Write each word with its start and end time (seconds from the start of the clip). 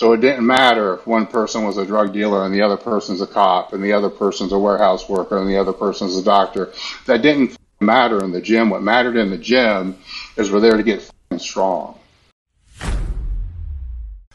So 0.00 0.14
it 0.14 0.22
didn't 0.22 0.46
matter 0.46 0.94
if 0.94 1.06
one 1.06 1.26
person 1.26 1.62
was 1.62 1.76
a 1.76 1.84
drug 1.84 2.14
dealer 2.14 2.46
and 2.46 2.54
the 2.54 2.62
other 2.62 2.78
person's 2.78 3.20
a 3.20 3.26
cop 3.26 3.74
and 3.74 3.84
the 3.84 3.92
other 3.92 4.08
person's 4.08 4.50
a 4.50 4.58
warehouse 4.58 5.06
worker 5.10 5.36
and 5.36 5.46
the 5.46 5.58
other 5.58 5.74
person's 5.74 6.16
a 6.16 6.24
doctor. 6.24 6.72
That 7.04 7.20
didn't 7.20 7.54
matter 7.80 8.24
in 8.24 8.32
the 8.32 8.40
gym. 8.40 8.70
What 8.70 8.82
mattered 8.82 9.18
in 9.18 9.28
the 9.28 9.36
gym 9.36 9.98
is 10.38 10.50
we're 10.50 10.60
there 10.60 10.78
to 10.78 10.82
get 10.82 11.06
strong. 11.36 11.98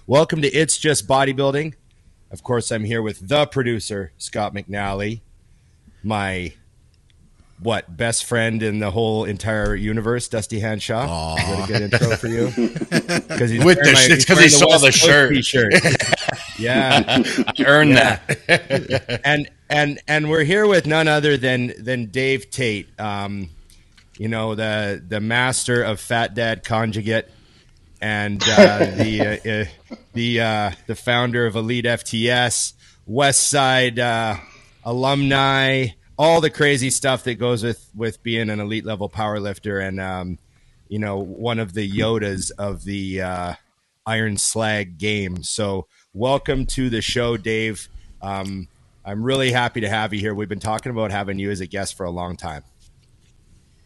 Welcome 0.05 0.43
to 0.43 0.47
It's 0.49 0.77
Just 0.77 1.07
Bodybuilding. 1.07 1.73
Of 2.29 2.43
course, 2.43 2.71
I'm 2.71 2.83
here 2.83 3.01
with 3.01 3.27
the 3.27 3.47
producer, 3.47 4.11
Scott 4.19 4.53
McNally, 4.53 5.21
my 6.03 6.53
what 7.59 7.95
best 7.95 8.25
friend 8.25 8.61
in 8.61 8.79
the 8.79 8.91
whole 8.91 9.23
entire 9.23 9.75
universe, 9.75 10.27
Dusty 10.27 10.59
Hanshaw. 10.59 11.07
Aww. 11.07 11.39
Is 11.39 11.47
that 11.47 11.63
a 11.63 11.67
good 11.67 11.81
intro 11.81 12.17
for 12.17 12.27
you? 12.27 12.51
Because 13.35 13.49
he's 13.49 13.63
with 13.63 13.77
the 13.79 13.91
my, 13.91 14.07
it's 14.09 14.23
because 14.23 14.41
he 14.41 14.49
saw 14.49 14.77
the 14.77 14.91
shirt. 14.91 15.33
T-shirt. 15.33 15.73
yeah, 16.59 17.21
earned 17.65 17.91
yeah. 17.91 18.19
that. 18.47 19.21
and 19.25 19.49
and 19.69 19.99
and 20.07 20.29
we're 20.29 20.43
here 20.43 20.65
with 20.67 20.85
none 20.85 21.09
other 21.09 21.35
than 21.35 21.73
than 21.77 22.05
Dave 22.05 22.49
Tate. 22.49 22.87
Um, 22.99 23.49
you 24.17 24.29
know 24.29 24.55
the 24.55 25.03
the 25.05 25.19
master 25.19 25.83
of 25.83 25.99
Fat 25.99 26.33
Dad 26.33 26.63
Conjugate 26.63 27.25
and 28.01 28.41
uh, 28.47 28.85
the 28.85 29.21
uh, 29.21 29.51
uh, 29.51 29.95
the 30.13 30.39
uh, 30.39 30.71
the 30.87 30.95
founder 30.95 31.45
of 31.45 31.55
Elite 31.55 31.85
FTS, 31.85 32.73
West 33.05 33.47
Side 33.47 33.99
uh, 33.99 34.37
alumni 34.83 35.87
all 36.17 36.41
the 36.41 36.49
crazy 36.49 36.89
stuff 36.89 37.23
that 37.23 37.35
goes 37.35 37.63
with 37.63 37.89
with 37.95 38.21
being 38.23 38.49
an 38.49 38.59
elite 38.59 38.85
level 38.85 39.09
power 39.09 39.39
lifter 39.39 39.79
and 39.79 39.99
um, 39.99 40.37
you 40.87 40.99
know 40.99 41.17
one 41.17 41.59
of 41.59 41.73
the 41.73 41.89
yodas 41.89 42.51
of 42.57 42.83
the 42.83 43.21
uh, 43.21 43.53
iron 44.05 44.37
slag 44.37 44.97
game. 44.97 45.43
So 45.43 45.87
welcome 46.13 46.65
to 46.67 46.89
the 46.89 47.01
show 47.01 47.37
dave. 47.37 47.89
Um, 48.21 48.67
i'm 49.03 49.21
really 49.21 49.51
happy 49.51 49.81
to 49.81 49.89
have 49.89 50.13
you 50.13 50.19
here. 50.19 50.33
We've 50.33 50.49
been 50.49 50.59
talking 50.59 50.91
about 50.91 51.11
having 51.11 51.37
you 51.37 51.51
as 51.51 51.59
a 51.59 51.67
guest 51.67 51.95
for 51.95 52.05
a 52.05 52.11
long 52.11 52.37
time. 52.37 52.63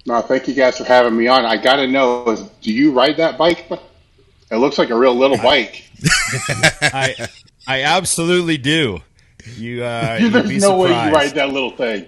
No 0.05 0.21
thank 0.21 0.47
you 0.47 0.53
guys 0.53 0.77
for 0.77 0.85
having 0.85 1.17
me 1.17 1.27
on. 1.27 1.45
I 1.45 1.57
gotta 1.57 1.87
know 1.87 2.49
do 2.61 2.71
you 2.71 2.91
ride 2.91 3.17
that 3.17 3.37
bike? 3.37 3.69
It 4.51 4.55
looks 4.57 4.77
like 4.77 4.89
a 4.89 4.97
real 4.97 5.15
little 5.15 5.37
bike. 5.37 5.83
I 6.81 7.27
i 7.67 7.83
absolutely 7.83 8.57
do. 8.57 9.01
You 9.55 9.83
uh, 9.83 10.19
there's 10.29 10.61
no 10.61 10.77
way 10.77 10.89
you 10.89 11.11
ride 11.11 11.31
that 11.31 11.49
little 11.49 11.71
thing 11.71 12.05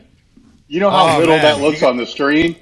you 0.71 0.79
know 0.79 0.89
how 0.89 1.17
oh, 1.17 1.19
little 1.19 1.35
man. 1.35 1.43
that 1.43 1.61
looks 1.61 1.83
on 1.83 1.97
the 1.97 2.05
screen? 2.05 2.55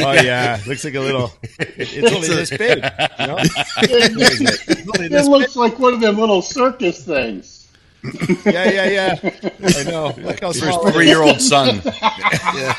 oh 0.00 0.12
yeah, 0.12 0.60
looks 0.66 0.82
like 0.82 0.94
a 0.94 1.00
little. 1.00 1.32
It's 1.60 2.12
only 2.12 2.26
this 2.26 2.50
big. 2.50 2.78
You 2.78 3.26
know? 3.28 3.36
it, 3.38 3.52
it 5.12 5.24
looks 5.28 5.54
big. 5.54 5.56
like 5.56 5.78
one 5.78 5.94
of 5.94 6.00
them 6.00 6.18
little 6.18 6.42
circus 6.42 7.04
things. 7.04 7.70
yeah, 8.44 8.68
yeah, 8.68 9.14
yeah. 9.22 9.30
I 9.62 9.84
know. 9.84 10.12
Look 10.18 10.40
how 10.40 10.50
small. 10.50 10.90
three-year-old 10.90 11.40
son. 11.40 11.80
yeah. 11.84 12.74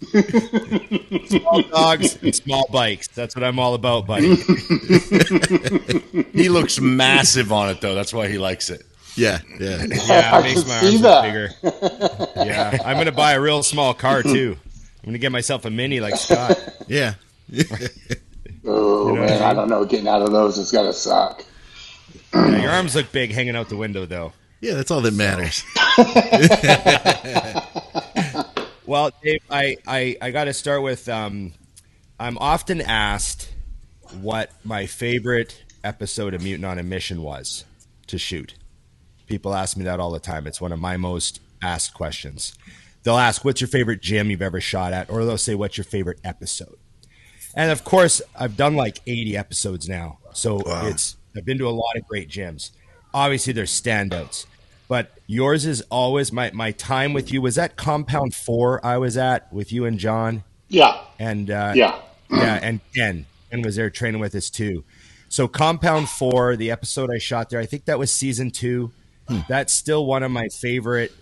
small 1.26 1.60
dogs 1.60 2.16
and 2.22 2.34
small 2.34 2.66
bikes. 2.72 3.08
That's 3.08 3.36
what 3.36 3.44
I'm 3.44 3.58
all 3.58 3.74
about, 3.74 4.06
buddy. 4.06 4.36
he 6.32 6.48
looks 6.48 6.80
massive 6.80 7.52
on 7.52 7.68
it, 7.68 7.82
though. 7.82 7.94
That's 7.94 8.14
why 8.14 8.28
he 8.28 8.38
likes 8.38 8.70
it. 8.70 8.86
Yeah, 9.16 9.40
yeah, 9.58 9.58
yeah. 9.60 9.82
It 9.82 9.88
makes 9.88 10.66
my 10.66 10.76
arms 10.78 11.00
look 11.02 11.24
bigger. 11.24 11.50
Yeah, 12.36 12.78
I'm 12.84 12.96
gonna 12.96 13.12
buy 13.12 13.32
a 13.32 13.40
real 13.40 13.62
small 13.62 13.94
car 13.94 14.22
too. 14.22 14.56
I'm 15.02 15.06
gonna 15.06 15.18
get 15.18 15.32
myself 15.32 15.64
a 15.64 15.70
mini 15.70 16.00
like 16.00 16.16
Scott. 16.16 16.58
Yeah. 16.88 17.14
oh 18.64 19.08
you 19.08 19.14
know 19.14 19.20
man, 19.20 19.28
I, 19.28 19.32
mean? 19.32 19.42
I, 19.42 19.54
don't 19.54 19.68
know. 19.68 19.84
Getting 19.84 20.08
out 20.08 20.22
of 20.22 20.32
those 20.32 20.58
is 20.58 20.72
gonna 20.72 20.92
suck. 20.92 21.44
Yeah, 22.34 22.62
your 22.62 22.70
arms 22.70 22.96
look 22.96 23.12
big 23.12 23.30
hanging 23.32 23.54
out 23.54 23.68
the 23.68 23.76
window, 23.76 24.06
though. 24.06 24.32
Yeah, 24.60 24.74
that's 24.74 24.90
all 24.90 25.00
that 25.02 25.14
matters. 25.14 25.64
well, 28.86 29.10
Dave, 29.22 29.42
I 29.50 29.76
I, 29.86 30.16
I 30.20 30.30
got 30.30 30.44
to 30.44 30.52
start 30.52 30.82
with. 30.82 31.08
Um, 31.08 31.52
I'm 32.18 32.36
often 32.38 32.80
asked 32.80 33.52
what 34.20 34.50
my 34.64 34.86
favorite 34.86 35.62
episode 35.84 36.34
of 36.34 36.42
Mutant 36.42 36.66
on 36.66 36.78
a 36.78 36.82
Mission 36.82 37.22
was 37.22 37.64
to 38.08 38.18
shoot. 38.18 38.54
People 39.30 39.54
ask 39.54 39.76
me 39.76 39.84
that 39.84 40.00
all 40.00 40.10
the 40.10 40.18
time. 40.18 40.48
It's 40.48 40.60
one 40.60 40.72
of 40.72 40.80
my 40.80 40.96
most 40.96 41.40
asked 41.62 41.94
questions. 41.94 42.52
They'll 43.04 43.16
ask, 43.16 43.44
What's 43.44 43.60
your 43.60 43.68
favorite 43.68 44.02
gym 44.02 44.28
you've 44.28 44.42
ever 44.42 44.60
shot 44.60 44.92
at? 44.92 45.08
Or 45.08 45.24
they'll 45.24 45.38
say, 45.38 45.54
What's 45.54 45.78
your 45.78 45.84
favorite 45.84 46.18
episode? 46.24 46.76
And 47.54 47.70
of 47.70 47.84
course, 47.84 48.20
I've 48.36 48.56
done 48.56 48.74
like 48.74 49.00
80 49.06 49.36
episodes 49.36 49.88
now. 49.88 50.18
So 50.32 50.56
wow. 50.66 50.88
it's, 50.88 51.16
I've 51.36 51.44
been 51.44 51.58
to 51.58 51.68
a 51.68 51.70
lot 51.70 51.94
of 51.94 52.08
great 52.08 52.28
gyms. 52.28 52.72
Obviously, 53.14 53.52
there's 53.52 53.70
standouts, 53.70 54.46
but 54.88 55.12
yours 55.28 55.64
is 55.64 55.80
always 55.90 56.32
my, 56.32 56.50
my 56.52 56.72
time 56.72 57.12
with 57.12 57.32
you 57.32 57.40
was 57.40 57.54
that 57.54 57.76
compound 57.76 58.34
four 58.34 58.84
I 58.84 58.98
was 58.98 59.16
at 59.16 59.52
with 59.52 59.72
you 59.72 59.84
and 59.84 59.96
John. 59.96 60.42
Yeah. 60.68 61.00
And, 61.20 61.52
uh, 61.52 61.72
yeah. 61.76 62.00
Yeah. 62.30 62.58
And 62.60 62.80
Ken. 62.96 63.26
Ken 63.52 63.62
was 63.62 63.76
there 63.76 63.90
training 63.90 64.20
with 64.20 64.34
us 64.34 64.50
too. 64.50 64.82
So 65.28 65.46
compound 65.46 66.08
four, 66.08 66.56
the 66.56 66.72
episode 66.72 67.10
I 67.14 67.18
shot 67.18 67.50
there, 67.50 67.60
I 67.60 67.66
think 67.66 67.84
that 67.84 67.96
was 67.96 68.12
season 68.12 68.50
two. 68.50 68.90
Hmm. 69.30 69.40
That's 69.48 69.72
still 69.72 70.06
one 70.06 70.24
of 70.24 70.32
my 70.32 70.48
favorite 70.48 71.12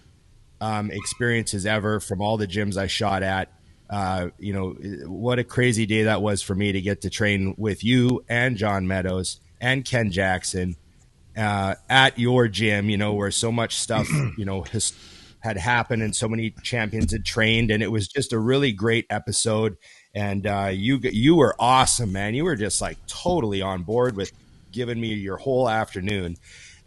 um, 0.62 0.91
experiences 0.91 1.66
ever 1.66 2.00
from 2.00 2.22
all 2.22 2.38
the 2.38 2.46
gyms 2.46 2.78
I 2.78 2.86
shot 2.86 3.22
at. 3.22 3.52
Uh, 3.91 4.28
you 4.38 4.52
know, 4.52 4.70
what 5.06 5.38
a 5.38 5.44
crazy 5.44 5.84
day 5.84 6.04
that 6.04 6.22
was 6.22 6.41
for 6.42 6.54
me 6.54 6.72
to 6.72 6.80
get 6.80 7.02
to 7.02 7.10
train 7.10 7.54
with 7.58 7.84
you 7.84 8.24
and 8.28 8.56
John 8.56 8.86
Meadows 8.86 9.41
and 9.60 9.84
Ken 9.84 10.10
Jackson 10.10 10.76
uh, 11.36 11.74
at 11.88 12.19
your 12.19 12.48
gym, 12.48 12.88
you 12.88 12.96
know, 12.96 13.12
where 13.12 13.30
so 13.30 13.52
much 13.52 13.76
stuff, 13.76 14.08
you 14.38 14.44
know, 14.46 14.62
has, 14.62 14.94
had 15.40 15.58
happened 15.58 16.02
and 16.02 16.16
so 16.16 16.28
many 16.28 16.50
champions 16.62 17.12
had 17.12 17.25
trained. 17.26 17.70
And 17.70 17.82
it 17.82 17.92
was 17.92 18.08
just 18.08 18.32
a 18.32 18.38
really 18.38 18.72
great 18.72 19.06
episode. 19.10 19.76
And 20.14 20.46
uh, 20.46 20.70
you, 20.72 20.98
you 21.02 21.36
were 21.36 21.54
awesome, 21.58 22.12
man. 22.12 22.34
You 22.34 22.44
were 22.44 22.56
just 22.56 22.80
like 22.80 22.96
totally 23.06 23.60
on 23.60 23.82
board 23.82 24.16
with 24.16 24.32
giving 24.72 25.00
me 25.00 25.14
your 25.14 25.36
whole 25.36 25.69
afternoon 25.69 26.36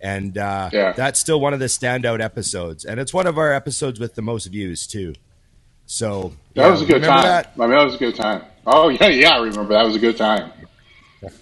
and 0.02 0.38
uh, 0.38 0.70
yeah. 0.74 0.94
that's 0.94 1.20
still 1.20 1.40
one 1.40 1.54
of 1.54 1.60
the 1.60 1.68
standout 1.68 2.22
episodes, 2.22 2.86
and 2.86 3.00
it's 3.00 3.14
one 3.14 3.28
of 3.28 3.38
our 3.38 3.54
episodes 3.54 4.00
with 4.00 4.16
the 4.16 4.22
most 4.22 4.48
views 4.48 4.88
too. 4.88 5.14
So 5.86 6.34
that 6.56 6.70
was 6.70 6.82
a 6.82 6.86
good 6.86 7.04
time. 7.04 7.24
That? 7.24 7.54
I 7.56 7.60
mean, 7.60 7.72
that 7.72 7.84
was 7.84 7.96
a 7.96 7.98
good 7.98 8.16
time. 8.16 8.44
Oh 8.66 8.90
yeah, 8.90 9.08
yeah, 9.08 9.30
I 9.32 9.38
remember 9.38 9.74
that 9.74 9.86
was 9.86 9.96
a 9.96 10.00
good 10.00 10.18
time. 10.18 10.52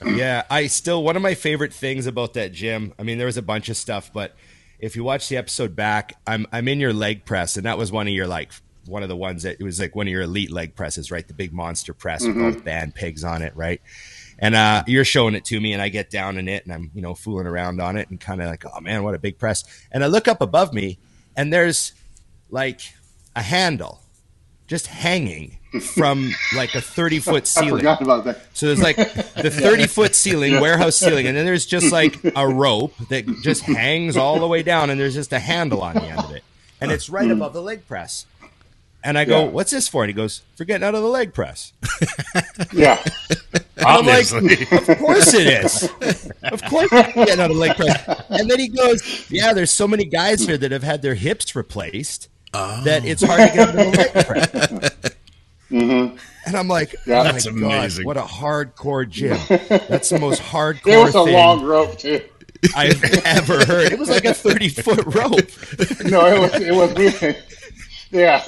yeah, 0.05 0.43
I 0.49 0.67
still 0.67 1.03
one 1.03 1.15
of 1.15 1.21
my 1.21 1.35
favorite 1.35 1.73
things 1.73 2.05
about 2.05 2.33
that 2.33 2.51
gym. 2.51 2.93
I 2.99 3.03
mean, 3.03 3.17
there 3.17 3.27
was 3.27 3.37
a 3.37 3.41
bunch 3.41 3.69
of 3.69 3.77
stuff, 3.77 4.11
but 4.13 4.35
if 4.79 4.95
you 4.95 5.03
watch 5.03 5.29
the 5.29 5.37
episode 5.37 5.75
back, 5.75 6.13
I'm 6.27 6.45
I'm 6.51 6.67
in 6.67 6.79
your 6.79 6.93
leg 6.93 7.25
press, 7.25 7.57
and 7.57 7.65
that 7.65 7.77
was 7.77 7.91
one 7.91 8.07
of 8.07 8.13
your 8.13 8.27
like 8.27 8.51
one 8.85 9.03
of 9.03 9.09
the 9.09 9.15
ones 9.15 9.43
that 9.43 9.57
it 9.59 9.63
was 9.63 9.79
like 9.79 9.95
one 9.95 10.07
of 10.07 10.11
your 10.11 10.23
elite 10.23 10.51
leg 10.51 10.75
presses, 10.75 11.11
right? 11.11 11.27
The 11.27 11.33
big 11.33 11.53
monster 11.53 11.93
press 11.93 12.25
mm-hmm. 12.25 12.43
with 12.43 12.45
all 12.45 12.59
the 12.59 12.65
band 12.65 12.95
pegs 12.95 13.23
on 13.23 13.41
it, 13.41 13.55
right? 13.55 13.81
And 14.41 14.55
uh, 14.55 14.83
you're 14.87 15.05
showing 15.05 15.35
it 15.35 15.45
to 15.45 15.59
me, 15.59 15.73
and 15.73 15.81
I 15.81 15.89
get 15.89 16.09
down 16.09 16.37
in 16.37 16.47
it, 16.47 16.63
and 16.63 16.73
I'm 16.73 16.91
you 16.93 17.01
know 17.01 17.13
fooling 17.13 17.45
around 17.45 17.81
on 17.81 17.97
it, 17.97 18.09
and 18.09 18.19
kind 18.19 18.41
of 18.41 18.47
like, 18.47 18.63
oh 18.65 18.79
man, 18.79 19.03
what 19.03 19.13
a 19.13 19.19
big 19.19 19.37
press! 19.37 19.63
And 19.91 20.03
I 20.03 20.07
look 20.07 20.27
up 20.27 20.41
above 20.41 20.73
me, 20.73 20.97
and 21.35 21.51
there's 21.51 21.93
like 22.49 22.81
a 23.35 23.41
handle 23.41 24.01
just 24.67 24.87
hanging 24.87 25.57
from 25.95 26.31
like 26.55 26.73
a 26.75 26.81
30 26.81 27.19
foot 27.19 27.47
ceiling. 27.55 27.85
I 27.85 27.95
forgot 27.97 28.01
about 28.01 28.23
that. 28.25 28.41
So 28.53 28.67
there's 28.67 28.81
like 28.81 28.95
the 29.35 29.49
30 29.51 29.87
foot 29.87 30.15
ceiling, 30.15 30.59
warehouse 30.61 30.95
ceiling, 30.95 31.27
and 31.27 31.35
then 31.35 31.45
there's 31.45 31.65
just 31.65 31.91
like 31.91 32.19
a 32.35 32.47
rope 32.47 32.95
that 33.09 33.25
just 33.41 33.63
hangs 33.63 34.15
all 34.15 34.39
the 34.39 34.47
way 34.47 34.63
down, 34.63 34.89
and 34.89 34.99
there's 34.99 35.15
just 35.15 35.33
a 35.33 35.39
handle 35.39 35.81
on 35.81 35.95
the 35.95 36.03
end 36.03 36.19
of 36.19 36.31
it, 36.31 36.43
and 36.79 36.91
it's 36.91 37.09
right 37.09 37.29
above 37.29 37.53
the 37.53 37.61
leg 37.61 37.87
press. 37.87 38.25
And 39.03 39.17
I 39.17 39.25
go, 39.25 39.45
yeah. 39.45 39.49
"What's 39.49 39.71
this 39.71 39.87
for?" 39.87 40.03
And 40.03 40.09
he 40.09 40.13
goes, 40.13 40.41
"For 40.55 40.65
getting 40.65 40.85
out 40.85 40.93
of 40.93 41.01
the 41.01 41.07
leg 41.07 41.33
press." 41.33 41.71
yeah, 42.73 43.01
I'm 43.77 44.05
like, 44.05 44.29
"Of 44.31 44.97
course 44.97 45.33
it 45.33 45.47
is. 45.47 45.89
Of 46.41 46.63
course 46.63 46.89
getting 46.89 47.39
out 47.39 47.51
of 47.51 47.55
the 47.55 47.59
leg 47.59 47.75
press." 47.75 48.23
And 48.29 48.49
then 48.49 48.59
he 48.59 48.67
goes, 48.67 49.29
"Yeah, 49.29 49.53
there's 49.53 49.71
so 49.71 49.87
many 49.87 50.05
guys 50.05 50.45
here 50.45 50.57
that 50.57 50.71
have 50.71 50.83
had 50.83 51.01
their 51.01 51.13
hips 51.15 51.55
replaced 51.55 52.27
oh. 52.53 52.83
that 52.83 53.05
it's 53.05 53.23
hard 53.23 53.49
to 53.49 53.55
get 53.55 53.69
out 53.69 53.69
of 53.69 53.75
the 53.75 53.97
leg 53.97 54.25
press." 54.25 55.15
Mm-hmm. 55.71 56.17
And 56.47 56.57
I'm 56.57 56.67
like, 56.67 56.95
yeah, 57.05 57.19
oh 57.19 57.23
that's 57.25 57.45
God, 57.45 57.53
amazing. 57.53 58.05
What 58.05 58.17
a 58.17 58.23
hardcore 58.23 59.07
gym. 59.07 59.37
That's 59.87 60.09
the 60.09 60.17
most 60.19 60.41
hardcore. 60.41 60.87
It 60.87 60.97
was 60.97 61.15
a 61.15 61.21
long 61.21 61.63
rope 61.63 61.97
too. 61.97 62.23
I've 62.75 63.03
ever 63.25 63.63
heard. 63.65 63.91
It 63.91 63.99
was 63.99 64.09
like 64.09 64.25
a 64.25 64.33
30 64.33 64.69
foot 64.69 65.05
rope. 65.05 66.03
no, 66.05 66.25
it 66.25 66.39
was. 66.39 66.53
It 66.55 66.73
was. 66.73 67.35
Yeah, 68.11 68.43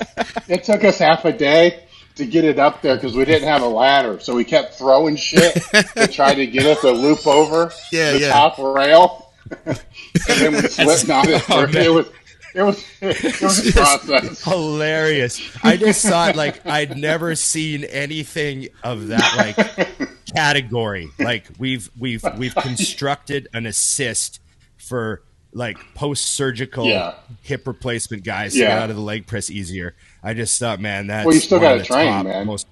it 0.48 0.64
took 0.64 0.84
us 0.84 0.98
half 0.98 1.26
a 1.26 1.32
day 1.32 1.84
to 2.16 2.26
get 2.26 2.44
it 2.44 2.60
up 2.60 2.82
there 2.82 2.96
because 2.96 3.16
we 3.16 3.26
didn't 3.26 3.48
have 3.48 3.62
a 3.62 3.68
ladder, 3.68 4.20
so 4.20 4.36
we 4.36 4.44
kept 4.44 4.76
throwing 4.76 5.16
shit 5.16 5.54
to 5.96 6.08
try 6.08 6.34
to 6.34 6.46
get 6.48 6.66
it 6.66 6.80
to 6.82 6.92
loop 6.92 7.26
over 7.28 7.72
yeah, 7.92 8.12
the 8.14 8.20
yeah. 8.20 8.32
top 8.32 8.58
rail, 8.58 9.34
and 9.66 9.80
then 10.26 10.54
we 10.54 10.62
slipped 10.62 11.10
on 11.10 11.30
it. 11.30 11.44
Oh, 11.50 11.64
it 11.64 11.90
was 11.90 12.10
it 12.54 12.64
was 12.64 12.86
it 13.02 13.42
was 13.42 13.68
a 13.68 13.72
process. 13.72 14.44
Hilarious. 14.44 15.42
I 15.64 15.78
just 15.78 16.06
thought 16.06 16.36
like 16.36 16.66
I'd 16.66 16.98
never 16.98 17.36
seen 17.36 17.84
anything 17.86 18.70
of 18.84 19.08
that 19.08 19.36
like 19.38 20.10
category. 20.26 21.10
Like 21.18 21.48
we've 21.58 21.90
we've 21.98 22.24
we've 22.38 22.56
constructed 22.56 23.48
an 23.54 23.66
assist 23.66 24.42
for 24.78 25.24
like 25.54 25.78
post 25.96 26.26
surgical 26.26 26.86
Yeah. 26.88 27.14
hip 27.42 27.68
replacement 27.68 28.24
guys 28.24 28.54
to 28.54 28.60
get 28.60 28.72
out 28.72 28.90
of 28.90 28.96
the 28.96 29.02
leg 29.02 29.28
press 29.28 29.50
easier. 29.50 29.96
I 30.24 30.34
just 30.34 30.60
thought, 30.60 30.80
man, 30.80 31.08
that's 31.08 31.26
Well, 31.26 31.36
you 31.36 31.42
still 31.42 31.60
one 31.60 31.66
of 31.74 31.78
gotta 31.80 31.80
the 31.90 31.94
train, 31.94 32.08
top 32.08 32.26
man. 32.26 32.48
Most, 32.48 32.68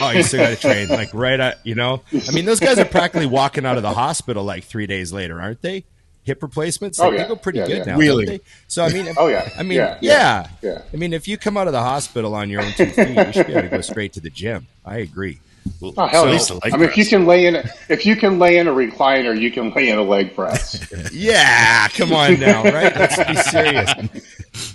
oh, 0.00 0.10
you 0.10 0.22
still 0.22 0.40
got 0.40 0.50
to 0.50 0.56
train, 0.56 0.88
like 0.90 1.12
right 1.12 1.38
at 1.38 1.58
you 1.66 1.74
know. 1.74 2.02
I 2.28 2.32
mean, 2.32 2.44
those 2.44 2.60
guys 2.60 2.78
are 2.78 2.84
practically 2.84 3.26
walking 3.26 3.66
out 3.66 3.76
of 3.76 3.82
the 3.82 3.92
hospital 3.92 4.44
like 4.44 4.64
three 4.64 4.86
days 4.86 5.12
later, 5.12 5.40
aren't 5.40 5.60
they? 5.62 5.84
Hip 6.24 6.42
replacements, 6.42 6.98
Oh, 7.00 7.08
like, 7.08 7.16
yeah. 7.18 7.22
they 7.22 7.28
go 7.28 7.36
pretty 7.36 7.58
Yeah, 7.60 7.66
good 7.66 7.76
yeah. 7.78 7.84
now, 7.84 7.96
Really? 7.98 8.26
don't 8.26 8.34
they? 8.36 8.44
So 8.68 8.84
I 8.84 8.92
mean, 8.92 9.06
if- 9.06 9.16
Oh, 9.18 9.28
yeah. 9.28 9.48
I 9.58 9.62
mean, 9.62 9.78
Yeah, 9.78 9.96
yeah, 10.02 10.46
yeah, 10.62 10.70
yeah. 10.72 10.82
I 10.92 10.96
mean, 10.96 11.12
if 11.14 11.26
you 11.26 11.38
come 11.38 11.56
out 11.56 11.66
of 11.68 11.72
the 11.72 11.80
hospital 11.80 12.34
on 12.34 12.50
your 12.50 12.62
own 12.62 12.72
two 12.72 12.86
feet, 12.86 13.16
you 13.16 13.32
should 13.32 13.46
be 13.46 13.52
able 13.54 13.62
to 13.62 13.68
go 13.68 13.80
straight 13.80 14.12
to 14.14 14.20
the 14.20 14.28
gym. 14.30 14.66
I 14.84 14.98
agree. 14.98 15.40
Oh 15.82 16.06
hell 16.06 16.22
So 16.22 16.24
no. 16.24 16.26
at 16.26 16.32
least 16.32 16.50
a 16.50 16.54
leg 16.54 16.74
I 16.74 16.76
mean, 16.76 16.88
if 16.88 16.96
you 16.96 17.04
can 17.06 17.26
lay 17.26 17.46
in, 17.46 17.56
a, 17.56 17.64
if 17.88 18.06
you 18.06 18.16
can 18.16 18.38
lay 18.38 18.58
in 18.58 18.66
a 18.68 18.72
recliner, 18.72 19.38
you 19.38 19.50
can 19.50 19.70
lay 19.72 19.88
in 19.88 19.98
a 19.98 20.02
leg 20.02 20.34
press. 20.34 20.86
Yeah, 21.12 21.88
come 21.88 22.12
on 22.12 22.38
now, 22.40 22.62
right? 22.64 22.94
Let's 22.96 23.16
be 23.24 23.34
serious. 23.36 23.92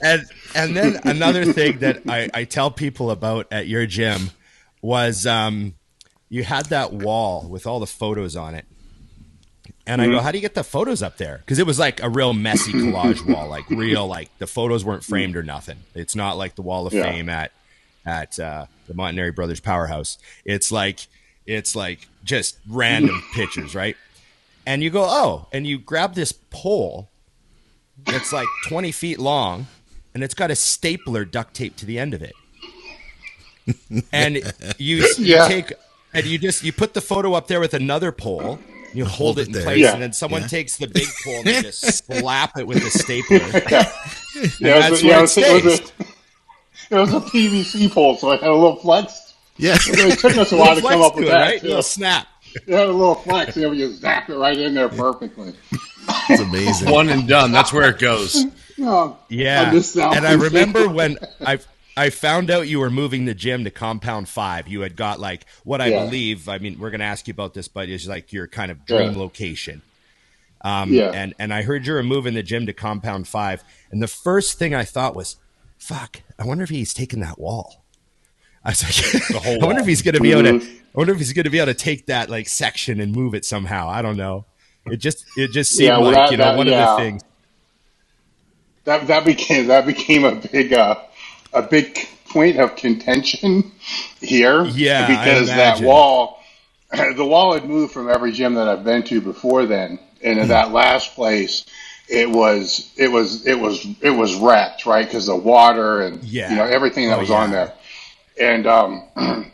And 0.02 0.24
and 0.56 0.76
then 0.78 1.00
another 1.04 1.46
thing 1.52 1.80
that 1.80 2.04
I, 2.08 2.30
I 2.34 2.44
tell 2.46 2.72
people 2.72 3.12
about 3.12 3.48
at 3.52 3.68
your 3.68 3.86
gym 3.86 4.32
was 4.82 5.26
um, 5.26 5.74
you 6.30 6.44
had 6.44 6.66
that 6.68 6.94
wall 6.94 7.48
with 7.48 7.66
all 7.68 7.80
the 7.80 7.88
photos 7.88 8.36
on 8.36 8.56
it. 8.56 8.66
And 9.86 10.02
I 10.02 10.08
go, 10.08 10.22
how 10.22 10.32
do 10.32 10.38
you 10.38 10.42
get 10.42 10.56
the 10.56 10.64
photos 10.64 11.04
up 11.04 11.18
there? 11.18 11.40
Because 11.40 11.60
it 11.60 11.66
was 11.66 11.78
like 11.78 12.02
a 12.02 12.10
real 12.10 12.32
messy 12.34 12.72
collage 12.72 13.26
wall, 13.34 13.50
like 13.50 13.70
real, 13.70 14.08
like 14.08 14.30
the 14.38 14.48
photos 14.48 14.86
weren't 14.86 15.04
framed 15.04 15.36
or 15.36 15.44
nothing. 15.44 15.78
It's 15.94 16.16
not 16.16 16.38
like 16.38 16.56
the 16.56 16.62
Wall 16.62 16.88
of 16.88 16.94
Yeah. 16.94 17.04
Fame 17.04 17.28
at 17.28 17.52
at 18.06 18.40
uh, 18.40 18.68
the 18.88 18.94
Montanari 18.94 19.34
Brothers 19.36 19.60
Powerhouse. 19.60 20.18
It's 20.46 20.72
like 20.72 21.08
it's 21.46 21.76
like 21.76 22.08
just 22.24 22.58
random 22.70 23.22
pictures, 23.34 23.76
right? 23.76 23.98
And 24.66 24.82
you 24.82 24.90
go, 24.90 25.04
oh, 25.06 25.48
and 25.52 25.68
you 25.68 25.78
grab 25.78 26.14
this 26.16 26.32
pole 26.32 27.10
that's 28.06 28.32
like 28.34 28.48
20 28.68 28.92
feet 28.92 29.20
long 29.20 29.68
and 30.14 30.24
it's 30.24 30.34
got 30.34 30.52
a 30.52 30.56
stapler 30.56 31.26
duct 31.26 31.54
taped 31.54 31.78
to 31.80 31.86
the 31.86 32.00
end 32.00 32.14
of 32.14 32.22
it. 32.22 32.34
And 34.12 34.36
you, 34.78 34.98
you 34.98 35.08
Yeah. 35.20 35.48
take 35.48 35.72
and 36.14 36.26
you 36.26 36.38
just 36.38 36.64
you 36.64 36.74
put 36.74 36.94
the 36.94 37.02
photo 37.02 37.34
up 37.34 37.48
there 37.48 37.60
with 37.62 37.74
another 37.74 38.12
pole. 38.12 38.60
You 38.94 39.06
hold, 39.06 39.16
hold 39.38 39.40
it 39.40 39.48
in 39.48 39.54
there. 39.54 39.64
place, 39.64 39.80
Yeah. 39.80 39.94
and 39.94 40.02
then 40.02 40.14
someone 40.14 40.42
Yeah. 40.42 40.48
takes 40.48 40.78
the 40.78 40.88
big 40.88 41.08
pole 41.24 41.38
and 41.38 41.46
they 41.46 41.62
just 41.64 42.06
slap 42.06 42.58
it 42.60 42.68
with 42.68 42.84
a 42.86 42.92
stapler. 42.92 43.38
yeah, 43.38 44.80
that's 44.80 44.92
was, 44.92 45.04
where 45.04 45.12
yeah, 45.12 45.24
it 45.24 45.38
it, 45.38 45.38
it, 45.48 45.64
was 45.66 45.76
stays. 45.76 45.92
A, 46.94 46.98
it 46.98 47.02
was 47.02 47.14
a 47.14 47.20
PVC 47.20 47.92
pole, 47.92 48.16
so 48.18 48.32
it 48.32 48.42
had 48.42 48.50
a 48.50 48.54
little 48.54 48.76
flex. 48.78 49.34
Yeah. 49.58 49.78
It 49.88 50.20
took 50.20 50.36
us 50.38 50.52
a 50.52 50.58
while 50.58 50.76
to 50.76 50.82
come 50.82 51.02
up 51.02 51.14
to 51.14 51.20
with 51.20 51.28
it, 51.28 51.32
that. 51.32 51.42
right? 51.42 51.62
too. 51.62 51.68
Little 51.68 51.84
snap. 51.84 52.28
It 52.56 52.68
had 52.74 52.88
a 52.88 52.92
little 52.92 53.16
flex, 53.16 53.56
and 53.58 53.70
we 53.72 53.78
just 53.80 54.02
zap 54.02 54.30
it 54.30 54.36
right 54.36 54.58
in 54.58 54.74
there 54.76 54.90
perfectly. 54.90 55.54
It's 56.30 56.42
amazing. 56.42 56.90
One 56.92 57.10
and 57.10 57.28
done. 57.28 57.52
That's 57.52 57.72
where 57.74 57.90
it 57.90 58.00
goes. 58.00 58.46
Oh, 58.80 59.18
Yeah, 59.30 59.64
I 59.70 59.74
missed 59.74 59.98
out. 59.98 60.16
and 60.18 60.26
I 60.26 60.34
remember 60.34 60.88
when 60.90 61.18
I 61.46 61.60
I 61.96 62.10
found 62.10 62.50
out 62.50 62.68
you 62.68 62.80
were 62.80 62.90
moving 62.90 63.26
the 63.26 63.34
gym 63.36 63.64
to 63.66 63.72
Compound 63.72 64.28
Five. 64.28 64.68
You 64.68 64.82
had 64.82 64.96
got 64.96 65.20
like 65.20 65.46
what 65.64 65.80
I 65.82 65.88
Yeah. 65.88 66.06
believe. 66.06 66.50
I 66.50 66.58
mean, 66.58 66.80
we're 66.80 66.90
going 66.90 67.00
to 67.00 67.06
ask 67.06 67.28
you 67.28 67.32
about 67.34 67.54
this, 67.54 67.68
but 67.68 67.88
it's 67.90 68.08
like 68.08 68.34
your 68.34 68.48
kind 68.48 68.72
of 68.72 68.84
dream 68.86 69.14
Yeah. 69.14 69.18
location. 69.20 69.82
Um, 70.62 70.92
Yeah. 70.92 71.12
and 71.14 71.34
and 71.40 71.54
I 71.54 71.62
heard 71.62 71.86
you 71.86 71.94
were 71.94 72.04
moving 72.04 72.34
the 72.34 72.44
gym 72.44 72.66
to 72.66 72.74
Compound 72.74 73.28
Five, 73.28 73.64
and 73.92 74.02
the 74.02 74.08
first 74.08 74.58
thing 74.58 74.74
I 74.74 74.84
thought 74.86 75.16
was, 75.16 75.36
"Fuck! 75.88 76.22
I 76.40 76.46
wonder 76.46 76.64
if 76.64 76.70
he's 76.70 76.94
taking 76.94 77.20
that 77.22 77.40
wall." 77.40 77.84
I 78.66 78.70
was 78.70 78.84
like, 78.84 79.28
The 79.28 79.40
whole 79.40 79.60
I 79.64 79.66
wonder 79.66 79.82
if 79.82 79.88
he's 79.88 80.02
going 80.02 80.16
to 80.16 80.22
be 80.22 80.32
able 80.32 80.44
to. 80.44 80.66
I 80.66 80.98
wonder 80.98 81.12
if 81.14 81.20
he's 81.20 81.34
going 81.34 81.44
to 81.44 81.50
be 81.50 81.60
able 81.60 81.74
to 81.74 81.78
take 81.78 82.06
that 82.08 82.30
like 82.30 82.48
section 82.48 83.00
and 83.02 83.14
move 83.14 83.34
it 83.36 83.44
somehow. 83.46 83.90
I 83.90 84.02
don't 84.02 84.16
know. 84.18 84.46
It 84.86 84.98
just 84.98 85.26
it 85.38 85.52
just 85.52 85.72
seemed 85.74 85.88
Yeah, 85.90 85.98
well, 85.98 86.08
like 86.12 86.16
that- 86.16 86.32
you 86.32 86.38
know 86.38 86.44
that- 86.46 86.58
one 86.58 86.68
yeah. 86.68 86.92
of 86.94 86.98
the 86.98 87.04
things. 87.04 87.22
that 88.86 89.08
that 89.08 89.26
became 89.26 89.68
that 89.68 89.86
became 89.86 90.24
a 90.26 90.36
big 90.36 90.74
uh, 90.74 90.96
a 91.54 91.62
big 91.62 91.98
point 92.30 92.58
of 92.60 92.76
contention 92.76 93.72
here. 94.22 94.66
Yeah, 94.66 95.08
because 95.08 95.48
that 95.48 95.82
wall, 95.82 96.42
the 96.92 97.26
wall 97.26 97.54
had 97.54 97.66
moved 97.66 97.94
from 97.94 98.10
every 98.10 98.32
gym 98.32 98.56
that 98.56 98.68
I've 98.68 98.84
been 98.84 99.04
to 99.04 99.22
before 99.22 99.66
then, 99.66 100.00
and 100.22 100.36
Hmm. 100.36 100.42
in 100.44 100.48
that 100.50 100.72
last 100.72 101.16
place, 101.16 101.66
it 102.08 102.30
was 102.30 102.92
it 102.98 103.08
was 103.10 103.46
it 103.46 103.56
was 103.60 103.86
it 104.02 104.10
was 104.12 104.36
wrecked 104.36 104.86
right 104.86 105.06
because 105.06 105.26
the 105.28 105.36
water 105.36 106.02
and 106.02 106.24
Yeah. 106.24 106.50
you 106.50 106.56
know 106.58 106.66
everything 106.66 107.08
that 107.10 107.18
Oh, 107.18 107.22
was 107.22 107.32
on 107.32 107.52
there, 107.52 107.74
and 108.40 108.68
um, 108.68 109.04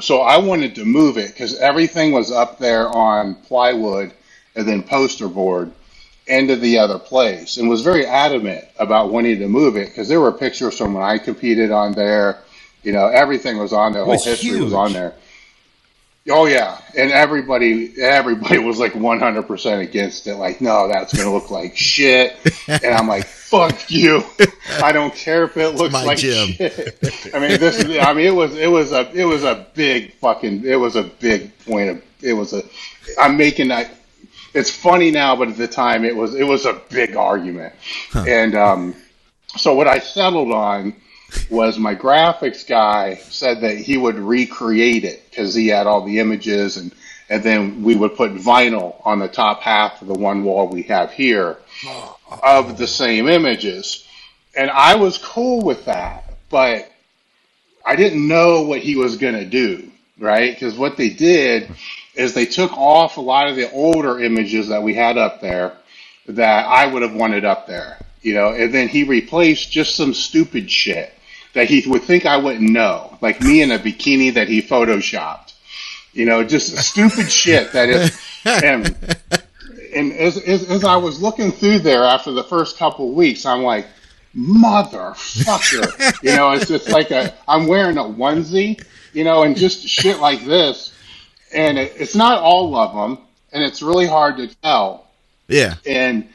so 0.00 0.20
I 0.20 0.38
wanted 0.38 0.74
to 0.76 0.84
move 0.84 1.18
it 1.18 1.28
because 1.32 1.58
everything 1.58 2.12
was 2.12 2.30
up 2.30 2.58
there 2.58 2.88
on 2.88 3.34
plywood 3.34 4.12
and 4.54 4.66
then 4.66 4.82
poster 4.82 5.28
board 5.28 5.72
into 6.26 6.54
the 6.56 6.78
other 6.78 6.98
place 6.98 7.56
and 7.56 7.68
was 7.68 7.82
very 7.82 8.06
adamant 8.06 8.64
about 8.78 9.10
wanting 9.10 9.38
to 9.40 9.48
move 9.48 9.76
it 9.76 9.88
because 9.88 10.08
there 10.08 10.20
were 10.20 10.30
pictures 10.32 10.78
from 10.78 10.94
when 10.94 11.02
I 11.02 11.18
competed 11.18 11.70
on 11.72 11.92
there. 11.92 12.38
You 12.84 12.92
know, 12.92 13.06
everything 13.06 13.58
was 13.58 13.72
on 13.72 13.92
there. 13.92 14.04
Whole 14.04 14.20
history 14.22 14.60
was 14.60 14.72
on 14.72 14.92
there. 14.92 15.14
Oh 16.30 16.46
yeah, 16.46 16.80
and 16.96 17.10
everybody, 17.10 18.00
everybody 18.00 18.58
was 18.58 18.78
like 18.78 18.92
100% 18.92 19.80
against 19.80 20.28
it. 20.28 20.36
Like, 20.36 20.60
no, 20.60 20.86
that's 20.86 21.12
gonna 21.12 21.32
look 21.32 21.50
like 21.50 21.76
shit. 21.76 22.36
And 22.68 22.94
I'm 22.94 23.08
like, 23.08 23.26
fuck 23.26 23.90
you. 23.90 24.22
I 24.80 24.92
don't 24.92 25.12
care 25.12 25.44
if 25.44 25.56
it 25.56 25.70
looks 25.70 25.92
my 25.92 26.04
like 26.04 26.18
gym. 26.18 26.48
shit. 26.52 26.96
I 27.34 27.40
mean, 27.40 27.58
this. 27.58 27.84
I 28.00 28.14
mean, 28.14 28.26
it 28.26 28.34
was, 28.34 28.54
it 28.56 28.70
was 28.70 28.92
a, 28.92 29.10
it 29.12 29.24
was 29.24 29.42
a 29.42 29.66
big 29.74 30.12
fucking, 30.14 30.64
it 30.64 30.76
was 30.76 30.94
a 30.94 31.02
big 31.02 31.58
point 31.64 31.90
of, 31.90 32.02
it 32.22 32.34
was 32.34 32.52
a. 32.52 32.62
I'm 33.18 33.36
making 33.36 33.68
that. 33.68 33.90
It's 34.54 34.70
funny 34.70 35.10
now, 35.10 35.34
but 35.34 35.48
at 35.48 35.56
the 35.56 35.66
time, 35.66 36.04
it 36.04 36.14
was, 36.14 36.34
it 36.34 36.44
was 36.44 36.66
a 36.66 36.74
big 36.90 37.16
argument. 37.16 37.74
And 38.14 38.54
um, 38.54 38.94
so 39.56 39.74
what 39.74 39.88
I 39.88 39.98
settled 39.98 40.52
on 40.52 40.94
was 41.50 41.78
my 41.78 41.94
graphics 41.94 42.66
guy 42.66 43.16
said 43.16 43.60
that 43.60 43.76
he 43.76 43.96
would 43.96 44.16
recreate 44.18 45.04
it 45.04 45.22
because 45.30 45.54
he 45.54 45.68
had 45.68 45.86
all 45.86 46.04
the 46.04 46.18
images 46.18 46.76
and 46.76 46.92
and 47.28 47.42
then 47.42 47.82
we 47.82 47.94
would 47.94 48.14
put 48.16 48.34
vinyl 48.34 49.00
on 49.06 49.18
the 49.18 49.28
top 49.28 49.62
half 49.62 50.02
of 50.02 50.08
the 50.08 50.14
one 50.14 50.44
wall 50.44 50.68
we 50.68 50.82
have 50.82 51.10
here 51.12 51.56
of 52.42 52.76
the 52.76 52.86
same 52.86 53.26
images. 53.26 54.06
And 54.54 54.70
I 54.70 54.96
was 54.96 55.16
cool 55.18 55.62
with 55.62 55.84
that 55.86 56.24
but 56.50 56.90
I 57.84 57.96
didn't 57.96 58.26
know 58.28 58.62
what 58.62 58.80
he 58.80 58.96
was 58.96 59.16
going 59.16 59.34
to 59.34 59.46
do 59.46 59.90
right? 60.18 60.54
Because 60.54 60.76
what 60.76 60.96
they 60.96 61.08
did 61.08 61.70
is 62.14 62.34
they 62.34 62.46
took 62.46 62.72
off 62.76 63.16
a 63.16 63.20
lot 63.20 63.48
of 63.48 63.56
the 63.56 63.70
older 63.72 64.20
images 64.20 64.68
that 64.68 64.82
we 64.82 64.94
had 64.94 65.16
up 65.18 65.40
there 65.40 65.76
that 66.26 66.66
I 66.66 66.86
would 66.86 67.02
have 67.02 67.14
wanted 67.14 67.44
up 67.44 67.66
there 67.66 67.98
you 68.22 68.34
know? 68.34 68.52
And 68.52 68.72
then 68.72 68.88
he 68.88 69.04
replaced 69.04 69.70
just 69.70 69.96
some 69.96 70.14
stupid 70.14 70.70
shit 70.70 71.12
that 71.54 71.68
he 71.68 71.88
would 71.88 72.02
think 72.02 72.26
I 72.26 72.36
wouldn't 72.36 72.70
know, 72.70 73.18
like 73.20 73.40
me 73.40 73.62
in 73.62 73.70
a 73.70 73.78
bikini 73.78 74.34
that 74.34 74.48
he 74.48 74.62
photoshopped. 74.62 75.52
You 76.12 76.26
know, 76.26 76.44
just 76.44 76.76
stupid 76.78 77.30
shit 77.30 77.72
that 77.72 77.88
is. 77.88 78.20
And 78.44 78.96
and 79.94 80.12
as, 80.12 80.36
as 80.38 80.68
as 80.70 80.84
I 80.84 80.96
was 80.96 81.20
looking 81.20 81.52
through 81.52 81.80
there 81.80 82.04
after 82.04 82.32
the 82.32 82.44
first 82.44 82.78
couple 82.78 83.10
of 83.10 83.14
weeks, 83.14 83.46
I'm 83.46 83.62
like, 83.62 83.86
motherfucker. 84.34 86.22
you 86.22 86.34
know, 86.34 86.52
it's 86.52 86.68
just 86.68 86.88
like 86.88 87.10
a 87.10 87.34
I'm 87.46 87.66
wearing 87.66 87.98
a 87.98 88.02
onesie, 88.02 88.82
you 89.12 89.24
know, 89.24 89.42
and 89.42 89.56
just 89.56 89.86
shit 89.86 90.18
like 90.18 90.44
this. 90.44 90.96
And 91.54 91.78
it, 91.78 91.92
it's 91.96 92.14
not 92.14 92.38
all 92.38 92.74
of 92.74 92.94
them, 92.94 93.24
and 93.52 93.62
it's 93.62 93.82
really 93.82 94.06
hard 94.06 94.38
to 94.38 94.48
tell. 94.62 95.06
Yeah. 95.48 95.74
And 95.86 96.28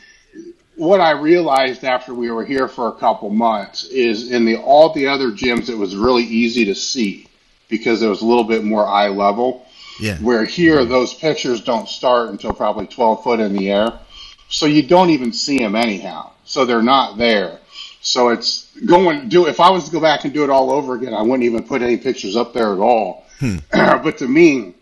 what 0.77 1.01
I 1.01 1.11
realized 1.11 1.83
after 1.83 2.13
we 2.13 2.29
were 2.31 2.45
here 2.45 2.67
for 2.67 2.87
a 2.87 2.93
couple 2.93 3.29
months 3.29 3.83
is 3.85 4.31
in 4.31 4.45
the 4.45 4.57
all 4.57 4.93
the 4.93 5.07
other 5.07 5.31
gyms 5.31 5.69
it 5.69 5.77
was 5.77 5.95
really 5.95 6.23
easy 6.23 6.65
to 6.65 6.75
see 6.75 7.27
because 7.67 8.01
it 8.01 8.07
was 8.07 8.21
a 8.21 8.25
little 8.25 8.43
bit 8.43 8.63
more 8.63 8.85
eye 8.85 9.09
level. 9.09 9.65
Yeah. 9.99 10.17
Where 10.19 10.45
here 10.45 10.77
mm-hmm. 10.77 10.91
those 10.91 11.15
pictures 11.15 11.61
don't 11.61 11.89
start 11.89 12.29
until 12.29 12.53
probably 12.53 12.85
12 12.85 13.23
foot 13.23 13.39
in 13.39 13.53
the 13.53 13.71
air. 13.71 13.99
So 14.49 14.67
you 14.67 14.83
don't 14.83 15.09
even 15.09 15.33
see 15.33 15.57
them 15.57 15.75
anyhow. 15.75 16.31
So 16.45 16.65
they're 16.65 16.83
not 16.83 17.17
there. 17.17 17.59
So 18.01 18.29
it's 18.29 18.71
going 18.85 19.27
do 19.27 19.47
if 19.47 19.59
I 19.59 19.71
was 19.71 19.85
to 19.85 19.91
go 19.91 19.99
back 19.99 20.25
and 20.25 20.33
do 20.33 20.43
it 20.43 20.51
all 20.51 20.71
over 20.71 20.95
again, 20.95 21.15
I 21.15 21.23
wouldn't 21.23 21.43
even 21.43 21.63
put 21.63 21.81
any 21.81 21.97
pictures 21.97 22.35
up 22.35 22.53
there 22.53 22.71
at 22.71 22.79
all. 22.79 23.25
Hmm. 23.39 23.57
but 23.71 24.19
to 24.19 24.27
me, 24.27 24.75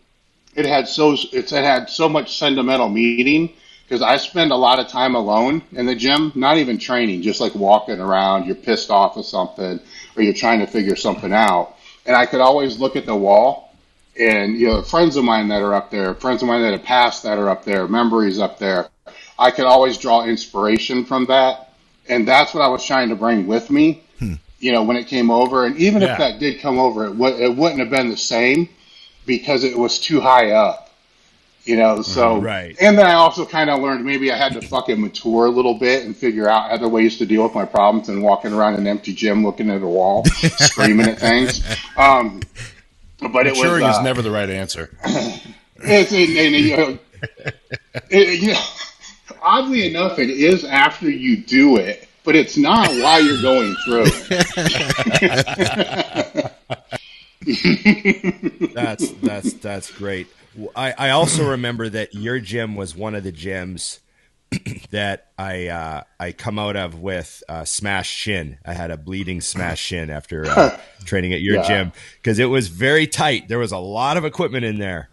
it 0.56 0.66
had 0.66 0.90
so 0.90 1.14
it's 1.14 1.54
it 1.54 1.64
had 1.64 1.90
so 1.90 2.10
much 2.10 2.38
sentimental 2.38 2.90
meaning 2.90 3.54
because 3.88 4.01
I 4.01 4.18
spend 4.18 4.51
a 4.51 4.56
lot 4.56 4.80
of 4.80 4.88
time 4.88 5.15
alone 5.15 5.62
in 5.72 5.86
the 5.86 5.96
gym, 5.96 6.32
not 6.36 6.58
even 6.58 6.77
training, 6.77 7.22
just 7.22 7.39
like 7.39 7.54
walking 7.54 8.00
around. 8.00 8.46
You're 8.46 8.56
pissed 8.56 8.89
off 8.89 9.15
with 9.15 9.25
something, 9.27 9.80
or 10.15 10.24
you're 10.24 10.34
trying 10.34 10.60
to 10.60 10.68
figure 10.68 10.96
something 10.96 11.32
out, 11.32 11.75
and 12.06 12.15
I 12.15 12.25
could 12.25 12.42
always 12.42 12.80
look 12.80 12.96
at 12.96 13.06
the 13.06 13.15
wall, 13.15 13.75
and 14.20 14.58
you 14.58 14.68
know, 14.68 14.82
friends 14.82 15.18
of 15.18 15.24
mine 15.24 15.50
that 15.50 15.62
are 15.62 15.74
up 15.74 15.92
there, 15.92 16.15
friends 16.15 16.42
of 16.42 16.48
mine 16.48 16.62
that 16.63 16.72
have 16.72 16.84
passed 16.84 17.24
that 17.24 17.38
are 17.38 17.50
up 17.50 17.63
there, 17.63 17.88
memories 17.88 18.39
up 18.39 18.58
there. 18.58 18.89
I 19.38 19.51
could 19.51 19.65
always 19.65 19.98
draw 19.98 20.25
inspiration 20.25 21.06
from 21.06 21.25
that, 21.27 21.70
and 22.10 22.27
that's 22.27 22.54
what 22.54 22.63
I 22.63 22.68
was 22.68 22.84
trying 22.84 23.10
to 23.10 23.15
bring 23.15 23.46
with 23.46 23.70
me. 23.70 24.01
Hmm. 24.20 24.34
You 24.60 24.72
know, 24.72 24.84
when 24.84 24.98
it 24.98 25.08
came 25.08 25.30
over, 25.30 25.65
and 25.65 25.75
even 25.77 26.01
Yeah. 26.01 26.13
if 26.13 26.18
that 26.18 26.39
did 26.39 26.60
come 26.60 26.80
over, 26.80 27.06
it, 27.08 27.18
w- 27.18 27.36
it 27.36 27.56
wouldn't 27.56 27.82
have 27.82 27.89
been 27.89 28.10
the 28.10 28.18
same 28.18 28.70
because 29.25 29.63
it 29.63 29.77
was 29.77 30.00
too 30.00 30.22
high 30.22 30.51
up 30.51 30.85
You 31.65 31.77
know, 31.77 32.03
so 32.03 32.38
right. 32.38 32.77
And 32.79 32.95
then 32.95 33.07
I 33.07 33.13
also 33.13 33.43
kind 33.43 33.72
of 33.72 33.81
learned 33.81 34.05
maybe 34.05 34.31
I 34.31 34.38
had 34.38 34.53
to 34.53 34.62
fucking 34.62 35.01
mature 35.01 35.48
a 35.48 35.50
little 35.50 35.74
bit 35.74 36.05
and 36.05 36.15
figure 36.15 36.48
out 36.48 36.69
other 36.69 36.88
ways 36.88 37.17
to 37.17 37.25
deal 37.25 37.41
with 37.41 37.55
my 37.55 37.65
problems 37.65 38.05
than 38.05 38.22
walking 38.22 38.53
around 38.53 38.75
an 38.75 38.86
empty 38.86 39.13
gym 39.13 39.43
looking 39.43 39.72
at 39.72 39.81
a 39.81 39.88
wall, 39.88 40.24
screaming 40.25 41.07
at 41.07 41.17
things. 41.17 41.65
Um, 41.98 42.41
but 43.34 43.48
it 43.48 43.53
was, 43.53 43.63
was 43.63 43.81
is 43.81 43.98
uh, 43.98 44.03
never 44.03 44.22
the 44.22 44.29
right 44.29 44.50
answer. 44.50 44.95
it's, 45.77 46.12
you 46.12 46.77
know, 46.77 47.00
it, 48.12 48.41
you 48.41 48.53
know, 48.53 48.63
oddly 49.41 49.88
enough, 49.88 50.19
it 50.19 50.29
is 50.29 50.63
after 50.65 51.10
you 51.10 51.38
do 51.38 51.77
it, 51.77 52.07
but 52.24 52.36
it's 52.36 52.57
not 52.57 52.89
while 52.89 53.24
you're 53.24 53.41
going 53.41 53.75
through. 53.86 54.05
That's 58.74 59.10
that's 59.12 59.53
that's 59.53 59.91
great. 59.91 60.27
I, 60.75 60.93
I 60.97 61.09
also 61.12 61.50
remember 61.51 61.89
that 61.89 62.13
your 62.13 62.39
gym 62.39 62.75
was 62.75 62.95
one 62.95 63.15
of 63.15 63.24
the 63.24 63.31
gyms 63.31 64.00
that 64.91 65.31
I 65.38 65.67
uh, 65.67 66.03
I 66.19 66.31
come 66.31 66.59
out 66.59 66.75
of 66.75 67.00
with 67.00 67.43
uh, 67.50 67.65
smashed 67.65 68.13
shin. 68.13 68.57
I 68.65 68.74
had 68.74 68.91
a 68.91 68.97
bleeding 68.97 69.41
smashed 69.41 69.83
shin 69.83 70.09
after 70.09 70.45
uh, 70.47 70.77
training 71.05 71.33
at 71.33 71.41
your 71.41 71.55
Yeah. 71.55 71.67
gym 71.67 71.91
because 72.21 72.39
it 72.39 72.45
was 72.45 72.67
very 72.67 73.07
tight. 73.07 73.47
There 73.47 73.59
was 73.59 73.71
a 73.71 73.77
lot 73.77 74.17
of 74.17 74.25
equipment 74.25 74.65
in 74.65 74.77
there, 74.79 75.09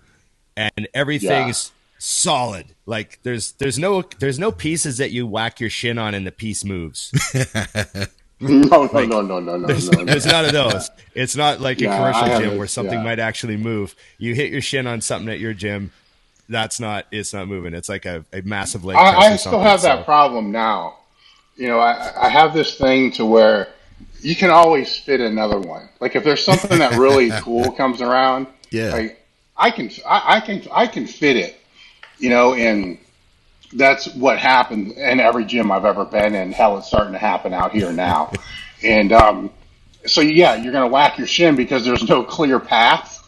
and 0.56 0.88
everything's 0.94 1.72
solid. 1.98 2.66
Like 2.86 3.20
there's 3.22 3.52
there's 3.52 3.78
no 3.78 4.02
there's 4.18 4.38
no 4.38 4.52
pieces 4.52 4.98
that 4.98 5.10
you 5.12 5.26
whack 5.26 5.60
your 5.60 5.70
shin 5.70 5.98
on 5.98 6.14
and 6.14 6.26
the 6.26 6.32
piece 6.32 6.64
moves. 6.64 7.10
no, 8.70 8.86
no, 8.86 9.04
no, 9.04 9.20
no, 9.22 9.40
no, 9.40 9.56
no, 9.56 9.66
There's, 9.66 9.90
no, 9.90 9.98
no. 10.00 10.04
there's 10.04 10.26
none 10.26 10.44
of 10.46 10.52
those. 10.52 10.90
It's 11.14 11.36
not 11.36 11.60
like 11.60 11.80
a 11.80 11.84
Yeah, 11.84 12.02
I 12.02 12.12
commercial 12.12 12.40
gym 12.40 12.58
where 12.58 12.66
something 12.66 12.98
yeah. 12.98 13.04
might 13.04 13.18
actually 13.18 13.56
move. 13.56 13.94
You 14.18 14.34
hit 14.34 14.50
your 14.50 14.60
shin 14.60 14.86
on 14.86 15.00
something 15.00 15.28
at 15.28 15.38
your 15.40 15.54
gym, 15.54 15.92
that's 16.48 16.80
not. 16.80 17.06
It's 17.10 17.32
not 17.32 17.48
moving. 17.48 17.72
It's 17.74 17.88
like 17.88 18.04
a, 18.04 18.24
a 18.32 18.42
massive 18.42 18.84
leg. 18.84 18.96
I, 18.96 19.32
I 19.32 19.36
still 19.36 19.60
have 19.60 19.82
that 19.82 20.04
problem 20.04 20.50
now. 20.52 20.98
You 21.56 21.68
know, 21.68 21.78
I, 21.80 22.26
I 22.26 22.28
have 22.28 22.52
this 22.54 22.76
thing 22.76 23.12
to 23.12 23.24
where 23.26 23.68
you 24.20 24.34
can 24.34 24.50
always 24.50 24.96
fit 24.96 25.20
another 25.20 25.58
one. 25.60 25.88
Like 26.00 26.16
if 26.16 26.24
there's 26.24 26.44
something 26.44 26.78
that 26.78 26.98
really 26.98 27.30
cool 27.40 27.72
comes 27.72 28.00
around, 28.00 28.46
Yeah. 28.70 28.90
like 28.92 29.24
I 29.56 29.70
can, 29.70 29.90
I, 30.06 30.36
I 30.36 30.40
can, 30.40 30.62
I 30.72 30.86
can 30.86 31.06
fit 31.06 31.36
it. 31.36 31.56
You 32.18 32.30
know, 32.30 32.54
and 32.54 32.98
that's 33.72 34.12
what 34.14 34.38
happened 34.38 34.92
in 34.92 35.20
every 35.20 35.44
gym 35.44 35.70
I've 35.72 35.84
ever 35.84 36.04
been 36.04 36.34
in. 36.34 36.52
Hell, 36.52 36.78
it's 36.78 36.86
starting 36.88 37.12
to 37.12 37.18
happen 37.18 37.52
out 37.54 37.72
here 37.72 37.92
now. 37.92 38.32
and 38.82 39.12
um, 39.12 39.50
so, 40.06 40.20
yeah, 40.20 40.54
you're 40.56 40.72
going 40.72 40.88
to 40.88 40.92
whack 40.92 41.18
your 41.18 41.26
shin 41.26 41.56
because 41.56 41.84
there's 41.84 42.08
no 42.08 42.22
clear 42.22 42.58
path 42.60 43.18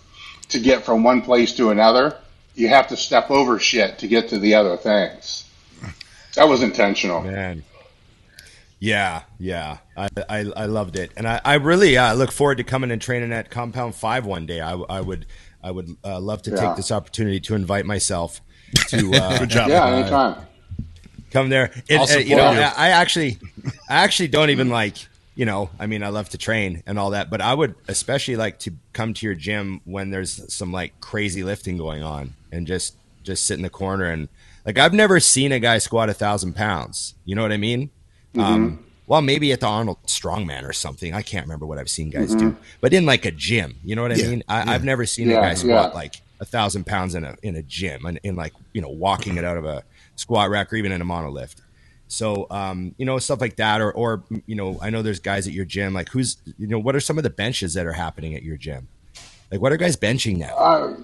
to 0.51 0.59
get 0.59 0.85
from 0.85 1.03
one 1.03 1.23
place 1.23 1.55
to 1.57 1.71
another. 1.71 2.17
You 2.55 2.69
have 2.69 2.89
to 2.89 2.97
step 2.97 3.31
over 3.31 3.59
shit 3.59 3.99
to 3.99 4.09
get 4.09 4.29
to 4.29 4.39
the 4.39 4.55
other 4.55 4.77
things. 4.77 5.49
That 6.35 6.49
was 6.49 6.63
intentional. 6.63 7.23
Man. 7.23 7.65
Yeah, 8.81 9.23
yeah, 9.39 9.79
I, 9.97 10.09
I, 10.29 10.39
I 10.57 10.67
loved 10.67 10.97
it, 10.97 11.13
and 11.17 11.27
I, 11.27 11.41
I 11.43 11.55
really 11.55 11.97
uh, 11.97 12.13
look 12.13 12.31
forward 12.31 12.59
to 12.59 12.65
coming 12.65 12.91
and 12.91 13.01
training 13.01 13.33
at 13.33 13.49
Compound 13.49 13.95
Five 13.95 14.27
one 14.27 14.45
day. 14.45 14.61
I, 14.61 14.75
I 14.75 15.01
would 15.01 15.25
I 15.63 15.71
would 15.71 15.97
uh, 16.05 16.21
love 16.21 16.43
to 16.43 16.51
Yeah. 16.51 16.57
take 16.59 16.77
this 16.77 16.93
opportunity 16.93 17.41
to 17.41 17.55
invite 17.55 17.87
myself 17.87 18.43
to 18.75 19.16
uh, 19.16 19.38
Good 19.40 19.50
job. 19.50 19.69
Yeah, 19.69 19.87
anytime. 19.87 20.47
come 21.31 21.49
there. 21.49 21.73
It, 21.88 22.00
I'll 22.00 22.16
uh, 22.16 22.19
you 22.19 22.37
know, 22.37 22.52
you. 22.52 22.61
I, 22.61 22.73
I 22.76 22.88
actually, 22.90 23.38
I 23.88 23.97
actually 24.04 24.28
don't 24.28 24.50
even 24.50 24.69
like. 24.69 24.97
You 25.37 25.47
know, 25.47 25.71
I 25.81 25.88
mean, 25.88 26.04
I 26.04 26.11
love 26.11 26.28
to 26.28 26.38
train 26.38 26.85
and 26.87 26.97
all 26.97 27.11
that, 27.11 27.28
but 27.28 27.40
I 27.40 27.54
would 27.54 27.75
especially 27.88 28.37
like 28.37 28.61
to 28.61 28.75
come 28.93 29.14
to 29.14 29.26
your 29.26 29.35
gym 29.35 29.81
when 29.85 30.11
there's 30.11 30.54
some 30.54 30.71
like 30.71 31.00
crazy 31.00 31.43
lifting 31.43 31.76
going 31.76 32.04
on 32.04 32.37
and 32.52 32.69
just 32.69 32.99
just 33.25 33.45
sit 33.45 33.57
in 33.57 33.62
the 33.62 33.69
corner 33.69 34.04
and 34.04 34.28
like 34.64 34.78
I've 34.78 34.95
never 34.95 35.19
seen 35.19 35.50
a 35.50 35.59
guy 35.59 35.78
squat 35.78 36.09
a 36.09 36.14
thousand 36.14 36.54
pounds. 36.54 37.14
You 37.25 37.35
know 37.35 37.43
what 37.43 37.50
I 37.50 37.57
mean? 37.57 37.90
Um, 38.38 38.78
well, 39.07 39.23
maybe 39.23 39.50
at 39.52 39.59
the 39.59 39.66
Arnold 39.66 39.99
Strongman 40.07 40.62
or 40.62 40.73
something. 40.73 41.12
I 41.12 41.23
can't 41.23 41.47
remember 41.47 41.66
what 41.66 41.78
I've 41.78 41.90
seen 41.90 42.11
guys 42.11 42.37
do, 42.37 42.54
but 42.81 42.93
in 42.93 43.04
like 43.04 43.25
a 43.25 43.33
gym, 43.33 43.81
you 43.83 43.97
know 43.97 44.02
what 44.02 44.12
I 44.12 44.16
Yeah, 44.16 44.31
mean? 44.31 44.45
I, 44.49 44.75
I've 44.75 44.85
never 44.85 45.04
seen 45.04 45.31
Yeah, 45.31 45.35
a 45.37 45.40
guy 45.40 45.54
squat 45.54 45.88
yeah. 45.88 45.95
like 45.95 46.14
a 46.41 46.45
thousand 46.45 46.87
pounds 46.87 47.14
in 47.14 47.25
a 47.25 47.37
in 47.43 47.57
a 47.57 47.62
gym 47.62 48.07
and 48.07 48.19
in 48.23 48.37
like 48.37 48.53
you 48.73 48.81
know 48.81 48.88
walking 48.88 49.37
it 49.37 49.45
out 49.45 49.57
of 49.57 49.64
a 49.64 49.83
squat 50.17 50.50
rack 50.50 50.73
or 50.73 50.76
even 50.76 50.93
in 50.93 51.00
a 51.00 51.05
monolift. 51.05 51.57
So 52.09 52.47
um, 52.50 52.95
you 52.99 53.07
know 53.07 53.19
stuff 53.19 53.41
like 53.41 53.57
that, 53.57 53.81
or 53.81 53.93
or 53.93 54.23
you 54.47 54.55
know 54.55 54.79
I 54.81 54.91
know 54.91 55.03
there's 55.03 55.21
guys 55.21 55.47
at 55.47 55.53
your 55.53 55.64
gym 55.64 55.95
like 55.95 56.09
who's 56.11 56.37
you 56.59 56.67
know 56.67 56.79
what 56.79 56.95
are 56.95 57.00
some 57.00 57.19
of 57.19 57.25
the 57.25 57.31
benches 57.31 57.75
that 57.75 57.87
are 57.87 57.93
happening 57.93 58.35
at 58.35 58.43
your 58.43 58.57
gym? 58.57 58.88
Like 59.50 59.61
what 59.61 59.73
are 59.73 59.76
guys 59.76 59.97
benching 59.97 60.37
now? 60.38 60.55
Uh, 60.57 60.97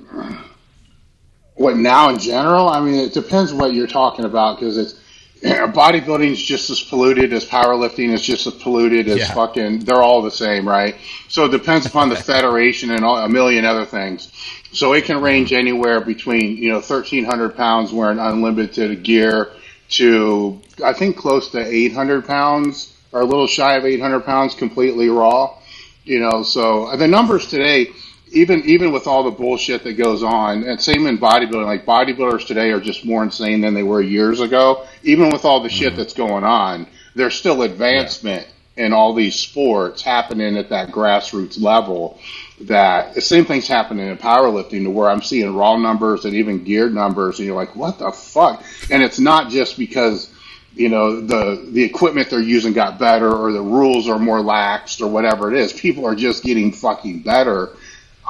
what 1.54 1.76
now 1.76 2.08
in 2.08 2.18
general? 2.18 2.68
I 2.68 2.80
mean, 2.80 2.94
it 2.94 3.12
depends 3.12 3.52
what 3.52 3.74
you're 3.74 3.86
talking 3.86 4.24
about 4.24 4.58
because 4.58 4.76
it's 4.76 4.99
bodybuilding 5.42 6.30
is 6.32 6.42
just 6.42 6.70
as 6.70 6.80
polluted 6.82 7.32
as 7.32 7.44
powerlifting 7.46 8.12
is 8.12 8.22
just 8.22 8.46
as 8.46 8.54
polluted 8.54 9.08
as 9.08 9.18
Yeah. 9.18 9.34
fucking. 9.34 9.80
They're 9.80 10.02
all 10.02 10.22
the 10.22 10.30
same, 10.30 10.68
right? 10.68 10.96
So 11.28 11.46
it 11.46 11.50
depends 11.50 11.86
upon 11.86 12.08
the 12.08 12.16
federation 12.32 12.90
and 12.90 13.04
all, 13.04 13.16
a 13.18 13.28
million 13.28 13.64
other 13.64 13.86
things. 13.86 14.30
So 14.72 14.92
it 14.92 15.04
can 15.04 15.20
range 15.20 15.52
anywhere 15.52 16.00
between 16.00 16.56
you 16.56 16.68
know 16.68 16.76
1,300 16.76 17.56
pounds 17.56 17.92
wearing 17.92 18.18
unlimited 18.18 19.02
gear 19.02 19.50
to 19.90 20.60
I 20.84 20.92
think 20.92 21.16
close 21.16 21.50
to 21.50 21.58
800 21.60 22.26
pounds 22.26 22.96
or 23.12 23.22
a 23.22 23.24
little 23.24 23.46
shy 23.48 23.76
of 23.76 23.84
800 23.84 24.20
pounds 24.20 24.54
completely 24.54 25.08
raw. 25.08 25.56
You 26.04 26.20
know, 26.20 26.42
so 26.42 26.94
the 26.96 27.06
numbers 27.06 27.48
today, 27.48 27.90
even 28.32 28.62
even 28.64 28.92
with 28.92 29.06
all 29.06 29.24
the 29.24 29.30
bullshit 29.30 29.82
that 29.84 29.94
goes 29.94 30.22
on, 30.22 30.64
and 30.64 30.80
same 30.80 31.06
in 31.06 31.18
bodybuilding, 31.18 31.64
like 31.64 31.84
bodybuilders 31.84 32.46
today 32.46 32.70
are 32.70 32.80
just 32.80 33.04
more 33.04 33.22
insane 33.22 33.60
than 33.60 33.74
they 33.74 33.82
were 33.82 34.00
years 34.00 34.40
ago. 34.40 34.86
Even 35.02 35.30
with 35.30 35.44
all 35.44 35.60
the 35.60 35.68
mm-hmm. 35.68 35.78
shit 35.78 35.96
that's 35.96 36.14
going 36.14 36.44
on, 36.44 36.86
there's 37.14 37.34
still 37.34 37.62
advancement 37.62 38.46
in 38.76 38.92
all 38.92 39.12
these 39.14 39.34
sports 39.34 40.00
happening 40.00 40.56
at 40.56 40.70
that 40.70 40.90
grassroots 40.90 41.60
level. 41.60 42.18
That 42.62 43.14
the 43.14 43.20
same 43.20 43.46
thing's 43.46 43.66
happening 43.66 44.08
in 44.08 44.18
powerlifting, 44.18 44.84
to 44.84 44.90
where 44.90 45.10
I'm 45.10 45.22
seeing 45.22 45.54
raw 45.54 45.76
numbers 45.76 46.24
and 46.24 46.34
even 46.34 46.62
geared 46.62 46.94
numbers, 46.94 47.38
and 47.38 47.46
you're 47.46 47.56
like, 47.56 47.74
what 47.74 47.98
the 47.98 48.12
fuck? 48.12 48.62
And 48.90 49.02
it's 49.02 49.18
not 49.18 49.50
just 49.50 49.78
because 49.78 50.32
you 50.74 50.88
know 50.88 51.20
the 51.20 51.66
the 51.70 51.82
equipment 51.82 52.30
they're 52.30 52.40
using 52.40 52.72
got 52.72 52.98
better 52.98 53.32
or 53.32 53.50
the 53.52 53.60
rules 53.60 54.08
are 54.08 54.18
more 54.20 54.38
laxed 54.38 55.00
or 55.00 55.08
whatever 55.08 55.52
it 55.52 55.58
is 55.58 55.72
people 55.72 56.06
are 56.06 56.14
just 56.14 56.44
getting 56.44 56.70
fucking 56.70 57.18
better 57.22 57.70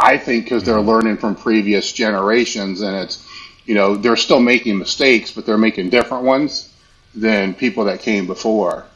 i 0.00 0.19
think 0.19 0.45
because 0.45 0.64
they're 0.64 0.80
learning 0.83 1.16
from 1.19 1.37
previous 1.37 1.92
generations 1.92 2.83
and 2.83 2.97
it's 2.97 3.26
you 3.66 3.75
know 3.75 3.97
they're 3.97 4.16
still 4.16 4.40
making 4.40 4.78
mistakes 4.78 5.33
but 5.33 5.47
they're 5.47 5.59
making 5.59 5.90
different 5.90 6.25
ones 6.25 6.73
than 7.14 7.54
people 7.54 7.85
that 7.85 8.00
came 8.00 8.26
before 8.26 8.87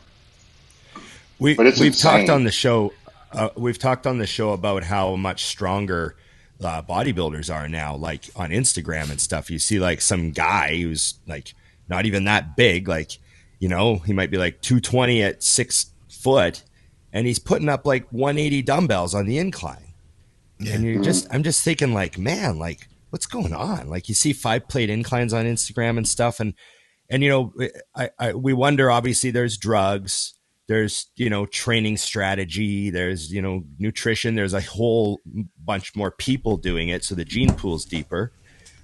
We, 1.39 1.55
But 1.55 1.67
it's 1.67 1.81
we've 1.81 1.89
insane. 1.93 2.27
talked 2.27 2.31
on 2.31 2.45
the 2.45 2.53
show. 2.53 2.95
Uh, 3.33 3.51
we've 3.57 3.79
talked 3.79 4.07
on 4.07 4.19
the 4.19 4.27
show 4.27 4.53
about 4.53 4.85
how 4.85 5.17
much 5.17 5.45
stronger 5.45 6.17
uh, 6.63 6.83
bodybuilders 6.83 7.55
are 7.55 7.69
now. 7.69 7.97
Like 7.97 8.31
on 8.37 8.51
Instagram 8.51 9.11
and 9.11 9.21
stuff, 9.21 9.51
you 9.51 9.59
see 9.59 9.81
like 9.81 10.01
some 10.01 10.33
guy 10.33 10.77
who's 10.81 11.15
like 11.27 11.55
not 11.89 12.07
even 12.07 12.25
that 12.25 12.57
big. 12.57 12.89
Like 12.89 13.19
you 13.61 13.69
know, 13.69 13.97
he 13.99 14.13
might 14.13 14.31
be 14.31 14.39
like 14.39 14.61
two 14.63 14.81
twenty 14.81 15.23
at 15.23 15.43
six 15.43 15.87
foot, 16.09 16.63
and 17.13 17.27
he's 17.27 17.39
putting 17.41 17.69
up 17.69 17.87
like 17.87 18.07
one 18.11 18.39
eighty 18.39 18.63
dumbbells 18.63 19.15
on 19.15 19.27
the 19.27 19.39
incline. 19.39 19.84
And 20.61 20.85
you're 20.85 21.03
just, 21.03 21.27
I'm 21.31 21.43
just 21.43 21.63
thinking 21.63 21.93
like, 21.93 22.17
man, 22.19 22.59
like 22.59 22.89
what's 23.11 23.27
going 23.27 23.53
on? 23.53 23.89
Like 23.89 24.09
you 24.09 24.15
see 24.15 24.33
five 24.33 24.69
plate 24.69 24.91
inclines 24.91 25.33
on 25.33 25.45
Instagram 25.45 25.97
and 25.97 26.09
stuff, 26.09 26.41
and 26.41 26.55
and 27.11 27.23
you 27.23 27.29
know, 27.29 27.53
I, 27.95 28.11
I 28.19 28.33
we 28.35 28.53
wonder. 28.53 28.91
Obviously, 28.91 29.31
there's 29.31 29.59
drugs 29.59 30.35
there's 30.67 31.07
you 31.17 31.29
know 31.29 31.47
training 31.47 31.97
strategy 31.97 32.91
there's 32.91 33.33
you 33.33 33.43
know 33.43 33.63
nutrition 33.79 34.35
there's 34.35 34.55
a 34.55 34.61
whole 34.61 35.21
bunch 35.63 35.95
more 35.95 36.11
people 36.11 36.57
doing 36.57 36.89
it 36.89 37.05
so 37.05 37.15
the 37.15 37.25
gene 37.25 37.53
pool's 37.53 37.85
deeper 37.85 38.33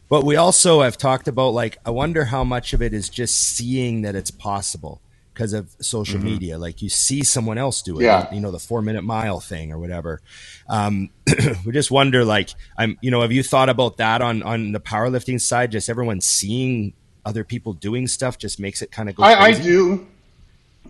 but 0.09 0.25
we 0.25 0.37
also 0.37 0.83
have 0.83 0.99
talked 0.99 1.29
about 1.29 1.50
like 1.50 1.79
i 1.85 1.91
wonder 1.91 2.25
how 2.25 2.45
much 2.45 2.73
of 2.73 2.83
it 2.83 2.93
is 2.93 3.09
just 3.09 3.37
seeing 3.37 4.03
that 4.03 4.15
it's 4.15 4.31
possible 4.31 5.00
because 5.41 5.55
of 5.55 5.75
social 5.81 6.21
media. 6.21 6.59
Like 6.59 6.83
you 6.83 6.91
see 6.91 7.25
someone 7.25 7.57
else 7.57 7.81
do 7.81 7.99
it 7.99 8.05
Yeah. 8.05 8.33
you 8.33 8.41
know 8.41 8.51
the 8.51 8.59
four 8.59 8.83
minute 8.83 9.03
mile 9.03 9.41
thing 9.41 9.73
or 9.73 9.79
whatever. 9.79 10.21
Um, 10.69 11.09
we 11.65 11.73
just 11.73 11.91
wonder 11.91 12.27
like 12.27 12.51
i'm 12.77 12.99
you 13.01 13.11
know 13.11 13.23
have 13.23 13.33
you 13.33 13.43
thought 13.43 13.71
about 13.71 13.97
that 13.97 14.21
on 14.21 14.43
on 14.43 14.73
the 14.73 14.81
powerlifting 14.81 15.41
side? 15.41 15.73
Just 15.73 15.89
everyone 15.89 16.21
seeing 16.21 16.93
other 17.25 17.43
people 17.43 17.73
doing 17.73 18.07
stuff 18.07 18.37
just 18.37 18.61
makes 18.61 18.83
it 18.83 18.91
kind 18.93 19.09
of 19.09 19.15
go 19.15 19.23
I, 19.23 19.47
I 19.47 19.53
do. 19.53 20.07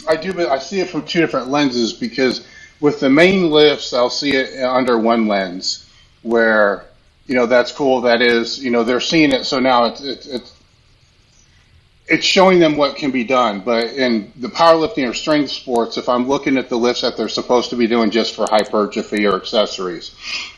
I 0.09 0.17
do 0.17 0.33
but 0.33 0.49
i 0.49 0.59
see 0.59 0.81
it 0.81 0.89
from 0.89 1.05
two 1.05 1.21
different 1.21 1.49
lenses 1.49 1.93
because 1.93 2.47
with 2.81 3.01
the 3.01 3.11
main 3.11 3.51
lifts 3.51 3.93
i'll 3.93 4.09
see 4.09 4.31
it 4.35 4.63
under 4.63 4.97
one 4.99 5.27
lens 5.27 5.91
where 6.23 6.87
you 7.27 7.35
know 7.35 7.47
that's 7.47 7.73
cool 7.73 8.01
that 8.03 8.23
is 8.23 8.63
you 8.63 8.71
know 8.71 8.85
they're 8.85 9.01
seeing 9.01 9.33
it 9.33 9.45
so 9.45 9.59
now 9.59 9.87
it's 9.87 10.01
it's, 10.01 10.27
it's 10.29 10.60
it's 12.11 12.27
showing 12.27 12.59
them 12.59 12.77
what 12.77 12.97
can 12.97 13.13
be 13.13 13.23
done. 13.23 13.61
But 13.61 13.93
in 13.93 14.33
the 14.37 14.49
powerlifting 14.49 15.09
or 15.09 15.15
strength 15.15 15.51
sports, 15.51 15.97
if 15.97 16.09
I'm 16.09 16.27
looking 16.27 16.59
at 16.59 16.69
the 16.69 16.77
lifts 16.77 17.03
that 17.03 17.17
they're 17.17 17.29
supposed 17.29 17.71
to 17.71 17.77
be 17.77 17.87
doing 17.87 18.11
just 18.11 18.35
for 18.35 18.47
hypertrophy 18.51 19.27
or 19.27 19.37
accessories, 19.37 20.15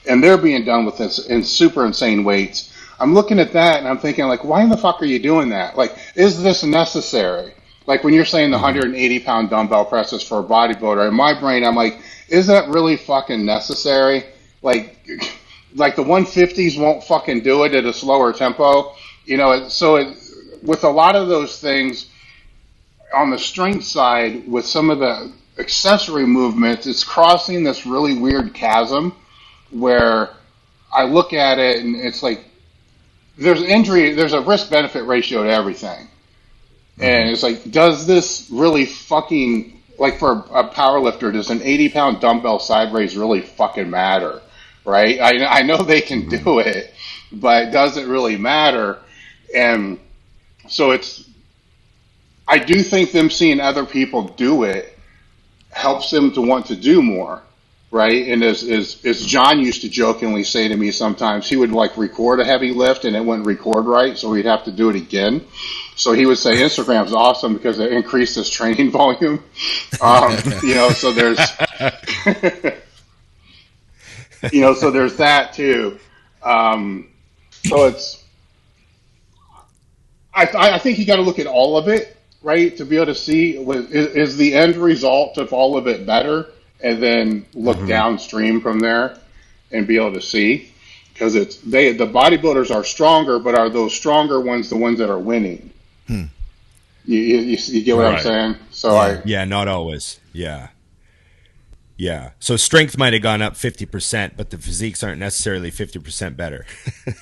and 0.09 0.25
they're 0.25 0.39
being 0.39 0.65
done 0.65 0.87
with 0.87 0.97
this 0.97 1.27
in 1.27 1.45
super 1.45 1.85
insane 1.85 2.25
weights, 2.25 2.73
I'm 2.99 3.13
looking 3.13 3.39
at 3.39 3.53
that 3.53 3.81
and 3.81 3.89
I'm 3.89 3.99
thinking 3.99 4.27
like, 4.27 4.45
why 4.45 4.63
in 4.63 4.71
the 4.71 4.77
fuck 4.79 5.03
are 5.03 5.07
you 5.07 5.19
doing 5.19 5.51
that? 5.51 5.77
Like, 5.77 5.95
is 6.15 6.43
this 6.43 6.65
necessary? 6.65 7.53
Like 7.87 8.03
when 8.03 8.15
you're 8.15 8.25
saying 8.25 8.51
the 8.51 8.59
180 8.59 9.21
mm-hmm. 9.21 9.49
dumbbell 9.49 9.85
presses 9.85 10.23
for 10.23 10.39
a 10.39 10.45
bodybuilder, 10.45 11.07
in 11.07 11.15
my 11.15 11.39
brain, 11.39 11.65
I'm 11.65 11.75
like, 11.75 12.01
is 12.29 12.47
that 12.47 12.69
really 12.69 12.97
fucking 12.97 13.45
necessary? 13.45 14.25
Like, 14.63 15.07
like 15.75 15.97
the 15.97 16.05
150s 16.05 16.81
won't 16.81 17.05
fucking 17.05 17.43
do 17.43 17.65
it 17.65 17.75
at 17.75 17.85
a 17.85 17.93
slower 17.93 18.33
tempo, 18.33 18.95
you 19.27 19.37
know. 19.37 19.69
So 19.69 19.97
it, 19.97 20.17
with 20.63 20.85
a 20.85 20.91
lot 20.91 21.17
of 21.17 21.29
those 21.29 21.61
things 21.61 22.09
on 23.15 23.31
the 23.31 23.39
strength 23.39 23.85
side, 23.85 24.49
with 24.49 24.67
some 24.67 24.91
of 24.91 24.99
the 24.99 25.33
accessory 25.59 26.27
movements, 26.27 26.87
it's 26.87 27.05
crossing 27.05 27.63
this 27.63 27.85
really 27.85 28.15
weird 28.15 28.55
chasm 28.55 29.15
where 29.71 30.31
I 30.93 31.05
look 31.05 31.33
at 31.33 31.59
it 31.59 31.79
and 31.79 31.97
it's 31.97 32.23
like 32.23 32.45
there's 33.37 33.63
injury, 33.63 34.13
there's 34.13 34.35
a 34.35 34.41
risk 34.41 34.71
benefit 34.71 35.05
ratio 35.05 35.45
to 35.45 35.51
everything. 35.51 36.09
And 36.99 37.25
mm-hmm. 37.25 37.33
it's 37.33 37.43
like, 37.43 37.71
does 37.71 38.07
this 38.07 38.49
really 38.51 38.85
fucking, 38.85 39.81
like 39.99 40.19
for 40.19 40.45
a 40.53 40.65
power 40.65 41.01
lifter, 41.01 41.33
does 41.33 41.51
an 41.51 41.63
80 41.63 41.89
pound 41.91 42.21
dumbbell 42.21 42.59
side 42.59 42.93
raise 42.93 43.17
really 43.17 43.41
fucking 43.41 43.89
matter? 43.89 44.41
Right? 44.85 45.21
I, 45.21 45.61
I 45.61 45.63
know 45.63 45.79
they 45.79 46.01
can 46.01 46.29
do 46.29 46.39
mm-hmm. 46.39 46.69
it, 46.69 46.93
but 47.33 47.73
does 47.73 47.97
it 47.97 48.07
really 48.07 48.37
matter? 48.37 48.99
And 49.55 49.99
so 50.69 50.91
it's, 50.91 51.29
I 52.47 52.59
do 52.59 52.83
think 52.83 53.13
them 53.13 53.31
seeing 53.31 53.61
other 53.61 53.87
people 53.87 54.29
do 54.29 54.65
it 54.65 54.99
helps 55.71 56.11
them 56.11 56.33
to 56.33 56.41
want 56.41 56.67
to 56.67 56.77
do 56.77 57.03
more 57.03 57.43
right? 57.93 58.29
And 58.29 58.43
as, 58.43 58.65
as, 58.65 59.05
as 59.05 59.25
John 59.25 59.61
used 59.61 59.83
to 59.83 59.89
jokingly 59.89 60.45
say 60.45 60.67
to 60.67 60.77
me 60.77 60.91
sometimes, 60.91 61.47
he 61.47 61.57
would 61.57 61.71
like 61.71 61.99
record 61.99 62.41
a 62.41 62.45
heavy 62.45 62.73
lift 62.73 63.05
and 63.05 63.15
it 63.15 63.23
wouldn't 63.23 63.47
record 63.47 63.85
right, 63.85 64.17
so 64.17 64.33
he'd 64.33 64.47
have 64.47 64.65
to 64.65 64.73
do 64.73 64.89
it 64.89 64.97
again. 64.97 65.45
So 65.95 66.13
he 66.13 66.25
would 66.25 66.39
say 66.39 66.57
Instagram's 66.57 67.13
awesome 67.13 67.53
because 67.53 67.79
it 67.79 67.93
increased 67.93 68.35
his 68.35 68.49
training 68.49 68.91
volume. 68.91 69.45
Um, 70.01 70.37
you 70.63 70.75
know, 70.75 70.89
so 70.89 71.13
there's, 71.13 71.39
you 74.53 74.63
know, 74.63 74.73
so 74.73 74.91
there's 74.91 75.19
that 75.19 75.53
too. 75.53 75.99
Um, 76.43 77.09
so 77.67 77.89
it's, 77.89 78.22
I, 80.35 80.49
I 80.75 80.79
think 80.79 80.99
you 80.99 81.07
got 81.07 81.17
to 81.17 81.23
look 81.23 81.39
at 81.39 81.47
all 81.47 81.77
of 81.77 81.89
it, 81.89 82.17
right, 82.43 82.77
to 82.77 82.85
be 82.85 82.97
able 82.97 83.07
to 83.07 83.15
see 83.15 83.57
is, 83.57 84.07
is 84.15 84.37
the 84.37 84.55
end 84.55 84.77
result 84.77 85.39
of 85.39 85.53
all 85.53 85.77
of 85.77 85.87
it 85.87 86.07
better 86.07 86.49
and 86.83 87.03
then 87.03 87.47
look 87.55 87.77
mm-hmm. 87.77 87.87
downstream 87.87 88.61
from 88.61 88.81
there 88.81 89.19
and 89.71 89.87
be 89.87 89.97
able 89.97 90.13
to 90.15 90.21
see 90.21 90.73
because 91.13 91.35
it's 91.35 91.59
they 91.59 91.93
the 91.93 92.07
bodybuilders 92.07 92.75
are 92.75 92.85
stronger, 92.85 93.39
but 93.39 93.57
are 93.57 93.69
those 93.69 93.95
stronger 93.95 94.41
ones 94.41 94.69
the 94.69 94.77
ones 94.77 94.99
that 94.99 95.11
are 95.11 95.19
winning? 95.19 95.71
Hmm. 96.07 96.25
You, 97.05 97.19
you, 97.19 97.59
you, 97.59 97.83
get 97.83 97.97
what 97.97 98.05
right. 98.05 98.17
I'm 98.17 98.23
saying? 98.23 98.57
So 98.71 98.93
yeah. 98.93 99.01
I 99.01 99.23
yeah, 99.25 99.45
not 99.45 99.69
always. 99.69 100.21
Yeah, 100.33 100.69
yeah. 101.97 102.31
So 102.39 102.57
strength 102.57 102.99
might 102.99 103.13
have 103.13 103.23
gone 103.23 103.43
up 103.43 103.57
fifty 103.57 103.87
percent, 103.87 104.37
but 104.37 104.51
the 104.51 104.59
physiques 104.59 105.03
aren't 105.03 105.19
necessarily 105.19 105.71
fifty 105.71 105.99
percent 105.99 106.37
better. 106.37 106.67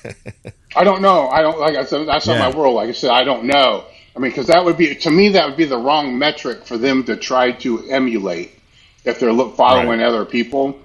I 0.75 0.83
don't 0.83 1.01
know. 1.01 1.29
I 1.29 1.41
don't 1.41 1.59
like 1.59 1.75
I 1.75 1.83
said. 1.83 2.07
That's 2.07 2.27
not 2.27 2.37
yeah. 2.37 2.49
my 2.49 2.55
world. 2.55 2.75
Like 2.75 2.89
I 2.89 2.93
said, 2.93 3.11
I 3.11 3.23
don't 3.23 3.45
know. 3.45 3.85
I 4.15 4.19
mean, 4.19 4.31
because 4.31 4.47
that 4.47 4.63
would 4.63 4.77
be 4.77 4.95
to 4.95 5.11
me 5.11 5.29
that 5.29 5.47
would 5.47 5.57
be 5.57 5.65
the 5.65 5.77
wrong 5.77 6.17
metric 6.17 6.65
for 6.65 6.77
them 6.77 7.03
to 7.05 7.15
try 7.15 7.51
to 7.51 7.89
emulate 7.89 8.59
if 9.03 9.19
they're 9.19 9.33
following 9.33 9.99
right. 9.99 10.01
other 10.01 10.25
people, 10.25 10.79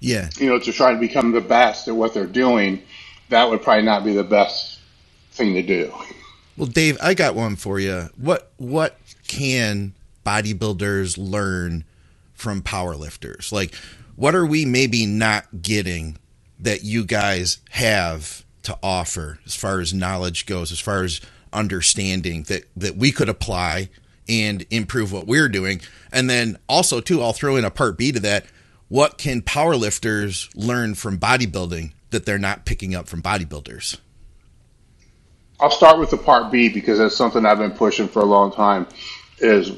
yeah, 0.00 0.28
you 0.38 0.48
know, 0.48 0.58
to 0.58 0.72
try 0.72 0.92
to 0.92 0.98
become 0.98 1.32
the 1.32 1.40
best 1.40 1.88
at 1.88 1.94
what 1.94 2.14
they're 2.14 2.26
doing, 2.26 2.82
that 3.28 3.48
would 3.48 3.62
probably 3.62 3.84
not 3.84 4.04
be 4.04 4.12
the 4.12 4.24
best 4.24 4.78
thing 5.32 5.54
to 5.54 5.62
do. 5.62 5.92
Well, 6.56 6.66
Dave, 6.66 6.98
I 7.02 7.14
got 7.14 7.34
one 7.34 7.56
for 7.56 7.78
you. 7.78 8.10
What 8.16 8.50
what 8.56 8.98
can 9.26 9.94
bodybuilders 10.26 11.16
learn 11.18 11.84
from 12.40 12.62
powerlifters? 12.62 13.52
Like, 13.52 13.74
what 14.16 14.34
are 14.34 14.46
we 14.46 14.64
maybe 14.64 15.06
not 15.06 15.62
getting 15.62 16.18
that 16.58 16.84
you 16.84 17.04
guys 17.04 17.58
have 17.70 18.44
to 18.62 18.78
offer 18.82 19.38
as 19.46 19.54
far 19.54 19.80
as 19.80 19.94
knowledge 19.94 20.46
goes, 20.46 20.70
as 20.72 20.80
far 20.80 21.02
as 21.02 21.20
understanding 21.52 22.44
that 22.44 22.64
that 22.76 22.96
we 22.96 23.10
could 23.10 23.28
apply 23.28 23.88
and 24.28 24.64
improve 24.70 25.12
what 25.12 25.26
we're 25.26 25.48
doing. 25.48 25.80
And 26.12 26.30
then 26.30 26.56
also 26.68 27.00
too, 27.00 27.20
I'll 27.20 27.32
throw 27.32 27.56
in 27.56 27.64
a 27.64 27.70
part 27.70 27.98
B 27.98 28.12
to 28.12 28.20
that. 28.20 28.46
What 28.88 29.18
can 29.18 29.42
powerlifters 29.42 30.48
learn 30.54 30.94
from 30.94 31.18
bodybuilding 31.18 31.92
that 32.10 32.26
they're 32.26 32.38
not 32.38 32.64
picking 32.64 32.94
up 32.94 33.08
from 33.08 33.22
bodybuilders? 33.22 33.98
I'll 35.58 35.70
start 35.70 35.98
with 35.98 36.10
the 36.10 36.16
part 36.16 36.50
B 36.50 36.68
because 36.68 36.98
that's 36.98 37.16
something 37.16 37.44
I've 37.44 37.58
been 37.58 37.72
pushing 37.72 38.08
for 38.08 38.20
a 38.20 38.24
long 38.26 38.52
time. 38.52 38.86
Is 39.38 39.72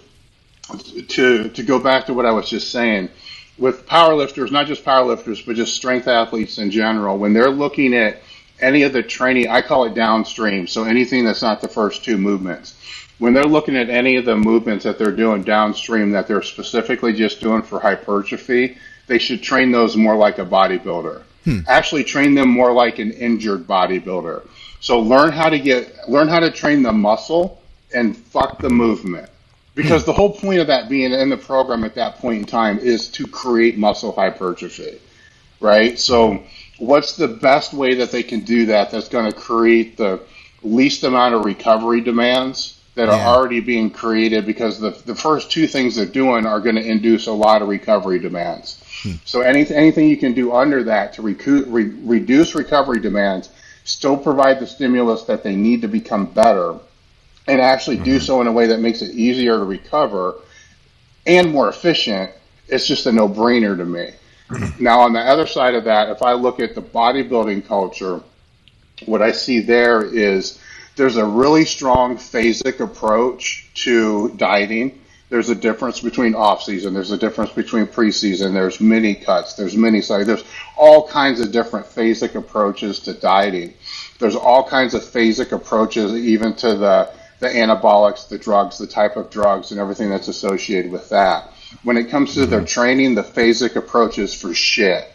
to 1.09 1.49
to 1.49 1.63
go 1.63 1.79
back 1.79 2.07
to 2.07 2.15
what 2.15 2.27
I 2.27 2.33
was 2.33 2.49
just 2.49 2.71
saying 2.71 3.09
with 3.59 3.87
powerlifters, 3.87 4.51
not 4.51 4.67
just 4.67 4.85
powerlifters, 4.85 5.45
but 5.45 5.57
just 5.57 5.75
strength 5.75 6.09
athletes 6.09 6.59
in 6.59 6.71
general. 6.71 7.19
When 7.19 7.33
they're 7.33 7.51
looking 7.51 7.95
at 7.95 8.23
any 8.61 8.83
of 8.83 8.93
the 8.93 9.03
training, 9.03 9.49
I 9.49 9.63
call 9.63 9.85
it 9.85 9.95
downstream. 9.95 10.67
So 10.67 10.85
anything 10.85 11.25
that's 11.25 11.43
not 11.43 11.61
the 11.61 11.69
first 11.69 12.05
two 12.05 12.17
movements 12.17 12.77
when 13.23 13.33
they're 13.33 13.45
looking 13.45 13.77
at 13.77 13.89
any 13.89 14.17
of 14.17 14.25
the 14.25 14.35
movements 14.35 14.83
that 14.83 14.99
they're 14.99 15.15
doing 15.15 15.45
downstream 15.45 16.11
that 16.11 16.27
they're 16.27 16.43
specifically 16.43 17.13
just 17.13 17.41
doing 17.41 17.63
for 17.63 17.79
hypertrophy, 17.79 18.77
they 19.07 19.17
should 19.17 19.41
train 19.41 19.71
those 19.71 19.97
more 19.97 20.17
like 20.17 20.39
a 20.39 20.45
bodybuilder. 20.45 21.23
Hmm. 21.45 21.61
Actually 21.69 22.03
train 22.03 22.35
them 22.35 22.49
more 22.49 22.73
like 22.73 22.99
an 22.99 23.13
injured 23.13 23.65
bodybuilder. 23.69 24.45
So 24.81 24.99
learn 24.99 25.31
how 25.31 25.49
to 25.49 25.61
get 25.61 26.09
learn 26.09 26.27
how 26.27 26.41
to 26.41 26.51
train 26.51 26.83
the 26.83 26.93
muscle 26.93 27.63
and 27.95 28.17
fuck 28.17 28.59
the 28.59 28.71
movement. 28.71 29.31
Because 29.75 30.05
the 30.05 30.13
whole 30.13 30.33
point 30.33 30.61
of 30.61 30.67
that 30.67 30.89
being 30.89 31.13
in 31.13 31.31
the 31.31 31.37
program 31.37 31.85
at 31.85 31.95
that 31.95 32.19
point 32.19 32.41
in 32.41 32.45
time 32.45 32.79
is 32.79 33.09
to 33.09 33.27
create 33.27 33.79
muscle 33.79 34.13
hypertrophy. 34.13 35.01
Right? 35.61 35.99
So 35.99 36.43
what's 36.79 37.17
the 37.17 37.29
best 37.29 37.73
way 37.73 37.95
that 37.95 38.11
they 38.11 38.23
can 38.23 38.41
do 38.41 38.67
that 38.67 38.91
that's 38.91 39.09
going 39.09 39.31
to 39.31 39.37
create 39.37 39.97
the 39.97 40.21
least 40.63 41.05
amount 41.05 41.35
of 41.35 41.45
recovery 41.45 42.01
demands 42.01 42.81
that 42.95 43.09
are 43.09 43.21
already 43.21 43.61
being 43.61 43.91
created 43.91 44.45
because 44.45 44.79
the, 44.79 44.91
the 45.07 45.15
first 45.15 45.51
two 45.51 45.67
things 45.67 45.97
they're 45.97 46.05
doing 46.05 46.45
are 46.45 46.61
going 46.61 46.75
to 46.75 46.85
induce 46.85 47.27
a 47.27 47.33
lot 47.33 47.63
of 47.63 47.69
recovery 47.69 48.19
demands. 48.19 48.83
Hmm. 49.03 49.13
So 49.25 49.41
anything, 49.41 49.77
anything 49.77 50.09
you 50.09 50.19
can 50.19 50.35
do 50.35 50.53
under 50.53 50.85
that 50.85 51.15
to 51.15 51.23
recu- 51.23 51.65
re- 51.69 51.95
reduce 52.03 52.55
recovery 52.55 53.01
demands, 53.01 53.49
still 53.85 54.17
provide 54.17 54.61
the 54.61 54.67
stimulus 54.67 55.23
that 55.25 55.43
they 55.43 55.57
need 55.57 55.81
to 55.83 55.89
become 55.89 56.27
better, 56.27 56.75
and 57.47 57.61
actually 57.61 57.97
mm-hmm. 57.97 58.05
do 58.05 58.21
so 58.21 58.41
in 58.41 58.47
a 58.47 58.53
way 58.53 58.67
that 58.67 58.81
makes 58.81 59.03
it 59.03 59.15
easier 59.15 59.59
to 59.59 59.65
recover 59.65 60.35
and 61.27 61.51
more 61.51 61.69
efficient, 61.69 62.31
it's 62.69 62.87
just 62.87 63.07
a 63.07 63.13
no-brainer 63.13 63.77
to 63.77 63.85
me. 63.85 64.11
Mm-hmm. 64.49 64.83
Now, 64.83 65.01
on 65.01 65.13
the 65.13 65.21
other 65.21 65.47
side 65.47 65.75
of 65.75 65.85
that, 65.85 66.09
if 66.11 66.23
I 66.23 66.33
look 66.33 66.61
at 66.61 66.75
the 66.75 66.83
bodybuilding 66.83 67.67
culture, 67.67 68.21
what 69.07 69.23
I 69.23 69.33
see 69.33 69.61
there 69.61 70.05
is– 70.05 70.59
there's 70.95 71.17
a 71.17 71.25
really 71.25 71.65
strong 71.65 72.17
phasic 72.17 72.81
approach 72.81 73.71
to 73.75 74.29
dieting. 74.37 75.01
There's 75.31 75.49
a 75.49 75.55
difference 75.55 76.01
between 76.01 76.35
off 76.35 76.63
season. 76.63 76.93
There's 76.93 77.13
a 77.13 77.17
difference 77.17 77.51
between 77.51 77.87
preseason. 77.87 78.53
There's 78.53 78.79
mini 78.79 79.15
cuts. 79.15 79.55
There's 79.55 79.75
mini 79.75 80.03
size. 80.03 80.27
There's 80.27 80.45
all 80.77 81.09
kinds 81.09 81.41
of 81.41 81.51
different 81.51 81.87
phasic 81.87 82.35
approaches 82.35 83.01
to 83.01 83.15
dieting. 83.15 83.73
There's 84.19 84.37
all 84.37 84.69
kinds 84.69 84.93
of 84.93 85.03
phasic 85.03 85.53
approaches 85.53 86.13
even 86.15 86.55
to 86.57 86.77
the, 86.77 87.11
the 87.43 87.49
anabolics, 87.49 88.29
the 88.29 88.39
drugs, 88.39 88.79
the 88.79 88.87
type 88.87 89.17
of 89.17 89.29
drugs 89.29 89.73
and 89.73 89.81
everything 89.81 90.09
that's 90.09 90.29
associated 90.29 90.93
with 90.93 91.09
that. 91.09 91.51
When 91.83 91.97
it 91.97 92.09
comes 92.09 92.35
to 92.35 92.47
their 92.47 92.61
mm-hmm. 92.61 92.67
training, 92.67 93.15
the 93.17 93.23
phasic 93.23 93.75
approach 93.75 94.19
is 94.19 94.33
for 94.33 94.55
shit. 94.55 95.11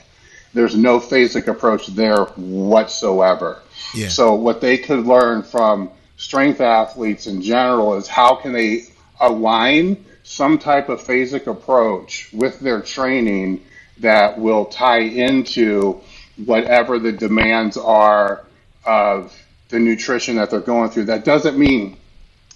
There's 0.54 0.76
no 0.76 1.00
phasic 1.00 1.48
approach 1.48 1.88
there 1.88 2.26
whatsoever. 2.26 3.62
Yeah. 3.96 4.10
So 4.10 4.34
what 4.34 4.60
they 4.60 4.78
could 4.78 5.06
learn 5.06 5.42
from 5.42 5.90
strength 6.18 6.60
athletes 6.60 7.28
in 7.28 7.42
general 7.42 7.96
is 7.96 8.08
how 8.08 8.36
can 8.36 8.52
they 8.52 8.84
align 9.22 10.04
some 10.24 10.58
type 10.58 10.90
of 10.90 11.02
phasic 11.02 11.48
approach 11.48 12.30
with 12.34 12.60
their 12.60 12.82
training 12.82 13.64
that 14.00 14.38
will 14.38 14.66
tie 14.66 15.00
into 15.00 16.02
whatever 16.44 17.00
the 17.00 17.14
demands 17.14 17.78
are 17.78 18.44
of 18.84 19.34
the 19.70 19.80
nutrition 19.80 20.36
that 20.36 20.50
they're 20.50 20.60
going 20.60 20.90
through. 20.90 21.06
That 21.06 21.24
doesn't 21.24 21.58
mean 21.58 21.98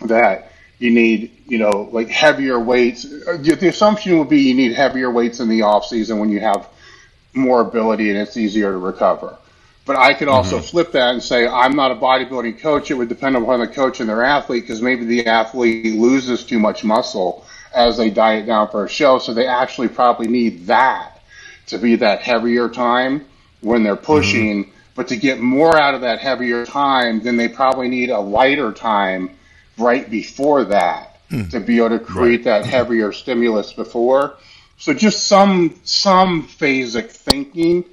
that 0.07 0.51
you 0.79 0.91
need, 0.91 1.31
you 1.45 1.57
know, 1.57 1.89
like 1.91 2.09
heavier 2.09 2.59
weights. 2.59 3.03
The 3.03 3.67
assumption 3.67 4.17
would 4.19 4.29
be 4.29 4.41
you 4.41 4.55
need 4.55 4.73
heavier 4.73 5.11
weights 5.11 5.39
in 5.39 5.49
the 5.49 5.61
off 5.63 5.85
season 5.85 6.19
when 6.19 6.29
you 6.29 6.39
have 6.39 6.67
more 7.33 7.61
ability 7.61 8.09
and 8.09 8.19
it's 8.19 8.37
easier 8.37 8.71
to 8.71 8.77
recover. 8.77 9.37
But 9.85 9.95
I 9.95 10.13
could 10.13 10.27
also 10.27 10.57
mm-hmm. 10.57 10.65
flip 10.65 10.91
that 10.93 11.13
and 11.13 11.23
say, 11.23 11.47
I'm 11.47 11.75
not 11.75 11.91
a 11.91 11.95
bodybuilding 11.95 12.59
coach. 12.59 12.91
It 12.91 12.95
would 12.95 13.09
depend 13.09 13.35
upon 13.35 13.59
the 13.59 13.67
coach 13.67 13.99
and 13.99 14.09
their 14.09 14.23
athlete 14.23 14.63
because 14.63 14.81
maybe 14.81 15.05
the 15.05 15.27
athlete 15.27 15.95
loses 15.95 16.43
too 16.43 16.59
much 16.59 16.83
muscle 16.83 17.45
as 17.73 17.97
they 17.97 18.09
diet 18.09 18.45
down 18.45 18.69
for 18.69 18.85
a 18.85 18.89
show. 18.89 19.17
So 19.17 19.33
they 19.33 19.47
actually 19.47 19.87
probably 19.87 20.27
need 20.27 20.67
that 20.67 21.21
to 21.67 21.77
be 21.77 21.95
that 21.97 22.21
heavier 22.21 22.69
time 22.69 23.25
when 23.61 23.83
they're 23.83 23.95
pushing 23.95 24.65
mm-hmm. 24.65 24.71
But 24.93 25.07
to 25.07 25.15
get 25.15 25.39
more 25.39 25.79
out 25.79 25.95
of 25.95 26.01
that 26.01 26.19
heavier 26.19 26.65
time, 26.65 27.21
then 27.21 27.37
they 27.37 27.47
probably 27.47 27.87
need 27.87 28.09
a 28.09 28.19
lighter 28.19 28.71
time 28.71 29.31
right 29.77 30.09
before 30.09 30.65
that 30.65 31.17
mm. 31.29 31.49
to 31.51 31.59
be 31.59 31.77
able 31.77 31.89
to 31.89 31.99
create 31.99 32.45
right. 32.45 32.63
that 32.63 32.65
heavier 32.65 33.11
stimulus 33.11 33.73
before. 33.73 34.37
So 34.77 34.93
just 34.93 35.27
some 35.27 35.79
some 35.83 36.47
phasic 36.47 37.11
thinking 37.11 37.85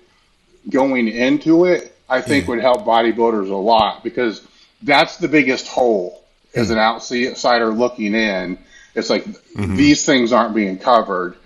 going 0.69 1.09
into 1.09 1.64
it, 1.67 1.95
I 2.09 2.21
think 2.21 2.45
mm. 2.45 2.49
would 2.49 2.61
help 2.61 2.85
bodybuilders 2.85 3.51
a 3.51 3.57
lot 3.57 4.03
because 4.03 4.47
that's 4.83 5.17
the 5.19 5.29
biggest 5.29 5.69
hole 5.69 6.25
mm. 6.55 6.61
as 6.61 6.71
an 6.71 6.79
outsider 6.79 7.69
looking 7.69 8.14
in. 8.14 8.59
It's 8.95 9.11
like 9.11 9.25
mm-hmm. 9.25 9.77
these 9.77 10.05
things 10.05 10.33
aren't 10.33 10.55
being 10.55 10.79
covered 10.79 11.37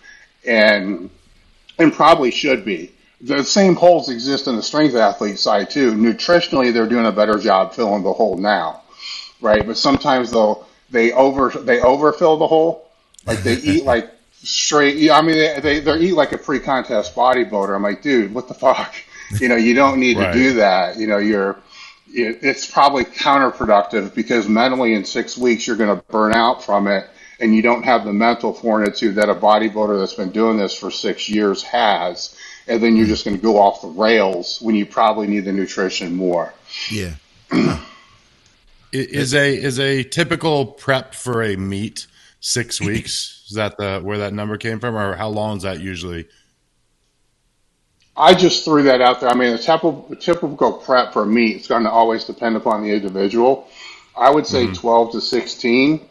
and 0.46 1.10
and 1.78 1.92
probably 1.92 2.30
should 2.30 2.64
be. 2.64 2.92
The 3.20 3.44
same 3.44 3.76
holes 3.76 4.08
exist 4.08 4.48
in 4.48 4.56
the 4.56 4.62
strength 4.62 4.94
athlete 4.94 5.38
side 5.38 5.70
too. 5.70 5.92
Nutritionally, 5.92 6.72
they're 6.72 6.88
doing 6.88 7.06
a 7.06 7.12
better 7.12 7.38
job 7.38 7.72
filling 7.74 8.02
the 8.02 8.12
hole 8.12 8.36
now, 8.36 8.81
right? 9.42 9.66
But 9.66 9.76
sometimes 9.76 10.30
they'll 10.30 10.66
they 10.90 11.12
over 11.12 11.50
they 11.50 11.80
overfill 11.80 12.38
the 12.38 12.46
hole, 12.46 12.88
like 13.26 13.42
they 13.42 13.54
eat 13.62 13.84
like 13.84 14.10
straight. 14.32 15.10
I 15.10 15.20
mean, 15.20 15.36
they 15.36 15.60
they 15.60 15.80
they 15.80 15.98
eat 15.98 16.14
like 16.14 16.32
a 16.32 16.38
pre-contest 16.38 17.14
bodybuilder. 17.14 17.74
I'm 17.74 17.82
like, 17.82 18.02
dude, 18.02 18.32
what 18.32 18.48
the 18.48 18.54
fuck? 18.54 18.94
You 19.40 19.48
know, 19.48 19.56
you 19.56 19.72
don't 19.72 19.98
need 19.98 20.18
right. 20.18 20.30
to 20.30 20.38
do 20.38 20.52
that. 20.56 20.98
You 20.98 21.06
know, 21.06 21.16
you're 21.16 21.56
it's 22.12 22.70
probably 22.70 23.04
counterproductive 23.04 24.14
because 24.14 24.46
mentally 24.46 24.92
in 24.92 25.06
six 25.06 25.38
weeks 25.38 25.66
you're 25.66 25.76
going 25.76 25.96
to 25.96 26.04
burn 26.08 26.34
out 26.34 26.62
from 26.62 26.86
it 26.86 27.06
and 27.40 27.54
you 27.54 27.62
don't 27.62 27.82
have 27.82 28.04
the 28.04 28.12
mental 28.12 28.52
fortitude 28.52 29.16
that 29.16 29.28
a 29.28 29.34
bodybuilder 29.34 29.98
that's 29.98 30.14
been 30.14 30.30
doing 30.30 30.56
this 30.56 30.74
for 30.74 30.90
six 30.90 31.28
years 31.28 31.62
has, 31.62 32.36
and 32.68 32.82
then 32.82 32.94
you're 32.94 33.06
mm. 33.06 33.10
just 33.10 33.24
going 33.24 33.36
to 33.36 33.42
go 33.42 33.58
off 33.58 33.82
the 33.82 33.88
rails 33.88 34.60
when 34.60 34.76
you 34.76 34.86
probably 34.86 35.26
need 35.26 35.44
the 35.44 35.52
nutrition 35.52 36.14
more. 36.14 36.54
Yeah. 36.90 37.14
is 38.92 39.34
a 39.34 39.54
is 39.54 39.78
a 39.78 40.02
typical 40.02 40.66
prep 40.66 41.14
for 41.14 41.42
a 41.42 41.56
meet 41.56 42.06
six 42.40 42.80
weeks? 42.88 43.44
Is 43.48 43.56
that 43.56 43.76
the 43.76 44.00
where 44.00 44.18
that 44.18 44.32
number 44.32 44.56
came 44.56 44.80
from, 44.80 44.96
or 44.96 45.14
how 45.16 45.28
long 45.28 45.58
is 45.58 45.62
that 45.64 45.80
usually? 45.80 46.28
I 48.16 48.34
just 48.34 48.64
threw 48.64 48.82
that 48.84 49.00
out 49.00 49.20
there. 49.20 49.30
I 49.30 49.34
mean, 49.34 49.54
a 49.54 49.58
typical, 49.58 50.14
typical 50.20 50.74
prep 50.74 51.14
for 51.14 51.22
a 51.22 51.26
meet 51.26 51.56
is 51.56 51.66
going 51.66 51.84
to 51.84 51.90
always 51.90 52.24
depend 52.24 52.56
upon 52.56 52.82
the 52.82 52.90
individual. 52.90 53.68
I 54.14 54.30
would 54.30 54.46
say 54.46 54.64
mm-hmm. 54.64 54.74
12 54.74 55.12
to 55.12 55.20
16 55.22 56.08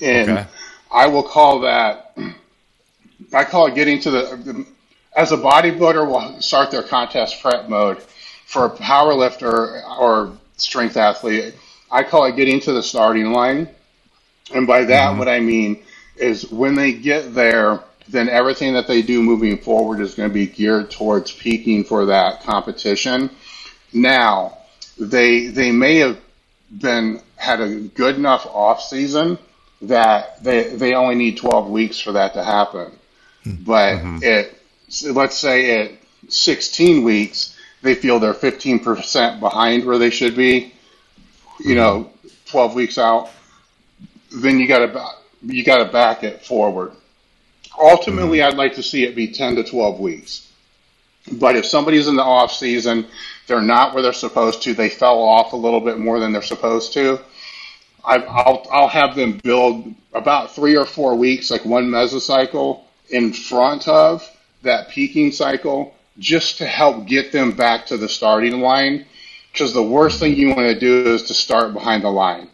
and 0.00 0.30
okay. 0.30 0.46
I 0.90 1.06
will 1.06 1.22
call 1.22 1.60
that. 1.60 2.16
I 3.32 3.44
call 3.44 3.66
it 3.66 3.74
getting 3.74 4.00
to 4.00 4.10
the. 4.10 4.66
As 5.16 5.32
a 5.32 5.36
bodybuilder, 5.36 6.06
will 6.06 6.40
start 6.40 6.70
their 6.70 6.82
contest 6.82 7.42
prep 7.42 7.68
mode. 7.68 8.02
For 8.46 8.64
a 8.64 8.70
power 8.70 9.14
lifter 9.14 9.82
or 9.84 10.32
strength 10.56 10.96
athlete, 10.96 11.54
I 11.90 12.02
call 12.02 12.24
it 12.26 12.36
getting 12.36 12.60
to 12.60 12.72
the 12.72 12.82
starting 12.82 13.32
line. 13.32 13.68
And 14.54 14.66
by 14.66 14.84
that, 14.84 15.10
mm-hmm. 15.10 15.18
what 15.18 15.28
I 15.28 15.40
mean 15.40 15.82
is 16.16 16.50
when 16.50 16.74
they 16.74 16.92
get 16.92 17.34
there, 17.34 17.80
then 18.08 18.28
everything 18.28 18.74
that 18.74 18.86
they 18.86 19.02
do 19.02 19.22
moving 19.22 19.58
forward 19.58 20.00
is 20.00 20.14
going 20.14 20.28
to 20.28 20.34
be 20.34 20.46
geared 20.46 20.90
towards 20.90 21.32
peaking 21.32 21.84
for 21.84 22.06
that 22.06 22.42
competition. 22.42 23.30
Now, 23.92 24.58
they 24.98 25.46
they 25.46 25.72
may 25.72 25.96
have 25.96 26.18
been 26.70 27.22
had 27.36 27.60
a 27.60 27.74
good 27.80 28.16
enough 28.16 28.46
off 28.46 28.82
season 28.82 29.38
that 29.82 30.42
they 30.42 30.74
they 30.76 30.94
only 30.94 31.14
need 31.14 31.36
12 31.36 31.70
weeks 31.70 31.98
for 31.98 32.12
that 32.12 32.34
to 32.34 32.44
happen. 32.44 32.92
But 33.44 33.96
mm-hmm. 33.96 34.18
it 34.22 34.60
let's 35.10 35.36
say 35.36 35.80
at 35.80 35.92
16 36.28 37.02
weeks 37.02 37.56
they 37.82 37.94
feel 37.94 38.18
they're 38.20 38.34
15% 38.34 39.40
behind 39.40 39.86
where 39.86 39.98
they 39.98 40.10
should 40.10 40.36
be. 40.36 40.74
You 41.64 41.74
know, 41.74 42.10
12 42.46 42.74
weeks 42.74 42.98
out, 42.98 43.30
then 44.32 44.58
you 44.58 44.66
got 44.66 44.78
to 44.78 45.08
you 45.42 45.64
got 45.64 45.78
to 45.78 45.90
back 45.90 46.22
it 46.22 46.44
forward. 46.44 46.92
Ultimately, 47.78 48.38
mm-hmm. 48.38 48.48
I'd 48.48 48.58
like 48.58 48.74
to 48.74 48.82
see 48.82 49.04
it 49.04 49.14
be 49.14 49.28
10 49.28 49.56
to 49.56 49.64
12 49.64 50.00
weeks. 50.00 50.50
But 51.32 51.56
if 51.56 51.64
somebody's 51.66 52.08
in 52.08 52.16
the 52.16 52.22
off 52.22 52.52
season, 52.52 53.06
they're 53.46 53.62
not 53.62 53.94
where 53.94 54.02
they're 54.02 54.12
supposed 54.12 54.62
to, 54.62 54.74
they 54.74 54.88
fell 54.88 55.18
off 55.18 55.52
a 55.52 55.56
little 55.56 55.80
bit 55.80 55.98
more 55.98 56.18
than 56.18 56.32
they're 56.32 56.42
supposed 56.42 56.92
to, 56.94 57.20
I, 58.04 58.18
will 58.18 58.66
I'll 58.70 58.88
have 58.88 59.14
them 59.14 59.38
build 59.38 59.94
about 60.12 60.54
three 60.54 60.76
or 60.76 60.86
four 60.86 61.14
weeks, 61.14 61.50
like 61.50 61.64
one 61.64 61.88
mesocycle 61.88 62.82
in 63.08 63.32
front 63.32 63.88
of 63.88 64.28
that 64.62 64.88
peaking 64.90 65.32
cycle, 65.32 65.94
just 66.18 66.58
to 66.58 66.66
help 66.66 67.06
get 67.06 67.32
them 67.32 67.52
back 67.52 67.86
to 67.86 67.96
the 67.96 68.08
starting 68.08 68.60
line. 68.60 69.06
Because 69.52 69.72
the 69.72 69.82
worst 69.82 70.20
thing 70.20 70.34
you 70.34 70.48
want 70.48 70.60
to 70.60 70.78
do 70.78 71.12
is 71.12 71.24
to 71.24 71.34
start 71.34 71.72
behind 71.72 72.04
the 72.04 72.10
line, 72.10 72.48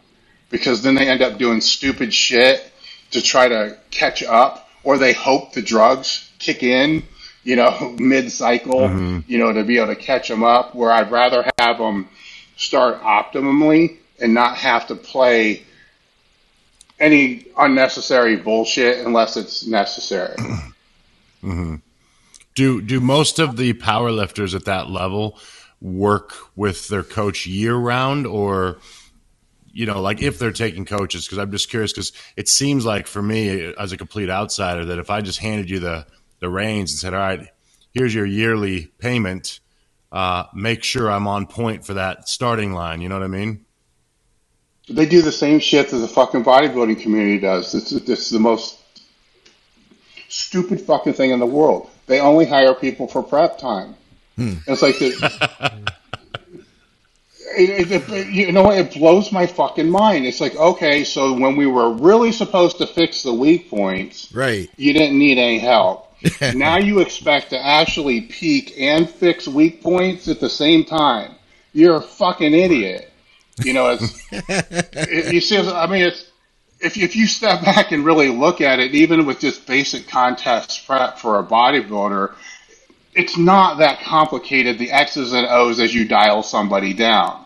because 0.49 0.81
then 0.81 0.95
they 0.95 1.07
end 1.07 1.21
up 1.21 1.37
doing 1.37 1.61
stupid 1.61 2.13
shit 2.13 2.71
to 3.11 3.21
try 3.21 3.47
to 3.47 3.77
catch 3.91 4.23
up, 4.23 4.69
or 4.83 4.97
they 4.97 5.13
hope 5.13 5.53
the 5.53 5.61
drugs 5.61 6.31
kick 6.39 6.63
in, 6.63 7.03
you 7.43 7.55
know, 7.55 7.95
mid 7.99 8.31
cycle, 8.31 8.81
mm-hmm. 8.81 9.19
you 9.27 9.37
know, 9.37 9.53
to 9.53 9.63
be 9.63 9.77
able 9.77 9.87
to 9.87 9.95
catch 9.95 10.27
them 10.27 10.43
up. 10.43 10.75
Where 10.75 10.91
I'd 10.91 11.11
rather 11.11 11.49
have 11.59 11.77
them 11.77 12.09
start 12.55 13.01
optimally 13.01 13.97
and 14.19 14.33
not 14.33 14.57
have 14.57 14.87
to 14.87 14.95
play 14.95 15.63
any 16.99 17.45
unnecessary 17.57 18.35
bullshit 18.35 19.05
unless 19.05 19.37
it's 19.37 19.65
necessary. 19.65 20.35
Mm-hmm. 21.43 21.75
Do 22.55 22.81
do 22.81 22.99
most 22.99 23.37
of 23.37 23.57
the 23.57 23.73
powerlifters 23.73 24.55
at 24.55 24.65
that 24.65 24.89
level 24.89 25.37
work 25.81 26.33
with 26.55 26.87
their 26.87 27.03
coach 27.03 27.45
year 27.45 27.75
round, 27.75 28.25
or 28.25 28.77
you 29.71 29.85
know, 29.85 30.01
like 30.01 30.21
if 30.21 30.39
they're 30.39 30.51
taking 30.51 30.85
coaches? 30.85 31.25
Because 31.25 31.37
I'm 31.37 31.51
just 31.51 31.69
curious. 31.69 31.93
Because 31.93 32.11
it 32.35 32.47
seems 32.47 32.85
like 32.85 33.07
for 33.07 33.21
me, 33.21 33.73
as 33.77 33.91
a 33.91 33.97
complete 33.97 34.29
outsider, 34.29 34.85
that 34.85 34.99
if 34.99 35.09
I 35.09 35.21
just 35.21 35.39
handed 35.39 35.69
you 35.69 35.79
the 35.79 36.05
the 36.39 36.49
reins 36.49 36.91
and 36.91 36.99
said, 36.99 37.13
"All 37.13 37.19
right, 37.19 37.47
here's 37.91 38.13
your 38.13 38.25
yearly 38.25 38.87
payment," 38.97 39.59
uh, 40.11 40.45
make 40.53 40.83
sure 40.83 41.11
I'm 41.11 41.27
on 41.27 41.45
point 41.45 41.85
for 41.85 41.95
that 41.95 42.27
starting 42.27 42.73
line. 42.73 43.01
You 43.01 43.09
know 43.09 43.15
what 43.15 43.23
I 43.23 43.27
mean? 43.27 43.65
They 44.89 45.05
do 45.05 45.21
the 45.21 45.33
same 45.33 45.59
shit 45.59 45.89
that 45.89 45.97
the 45.97 46.07
fucking 46.07 46.45
bodybuilding 46.45 47.01
community 47.01 47.39
does. 47.39 47.73
This 47.73 47.91
is 47.91 48.29
the 48.29 48.39
most 48.39 48.79
stupid 50.29 50.79
fucking 50.81 51.13
thing 51.13 51.31
in 51.31 51.39
the 51.39 51.45
world. 51.45 51.89
They 52.07 52.21
only 52.21 52.45
hire 52.45 52.73
people 52.73 53.07
for 53.07 53.21
prep 53.21 53.57
time. 53.57 53.95
Hmm. 54.37 54.53
It's 54.67 54.81
like 54.81 54.97
the, 54.99 55.91
it, 57.57 57.91
it, 57.91 58.09
it, 58.09 58.27
you 58.27 58.51
know, 58.51 58.71
it 58.71 58.93
blows 58.93 59.31
my 59.31 59.47
fucking 59.47 59.89
mind. 59.89 60.25
It's 60.25 60.39
like, 60.39 60.55
okay, 60.55 61.03
so 61.03 61.33
when 61.33 61.55
we 61.55 61.65
were 61.65 61.91
really 61.91 62.31
supposed 62.31 62.77
to 62.77 62.87
fix 62.87 63.23
the 63.23 63.33
weak 63.33 63.69
points, 63.69 64.31
right? 64.33 64.69
You 64.77 64.93
didn't 64.93 65.17
need 65.17 65.37
any 65.37 65.59
help. 65.59 66.13
now 66.55 66.77
you 66.77 66.99
expect 66.99 67.51
to 67.51 67.59
actually 67.63 68.21
peak 68.21 68.73
and 68.79 69.09
fix 69.09 69.47
weak 69.47 69.81
points 69.81 70.27
at 70.27 70.39
the 70.39 70.49
same 70.49 70.85
time. 70.85 71.35
You're 71.73 71.97
a 71.97 72.01
fucking 72.01 72.53
idiot. 72.53 73.11
You 73.63 73.73
know, 73.73 73.97
it's 73.99 75.31
you 75.31 75.41
see. 75.41 75.57
I 75.57 75.87
mean, 75.87 76.03
it's 76.03 76.29
if 76.79 76.97
if 76.97 77.15
you 77.15 77.27
step 77.27 77.63
back 77.63 77.91
and 77.91 78.05
really 78.05 78.29
look 78.29 78.61
at 78.61 78.79
it, 78.79 78.93
even 78.93 79.25
with 79.25 79.39
just 79.39 79.65
basic 79.65 80.07
contest 80.07 80.85
prep 80.85 81.17
for 81.17 81.39
a 81.39 81.43
bodybuilder, 81.43 82.33
it's 83.17 83.37
not 83.37 83.79
that 83.79 84.01
complicated. 84.01 84.77
The 84.77 84.91
X's 84.91 85.33
and 85.33 85.47
O's 85.47 85.79
as 85.79 85.93
you 85.93 86.07
dial 86.07 86.43
somebody 86.43 86.93
down, 86.93 87.45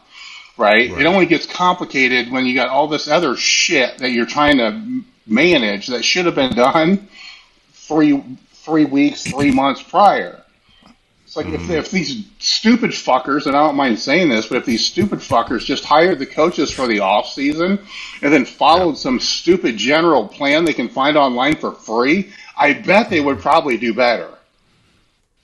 right? 0.57 0.91
right? 0.91 1.01
It 1.01 1.05
only 1.05 1.25
gets 1.25 1.45
complicated 1.45 2.31
when 2.31 2.45
you 2.45 2.53
got 2.53 2.67
all 2.67 2.87
this 2.87 3.07
other 3.07 3.37
shit 3.37 3.97
that 3.99 4.11
you're 4.11 4.25
trying 4.25 4.57
to 4.57 5.01
manage 5.25 5.87
that 5.87 6.03
should 6.03 6.25
have 6.25 6.35
been 6.35 6.53
done 6.53 7.07
three 7.73 8.21
three 8.53 8.85
weeks, 8.85 9.23
three 9.23 9.51
months 9.51 9.81
prior. 9.81 10.43
It's 11.25 11.37
like 11.37 11.45
mm-hmm. 11.45 11.71
if, 11.71 11.85
if 11.85 11.91
these 11.91 12.25
stupid 12.39 12.91
fuckers, 12.91 13.45
and 13.45 13.55
I 13.55 13.65
don't 13.65 13.77
mind 13.77 13.97
saying 13.97 14.27
this, 14.27 14.47
but 14.47 14.57
if 14.57 14.65
these 14.65 14.85
stupid 14.85 15.19
fuckers 15.19 15.63
just 15.63 15.85
hired 15.85 16.19
the 16.19 16.25
coaches 16.25 16.69
for 16.69 16.87
the 16.87 16.99
off 16.99 17.29
season 17.29 17.79
and 18.21 18.33
then 18.33 18.43
followed 18.43 18.89
yeah. 18.89 18.95
some 18.95 19.19
stupid 19.19 19.77
general 19.77 20.27
plan 20.27 20.65
they 20.65 20.73
can 20.73 20.89
find 20.89 21.15
online 21.15 21.55
for 21.55 21.71
free, 21.71 22.31
I 22.57 22.73
bet 22.73 23.09
they 23.09 23.21
would 23.21 23.39
probably 23.39 23.77
do 23.77 23.93
better. 23.93 24.37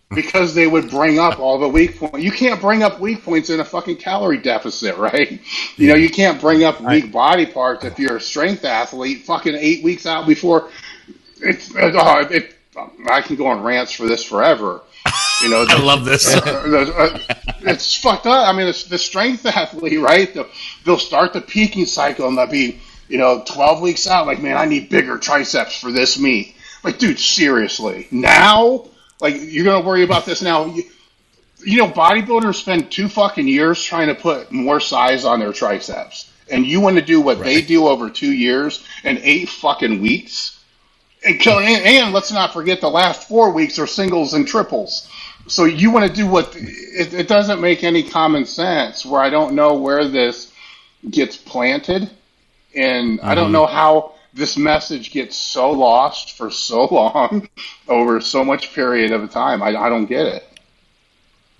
Because 0.10 0.56
they 0.56 0.67
would 0.67 0.89
bring 0.89 1.20
up 1.20 1.38
all 1.38 1.60
the 1.60 1.67
weak 1.67 2.00
points. 2.00 2.20
You 2.20 2.32
can't 2.32 2.62
bring 2.62 2.82
up 2.82 3.02
weak 3.02 3.24
points 3.24 3.50
in 3.50 3.60
a 3.60 3.65
fucking 3.65 3.98
calorie 3.98 4.38
deficit, 4.38 4.96
right? 4.96 5.41
You 5.76 5.89
know, 5.89 5.96
you 5.96 6.10
can't 6.10 6.39
bring 6.39 6.63
up 6.63 6.80
weak 6.80 7.12
body 7.12 7.46
parts 7.46 7.84
if 7.84 8.00
you're 8.00 8.15
a 8.15 8.22
strength 8.22 8.63
athlete 8.63 9.26
fucking 9.26 9.56
eight 9.56 9.84
weeks 9.84 10.06
out 10.06 10.26
before. 10.26 10.70
It's, 11.41 11.76
uh, 11.76 12.28
it, 12.32 12.56
I 13.10 13.22
can 13.22 13.36
go 13.36 13.48
on 13.48 13.63
rants 13.63 13.91
for 13.91 14.08
this 14.08 14.24
forever 14.24 14.82
you 15.41 15.50
know, 15.50 15.65
the, 15.65 15.74
I 15.74 15.80
love 15.80 16.06
this. 16.06 16.36
Uh, 16.48 17.20
it's 17.62 17.96
fucked 17.96 18.28
up. 18.28 18.48
I 18.48 18.56
mean, 18.56 18.67
it's 18.67 18.84
the 18.84 18.98
strength 18.98 19.46
athlete, 19.46 20.00
right? 20.00 20.34
They'll, 20.34 20.48
they'll 20.86 21.00
start 21.00 21.34
the 21.34 21.41
peaking 21.41 21.86
cycle 21.86 22.28
and 22.28 22.38
they'll 22.38 22.48
be, 22.48 22.80
you 23.10 23.17
know, 23.17 23.43
12 23.46 23.82
weeks 23.82 24.08
out. 24.08 24.28
Like, 24.28 24.41
man, 24.41 24.58
I 24.58 24.65
need 24.65 24.89
bigger 24.89 25.17
triceps 25.17 25.80
for 25.80 25.91
this 25.91 26.20
meet. 26.20 26.56
Like, 26.84 27.00
dude, 27.00 27.20
seriously, 27.20 28.08
now? 28.12 28.86
Like, 29.19 29.36
you're 29.39 29.65
gonna 29.65 29.86
worry 29.86 30.03
about 30.03 30.25
this 30.25 30.41
now? 30.41 30.65
You, 30.65 30.84
you 31.65 31.77
know, 31.77 31.89
bodybuilders 31.89 32.56
spend 32.56 32.91
two 32.91 33.10
fucking 33.10 33.47
years 33.47 33.82
trying 33.84 34.08
to 34.08 34.15
put 34.15 34.51
more 34.51 34.80
size 34.80 35.25
on 35.25 35.39
their 35.39 35.53
triceps, 35.53 36.32
and 36.49 36.65
you 36.65 36.80
want 36.80 36.97
to 36.97 37.01
do 37.01 37.19
what 37.19 37.38
right. 37.38 37.45
they 37.45 37.62
do 37.62 37.88
over 37.88 38.10
two 38.10 38.32
years 38.32 38.86
and 39.03 39.17
eight 39.23 39.49
fucking 39.49 40.01
weeks. 40.01 40.53
And, 41.25 41.36
and, 41.45 41.84
and 41.84 42.13
let's 42.13 42.32
not 42.32 42.53
forget 42.53 42.80
the 42.80 42.89
last 42.89 43.27
four 43.27 43.51
weeks 43.51 43.80
are 43.80 43.88
singles 43.88 44.34
and 44.34 44.47
triples. 44.47 45.10
So 45.47 45.65
you 45.65 45.91
want 45.91 46.08
to 46.08 46.13
do 46.13 46.27
what 46.27 46.56
it, 46.56 47.13
it 47.13 47.27
doesn't 47.27 47.60
make 47.60 47.84
any 47.84 48.03
common 48.03 48.45
sense. 48.45 49.06
Where 49.06 49.21
I 49.21 49.30
don't 49.30 49.56
know 49.56 49.75
where 49.75 50.08
this 50.08 50.51
gets 51.10 51.38
planted, 51.38 52.10
and 52.75 53.19
mm-hmm. 53.19 53.27
I 53.27 53.34
don't 53.34 53.45
mm-hmm. 53.45 53.53
know 53.53 53.65
how 53.65 54.13
this 54.38 54.58
message 54.58 55.12
gets 55.12 55.36
so 55.36 55.71
lost 55.71 56.38
for 56.38 56.50
so 56.50 56.86
long 56.91 57.50
over 57.88 58.21
so 58.21 58.43
much 58.43 58.73
period 58.73 59.12
of 59.12 59.30
time. 59.32 59.62
I, 59.62 59.69
I 59.76 59.89
don't 59.89 60.06
get 60.06 60.26
it. 60.26 60.43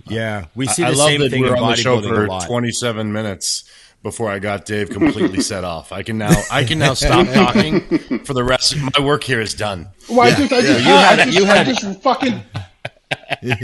Yeah, 0.05 0.45
we 0.55 0.67
see 0.67 0.83
the 0.83 0.89
I 0.89 0.93
same 0.93 1.29
thing 1.29 1.41
we 1.41 1.49
in 1.49 1.57
on 1.57 1.71
the 1.71 1.75
show 1.75 2.01
for 2.01 2.27
27 2.47 3.11
minutes 3.11 3.69
before 4.03 4.29
I 4.29 4.39
got 4.39 4.65
Dave 4.65 4.89
completely 4.89 5.41
set 5.41 5.65
off. 5.65 5.91
I 5.91 6.03
can 6.03 6.17
now 6.17 6.33
I 6.49 6.63
can 6.63 6.79
now 6.79 6.93
stop 6.93 7.27
talking 7.33 7.81
for 8.23 8.33
the 8.33 8.43
rest. 8.43 8.73
of 8.73 8.81
My 8.81 9.05
work 9.05 9.23
here 9.23 9.41
is 9.41 9.53
done. 9.53 9.89
Well, 10.09 10.29
yeah. 10.29 10.35
I 10.35 10.37
just, 10.37 10.53
I 10.53 10.61
just, 10.61 10.67
yeah, 10.67 10.77
you 10.77 10.95
had, 10.95 11.19
I 11.19 11.25
just, 11.25 11.37
you 11.37 11.45
had 11.45 11.57
I 11.57 11.73
just 11.73 12.01
fucking. 12.01 12.43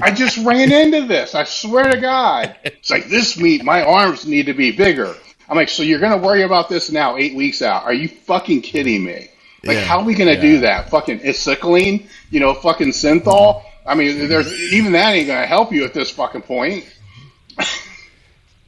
I 0.02 0.12
just 0.12 0.38
ran 0.38 0.72
into 0.72 1.08
this. 1.08 1.36
I 1.36 1.44
swear 1.46 1.92
to 1.92 2.00
God. 2.00 2.56
It's 2.64 2.90
like 2.90 3.08
this 3.08 3.38
meet. 3.38 3.64
My 3.64 3.84
arms 3.84 4.26
need 4.26 4.46
to 4.48 4.54
be 4.54 4.72
bigger. 4.72 5.16
I'm 5.50 5.56
like, 5.56 5.70
so 5.70 5.84
you're 5.84 6.00
going 6.00 6.20
to 6.20 6.26
worry 6.26 6.44
about 6.44 6.70
this 6.70 6.92
now, 6.92 7.18
eight 7.18 7.36
weeks 7.36 7.62
out? 7.62 7.84
Are 7.84 7.94
you 7.94 8.08
fucking 8.08 8.62
kidding 8.62 9.04
me? 9.04 9.30
Like, 9.64 9.78
yeah. 9.78 9.84
how 9.84 10.00
are 10.00 10.06
we 10.06 10.14
going 10.14 10.30
to 10.30 10.36
yeah. 10.36 10.54
do 10.54 10.60
that? 10.62 10.90
Fucking 10.90 11.20
acetylcholine, 11.20 12.08
you 12.30 12.40
know, 12.40 12.54
fucking 12.54 12.90
synthol. 12.90 13.64
I 13.86 13.96
mean, 13.96 14.16
mm-hmm. 14.16 14.28
there's 14.28 14.52
even 14.74 14.92
that 14.94 15.14
ain't 15.14 15.28
going 15.28 15.42
to 15.42 15.48
help 15.48 15.72
you 15.72 15.84
at 15.86 15.94
this 15.94 16.10
fucking 16.12 16.42
point. 16.42 16.86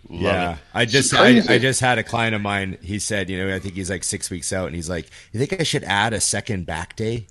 yeah, 0.10 0.54
it. 0.54 0.60
I 0.74 0.86
just 0.86 1.14
I, 1.14 1.42
I, 1.50 1.58
just 1.58 1.80
had 1.80 1.98
a 1.98 2.04
client 2.04 2.36
of 2.36 2.42
mine. 2.42 2.78
He 2.82 3.00
said, 3.00 3.30
you 3.30 3.44
know, 3.44 3.54
I 3.54 3.60
think 3.60 3.76
he's 3.76 3.90
like 3.90 4.04
six 4.04 4.30
weeks 4.30 4.54
out, 4.54 4.68
and 4.68 4.76
he's 4.76 4.90
like, 4.90 5.10
"You 5.32 5.40
think 5.40 5.60
I 5.60 5.64
should 5.64 5.84
add 5.84 6.14
a 6.14 6.22
second 6.22 6.66
back 6.66 6.96
day?" 6.96 7.28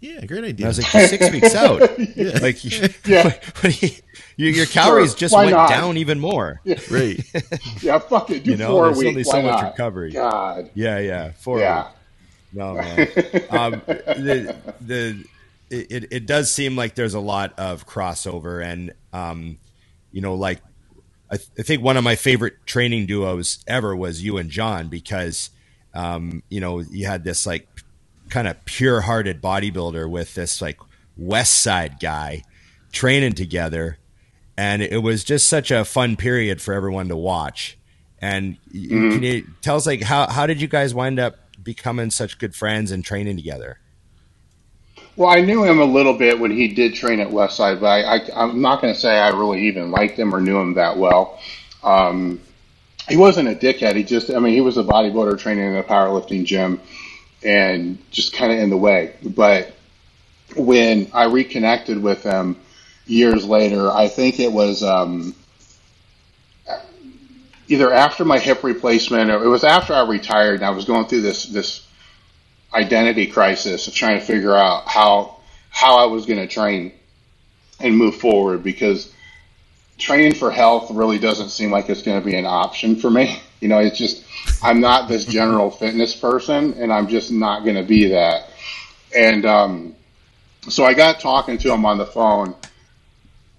Yeah, 0.00 0.24
great 0.24 0.44
idea. 0.44 0.54
And 0.54 0.64
I 0.64 0.68
was 0.68 0.78
like, 0.78 1.08
six 1.08 1.30
weeks 1.30 1.54
out. 1.54 1.80
yeah. 2.16 2.38
Like, 2.40 3.06
yeah. 3.06 3.32
your, 4.36 4.50
your 4.50 4.66
calories 4.66 5.10
sure. 5.10 5.18
just 5.18 5.34
went 5.34 5.50
not? 5.50 5.68
down 5.68 5.96
even 5.96 6.20
more. 6.20 6.60
Yeah. 6.70 6.78
Right. 6.90 7.20
yeah, 7.82 7.98
fuck 7.98 8.30
it. 8.30 8.44
Do 8.44 8.50
you 8.52 8.56
know, 8.56 8.70
four 8.70 8.86
there's 8.86 8.98
weeks. 8.98 9.08
only 9.08 9.24
so 9.24 9.42
much 9.42 9.62
not? 9.62 9.72
recovery. 9.72 10.12
God. 10.12 10.70
Yeah, 10.74 10.98
yeah. 10.98 11.32
Four. 11.32 11.60
Yeah. 11.60 11.88
No, 12.52 12.74
man. 12.74 12.98
um, 13.50 13.82
the 13.86 14.56
the 14.80 15.24
it, 15.70 16.06
it 16.10 16.26
does 16.26 16.52
seem 16.52 16.76
like 16.76 16.94
there's 16.94 17.14
a 17.14 17.20
lot 17.20 17.58
of 17.58 17.86
crossover, 17.86 18.64
and 18.64 18.92
um, 19.12 19.58
you 20.12 20.20
know, 20.20 20.34
like 20.34 20.60
I, 21.30 21.36
th- 21.36 21.48
I 21.58 21.62
think 21.62 21.82
one 21.82 21.96
of 21.96 22.04
my 22.04 22.16
favorite 22.16 22.54
training 22.66 23.06
duos 23.06 23.64
ever 23.66 23.94
was 23.94 24.22
you 24.22 24.36
and 24.36 24.50
John 24.50 24.88
because 24.88 25.50
um, 25.94 26.42
you 26.48 26.60
know 26.60 26.80
you 26.80 27.06
had 27.06 27.24
this 27.24 27.46
like 27.46 27.68
kind 28.28 28.48
of 28.48 28.64
pure 28.64 29.00
hearted 29.02 29.40
bodybuilder 29.40 30.08
with 30.10 30.34
this 30.34 30.60
like 30.60 30.78
West 31.16 31.62
Side 31.62 32.00
guy 32.00 32.42
training 32.92 33.32
together. 33.32 33.98
And 34.60 34.82
it 34.82 35.02
was 35.02 35.24
just 35.24 35.48
such 35.48 35.70
a 35.70 35.86
fun 35.86 36.16
period 36.16 36.60
for 36.60 36.74
everyone 36.74 37.08
to 37.08 37.16
watch. 37.16 37.78
And 38.20 38.58
mm-hmm. 38.70 39.12
can 39.12 39.22
you 39.22 39.46
tell 39.62 39.76
us 39.76 39.86
like 39.86 40.02
how, 40.02 40.28
how 40.28 40.46
did 40.46 40.60
you 40.60 40.68
guys 40.68 40.94
wind 40.94 41.18
up 41.18 41.36
becoming 41.62 42.10
such 42.10 42.36
good 42.36 42.54
friends 42.54 42.90
and 42.90 43.02
training 43.02 43.36
together? 43.36 43.78
Well, 45.16 45.30
I 45.30 45.40
knew 45.40 45.64
him 45.64 45.80
a 45.80 45.86
little 45.86 46.12
bit 46.12 46.38
when 46.38 46.50
he 46.50 46.68
did 46.68 46.94
train 46.94 47.20
at 47.20 47.28
Westside, 47.28 47.80
but 47.80 47.86
I, 47.86 48.44
am 48.44 48.60
not 48.60 48.82
going 48.82 48.92
to 48.92 49.00
say 49.00 49.18
I 49.18 49.30
really 49.30 49.62
even 49.62 49.90
liked 49.90 50.18
him 50.18 50.34
or 50.34 50.42
knew 50.42 50.58
him 50.58 50.74
that 50.74 50.98
well. 50.98 51.40
Um, 51.82 52.38
he 53.08 53.16
wasn't 53.16 53.48
a 53.48 53.54
dickhead. 53.54 53.96
He 53.96 54.04
just, 54.04 54.30
I 54.30 54.40
mean, 54.40 54.52
he 54.52 54.60
was 54.60 54.76
a 54.76 54.84
bodybuilder 54.84 55.38
training 55.38 55.70
in 55.70 55.76
a 55.76 55.82
powerlifting 55.82 56.44
gym 56.44 56.82
and 57.42 57.96
just 58.10 58.34
kind 58.34 58.52
of 58.52 58.58
in 58.58 58.68
the 58.68 58.76
way. 58.76 59.14
But 59.22 59.72
when 60.54 61.10
I 61.14 61.24
reconnected 61.24 62.02
with 62.02 62.22
them 62.24 62.56
years 63.10 63.44
later, 63.44 63.90
I 63.90 64.08
think 64.08 64.40
it 64.40 64.52
was 64.52 64.82
um, 64.82 65.34
either 67.68 67.92
after 67.92 68.24
my 68.24 68.38
hip 68.38 68.62
replacement 68.62 69.30
or 69.30 69.44
it 69.44 69.48
was 69.48 69.64
after 69.64 69.92
I 69.92 70.06
retired 70.06 70.56
and 70.56 70.64
I 70.64 70.70
was 70.70 70.84
going 70.84 71.06
through 71.06 71.22
this 71.22 71.44
this 71.44 71.86
identity 72.72 73.26
crisis 73.26 73.88
of 73.88 73.94
trying 73.94 74.18
to 74.18 74.24
figure 74.24 74.54
out 74.54 74.86
how 74.86 75.38
how 75.70 75.98
I 75.98 76.06
was 76.06 76.26
going 76.26 76.38
to 76.38 76.46
train 76.46 76.92
and 77.80 77.96
move 77.96 78.16
forward 78.16 78.62
because 78.62 79.12
training 79.98 80.34
for 80.34 80.50
health 80.50 80.90
really 80.90 81.18
doesn't 81.18 81.50
seem 81.50 81.70
like 81.70 81.88
it's 81.88 82.02
going 82.02 82.20
to 82.20 82.24
be 82.24 82.36
an 82.36 82.46
option 82.46 82.96
for 82.96 83.10
me. 83.10 83.40
You 83.60 83.68
know, 83.68 83.78
it's 83.78 83.98
just 83.98 84.24
I'm 84.62 84.80
not 84.80 85.06
this 85.06 85.26
general 85.26 85.70
fitness 85.82 86.16
person, 86.16 86.72
and 86.78 86.90
I'm 86.90 87.08
just 87.08 87.30
not 87.30 87.62
going 87.62 87.76
to 87.76 87.82
be 87.82 88.08
that. 88.08 88.48
And 89.14 89.44
um, 89.44 89.94
so 90.66 90.86
I 90.86 90.94
got 90.94 91.20
talking 91.20 91.58
to 91.58 91.70
him 91.70 91.84
on 91.84 91.98
the 91.98 92.06
phone 92.06 92.54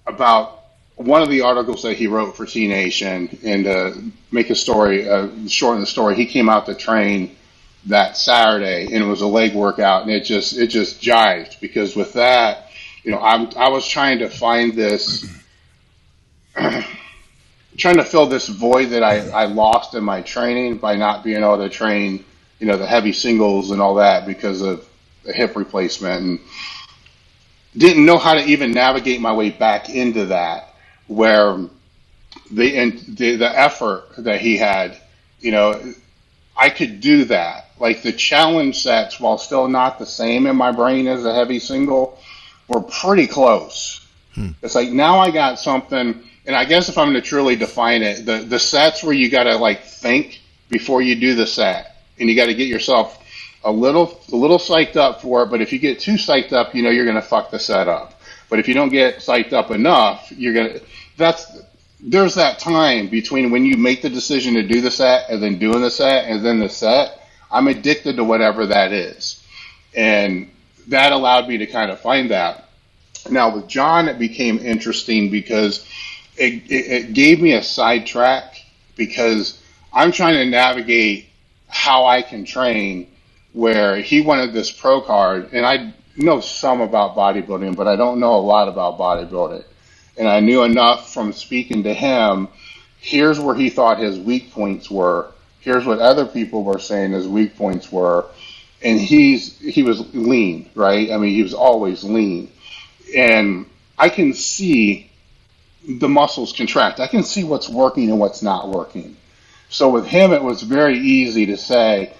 about 0.06 0.60
one 0.96 1.22
of 1.22 1.30
the 1.30 1.42
articles 1.42 1.82
that 1.82 1.96
he 1.96 2.06
wrote 2.06 2.36
for 2.36 2.46
T 2.46 2.68
Nation, 2.68 3.38
and 3.44 3.66
uh, 3.66 3.92
make 4.30 4.50
a 4.50 4.54
story, 4.54 5.08
uh, 5.08 5.28
shorten 5.48 5.80
the 5.80 5.86
story. 5.86 6.14
He 6.14 6.26
came 6.26 6.48
out 6.48 6.66
to 6.66 6.74
train 6.74 7.36
that 7.86 8.16
Saturday, 8.16 8.84
and 8.84 9.02
it 9.02 9.06
was 9.06 9.22
a 9.22 9.26
leg 9.26 9.54
workout, 9.54 10.02
and 10.02 10.10
it 10.10 10.24
just 10.24 10.56
it 10.56 10.68
just 10.68 11.00
jived 11.00 11.60
because 11.60 11.96
with 11.96 12.12
that, 12.14 12.68
you 13.02 13.10
know, 13.10 13.20
I'm 13.20 13.50
I 13.56 13.68
was 13.70 13.86
trying 13.86 14.20
to 14.20 14.28
find 14.28 14.74
this. 14.74 15.26
trying 17.78 17.96
to 17.96 18.04
fill 18.04 18.26
this 18.26 18.48
void 18.48 18.90
that 18.90 19.02
I, 19.02 19.28
I 19.30 19.44
lost 19.46 19.94
in 19.94 20.04
my 20.04 20.20
training 20.20 20.76
by 20.76 20.96
not 20.96 21.24
being 21.24 21.38
able 21.38 21.56
to 21.56 21.70
train, 21.70 22.22
you 22.58 22.66
know, 22.66 22.76
the 22.76 22.86
heavy 22.86 23.14
singles 23.14 23.70
and 23.70 23.80
all 23.80 23.94
that 23.94 24.26
because 24.26 24.60
of 24.60 24.86
the 25.24 25.32
hip 25.32 25.56
replacement 25.56 26.22
and 26.22 26.40
didn't 27.76 28.04
know 28.04 28.18
how 28.18 28.34
to 28.34 28.44
even 28.44 28.72
navigate 28.72 29.20
my 29.20 29.32
way 29.32 29.50
back 29.50 29.88
into 29.88 30.26
that 30.26 30.74
where 31.06 31.58
the, 32.50 32.76
and 32.76 32.98
the, 33.16 33.36
the 33.36 33.58
effort 33.58 34.04
that 34.18 34.40
he 34.40 34.56
had, 34.56 34.96
you 35.40 35.50
know, 35.50 35.94
I 36.56 36.70
could 36.70 37.00
do 37.00 37.24
that. 37.26 37.70
Like 37.78 38.02
the 38.02 38.12
challenge 38.12 38.82
sets, 38.82 39.18
while 39.18 39.38
still 39.38 39.68
not 39.68 39.98
the 39.98 40.06
same 40.06 40.46
in 40.46 40.56
my 40.56 40.70
brain 40.70 41.06
as 41.08 41.24
a 41.24 41.34
heavy 41.34 41.58
single, 41.58 42.18
were 42.68 42.80
pretty 42.80 43.26
close. 43.26 44.06
Hmm. 44.34 44.50
It's 44.62 44.74
like 44.74 44.90
now 44.90 45.18
I 45.18 45.30
got 45.30 45.58
something 45.58 46.22
and 46.46 46.56
I 46.56 46.64
guess 46.64 46.88
if 46.88 46.98
I'm 46.98 47.10
going 47.10 47.22
to 47.22 47.26
truly 47.26 47.56
define 47.56 48.02
it, 48.02 48.26
the 48.26 48.38
the 48.38 48.58
sets 48.58 49.02
where 49.02 49.14
you 49.14 49.30
got 49.30 49.44
to 49.44 49.56
like 49.56 49.84
think 49.84 50.40
before 50.68 51.02
you 51.02 51.14
do 51.14 51.34
the 51.34 51.46
set, 51.46 52.02
and 52.18 52.28
you 52.28 52.34
got 52.34 52.46
to 52.46 52.54
get 52.54 52.68
yourself 52.68 53.21
a 53.64 53.72
little 53.72 54.20
a 54.32 54.36
little 54.36 54.58
psyched 54.58 54.96
up 54.96 55.22
for 55.22 55.42
it. 55.42 55.46
But 55.46 55.60
if 55.60 55.72
you 55.72 55.78
get 55.78 56.00
too 56.00 56.14
psyched 56.14 56.52
up, 56.52 56.74
you 56.74 56.82
know 56.82 56.90
you're 56.90 57.04
going 57.04 57.16
to 57.16 57.22
fuck 57.22 57.50
the 57.50 57.58
set 57.58 57.88
up. 57.88 58.20
But 58.48 58.58
if 58.58 58.68
you 58.68 58.74
don't 58.74 58.90
get 58.90 59.18
psyched 59.18 59.52
up 59.52 59.70
enough, 59.70 60.30
you're 60.30 60.52
gonna. 60.52 60.80
That's 61.16 61.46
there's 62.00 62.34
that 62.34 62.58
time 62.58 63.08
between 63.08 63.50
when 63.50 63.64
you 63.64 63.76
make 63.76 64.02
the 64.02 64.10
decision 64.10 64.54
to 64.54 64.62
do 64.62 64.80
the 64.80 64.90
set 64.90 65.30
and 65.30 65.42
then 65.42 65.58
doing 65.58 65.80
the 65.80 65.90
set 65.90 66.26
and 66.26 66.44
then 66.44 66.58
the 66.58 66.68
set. 66.68 67.18
I'm 67.50 67.68
addicted 67.68 68.16
to 68.16 68.24
whatever 68.24 68.66
that 68.66 68.92
is, 68.92 69.42
and 69.94 70.50
that 70.88 71.12
allowed 71.12 71.48
me 71.48 71.58
to 71.58 71.66
kind 71.66 71.90
of 71.90 72.00
find 72.00 72.30
that. 72.30 72.68
Now 73.30 73.54
with 73.54 73.68
John, 73.68 74.08
it 74.08 74.18
became 74.18 74.58
interesting 74.58 75.30
because 75.30 75.86
it, 76.36 76.70
it, 76.70 76.92
it 76.92 77.12
gave 77.14 77.40
me 77.40 77.52
a 77.52 77.62
sidetrack 77.62 78.62
because 78.96 79.62
I'm 79.92 80.12
trying 80.12 80.34
to 80.34 80.44
navigate 80.44 81.28
how 81.68 82.06
I 82.06 82.22
can 82.22 82.44
train 82.44 83.08
where 83.52 83.96
he 83.96 84.20
wanted 84.20 84.52
this 84.52 84.70
pro 84.70 85.00
card 85.00 85.50
and 85.52 85.66
I 85.66 85.94
know 86.16 86.40
some 86.40 86.80
about 86.80 87.16
bodybuilding, 87.16 87.76
but 87.76 87.88
I 87.88 87.96
don't 87.96 88.20
know 88.20 88.34
a 88.34 88.38
lot 88.40 88.68
about 88.68 88.98
bodybuilding. 88.98 89.64
And 90.18 90.28
I 90.28 90.40
knew 90.40 90.62
enough 90.62 91.12
from 91.12 91.32
speaking 91.32 91.84
to 91.84 91.94
him. 91.94 92.48
Here's 92.98 93.40
where 93.40 93.54
he 93.54 93.70
thought 93.70 93.98
his 93.98 94.18
weak 94.18 94.52
points 94.52 94.90
were. 94.90 95.32
Here's 95.60 95.86
what 95.86 96.00
other 96.00 96.26
people 96.26 96.64
were 96.64 96.78
saying 96.78 97.12
his 97.12 97.26
weak 97.26 97.56
points 97.56 97.90
were. 97.90 98.26
And 98.82 99.00
he's, 99.00 99.58
he 99.58 99.82
was 99.82 100.14
lean, 100.14 100.68
right? 100.74 101.10
I 101.10 101.16
mean, 101.16 101.34
he 101.34 101.42
was 101.42 101.54
always 101.54 102.04
lean. 102.04 102.50
And 103.16 103.66
I 103.98 104.08
can 104.08 104.34
see 104.34 105.10
the 105.88 106.08
muscles 106.08 106.52
contract. 106.52 107.00
I 107.00 107.06
can 107.06 107.22
see 107.22 107.44
what's 107.44 107.68
working 107.68 108.10
and 108.10 108.18
what's 108.18 108.42
not 108.42 108.68
working. 108.68 109.16
So 109.68 109.88
with 109.88 110.06
him, 110.06 110.32
it 110.32 110.42
was 110.42 110.62
very 110.62 110.98
easy 110.98 111.46
to 111.46 111.56
say, 111.56 112.12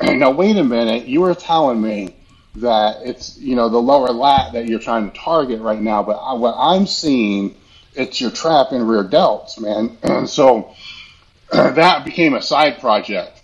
now 0.00 0.30
wait 0.30 0.56
a 0.56 0.64
minute, 0.64 1.06
you 1.06 1.20
were 1.20 1.34
telling 1.34 1.80
me 1.80 2.16
that 2.56 2.98
it's 3.04 3.38
you 3.38 3.54
know 3.54 3.68
the 3.68 3.78
lower 3.78 4.08
lat 4.08 4.52
that 4.54 4.66
you're 4.66 4.80
trying 4.80 5.10
to 5.10 5.18
target 5.18 5.60
right 5.60 5.80
now, 5.80 6.02
but 6.02 6.16
I, 6.16 6.34
what 6.34 6.54
I'm 6.58 6.86
seeing, 6.86 7.54
it's 7.94 8.20
your 8.20 8.30
trap 8.30 8.72
and 8.72 8.88
rear 8.88 9.04
delts, 9.04 9.60
man. 9.60 9.96
And 10.02 10.28
so 10.28 10.74
that 11.52 12.04
became 12.04 12.34
a 12.34 12.42
side 12.42 12.80
project, 12.80 13.42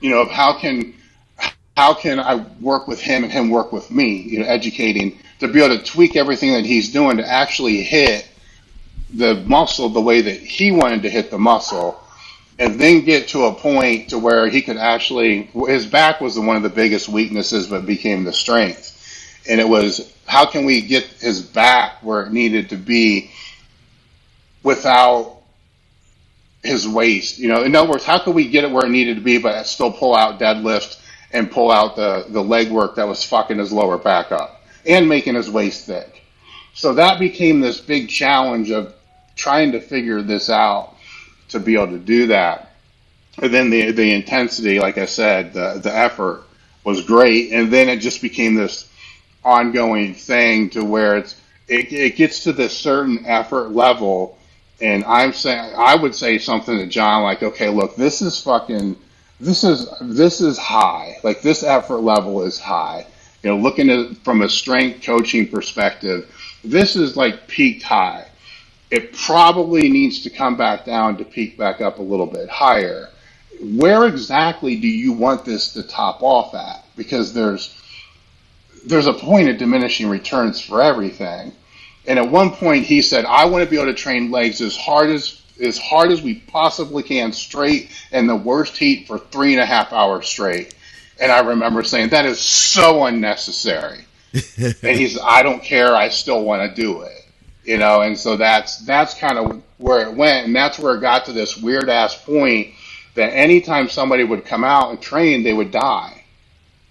you 0.00 0.10
know, 0.10 0.22
of 0.22 0.30
how 0.30 0.58
can 0.58 0.94
how 1.76 1.94
can 1.94 2.20
I 2.20 2.46
work 2.60 2.88
with 2.88 3.00
him 3.00 3.24
and 3.24 3.32
him 3.32 3.50
work 3.50 3.72
with 3.72 3.90
me, 3.90 4.16
you 4.16 4.40
know, 4.40 4.46
educating 4.46 5.18
to 5.38 5.48
be 5.48 5.62
able 5.62 5.78
to 5.78 5.82
tweak 5.82 6.16
everything 6.16 6.52
that 6.52 6.66
he's 6.66 6.92
doing 6.92 7.16
to 7.16 7.26
actually 7.26 7.82
hit 7.82 8.28
the 9.12 9.34
muscle 9.46 9.88
the 9.88 10.00
way 10.00 10.20
that 10.20 10.38
he 10.38 10.70
wanted 10.70 11.02
to 11.02 11.10
hit 11.10 11.30
the 11.30 11.38
muscle 11.38 12.00
and 12.60 12.78
then 12.78 13.00
get 13.00 13.28
to 13.28 13.46
a 13.46 13.54
point 13.54 14.10
to 14.10 14.18
where 14.18 14.46
he 14.46 14.60
could 14.60 14.76
actually 14.76 15.44
his 15.66 15.86
back 15.86 16.20
was 16.20 16.38
one 16.38 16.56
of 16.56 16.62
the 16.62 16.68
biggest 16.68 17.08
weaknesses 17.08 17.66
but 17.66 17.86
became 17.86 18.22
the 18.22 18.32
strength. 18.32 18.96
And 19.48 19.58
it 19.60 19.68
was 19.68 20.14
how 20.26 20.46
can 20.46 20.66
we 20.66 20.82
get 20.82 21.04
his 21.04 21.40
back 21.40 22.02
where 22.02 22.22
it 22.22 22.32
needed 22.32 22.68
to 22.68 22.76
be 22.76 23.30
without 24.62 25.38
his 26.62 26.86
waist? 26.86 27.38
You 27.38 27.48
know 27.48 27.62
in 27.62 27.74
other 27.74 27.90
words 27.90 28.04
how 28.04 28.18
could 28.18 28.34
we 28.34 28.48
get 28.48 28.64
it 28.64 28.70
where 28.70 28.84
it 28.84 28.90
needed 28.90 29.16
to 29.16 29.22
be 29.22 29.38
but 29.38 29.66
still 29.66 29.90
pull 29.90 30.14
out 30.14 30.38
deadlift 30.38 31.00
and 31.32 31.50
pull 31.50 31.70
out 31.70 31.96
the 31.96 32.26
the 32.28 32.44
leg 32.44 32.70
work 32.70 32.96
that 32.96 33.08
was 33.08 33.24
fucking 33.24 33.58
his 33.58 33.72
lower 33.72 33.96
back 33.96 34.32
up 34.32 34.62
and 34.84 35.08
making 35.08 35.34
his 35.34 35.50
waist 35.50 35.86
thick? 35.86 36.22
So 36.74 36.92
that 36.92 37.18
became 37.18 37.60
this 37.60 37.80
big 37.80 38.10
challenge 38.10 38.70
of 38.70 38.94
trying 39.34 39.72
to 39.72 39.80
figure 39.80 40.20
this 40.20 40.50
out 40.50 40.96
to 41.50 41.60
be 41.60 41.74
able 41.74 41.88
to 41.88 41.98
do 41.98 42.28
that. 42.28 42.72
And 43.38 43.52
then 43.52 43.70
the 43.70 43.92
the 43.92 44.12
intensity, 44.12 44.80
like 44.80 44.98
I 44.98 45.06
said, 45.06 45.52
the 45.52 45.80
the 45.82 45.94
effort 45.94 46.42
was 46.84 47.04
great, 47.04 47.52
and 47.52 47.72
then 47.72 47.88
it 47.88 47.98
just 47.98 48.22
became 48.22 48.54
this 48.54 48.90
ongoing 49.44 50.14
thing 50.14 50.70
to 50.70 50.84
where 50.84 51.16
it's 51.16 51.40
it, 51.68 51.92
it 51.92 52.16
gets 52.16 52.44
to 52.44 52.52
this 52.52 52.76
certain 52.76 53.24
effort 53.26 53.70
level, 53.70 54.36
and 54.80 55.04
I'm 55.04 55.32
saying 55.32 55.74
I 55.76 55.94
would 55.94 56.14
say 56.14 56.38
something 56.38 56.76
to 56.76 56.86
John 56.86 57.22
like, 57.22 57.42
okay, 57.42 57.68
look, 57.68 57.96
this 57.96 58.20
is 58.20 58.40
fucking 58.40 58.96
this 59.38 59.64
is 59.64 59.88
this 60.00 60.40
is 60.40 60.58
high, 60.58 61.16
like 61.22 61.40
this 61.40 61.62
effort 61.62 62.00
level 62.00 62.42
is 62.42 62.58
high. 62.58 63.06
You 63.42 63.50
know, 63.50 63.56
looking 63.56 63.88
at 63.88 64.16
from 64.18 64.42
a 64.42 64.48
strength 64.48 65.02
coaching 65.02 65.48
perspective, 65.48 66.28
this 66.62 66.96
is 66.96 67.16
like 67.16 67.46
peaked 67.46 67.82
high 67.82 68.26
it 68.90 69.12
probably 69.12 69.88
needs 69.88 70.22
to 70.22 70.30
come 70.30 70.56
back 70.56 70.84
down 70.84 71.16
to 71.18 71.24
peak 71.24 71.56
back 71.56 71.80
up 71.80 71.98
a 71.98 72.02
little 72.02 72.26
bit 72.26 72.48
higher. 72.48 73.08
Where 73.60 74.06
exactly 74.06 74.76
do 74.76 74.88
you 74.88 75.12
want 75.12 75.44
this 75.44 75.74
to 75.74 75.82
top 75.82 76.22
off 76.22 76.54
at? 76.54 76.84
Because 76.96 77.32
there's 77.32 77.76
there's 78.86 79.06
a 79.06 79.12
point 79.12 79.48
of 79.48 79.58
diminishing 79.58 80.08
returns 80.08 80.60
for 80.60 80.82
everything. 80.82 81.52
And 82.06 82.18
at 82.18 82.30
one 82.30 82.50
point 82.50 82.86
he 82.86 83.02
said, 83.02 83.26
I 83.26 83.44
want 83.44 83.62
to 83.62 83.70
be 83.70 83.76
able 83.76 83.92
to 83.92 83.94
train 83.94 84.30
legs 84.30 84.60
as 84.60 84.76
hard 84.76 85.10
as 85.10 85.40
as 85.60 85.78
hard 85.78 86.10
as 86.10 86.22
we 86.22 86.36
possibly 86.36 87.02
can 87.02 87.32
straight 87.32 87.90
in 88.10 88.26
the 88.26 88.36
worst 88.36 88.76
heat 88.76 89.06
for 89.06 89.18
three 89.18 89.52
and 89.52 89.62
a 89.62 89.66
half 89.66 89.92
hours 89.92 90.26
straight. 90.26 90.74
And 91.20 91.30
I 91.30 91.40
remember 91.40 91.84
saying, 91.84 92.08
That 92.08 92.26
is 92.26 92.40
so 92.40 93.04
unnecessary. 93.04 94.04
and 94.32 94.96
he's 94.96 95.18
I 95.20 95.42
don't 95.42 95.62
care, 95.62 95.94
I 95.94 96.08
still 96.08 96.42
want 96.42 96.74
to 96.74 96.82
do 96.82 97.02
it 97.02 97.19
you 97.64 97.78
know, 97.78 98.00
and 98.00 98.18
so 98.18 98.36
that's 98.36 98.78
that's 98.78 99.14
kind 99.14 99.38
of 99.38 99.62
where 99.78 100.08
it 100.08 100.14
went, 100.14 100.46
and 100.46 100.56
that's 100.56 100.78
where 100.78 100.96
it 100.96 101.00
got 101.00 101.26
to 101.26 101.32
this 101.32 101.56
weird 101.56 101.88
ass 101.88 102.14
point 102.24 102.74
that 103.14 103.28
anytime 103.30 103.88
somebody 103.88 104.24
would 104.24 104.44
come 104.44 104.64
out 104.64 104.90
and 104.90 105.00
train, 105.00 105.42
they 105.42 105.52
would 105.52 105.70
die 105.70 106.24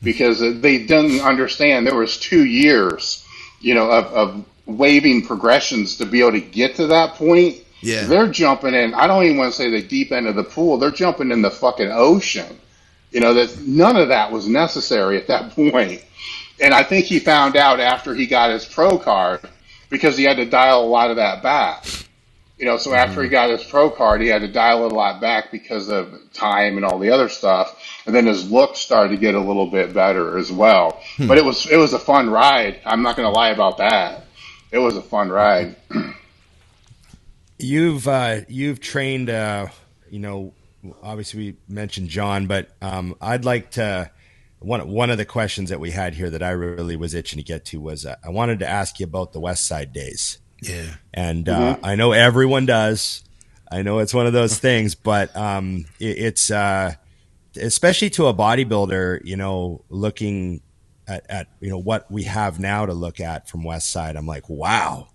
because 0.02 0.40
they 0.40 0.86
didn't 0.86 1.22
understand 1.22 1.86
there 1.86 1.96
was 1.96 2.18
two 2.18 2.46
years, 2.46 3.26
you 3.60 3.74
know, 3.74 3.90
of, 3.90 4.06
of 4.06 4.46
waving 4.66 5.26
progressions 5.26 5.98
to 5.98 6.06
be 6.06 6.22
able 6.22 6.34
to 6.34 6.42
get 6.42 6.76
to 6.76 6.88
that 6.88 7.16
point. 7.16 7.58
Yeah. 7.82 8.06
They're 8.06 8.28
jumping 8.28 8.74
in. 8.74 8.94
I 8.94 9.08
don't 9.08 9.24
even 9.24 9.38
want 9.38 9.54
to 9.54 9.58
say 9.58 9.70
the 9.70 9.82
deep 9.82 10.12
end 10.12 10.28
of 10.28 10.36
the 10.36 10.44
pool. 10.44 10.78
They're 10.78 10.92
jumping 10.92 11.32
in 11.32 11.42
the 11.42 11.52
fucking 11.52 11.90
ocean. 11.92 12.60
You 13.12 13.22
know 13.22 13.34
that 13.34 13.60
none 13.66 13.96
of 13.96 14.10
that 14.10 14.32
was 14.32 14.48
necessary 14.48 15.18
at 15.18 15.28
that 15.28 15.52
point. 15.56 16.04
And 16.62 16.74
I 16.74 16.84
think 16.84 17.06
he 17.06 17.20
found 17.20 17.56
out 17.56 17.80
after 17.80 18.14
he 18.14 18.28
got 18.28 18.52
his 18.52 18.66
pro 18.66 18.98
card 18.98 19.42
because 19.90 20.18
he 20.18 20.24
had 20.24 20.38
to 20.38 20.46
dial 20.46 20.84
a 20.84 20.88
lot 20.88 21.10
of 21.10 21.18
that 21.18 21.44
back. 21.44 21.86
You 22.58 22.66
know, 22.66 22.76
so 22.78 22.94
after 22.94 23.22
he 23.22 23.28
mm-hmm. 23.28 23.32
got 23.32 23.50
his 23.50 23.64
pro 23.64 23.90
card, 23.90 24.22
he 24.22 24.28
had 24.28 24.42
to 24.42 24.52
dial 24.52 24.86
it 24.86 24.92
a 24.92 24.96
lot 24.96 25.22
back 25.22 25.50
because 25.50 25.90
of 25.90 26.14
time 26.34 26.76
and 26.76 26.86
all 26.86 27.00
the 27.00 27.10
other 27.10 27.30
stuff. 27.30 27.82
And 28.06 28.14
then 28.14 28.26
his 28.26 28.52
look 28.52 28.76
started 28.76 29.12
to 29.12 29.18
get 29.18 29.34
a 29.34 29.40
little 29.40 29.68
bit 29.68 29.94
better 29.94 30.38
as 30.38 30.52
well. 30.52 31.02
Hmm. 31.16 31.28
But 31.28 31.38
it 31.38 31.46
was 31.46 31.66
it 31.68 31.78
was 31.78 31.94
a 31.94 32.00
fun 32.00 32.30
ride. 32.30 32.82
I'm 32.86 33.02
not 33.02 33.16
going 33.16 33.28
to 33.28 33.32
lie 33.32 33.52
about 33.52 33.78
that. 33.78 34.26
It 34.72 34.80
was 34.80 34.98
a 34.98 35.02
fun 35.02 35.30
ride. 35.30 35.78
you've 37.58 38.08
uh, 38.10 38.42
you've 38.50 38.82
trained, 38.82 39.30
uh, 39.30 39.68
you 40.10 40.20
know, 40.20 40.54
obviously 41.02 41.40
we 41.40 41.58
mentioned 41.74 42.10
John, 42.10 42.48
but 42.48 42.70
um, 42.82 43.16
I'd 43.22 43.46
like 43.46 43.72
to 43.72 44.12
one 44.60 44.88
one 44.90 45.10
of 45.10 45.18
the 45.18 45.26
questions 45.26 45.70
that 45.70 45.80
we 45.80 45.92
had 45.92 46.14
here 46.16 46.30
that 46.30 46.44
I 46.44 46.52
really 46.52 46.96
was 46.96 47.14
itching 47.14 47.38
to 47.38 47.44
get 47.44 47.66
to 47.66 47.80
was 47.80 48.06
uh, 48.06 48.16
I 48.24 48.30
wanted 48.30 48.60
to 48.60 48.68
ask 48.68 49.00
you 49.00 49.06
about 49.06 49.34
the 49.34 49.40
West 49.40 49.66
Side 49.66 49.94
days. 49.94 50.40
Yeah, 50.62 50.96
and 51.14 51.48
uh, 51.48 51.76
mm-hmm. 51.76 51.86
I 51.86 51.96
know 51.96 52.12
everyone 52.12 52.66
does. 52.66 53.24
I 53.72 53.82
know 53.82 54.00
it's 54.00 54.14
one 54.14 54.28
of 54.28 54.34
those 54.34 54.60
things, 54.60 54.96
but 54.96 55.36
um, 55.36 55.86
it, 56.00 56.18
it's 56.18 56.52
uh, 56.52 56.96
especially 57.56 58.10
to 58.12 58.28
a 58.28 58.34
bodybuilder, 58.34 59.22
you 59.24 59.38
know, 59.38 59.84
looking 59.90 60.62
at, 61.08 61.26
at, 61.30 61.48
you 61.60 61.70
know 61.70 61.78
what 61.78 62.10
we 62.12 62.24
have 62.24 62.60
now 62.60 62.86
to 62.86 62.94
look 62.94 63.20
at 63.20 63.50
from 63.50 63.64
West 63.64 63.90
Side. 63.90 64.16
I'm 64.16 64.28
like, 64.28 64.50
wow, 64.50 65.08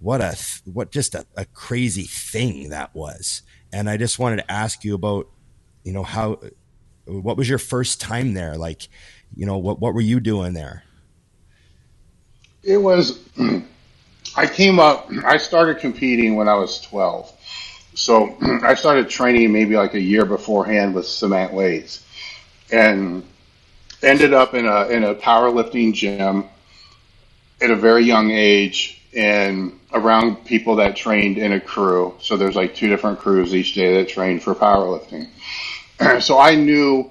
what 0.00 0.20
a 0.20 0.36
what 0.64 0.90
just 0.90 1.14
a, 1.14 1.24
a 1.36 1.44
crazy 1.44 2.04
thing 2.04 2.70
that 2.70 2.94
was. 2.94 3.42
And 3.72 3.88
I 3.88 3.96
just 3.96 4.18
wanted 4.18 4.38
to 4.38 4.50
ask 4.50 4.82
you 4.82 4.94
about, 4.94 5.28
you 5.84 5.92
know, 5.92 6.02
how 6.02 6.40
what 7.10 7.36
was 7.36 7.48
your 7.48 7.58
first 7.58 8.00
time 8.00 8.34
there? 8.34 8.56
Like, 8.56 8.88
you 9.34 9.46
know, 9.46 9.58
what 9.58 9.80
what 9.80 9.94
were 9.94 10.00
you 10.00 10.20
doing 10.20 10.52
there? 10.52 10.84
It 12.62 12.78
was. 12.78 13.18
I 14.36 14.46
came 14.46 14.78
up. 14.78 15.10
I 15.24 15.38
started 15.38 15.78
competing 15.78 16.36
when 16.36 16.48
I 16.48 16.54
was 16.54 16.80
twelve, 16.80 17.32
so 17.94 18.36
I 18.62 18.74
started 18.74 19.08
training 19.08 19.52
maybe 19.52 19.76
like 19.76 19.94
a 19.94 20.00
year 20.00 20.24
beforehand 20.24 20.94
with 20.94 21.06
cement 21.06 21.52
weights, 21.52 22.06
and 22.70 23.24
ended 24.02 24.32
up 24.32 24.54
in 24.54 24.66
a 24.66 24.86
in 24.88 25.04
a 25.04 25.14
powerlifting 25.14 25.92
gym 25.92 26.44
at 27.60 27.70
a 27.70 27.76
very 27.76 28.04
young 28.04 28.30
age 28.30 29.00
and 29.14 29.78
around 29.92 30.44
people 30.44 30.76
that 30.76 30.96
trained 30.96 31.36
in 31.36 31.52
a 31.52 31.60
crew. 31.60 32.14
So 32.20 32.36
there's 32.36 32.56
like 32.56 32.74
two 32.74 32.88
different 32.88 33.18
crews 33.18 33.54
each 33.54 33.74
day 33.74 33.94
that 33.94 34.08
trained 34.08 34.42
for 34.42 34.54
powerlifting. 34.54 35.28
so 36.20 36.38
I 36.38 36.54
knew 36.54 37.10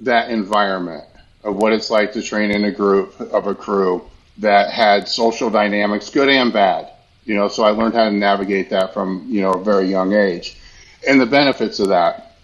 that 0.00 0.30
environment 0.30 1.04
of 1.44 1.56
what 1.56 1.72
it's 1.72 1.90
like 1.90 2.12
to 2.12 2.22
train 2.22 2.50
in 2.50 2.64
a 2.64 2.70
group 2.70 3.18
of 3.20 3.46
a 3.46 3.54
crew 3.54 4.02
that 4.38 4.70
had 4.70 5.08
social 5.08 5.50
dynamics, 5.50 6.08
good 6.10 6.28
and 6.28 6.52
bad. 6.52 6.90
You 7.24 7.34
know, 7.34 7.48
so 7.48 7.62
I 7.62 7.70
learned 7.70 7.94
how 7.94 8.04
to 8.04 8.10
navigate 8.10 8.70
that 8.70 8.94
from 8.94 9.26
you 9.28 9.42
know 9.42 9.52
a 9.52 9.62
very 9.62 9.88
young 9.88 10.12
age, 10.12 10.56
and 11.06 11.20
the 11.20 11.26
benefits 11.26 11.78
of 11.78 11.88
that. 11.88 12.36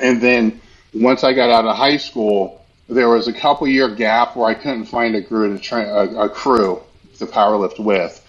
And 0.00 0.20
then 0.20 0.60
once 0.94 1.22
I 1.22 1.32
got 1.32 1.50
out 1.50 1.64
of 1.64 1.76
high 1.76 1.96
school, 1.96 2.64
there 2.88 3.08
was 3.08 3.28
a 3.28 3.32
couple 3.32 3.68
year 3.68 3.88
gap 3.94 4.36
where 4.36 4.48
I 4.48 4.54
couldn't 4.54 4.86
find 4.86 5.14
a 5.14 5.22
crew 5.22 5.52
to 5.52 5.62
train 5.62 5.86
a, 5.86 6.22
a 6.22 6.28
crew 6.28 6.82
to 7.18 7.26
powerlift 7.26 7.78
with, 7.78 8.20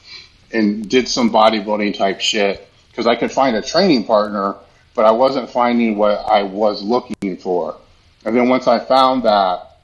and 0.51 0.87
did 0.87 1.07
some 1.07 1.31
bodybuilding 1.31 1.97
type 1.97 2.19
shit 2.19 2.67
because 2.89 3.07
I 3.07 3.15
could 3.15 3.31
find 3.31 3.55
a 3.55 3.61
training 3.61 4.03
partner 4.03 4.55
but 4.97 5.05
I 5.05 5.11
wasn't 5.11 5.47
finding 5.47 5.95
what 5.95 6.17
I 6.27 6.41
was 6.41 6.81
looking 6.81 7.37
for. 7.37 7.77
And 8.25 8.35
then 8.35 8.49
once 8.49 8.67
I 8.67 8.79
found 8.79 9.23
that, 9.23 9.77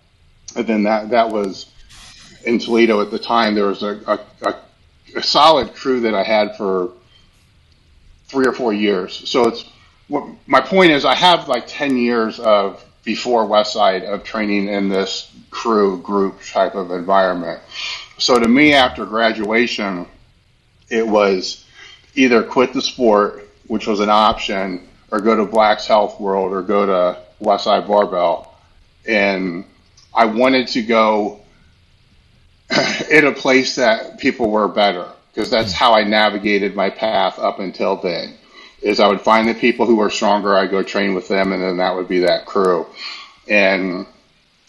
and 0.56 0.66
then 0.66 0.84
that 0.84 1.12
that 1.12 1.30
was 1.30 1.72
in 2.46 2.58
Toledo 2.58 3.00
at 3.00 3.12
the 3.12 3.20
time. 3.20 3.54
There 3.54 3.68
was 3.68 3.84
a, 3.84 4.20
a, 4.42 4.56
a, 5.16 5.24
solid 5.24 5.76
crew 5.76 6.02
that 6.02 6.16
I 6.16 6.24
had 6.24 6.58
for 6.58 6.92
three 8.26 8.48
or 8.48 8.54
four 8.54 8.74
years. 8.74 9.30
So 9.30 9.48
it's 9.48 9.64
what 10.08 10.28
my 10.48 10.60
point 10.60 10.92
is. 10.92 11.06
I 11.06 11.14
have 11.14 11.48
like 11.48 11.66
ten 11.68 11.96
years 11.96 12.40
of 12.40 12.84
before 13.04 13.46
Westside 13.46 14.04
of 14.04 14.24
training 14.24 14.68
in 14.68 14.90
this 14.90 15.32
crew 15.52 16.02
group 16.02 16.42
type 16.42 16.74
of 16.74 16.90
environment. 16.90 17.62
So 18.18 18.40
to 18.40 18.48
me, 18.48 18.74
after 18.74 19.06
graduation, 19.06 20.08
it 20.90 21.08
was 21.08 21.66
either 22.16 22.42
quit 22.42 22.74
the 22.74 22.82
sport, 22.82 23.48
which 23.68 23.86
was 23.86 24.00
an 24.00 24.10
option, 24.10 24.88
or 25.14 25.22
go 25.22 25.36
to 25.36 25.46
Black's 25.46 25.86
Health 25.86 26.20
World 26.20 26.54
or 26.54 26.64
go 26.64 26.88
to 26.88 27.20
Westside 27.40 27.86
Barbell. 27.86 28.52
And 29.08 29.64
I 30.12 30.26
wanted 30.26 30.70
to 30.70 30.82
go 30.82 31.40
in 33.12 33.28
a 33.28 33.32
place 33.32 33.76
that 33.76 34.18
people 34.18 34.50
were 34.50 34.68
better 34.68 35.08
because 35.28 35.52
that's 35.52 35.72
how 35.72 35.94
I 35.94 36.04
navigated 36.04 36.76
my 36.76 36.90
path 36.90 37.38
up 37.38 37.60
until 37.60 37.96
then. 37.98 38.34
Is 38.82 39.00
I 39.00 39.08
would 39.08 39.22
find 39.22 39.48
the 39.48 39.54
people 39.54 39.86
who 39.86 39.98
were 39.98 40.10
stronger, 40.10 40.56
I'd 40.56 40.72
go 40.72 40.82
train 40.82 41.14
with 41.14 41.28
them, 41.28 41.54
and 41.54 41.62
then 41.62 41.78
that 41.78 41.96
would 41.96 42.08
be 42.08 42.22
that 42.22 42.48
crew. 42.48 42.88
And 43.48 44.08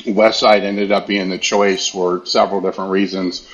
Westside 0.03 0.61
ended 0.61 0.93
up 0.93 1.07
being 1.07 1.31
the 1.31 1.39
choice 1.39 1.89
for 1.89 2.27
several 2.27 2.61
different 2.61 2.91
reasons. 2.91 3.49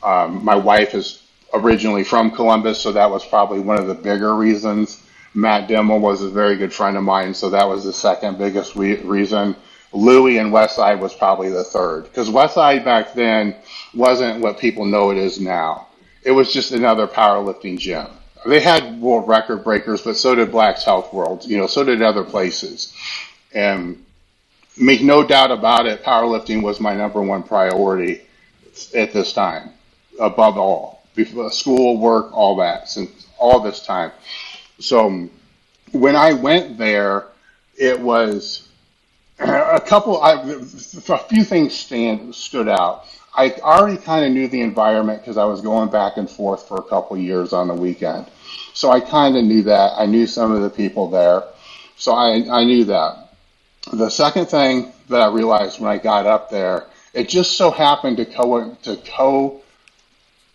Um, 0.00 0.44
my 0.44 0.54
wife 0.54 0.94
is 0.94 1.24
originally 1.52 2.04
from 2.04 2.30
Columbus, 2.30 2.80
so 2.80 2.92
that 2.92 3.10
was 3.10 3.26
probably 3.26 3.58
one 3.58 3.78
of 3.78 3.88
the 3.88 3.94
bigger 3.94 4.32
reasons. 4.32 5.02
Matt 5.36 5.68
Dimel 5.68 6.00
was 6.00 6.22
a 6.22 6.30
very 6.30 6.56
good 6.56 6.72
friend 6.72 6.96
of 6.96 7.02
mine, 7.02 7.34
so 7.34 7.50
that 7.50 7.68
was 7.68 7.84
the 7.84 7.92
second 7.92 8.38
biggest 8.38 8.74
re- 8.74 9.02
reason. 9.02 9.54
Louie 9.92 10.38
and 10.38 10.50
Westside 10.50 10.98
was 10.98 11.14
probably 11.14 11.50
the 11.50 11.62
third 11.62 12.04
because 12.04 12.28
Westside 12.30 12.84
back 12.84 13.12
then 13.12 13.54
wasn't 13.94 14.40
what 14.40 14.58
people 14.58 14.86
know 14.86 15.10
it 15.10 15.18
is 15.18 15.38
now. 15.38 15.88
It 16.22 16.30
was 16.32 16.52
just 16.52 16.72
another 16.72 17.06
powerlifting 17.06 17.78
gym. 17.78 18.06
they 18.46 18.60
had 18.60 19.00
world 19.00 19.28
record 19.28 19.62
breakers, 19.62 20.00
but 20.00 20.16
so 20.16 20.34
did 20.34 20.50
Black's 20.50 20.84
Health 20.84 21.12
World. 21.12 21.44
You 21.44 21.58
know, 21.58 21.66
so 21.66 21.84
did 21.84 22.02
other 22.02 22.24
places. 22.24 22.94
And 23.54 24.04
make 24.78 25.02
no 25.02 25.22
doubt 25.22 25.50
about 25.50 25.86
it, 25.86 26.02
powerlifting 26.02 26.62
was 26.62 26.80
my 26.80 26.94
number 26.94 27.20
one 27.20 27.42
priority 27.42 28.22
at 28.94 29.12
this 29.12 29.32
time, 29.32 29.70
above 30.18 30.56
all. 30.56 31.02
Before 31.14 31.50
school, 31.50 31.98
work, 31.98 32.32
all 32.32 32.56
that, 32.56 32.88
since 32.88 33.26
all 33.38 33.60
this 33.60 33.84
time. 33.84 34.12
So 34.78 35.28
when 35.92 36.16
I 36.16 36.32
went 36.32 36.78
there, 36.78 37.28
it 37.76 37.98
was 38.00 38.68
a 39.38 39.80
couple. 39.80 40.22
I, 40.22 40.42
a 40.42 41.18
few 41.18 41.44
things 41.44 41.74
stand 41.74 42.34
stood 42.34 42.68
out. 42.68 43.04
I 43.34 43.52
already 43.60 43.98
kind 43.98 44.24
of 44.24 44.32
knew 44.32 44.48
the 44.48 44.62
environment 44.62 45.20
because 45.20 45.36
I 45.36 45.44
was 45.44 45.60
going 45.60 45.90
back 45.90 46.16
and 46.16 46.28
forth 46.28 46.66
for 46.66 46.78
a 46.78 46.82
couple 46.82 47.18
years 47.18 47.52
on 47.52 47.68
the 47.68 47.74
weekend. 47.74 48.26
So 48.72 48.90
I 48.90 49.00
kind 49.00 49.36
of 49.36 49.44
knew 49.44 49.62
that. 49.64 49.92
I 49.98 50.06
knew 50.06 50.26
some 50.26 50.52
of 50.52 50.62
the 50.62 50.70
people 50.70 51.10
there. 51.10 51.44
So 51.96 52.12
I, 52.12 52.46
I 52.50 52.64
knew 52.64 52.84
that. 52.84 53.34
The 53.92 54.08
second 54.08 54.46
thing 54.46 54.92
that 55.08 55.20
I 55.20 55.28
realized 55.28 55.80
when 55.80 55.90
I 55.90 55.98
got 55.98 56.26
up 56.26 56.50
there, 56.50 56.86
it 57.12 57.28
just 57.28 57.56
so 57.56 57.70
happened 57.70 58.16
to 58.18 58.24
co 58.24 58.74
to 58.82 58.96
co 58.96 59.60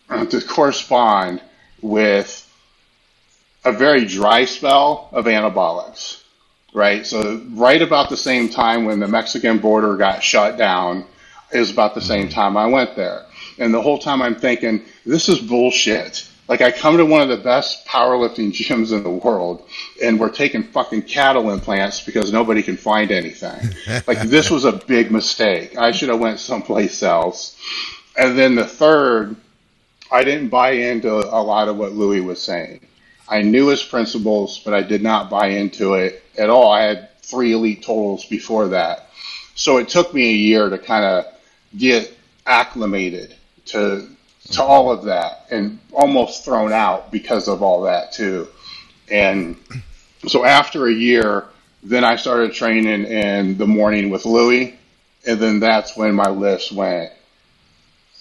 to 0.10 0.42
correspond 0.42 1.42
with 1.82 2.41
a 3.64 3.72
very 3.72 4.06
dry 4.06 4.46
spell 4.46 5.10
of 5.12 5.26
anabolics, 5.26 6.24
right? 6.74 7.06
So 7.06 7.42
right 7.52 7.82
about 7.82 8.10
the 8.10 8.18
same 8.18 8.50
time 8.50 8.86
when 8.86 9.00
the 9.00 9.08
Mexican 9.08 9.60
border 9.60 9.98
got 9.98 10.24
shut 10.24 10.58
down 10.58 11.06
is 11.52 11.72
about 11.72 11.94
the 11.94 12.02
same 12.02 12.28
mm-hmm. 12.28 12.34
time 12.34 12.58
I 12.58 12.66
went 12.66 12.96
there. 12.96 13.26
And 13.60 13.74
the 13.74 13.82
whole 13.82 14.00
time 14.00 14.22
I'm 14.22 14.36
thinking, 14.36 14.84
this 15.06 15.30
is 15.30 15.40
bullshit. 15.40 16.28
Like 16.48 16.62
I 16.62 16.72
come 16.72 16.98
to 16.98 17.06
one 17.06 17.22
of 17.22 17.30
the 17.30 17.38
best 17.38 17.86
powerlifting 17.86 18.52
gyms 18.52 18.92
in 18.92 19.04
the 19.04 19.10
world 19.10 19.68
and 20.04 20.20
we're 20.20 20.32
taking 20.32 20.64
fucking 20.64 21.04
cattle 21.04 21.52
implants 21.52 22.02
because 22.02 22.34
nobody 22.34 22.62
can 22.64 22.76
find 22.76 23.12
anything. 23.12 23.74
like 24.08 24.20
this 24.22 24.50
was 24.50 24.66
a 24.66 24.74
big 24.74 25.12
mistake. 25.12 25.78
I 25.78 25.92
should 25.92 26.10
have 26.10 26.20
went 26.20 26.40
someplace 26.40 27.04
else. 27.04 27.56
And 28.18 28.38
then 28.38 28.56
the 28.56 28.66
third, 28.66 29.36
I 30.12 30.26
didn't 30.26 30.50
buy 30.50 30.72
into 30.72 31.14
a 31.14 31.40
lot 31.42 31.70
of 31.70 31.78
what 31.78 31.94
Louie 31.94 32.20
was 32.20 32.42
saying. 32.42 32.82
I 33.32 33.42
knew 33.42 33.70
his 33.70 33.82
principles, 33.82 34.60
but 34.60 34.74
I 34.74 34.84
did 34.84 35.02
not 35.02 35.30
buy 35.30 35.48
into 35.48 35.94
it 35.94 36.22
at 36.38 36.50
all. 36.50 36.70
I 36.70 36.82
had 36.82 37.18
three 37.22 37.54
elite 37.54 37.82
totals 37.82 38.26
before 38.26 38.68
that. 38.68 39.08
So 39.56 39.78
it 39.78 39.88
took 39.88 40.14
me 40.14 40.30
a 40.30 40.34
year 40.34 40.70
to 40.70 40.78
kind 40.78 41.06
of 41.06 41.26
get 41.78 42.16
acclimated 42.46 43.36
to 43.68 44.08
to 44.52 44.62
all 44.62 44.92
of 44.92 45.06
that 45.06 45.46
and 45.52 45.80
almost 45.94 46.44
thrown 46.44 46.74
out 46.74 47.12
because 47.12 47.48
of 47.48 47.64
all 47.64 47.84
that 47.84 48.12
too. 48.12 48.48
And 49.10 49.56
so 50.28 50.44
after 50.44 50.88
a 50.88 50.94
year, 50.94 51.46
then 51.84 52.04
I 52.04 52.18
started 52.18 52.54
training 52.54 53.06
in 53.06 53.58
the 53.58 53.68
morning 53.68 54.10
with 54.10 54.26
Louie, 54.26 54.78
and 55.26 55.40
then 55.40 55.60
that's 55.60 55.96
when 55.96 56.14
my 56.14 56.30
list 56.30 56.72
went. 56.74 57.12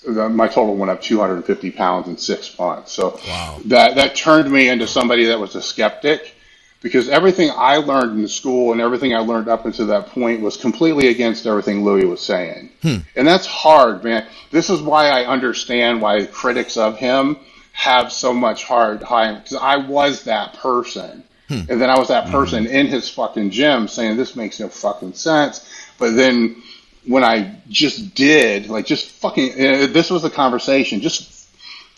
My 0.07 0.49
total 0.49 0.77
went 0.77 0.91
up 0.91 1.03
250 1.03 1.71
pounds 1.73 2.09
in 2.09 2.17
six 2.17 2.59
months. 2.59 2.93
So 2.93 3.21
wow. 3.27 3.61
that 3.67 3.97
that 3.97 4.17
turned 4.17 4.51
me 4.51 4.69
into 4.69 4.87
somebody 4.87 5.27
that 5.27 5.39
was 5.39 5.55
a 5.55 5.63
skeptic 5.63 6.35
because 6.81 7.09
everything 7.09 7.51
I 7.55 7.77
learned 7.77 8.19
in 8.19 8.29
school 8.29 8.73
and 8.73 8.81
everything 8.81 9.15
I 9.15 9.19
learned 9.19 9.49
up 9.49 9.67
until 9.67 9.87
that 9.89 10.07
point 10.07 10.41
was 10.41 10.57
completely 10.57 11.09
against 11.09 11.47
everything 11.47 11.85
Louie 11.85 12.07
was 12.07 12.23
saying. 12.23 12.71
Hmm. 12.83 12.97
And 13.15 13.27
that's 13.27 13.47
hard, 13.47 14.03
man. 14.03 14.27
This 14.51 14.71
is 14.71 14.81
why 14.81 15.09
I 15.09 15.27
understand 15.27 16.01
why 16.01 16.25
critics 16.27 16.77
of 16.77 16.97
him 16.97 17.37
have 17.73 18.13
so 18.13 18.33
much 18.33 18.65
hard 18.65 19.01
time 19.01 19.37
because 19.37 19.57
I 19.57 19.77
was 19.77 20.25
that 20.25 20.55
person. 20.55 21.23
Hmm. 21.49 21.61
And 21.69 21.81
then 21.81 21.91
I 21.91 21.99
was 21.99 22.09
that 22.09 22.27
hmm. 22.27 22.33
person 22.33 22.65
mm-hmm. 22.65 22.75
in 22.75 22.87
his 22.87 23.09
fucking 23.11 23.51
gym 23.51 23.87
saying 23.87 24.17
this 24.17 24.37
makes 24.37 24.61
no 24.61 24.69
fucking 24.69 25.13
sense. 25.13 25.69
But 25.99 26.17
then 26.17 26.63
when 27.11 27.25
I 27.25 27.57
just 27.69 28.15
did, 28.15 28.69
like 28.69 28.87
just 28.87 29.11
fucking, 29.11 29.53
uh, 29.53 29.87
this 29.89 30.11
was 30.11 30.25
a 30.25 30.31
conversation. 30.31 31.01
Just 31.01 31.41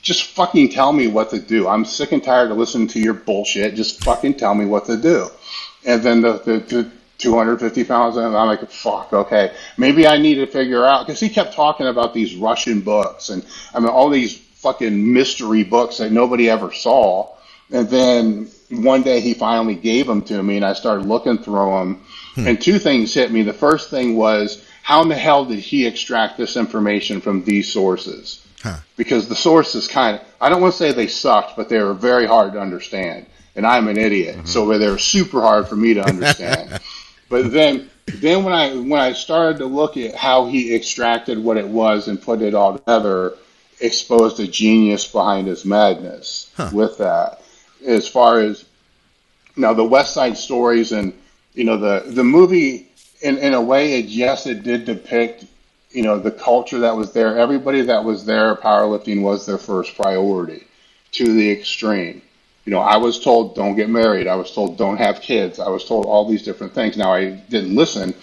just 0.00 0.24
fucking 0.24 0.70
tell 0.70 0.92
me 0.92 1.06
what 1.06 1.30
to 1.30 1.38
do. 1.38 1.68
I'm 1.68 1.84
sick 1.84 2.10
and 2.12 2.24
tired 2.24 2.50
of 2.50 2.56
listening 2.56 2.88
to 2.88 2.98
your 2.98 3.14
bullshit. 3.14 3.74
Just 3.74 4.02
fucking 4.02 4.34
tell 4.34 4.54
me 4.54 4.64
what 4.64 4.86
to 4.86 4.96
do. 4.96 5.28
And 5.84 6.02
then 6.02 6.22
the, 6.22 6.32
the, 6.38 6.58
the 6.58 6.90
250 7.18 7.84
pounds, 7.84 8.16
and 8.16 8.26
I'm 8.26 8.48
like, 8.48 8.68
fuck, 8.68 9.12
okay. 9.12 9.54
Maybe 9.76 10.06
I 10.06 10.18
need 10.18 10.36
to 10.36 10.46
figure 10.46 10.84
out, 10.84 11.06
because 11.06 11.20
he 11.20 11.28
kept 11.28 11.54
talking 11.54 11.86
about 11.86 12.14
these 12.14 12.34
Russian 12.34 12.80
books 12.80 13.28
and 13.28 13.46
I 13.72 13.78
mean, 13.78 13.90
all 13.90 14.10
these 14.10 14.38
fucking 14.38 15.12
mystery 15.12 15.62
books 15.62 15.98
that 15.98 16.10
nobody 16.10 16.50
ever 16.50 16.72
saw. 16.72 17.28
And 17.70 17.88
then 17.88 18.50
one 18.70 19.02
day 19.02 19.20
he 19.20 19.34
finally 19.34 19.76
gave 19.76 20.06
them 20.06 20.22
to 20.22 20.42
me 20.42 20.56
and 20.56 20.64
I 20.64 20.72
started 20.72 21.06
looking 21.06 21.38
through 21.38 21.70
them. 21.70 22.04
Hmm. 22.34 22.48
And 22.48 22.60
two 22.60 22.78
things 22.78 23.14
hit 23.14 23.30
me. 23.30 23.42
The 23.42 23.52
first 23.52 23.88
thing 23.88 24.16
was, 24.16 24.64
how 24.82 25.02
in 25.02 25.08
the 25.08 25.14
hell 25.14 25.44
did 25.44 25.58
he 25.58 25.86
extract 25.86 26.36
this 26.36 26.56
information 26.56 27.20
from 27.20 27.44
these 27.44 27.72
sources? 27.72 28.46
Huh. 28.62 28.78
Because 28.96 29.28
the 29.28 29.34
sources 29.34 29.88
kind 29.88 30.18
of, 30.18 30.26
I 30.40 30.48
don't 30.48 30.60
want 30.60 30.74
to 30.74 30.78
say 30.78 30.92
they 30.92 31.06
sucked, 31.06 31.56
but 31.56 31.68
they 31.68 31.78
were 31.78 31.94
very 31.94 32.26
hard 32.26 32.52
to 32.52 32.60
understand. 32.60 33.26
And 33.54 33.66
I'm 33.66 33.88
an 33.88 33.98
idiot, 33.98 34.36
mm-hmm. 34.36 34.46
so 34.46 34.78
they 34.78 34.88
were 34.88 34.98
super 34.98 35.40
hard 35.40 35.68
for 35.68 35.76
me 35.76 35.94
to 35.94 36.04
understand. 36.04 36.80
but 37.28 37.52
then, 37.52 37.90
then 38.06 38.44
when 38.44 38.54
I 38.54 38.74
when 38.74 39.00
I 39.00 39.12
started 39.12 39.58
to 39.58 39.66
look 39.66 39.96
at 39.96 40.14
how 40.14 40.46
he 40.46 40.74
extracted 40.74 41.38
what 41.38 41.58
it 41.58 41.68
was 41.68 42.08
and 42.08 42.20
put 42.20 42.40
it 42.40 42.54
all 42.54 42.78
together, 42.78 43.34
exposed 43.80 44.40
a 44.40 44.46
genius 44.46 45.06
behind 45.06 45.48
his 45.48 45.64
madness 45.64 46.50
huh. 46.56 46.70
with 46.72 46.98
that. 46.98 47.42
As 47.86 48.08
far 48.08 48.40
as 48.40 48.64
now, 49.56 49.74
the 49.74 49.84
West 49.84 50.14
Side 50.14 50.36
Stories 50.36 50.92
and 50.92 51.12
you 51.54 51.64
know 51.64 51.76
the 51.76 52.10
the 52.10 52.24
movie 52.24 52.90
in 53.22 53.38
in 53.38 53.54
a 53.54 53.62
way, 53.62 53.98
it 53.98 54.06
yes, 54.06 54.46
it 54.46 54.62
did 54.62 54.84
depict 54.84 55.44
you 55.92 56.02
know, 56.02 56.18
the 56.18 56.30
culture 56.30 56.80
that 56.80 56.96
was 56.96 57.12
there, 57.12 57.38
everybody 57.38 57.82
that 57.82 58.02
was 58.02 58.24
there, 58.24 58.56
powerlifting 58.56 59.22
was 59.22 59.46
their 59.46 59.58
first 59.58 59.94
priority 59.94 60.66
to 61.12 61.24
the 61.24 61.50
extreme. 61.50 62.22
You 62.64 62.72
know, 62.72 62.78
I 62.78 62.96
was 62.96 63.22
told 63.22 63.54
don't 63.54 63.74
get 63.74 63.90
married. 63.90 64.26
I 64.26 64.36
was 64.36 64.52
told 64.52 64.78
don't 64.78 64.96
have 64.96 65.20
kids. 65.20 65.58
I 65.58 65.68
was 65.68 65.84
told 65.84 66.06
all 66.06 66.28
these 66.28 66.42
different 66.42 66.72
things. 66.72 66.96
Now 66.96 67.12
I 67.12 67.30
didn't 67.30 67.74
listen 67.74 68.14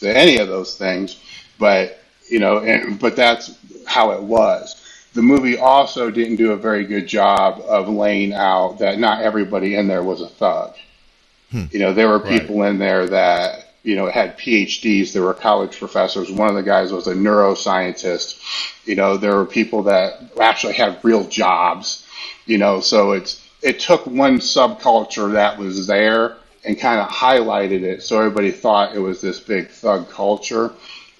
to 0.00 0.16
any 0.16 0.38
of 0.38 0.48
those 0.48 0.76
things, 0.76 1.20
but 1.58 1.98
you 2.28 2.38
know, 2.38 2.58
and, 2.58 2.98
but 2.98 3.16
that's 3.16 3.58
how 3.86 4.12
it 4.12 4.22
was. 4.22 4.82
The 5.14 5.22
movie 5.22 5.56
also 5.56 6.10
didn't 6.10 6.36
do 6.36 6.52
a 6.52 6.56
very 6.56 6.84
good 6.84 7.06
job 7.06 7.62
of 7.66 7.88
laying 7.88 8.34
out 8.34 8.78
that 8.80 8.98
not 8.98 9.22
everybody 9.22 9.74
in 9.74 9.88
there 9.88 10.02
was 10.02 10.20
a 10.20 10.28
thug. 10.28 10.74
Hmm. 11.50 11.64
You 11.70 11.78
know, 11.78 11.94
there 11.94 12.08
were 12.08 12.20
people 12.20 12.60
right. 12.60 12.70
in 12.70 12.78
there 12.78 13.08
that 13.08 13.65
you 13.86 13.94
know, 13.94 14.10
had 14.10 14.36
PhDs. 14.36 15.12
There 15.12 15.22
were 15.22 15.32
college 15.32 15.78
professors. 15.78 16.28
One 16.28 16.48
of 16.48 16.56
the 16.56 16.64
guys 16.64 16.90
was 16.92 17.06
a 17.06 17.14
neuroscientist. 17.14 18.40
You 18.84 18.96
know, 18.96 19.16
there 19.16 19.36
were 19.36 19.46
people 19.46 19.84
that 19.84 20.32
actually 20.40 20.72
had 20.72 20.98
real 21.04 21.22
jobs. 21.28 22.04
You 22.46 22.58
know, 22.58 22.80
so 22.80 23.12
it's 23.12 23.48
it 23.62 23.78
took 23.78 24.04
one 24.04 24.38
subculture 24.38 25.32
that 25.34 25.56
was 25.56 25.86
there 25.86 26.36
and 26.64 26.78
kind 26.78 27.00
of 27.00 27.08
highlighted 27.08 27.82
it, 27.82 28.02
so 28.02 28.18
everybody 28.18 28.50
thought 28.50 28.96
it 28.96 28.98
was 28.98 29.20
this 29.20 29.38
big 29.38 29.68
thug 29.68 30.10
culture, 30.10 30.72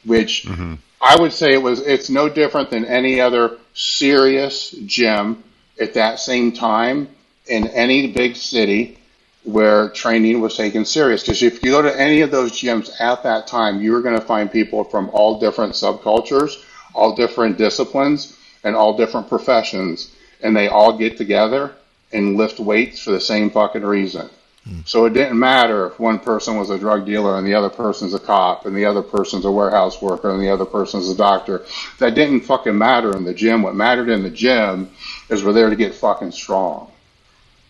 which 0.05 0.45
mm-hmm. 0.45 0.75
I 1.01 1.17
would 1.21 1.33
say 1.33 1.53
it 1.53 1.63
was. 1.63 1.79
It's 1.81 2.11
no 2.11 2.29
different 2.29 2.71
than 2.71 2.85
any 2.85 3.21
other 3.21 3.59
serious 3.75 4.73
gym 4.87 5.45
at 5.81 5.95
that 5.95 6.19
same 6.19 6.51
time 6.51 7.09
in 7.47 7.69
any 7.69 8.09
big 8.09 8.35
city 8.35 8.99
where 9.47 9.89
training 9.91 10.41
was 10.41 10.57
taken 10.57 10.85
serious. 10.85 11.23
Because 11.23 11.43
if 11.43 11.63
you 11.63 11.71
go 11.71 11.81
to 11.81 12.01
any 12.01 12.21
of 12.21 12.33
those 12.33 12.53
gyms 12.53 12.91
at 13.01 13.23
that 13.23 13.47
time, 13.47 13.81
you're 13.81 14.03
going 14.03 14.19
to 14.19 14.27
find 14.27 14.51
people 14.51 14.83
from 14.83 15.09
all 15.13 15.39
different 15.39 15.73
subcultures, 15.73 16.65
all 16.95 17.15
different 17.15 17.57
disciplines, 17.57 18.37
and 18.65 18.75
all 18.75 18.97
different 18.97 19.29
professions, 19.29 20.15
and 20.43 20.57
they 20.57 20.67
all 20.67 20.99
get 20.99 21.17
together 21.17 21.73
and 22.13 22.37
lift 22.37 22.59
weights 22.59 22.99
for 22.99 23.13
the 23.13 23.21
same 23.21 23.49
fucking 23.49 23.85
reason. 23.85 24.29
Hmm. 24.65 24.81
So 24.85 25.05
it 25.05 25.13
didn't 25.13 25.39
matter 25.39 25.87
if 25.87 26.01
one 26.01 26.19
person 26.19 26.57
was 26.57 26.71
a 26.71 26.79
drug 26.79 27.07
dealer 27.07 27.39
and 27.39 27.47
the 27.47 27.55
other 27.55 27.71
person's 27.71 28.15
a 28.15 28.19
cop 28.19 28.67
and 28.67 28.77
the 28.77 28.85
other 28.85 29.03
person's 29.03 29.45
a 29.45 29.51
warehouse 29.51 30.03
worker 30.03 30.31
and 30.31 30.43
the 30.43 30.51
other 30.51 30.65
person's 30.65 31.09
a 31.09 31.17
doctor. 31.17 31.65
That 32.01 32.17
didn't 32.17 32.41
fucking 32.41 32.77
matter 32.77 33.17
in 33.17 33.25
the 33.25 33.35
gym. 33.35 33.63
What 33.63 33.77
mattered 33.77 34.09
in 34.09 34.25
the 34.25 34.31
gym 34.31 34.91
is 35.29 35.45
we're 35.45 35.53
there 35.53 35.71
to 35.71 35.77
get 35.77 35.95
fucking 35.95 36.33
strong, 36.33 36.91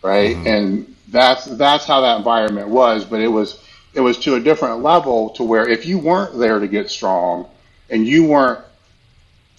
right? 0.01 0.35
Mm-hmm. 0.35 0.47
And 0.47 0.95
that's 1.09 1.45
that's 1.45 1.85
how 1.85 2.01
that 2.01 2.17
environment 2.17 2.69
was. 2.69 3.05
But 3.05 3.21
it 3.21 3.27
was 3.27 3.63
it 3.93 4.01
was 4.01 4.17
to 4.19 4.35
a 4.35 4.39
different 4.39 4.81
level 4.83 5.29
to 5.31 5.43
where 5.43 5.67
if 5.67 5.85
you 5.85 5.97
weren't 5.97 6.37
there 6.37 6.59
to 6.59 6.67
get 6.67 6.89
strong 6.89 7.47
and 7.89 8.05
you 8.05 8.25
weren't 8.25 8.63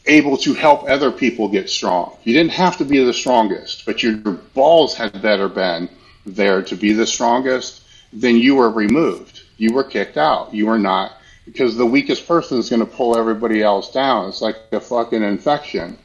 able 0.06 0.36
to 0.38 0.54
help 0.54 0.88
other 0.88 1.10
people 1.10 1.48
get 1.48 1.68
strong, 1.68 2.16
you 2.24 2.32
didn't 2.32 2.52
have 2.52 2.76
to 2.78 2.84
be 2.84 3.02
the 3.04 3.12
strongest, 3.12 3.84
but 3.84 4.02
your 4.02 4.16
balls 4.16 4.94
had 4.94 5.20
better 5.20 5.48
been 5.48 5.88
there 6.24 6.62
to 6.62 6.76
be 6.76 6.92
the 6.92 7.06
strongest, 7.06 7.82
then 8.12 8.36
you 8.36 8.54
were 8.54 8.70
removed. 8.70 9.42
You 9.56 9.72
were 9.72 9.84
kicked 9.84 10.16
out. 10.16 10.54
You 10.54 10.66
were 10.66 10.78
not 10.78 11.12
because 11.48 11.76
the 11.76 11.86
weakest 11.86 12.28
person 12.28 12.58
is 12.58 12.68
going 12.68 12.80
to 12.80 12.86
pull 12.86 13.16
everybody 13.16 13.62
else 13.62 13.90
down. 13.90 14.28
It's 14.28 14.42
like 14.42 14.56
a 14.72 14.80
fucking 14.80 15.22
infection. 15.22 15.96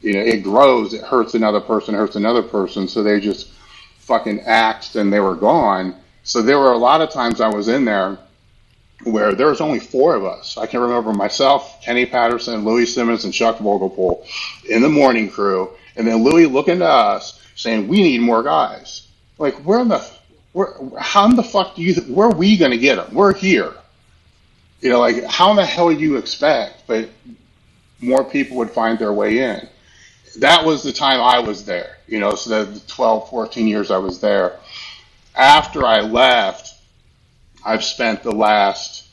You 0.00 0.14
know, 0.14 0.20
it 0.20 0.42
grows, 0.42 0.94
it 0.94 1.02
hurts 1.02 1.34
another 1.34 1.60
person, 1.60 1.94
hurts 1.94 2.16
another 2.16 2.42
person, 2.42 2.88
so 2.88 3.02
they 3.02 3.20
just 3.20 3.50
fucking 4.10 4.40
axed 4.40 4.96
and 4.96 5.12
they 5.12 5.20
were 5.20 5.36
gone. 5.36 5.94
So 6.24 6.42
there 6.42 6.58
were 6.58 6.72
a 6.72 6.78
lot 6.78 7.00
of 7.00 7.10
times 7.10 7.40
I 7.40 7.46
was 7.46 7.68
in 7.68 7.84
there 7.84 8.18
where 9.04 9.36
there 9.36 9.46
was 9.46 9.60
only 9.60 9.78
four 9.78 10.16
of 10.16 10.24
us. 10.24 10.58
I 10.58 10.66
can 10.66 10.80
remember 10.80 11.12
myself, 11.12 11.80
Kenny 11.80 12.04
Patterson, 12.06 12.64
Louie 12.64 12.86
Simmons, 12.86 13.24
and 13.24 13.32
Chuck 13.32 13.58
Vogelpohl 13.58 14.26
in 14.68 14.82
the 14.82 14.88
morning 14.88 15.30
crew, 15.30 15.70
and 15.94 16.06
then 16.06 16.24
Louie 16.24 16.46
looking 16.46 16.80
to 16.80 16.86
us 16.86 17.40
saying, 17.54 17.86
"We 17.86 18.02
need 18.02 18.20
more 18.20 18.42
guys." 18.42 19.06
Like, 19.38 19.54
where 19.64 19.80
in 19.80 19.88
the, 19.88 20.04
where, 20.52 20.74
how 20.98 21.30
in 21.30 21.36
the 21.36 21.42
fuck 21.42 21.76
do 21.76 21.82
you, 21.82 21.94
where 22.12 22.28
are 22.28 22.34
we 22.34 22.56
going 22.56 22.72
to 22.72 22.78
get 22.78 22.96
them? 22.96 23.14
We're 23.14 23.32
here. 23.32 23.72
You 24.80 24.90
know, 24.90 25.00
like, 25.00 25.24
how 25.24 25.50
in 25.50 25.56
the 25.56 25.64
hell 25.64 25.88
do 25.88 25.98
you 25.98 26.16
expect? 26.16 26.82
But 26.86 27.08
more 28.00 28.24
people 28.24 28.56
would 28.58 28.70
find 28.70 28.98
their 28.98 29.12
way 29.12 29.38
in. 29.38 29.68
That 30.38 30.64
was 30.64 30.82
the 30.82 30.92
time 30.92 31.20
I 31.20 31.40
was 31.40 31.64
there. 31.64 31.98
You 32.06 32.20
know, 32.20 32.34
so 32.34 32.64
the 32.64 32.80
12, 32.80 33.30
14 33.30 33.66
years 33.66 33.90
I 33.90 33.98
was 33.98 34.20
there. 34.20 34.58
After 35.34 35.84
I 35.86 36.00
left, 36.00 36.74
I've 37.64 37.84
spent 37.84 38.22
the 38.22 38.32
last 38.32 39.08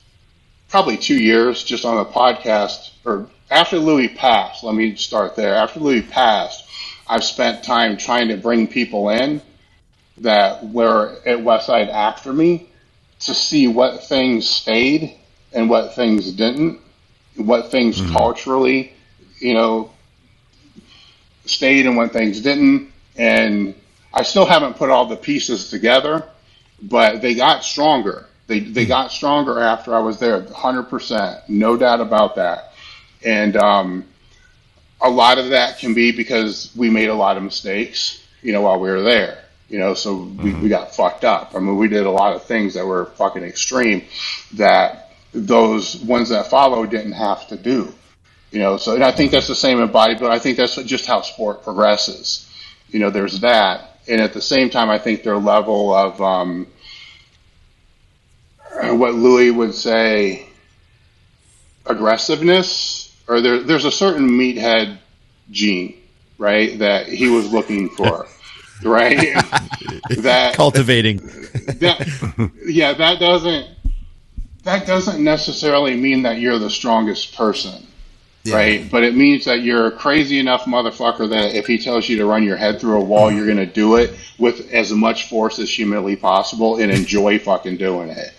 probably 0.70 0.98
two 0.98 1.22
years 1.22 1.64
just 1.64 1.86
on 1.86 1.98
the 1.98 2.06
podcast, 2.06 2.92
or 3.06 3.30
after 3.50 3.78
Louie 3.78 4.10
passed, 4.10 4.64
let 4.64 4.76
me 4.76 4.96
start 4.96 5.36
there. 5.36 5.56
After 5.56 5.80
Louie 5.80 6.02
passed, 6.02 6.66
I've 7.08 7.24
spent 7.24 7.64
time 7.64 7.98
trying 7.98 8.28
to 8.30 8.38
bring 8.38 8.68
people 8.68 9.10
in 9.10 9.42
that 10.18 10.66
were 10.66 11.20
at 11.26 11.40
Westside 11.40 11.90
after 11.90 12.34
me 12.34 12.70
to 13.22 13.34
see 13.34 13.68
what 13.68 14.04
things 14.04 14.48
stayed 14.48 15.16
and 15.54 15.70
what 15.70 15.96
things 15.96 16.32
didn't, 16.32 16.80
what 17.36 17.72
things 17.72 18.00
mm-hmm. 18.00 18.14
culturally, 18.14 18.94
you 19.40 19.54
know, 19.54 19.92
stayed 21.50 21.86
and 21.86 21.98
when 21.98 22.10
things 22.10 22.42
didn't. 22.42 22.92
And 23.18 23.76
I 24.14 24.24
still 24.24 24.46
haven't 24.46 24.78
put 24.78 24.90
all 24.90 25.06
the 25.06 25.16
pieces 25.16 25.70
together, 25.70 26.28
but 26.82 27.22
they 27.22 27.36
got 27.36 27.64
stronger. 27.64 28.26
They 28.48 28.62
they 28.62 28.84
hmm. 28.84 28.90
got 28.90 29.12
stronger 29.12 29.60
after 29.60 29.94
I 29.94 30.00
was 30.00 30.20
there, 30.20 30.42
hundred 30.54 30.84
percent, 30.84 31.42
no 31.48 31.78
doubt 31.78 32.02
about 32.02 32.36
that. 32.36 32.74
And 33.24 33.58
um, 33.58 34.06
a 35.02 35.10
lot 35.10 35.38
of 35.38 35.50
that 35.50 35.80
can 35.80 35.94
be 35.94 36.12
because 36.12 36.72
we 36.76 36.90
made 36.90 37.10
a 37.10 37.16
lot 37.16 37.38
of 37.38 37.44
mistakes, 37.44 38.26
you 38.42 38.54
know, 38.54 38.62
while 38.62 38.80
we 38.80 38.90
were 38.90 39.02
there. 39.02 39.44
You 39.70 39.80
know, 39.80 39.96
so 39.96 40.16
we, 40.16 40.52
mm-hmm. 40.52 40.64
we 40.64 40.70
got 40.70 40.96
fucked 40.96 41.26
up. 41.26 41.54
I 41.54 41.60
mean, 41.60 41.76
we 41.76 41.90
did 41.90 42.06
a 42.06 42.12
lot 42.12 42.34
of 42.34 42.44
things 42.44 42.74
that 42.76 42.86
were 42.86 43.08
fucking 43.18 43.44
extreme 43.44 44.06
that 44.54 45.12
those 45.34 45.98
ones 45.98 46.30
that 46.30 46.50
followed 46.50 46.90
didn't 46.90 47.12
have 47.12 47.48
to 47.50 47.58
do. 47.58 47.94
You 48.52 48.60
know, 48.60 48.78
so 48.78 48.96
and 48.96 49.04
I 49.04 49.12
think 49.12 49.32
that's 49.32 49.48
the 49.48 49.56
same 49.56 49.82
in 49.82 49.90
bodybuilding. 49.90 50.30
I 50.30 50.40
think 50.40 50.58
that's 50.58 50.76
just 50.84 51.06
how 51.06 51.22
sport 51.22 51.64
progresses. 51.64 52.50
You 52.90 53.00
know, 53.00 53.10
there's 53.10 53.42
that, 53.42 54.00
and 54.08 54.22
at 54.22 54.34
the 54.34 54.42
same 54.42 54.70
time, 54.70 54.90
I 54.90 55.00
think 55.00 55.24
their 55.24 55.38
level 55.38 55.94
of 55.94 56.22
um, 56.22 56.68
what 58.82 59.16
Louie 59.16 59.52
would 59.52 59.74
say 59.74 60.48
aggressiveness, 61.86 63.16
or 63.28 63.42
there, 63.42 63.60
there's 63.60 63.86
a 63.86 63.92
certain 63.92 64.30
meathead 64.30 64.98
gene, 65.52 66.02
right, 66.38 66.78
that 66.80 67.08
he 67.08 67.30
was 67.30 67.52
looking 67.52 67.90
for, 67.90 68.28
right? 68.84 69.18
that 70.18 70.54
cultivating. 70.56 71.22
That, 71.68 72.52
yeah, 72.66 72.94
that 72.94 73.20
doesn't 73.20 73.68
that 74.64 74.86
doesn't 74.86 75.22
necessarily 75.22 75.96
mean 75.96 76.24
that 76.24 76.40
you're 76.40 76.60
the 76.60 76.70
strongest 76.70 77.36
person. 77.36 77.87
Yeah. 78.48 78.56
Right, 78.56 78.90
but 78.90 79.04
it 79.04 79.14
means 79.14 79.44
that 79.44 79.62
you're 79.62 79.88
a 79.88 79.92
crazy 79.92 80.40
enough 80.40 80.64
motherfucker 80.64 81.30
that 81.30 81.54
if 81.54 81.68
he 81.68 81.78
tells 81.78 82.08
you 82.08 82.18
to 82.18 82.26
run 82.26 82.44
your 82.44 82.56
head 82.56 82.80
through 82.80 83.02
a 83.02 83.04
wall, 83.04 83.30
you're 83.30 83.46
going 83.46 83.58
to 83.58 83.66
do 83.66 83.98
it 83.98 84.18
with 84.40 84.72
as 84.72 84.90
much 84.90 85.28
force 85.28 85.60
as 85.60 85.70
humanly 85.70 86.16
possible 86.16 86.78
and 86.78 86.90
enjoy 86.90 87.40
fucking 87.40 87.76
doing 87.76 88.08
it. 88.08 88.34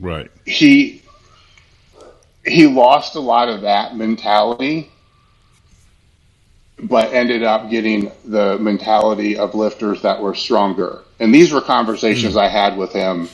Right. 0.00 0.28
He 0.46 1.02
he 2.44 2.66
lost 2.66 3.14
a 3.14 3.20
lot 3.20 3.48
of 3.48 3.60
that 3.60 3.94
mentality, 3.94 4.90
but 6.82 7.12
ended 7.12 7.44
up 7.44 7.70
getting 7.70 8.10
the 8.24 8.58
mentality 8.58 9.36
of 9.36 9.54
lifters 9.54 10.02
that 10.02 10.20
were 10.20 10.34
stronger. 10.34 11.02
And 11.20 11.32
these 11.32 11.52
were 11.52 11.60
conversations 11.60 12.34
mm. 12.34 12.40
I 12.40 12.48
had 12.48 12.76
with 12.76 12.92
him 12.92 13.28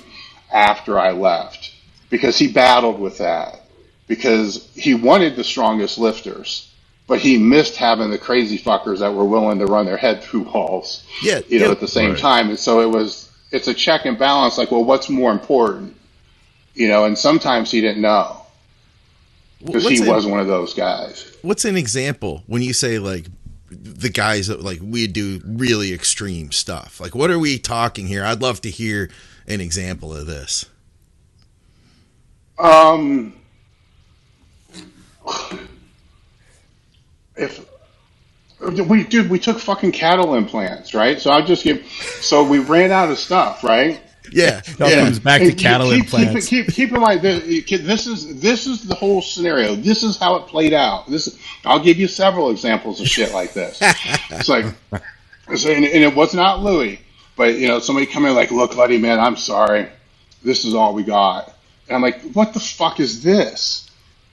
after 0.53 0.99
I 0.99 1.13
left 1.13 1.73
because 2.11 2.37
he 2.37 2.53
battled 2.53 3.01
with 3.01 3.17
that 3.19 3.66
because 4.07 4.71
he 4.75 4.95
wanted 4.95 5.37
the 5.37 5.45
strongest 5.45 5.99
lifters, 5.99 6.73
but 7.07 7.19
he 7.19 7.39
missed 7.39 7.77
having 7.77 8.11
the 8.11 8.19
crazy 8.19 8.59
fuckers 8.59 8.99
that 9.01 9.15
were 9.15 9.25
willing 9.25 9.59
to 9.59 9.67
run 9.67 9.87
their 9.87 9.97
head 9.97 10.23
through 10.23 10.43
walls. 10.43 11.05
Yeah, 11.23 11.41
you 11.49 11.61
know, 11.61 11.71
at 11.71 11.81
the 11.81 11.89
same 11.89 12.11
right. 12.11 12.19
time. 12.19 12.49
And 12.49 12.59
so 12.59 12.81
it 12.81 12.91
was 12.91 13.31
it's 13.53 13.69
a 13.69 13.75
check 13.75 14.05
and 14.05 14.19
balance. 14.19 14.59
Like, 14.59 14.71
well, 14.71 14.85
what's 14.85 15.09
more 15.09 15.33
important? 15.33 15.97
You 16.75 16.89
know, 16.89 17.05
and 17.05 17.19
sometimes 17.19 17.71
he 17.71 17.81
didn't 17.81 18.03
know 18.03 18.43
because 19.65 19.89
he 19.89 20.03
an, 20.03 20.07
was 20.07 20.27
one 20.27 20.41
of 20.41 20.47
those 20.47 20.75
guys. 20.75 21.37
What's 21.43 21.65
an 21.65 21.77
example 21.77 22.43
when 22.47 22.63
you 22.63 22.73
say 22.73 22.99
like 22.99 23.27
the 23.71 24.11
guys 24.11 24.47
that 24.49 24.63
like 24.63 24.79
we 24.83 25.07
do 25.07 25.41
really 25.45 25.93
extreme 25.93 26.53
stuff? 26.53 27.01
Like, 27.01 27.15
what 27.15 27.31
are 27.31 27.39
we 27.39 27.59
talking 27.59 28.07
here? 28.07 28.25
I'd 28.25 28.43
love 28.43 28.61
to 28.63 28.71
hear 28.71 29.11
an 29.47 29.61
example 29.61 30.15
of 30.15 30.27
this. 30.27 30.67
Um, 32.59 33.35
if 37.37 37.67
we 38.61 39.05
dude, 39.05 39.31
we 39.31 39.39
took 39.39 39.59
fucking 39.59 39.93
cattle 39.93 40.35
implants, 40.35 40.95
right? 40.95 41.21
So 41.21 41.31
I 41.31 41.43
just 41.43 41.65
give. 41.65 41.87
So 42.21 42.45
we 42.45 42.59
ran 42.59 42.91
out 42.91 43.11
of 43.11 43.19
stuff, 43.19 43.63
right? 43.63 44.01
Yeah, 44.33 44.59
it 44.59 44.79
yeah. 44.79 45.05
comes 45.05 45.19
back 45.19 45.41
to 45.43 45.53
cattle 45.53 45.91
keep, 45.91 46.05
implants. 46.05 46.49
Keep, 46.49 46.67
keep, 46.67 46.75
keep 46.75 46.93
in 46.93 47.01
mind 47.01 47.23
this, 47.23 47.65
this 47.71 48.07
is 48.07 48.41
this 48.41 48.67
is 48.67 48.87
the 48.87 48.95
whole 48.95 49.23
scenario. 49.23 49.75
This 49.75 50.03
is 50.03 50.17
how 50.17 50.37
it 50.37 50.47
played 50.47 50.73
out. 50.73 51.09
This 51.09 51.39
I'll 51.65 51.83
give 51.83 51.99
you 51.99 52.09
several 52.09 52.51
examples 52.51 53.01
of 53.01 53.07
shit 53.07 53.33
like 53.33 53.53
this. 53.53 53.79
it's 54.31 54.49
like, 54.49 54.67
so, 55.55 55.71
and, 55.71 55.85
and, 55.85 56.03
it 56.03 56.15
was 56.15 56.35
not 56.35 56.63
Louie, 56.63 57.01
but 57.37 57.55
you 57.55 57.69
know, 57.69 57.79
somebody 57.79 58.07
come 58.07 58.27
in 58.27 58.35
like, 58.35 58.51
look, 58.51 58.75
buddy, 58.75 58.99
man, 58.99 59.21
I'm 59.21 59.37
sorry, 59.37 59.89
this 60.43 60.65
is 60.65 60.75
all 60.75 60.93
we 60.95 61.05
got. 61.05 61.55
And 61.89 61.95
I'm 61.95 62.03
like, 62.03 62.21
what 62.33 62.53
the 62.53 62.61
fuck 62.61 62.99
is 62.99 63.23
this? 63.23 63.86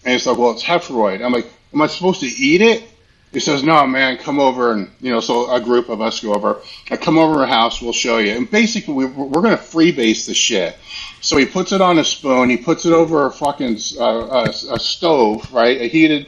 And 0.05 0.15
it's 0.15 0.25
like, 0.25 0.37
well, 0.37 0.51
it's 0.51 0.63
Hefroid. 0.63 1.23
I'm 1.23 1.31
like, 1.31 1.47
am 1.73 1.81
I 1.81 1.87
supposed 1.87 2.21
to 2.21 2.27
eat 2.27 2.61
it? 2.61 2.83
He 3.31 3.39
says, 3.39 3.63
no, 3.63 3.87
man, 3.87 4.17
come 4.17 4.39
over 4.39 4.73
and, 4.73 4.91
you 5.01 5.09
know, 5.09 5.19
so 5.19 5.51
a 5.51 5.59
group 5.59 5.89
of 5.89 6.01
us 6.01 6.19
go 6.19 6.35
over. 6.35 6.61
I 6.91 6.97
come 6.97 7.17
over 7.17 7.33
to 7.33 7.39
our 7.41 7.47
house, 7.47 7.81
we'll 7.81 7.91
show 7.91 8.19
you. 8.19 8.31
And 8.33 8.49
basically, 8.49 8.93
we, 8.93 9.05
we're 9.05 9.41
going 9.41 9.57
to 9.57 9.63
freebase 9.63 10.27
the 10.27 10.35
shit. 10.35 10.77
So 11.21 11.37
he 11.37 11.47
puts 11.47 11.71
it 11.71 11.81
on 11.81 11.97
a 11.97 12.03
spoon, 12.03 12.49
he 12.51 12.57
puts 12.57 12.85
it 12.85 12.93
over 12.93 13.25
a 13.25 13.31
fucking 13.31 13.79
uh, 13.99 14.45
a, 14.45 14.49
a 14.73 14.79
stove, 14.79 15.51
right? 15.51 15.81
A 15.81 15.87
heated 15.87 16.27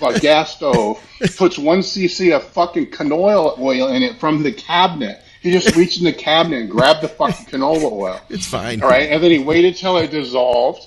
a 0.00 0.18
gas 0.18 0.56
stove, 0.56 1.00
puts 1.36 1.58
one 1.58 1.80
cc 1.80 2.34
of 2.34 2.42
fucking 2.48 2.86
canola 2.90 3.58
oil 3.58 3.88
in 3.88 4.02
it 4.02 4.18
from 4.18 4.42
the 4.42 4.52
cabinet. 4.52 5.22
He 5.40 5.50
just 5.50 5.74
reached 5.74 5.98
in 5.98 6.04
the 6.04 6.12
cabinet 6.12 6.60
and 6.60 6.70
grabbed 6.70 7.02
the 7.02 7.08
fucking 7.08 7.46
canola 7.46 7.90
oil. 7.90 8.20
It's 8.30 8.46
fine. 8.46 8.80
All 8.80 8.88
right. 8.88 9.10
And 9.10 9.22
then 9.22 9.30
he 9.30 9.38
waited 9.40 9.76
till 9.76 9.96
it 9.98 10.10
dissolved, 10.10 10.86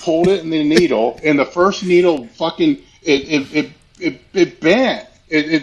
pulled 0.00 0.28
it 0.28 0.42
in 0.42 0.50
the 0.50 0.64
needle, 0.64 1.20
and 1.22 1.38
the 1.38 1.44
first 1.44 1.84
needle 1.84 2.26
fucking, 2.26 2.82
it, 3.02 3.28
it, 3.28 3.54
it 3.54 3.70
it, 3.98 4.20
it 4.32 4.60
bent. 4.60 5.08
It, 5.28 5.52
it 5.52 5.62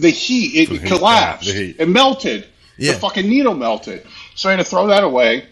the 0.00 0.10
heat 0.10 0.70
it, 0.70 0.86
collapsed. 0.86 1.48
Heat. 1.48 1.76
It 1.78 1.88
melted. 1.88 2.46
Yeah. 2.78 2.92
The 2.92 2.98
fucking 2.98 3.28
needle 3.28 3.54
melted. 3.54 4.06
So 4.34 4.48
I 4.48 4.52
had 4.52 4.58
to 4.58 4.64
throw 4.64 4.86
that 4.88 5.04
away. 5.04 5.46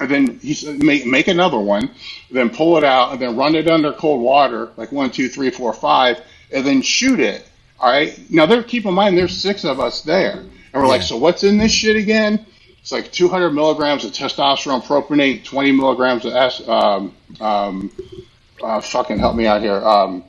And 0.00 0.10
then 0.10 0.38
he 0.38 0.54
said, 0.54 0.82
make, 0.82 1.04
make 1.04 1.28
another 1.28 1.58
one, 1.58 1.90
then 2.30 2.48
pull 2.48 2.78
it 2.78 2.84
out, 2.84 3.12
and 3.12 3.20
then 3.20 3.36
run 3.36 3.54
it 3.54 3.68
under 3.68 3.92
cold 3.92 4.22
water, 4.22 4.70
like 4.76 4.92
one, 4.92 5.10
two, 5.10 5.28
three, 5.28 5.50
four, 5.50 5.72
five, 5.72 6.20
and 6.52 6.64
then 6.64 6.80
shoot 6.80 7.20
it. 7.20 7.46
All 7.78 7.90
right. 7.90 8.18
Now, 8.30 8.46
there, 8.46 8.62
keep 8.62 8.86
in 8.86 8.94
mind, 8.94 9.18
there's 9.18 9.36
six 9.36 9.64
of 9.64 9.80
us 9.80 10.02
there. 10.02 10.38
And 10.38 10.50
we're 10.72 10.82
yeah. 10.82 10.88
like, 10.88 11.02
so 11.02 11.16
what's 11.16 11.42
in 11.44 11.58
this 11.58 11.72
shit 11.72 11.96
again? 11.96 12.46
It's 12.90 13.04
like 13.04 13.12
200 13.12 13.50
milligrams 13.50 14.04
of 14.04 14.10
testosterone 14.10 14.82
propionate, 14.82 15.44
20 15.44 15.70
milligrams 15.70 16.24
of 16.24 16.34
S, 16.34 16.66
um, 16.66 17.14
um, 17.40 17.92
uh, 18.60 18.80
fucking 18.80 19.16
help 19.16 19.36
me 19.36 19.46
out 19.46 19.60
here, 19.60 19.76
um, 19.76 20.24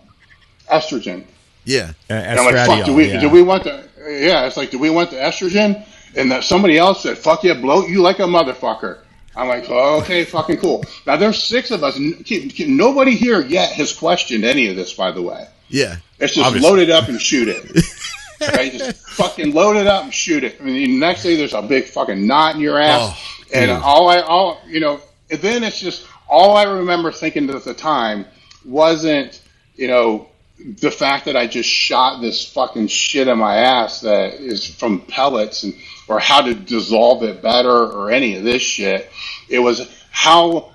estrogen. 0.69 1.25
Yeah. 1.65 1.93
Uh, 2.07 2.13
and 2.13 2.39
I'm 2.39 2.45
like, 2.45 2.67
fuck, 2.67 2.85
do 2.85 2.93
we, 2.93 3.07
yeah. 3.07 3.19
do 3.19 3.29
we 3.29 3.41
want 3.41 3.63
the, 3.63 3.83
yeah, 3.97 4.45
it's 4.45 4.57
like, 4.57 4.69
do 4.69 4.77
we 4.77 4.91
want 4.91 5.09
the 5.09 5.17
estrogen? 5.17 5.83
And 6.15 6.29
that 6.31 6.43
somebody 6.43 6.77
else 6.77 7.01
said, 7.01 7.17
fuck 7.17 7.43
yeah, 7.43 7.55
bloat 7.55 7.89
you 7.89 8.03
like 8.03 8.19
a 8.19 8.25
motherfucker. 8.25 8.99
I'm 9.35 9.47
like, 9.47 9.65
oh, 9.67 9.99
okay, 10.01 10.23
fucking 10.23 10.57
cool. 10.57 10.85
Now 11.07 11.15
there's 11.15 11.41
six 11.41 11.71
of 11.71 11.83
us. 11.83 11.97
Nobody 11.97 13.15
here 13.15 13.41
yet 13.41 13.71
has 13.71 13.91
questioned 13.91 14.45
any 14.45 14.67
of 14.67 14.75
this, 14.75 14.93
by 14.93 15.11
the 15.11 15.23
way. 15.23 15.47
Yeah. 15.67 15.95
It's 16.19 16.35
just 16.35 16.45
Obviously. 16.45 16.69
load 16.69 16.77
it 16.77 16.91
up 16.91 17.09
and 17.09 17.19
shoot 17.19 17.47
it. 17.47 17.83
right? 18.41 18.71
Just 18.71 19.07
fucking 19.09 19.53
load 19.53 19.77
it 19.77 19.87
up 19.87 20.03
and 20.03 20.13
shoot 20.13 20.43
it. 20.43 20.57
I 20.59 20.63
mean, 20.63 20.75
the 20.75 20.99
next 20.99 21.23
day 21.23 21.35
there's 21.35 21.53
a 21.53 21.61
big 21.61 21.85
fucking 21.85 22.25
knot 22.25 22.55
in 22.55 22.61
your 22.61 22.79
ass. 22.79 22.99
Oh, 23.01 23.43
and 23.53 23.71
all 23.71 24.09
I, 24.09 24.21
all, 24.21 24.61
you 24.67 24.79
know, 24.79 25.01
and 25.29 25.39
then 25.39 25.63
it's 25.63 25.79
just, 25.79 26.05
all 26.29 26.55
I 26.55 26.63
remember 26.63 27.11
thinking 27.11 27.49
at 27.49 27.63
the 27.63 27.73
time 27.73 28.25
wasn't, 28.65 29.41
you 29.75 29.87
know, 29.87 30.27
the 30.59 30.91
fact 30.91 31.25
that 31.25 31.35
I 31.35 31.47
just 31.47 31.69
shot 31.69 32.21
this 32.21 32.45
fucking 32.45 32.87
shit 32.87 33.27
in 33.27 33.37
my 33.37 33.57
ass 33.57 34.01
that 34.01 34.35
is 34.35 34.65
from 34.65 35.01
pellets 35.01 35.63
and 35.63 35.73
or 36.07 36.19
how 36.19 36.41
to 36.41 36.53
dissolve 36.53 37.23
it 37.23 37.41
better 37.41 37.71
or 37.71 38.11
any 38.11 38.35
of 38.35 38.43
this 38.43 38.61
shit. 38.61 39.09
It 39.49 39.59
was 39.59 39.89
how 40.11 40.71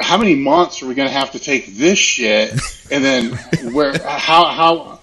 how 0.00 0.16
many 0.16 0.34
months 0.34 0.82
are 0.82 0.86
we 0.86 0.94
going 0.94 1.08
to 1.08 1.14
have 1.14 1.32
to 1.32 1.38
take 1.38 1.66
this 1.76 1.98
shit 1.98 2.50
and 2.90 3.04
then 3.04 3.32
where 3.72 3.96
how 4.02 4.46
how 4.46 4.99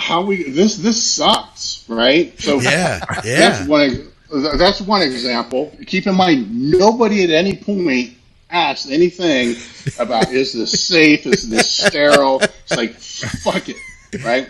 how 0.00 0.22
we 0.22 0.50
this 0.50 0.76
this 0.76 1.02
sucks 1.02 1.84
right 1.88 2.38
so 2.40 2.60
yeah 2.60 3.04
yeah 3.24 3.50
that's 3.50 3.68
one 3.68 4.08
that's 4.56 4.80
one 4.80 5.02
example 5.02 5.76
keep 5.86 6.06
in 6.06 6.14
mind 6.14 6.70
nobody 6.70 7.22
at 7.22 7.30
any 7.30 7.54
point 7.54 8.14
asked 8.50 8.90
anything 8.90 9.54
about 9.98 10.30
is 10.30 10.52
this 10.54 10.72
safe 10.72 11.26
is 11.26 11.48
this 11.48 11.70
sterile 11.70 12.40
it's 12.40 12.76
like 12.76 12.92
fuck 12.94 13.68
it 13.68 13.76
right 14.24 14.48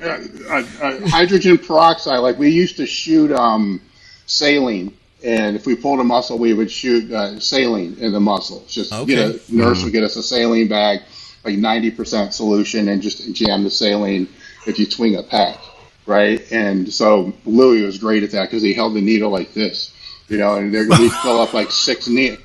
uh, 0.00 0.06
uh, 0.48 0.64
uh, 0.80 1.08
hydrogen 1.08 1.58
peroxide 1.58 2.20
like 2.20 2.38
we 2.38 2.48
used 2.48 2.76
to 2.76 2.86
shoot 2.86 3.32
um, 3.32 3.80
saline 4.26 4.96
and 5.24 5.56
if 5.56 5.66
we 5.66 5.74
pulled 5.74 5.98
a 5.98 6.04
muscle, 6.04 6.38
we 6.38 6.52
would 6.52 6.70
shoot 6.70 7.10
uh, 7.10 7.40
saline 7.40 7.96
in 7.98 8.12
the 8.12 8.20
muscle. 8.20 8.64
Just 8.68 8.92
okay. 8.92 9.06
get 9.06 9.18
a 9.18 9.32
nurse 9.32 9.78
mm-hmm. 9.78 9.84
would 9.84 9.92
get 9.92 10.04
us 10.04 10.14
a 10.14 10.22
saline 10.22 10.68
bag, 10.68 11.00
like 11.42 11.56
ninety 11.56 11.90
percent 11.90 12.34
solution, 12.34 12.88
and 12.88 13.00
just 13.00 13.32
jam 13.34 13.64
the 13.64 13.70
saline 13.70 14.28
if 14.66 14.78
you 14.78 14.86
twing 14.86 15.18
a 15.18 15.22
pack, 15.22 15.58
right? 16.06 16.40
And 16.52 16.92
so 16.92 17.32
Louie 17.44 17.84
was 17.84 17.98
great 17.98 18.22
at 18.22 18.32
that 18.32 18.50
because 18.50 18.62
he 18.62 18.74
held 18.74 18.94
the 18.94 19.00
needle 19.00 19.30
like 19.30 19.52
this, 19.54 19.92
you 20.28 20.38
know, 20.38 20.56
and 20.56 20.72
we'd 20.72 21.12
fill 21.22 21.40
up 21.40 21.54
like 21.54 21.70
six 21.70 22.08
needles. 22.08 22.40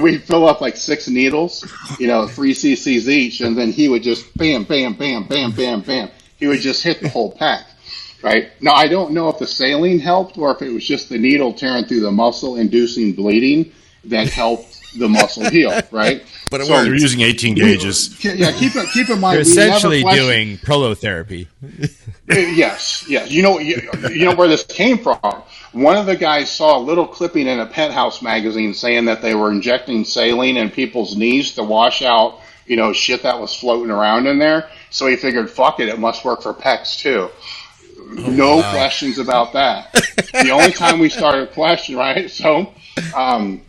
We'd 0.00 0.22
fill 0.22 0.48
up 0.48 0.60
like 0.60 0.76
six 0.76 1.08
needles, 1.08 1.68
you 1.98 2.06
know, 2.06 2.28
three 2.28 2.54
cc's 2.54 3.08
each, 3.08 3.40
and 3.40 3.58
then 3.58 3.72
he 3.72 3.88
would 3.88 4.04
just 4.04 4.36
bam, 4.38 4.62
bam, 4.62 4.94
bam, 4.94 5.24
bam, 5.24 5.50
bam, 5.50 5.80
bam. 5.80 6.10
He 6.36 6.46
would 6.46 6.60
just 6.60 6.82
hit 6.82 7.00
the 7.00 7.08
whole 7.08 7.32
pack 7.32 7.66
right? 8.22 8.50
Now, 8.60 8.74
I 8.74 8.88
don't 8.88 9.12
know 9.12 9.28
if 9.28 9.38
the 9.38 9.46
saline 9.46 9.98
helped 9.98 10.36
or 10.38 10.50
if 10.52 10.62
it 10.62 10.70
was 10.70 10.86
just 10.86 11.08
the 11.08 11.18
needle 11.18 11.52
tearing 11.52 11.84
through 11.84 12.00
the 12.00 12.10
muscle, 12.10 12.56
inducing 12.56 13.12
bleeding 13.12 13.72
that 14.04 14.28
helped 14.28 14.98
the 14.98 15.08
muscle 15.08 15.48
heal, 15.48 15.80
right? 15.90 16.22
But 16.50 16.62
so, 16.62 16.82
they're 16.82 16.94
using 16.94 17.20
18 17.20 17.54
gauges. 17.54 18.18
We, 18.24 18.32
yeah, 18.32 18.52
keep, 18.52 18.72
keep 18.92 19.08
in 19.08 19.20
mind. 19.20 19.34
You're 19.34 19.42
essentially 19.42 20.02
doing 20.02 20.58
prolotherapy. 20.58 21.46
yes, 22.28 23.04
yes. 23.08 23.30
You 23.30 23.42
know, 23.42 23.58
you, 23.60 23.80
you 24.10 24.24
know 24.24 24.34
where 24.34 24.48
this 24.48 24.64
came 24.64 24.98
from. 24.98 25.18
One 25.72 25.96
of 25.96 26.06
the 26.06 26.16
guys 26.16 26.50
saw 26.50 26.76
a 26.76 26.82
little 26.82 27.06
clipping 27.06 27.46
in 27.46 27.60
a 27.60 27.66
penthouse 27.66 28.20
magazine 28.20 28.74
saying 28.74 29.04
that 29.04 29.22
they 29.22 29.34
were 29.34 29.52
injecting 29.52 30.04
saline 30.04 30.56
in 30.56 30.70
people's 30.70 31.16
knees 31.16 31.54
to 31.54 31.62
wash 31.62 32.02
out, 32.02 32.40
you 32.66 32.76
know, 32.76 32.92
shit 32.92 33.22
that 33.22 33.40
was 33.40 33.54
floating 33.54 33.90
around 33.90 34.26
in 34.26 34.38
there. 34.38 34.68
So 34.90 35.06
he 35.06 35.14
figured, 35.14 35.48
fuck 35.48 35.78
it, 35.78 35.88
it 35.88 36.00
must 36.00 36.24
work 36.24 36.42
for 36.42 36.52
pecs 36.52 36.98
too. 36.98 37.30
Oh, 38.18 38.30
no 38.30 38.56
wow. 38.56 38.72
questions 38.72 39.18
about 39.18 39.52
that. 39.52 39.92
the 40.32 40.50
only 40.50 40.72
time 40.72 40.98
we 40.98 41.08
started 41.08 41.52
question, 41.52 41.96
right? 41.96 42.28
So, 42.28 42.72
um, 43.14 43.62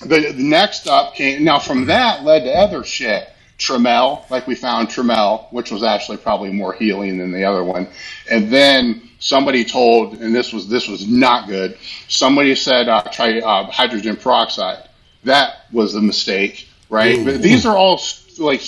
the, 0.00 0.32
the, 0.32 0.42
next 0.42 0.86
up 0.86 1.14
came 1.14 1.44
now 1.44 1.58
from 1.58 1.86
that 1.86 2.24
led 2.24 2.44
to 2.44 2.52
other 2.52 2.84
shit. 2.84 3.28
Traumeel, 3.56 4.28
like 4.30 4.48
we 4.48 4.56
found 4.56 4.88
Traumeel, 4.88 5.52
which 5.52 5.70
was 5.70 5.84
actually 5.84 6.16
probably 6.16 6.50
more 6.50 6.72
healing 6.72 7.18
than 7.18 7.30
the 7.30 7.44
other 7.44 7.62
one. 7.62 7.86
And 8.28 8.52
then 8.52 9.08
somebody 9.20 9.64
told, 9.64 10.20
and 10.20 10.34
this 10.34 10.52
was 10.52 10.68
this 10.68 10.88
was 10.88 11.06
not 11.06 11.46
good. 11.48 11.78
Somebody 12.08 12.54
said 12.56 12.88
uh, 12.88 13.02
try 13.12 13.38
uh, 13.38 13.70
hydrogen 13.70 14.16
peroxide. 14.16 14.88
That 15.22 15.66
was 15.72 15.94
a 15.94 16.02
mistake, 16.02 16.68
right? 16.90 17.16
Ooh. 17.16 17.24
But 17.24 17.42
these 17.42 17.64
are 17.64 17.76
all 17.76 18.00
like 18.38 18.62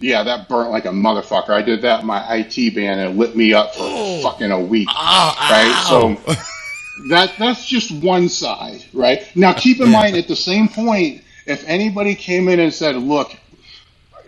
yeah, 0.00 0.22
that 0.22 0.48
burnt 0.48 0.70
like 0.70 0.86
a 0.86 0.90
motherfucker. 0.90 1.50
I 1.50 1.62
did 1.62 1.82
that 1.82 2.00
in 2.00 2.06
my 2.06 2.24
IT 2.36 2.74
band 2.74 3.00
and 3.00 3.10
it 3.10 3.18
lit 3.18 3.36
me 3.36 3.52
up 3.52 3.74
for 3.74 3.82
oh. 3.82 4.22
fucking 4.22 4.50
a 4.50 4.60
week. 4.60 4.88
Oh, 4.90 5.36
right? 5.50 5.72
Ow. 5.90 6.16
So 6.26 6.34
that 7.08 7.34
that's 7.38 7.66
just 7.66 7.90
one 7.90 8.28
side, 8.28 8.84
right? 8.92 9.24
Now 9.34 9.52
keep 9.52 9.80
in 9.80 9.90
mind 9.90 10.16
at 10.16 10.28
the 10.28 10.36
same 10.36 10.68
point, 10.68 11.22
if 11.46 11.64
anybody 11.66 12.14
came 12.14 12.48
in 12.48 12.60
and 12.60 12.72
said, 12.72 12.96
Look, 12.96 13.34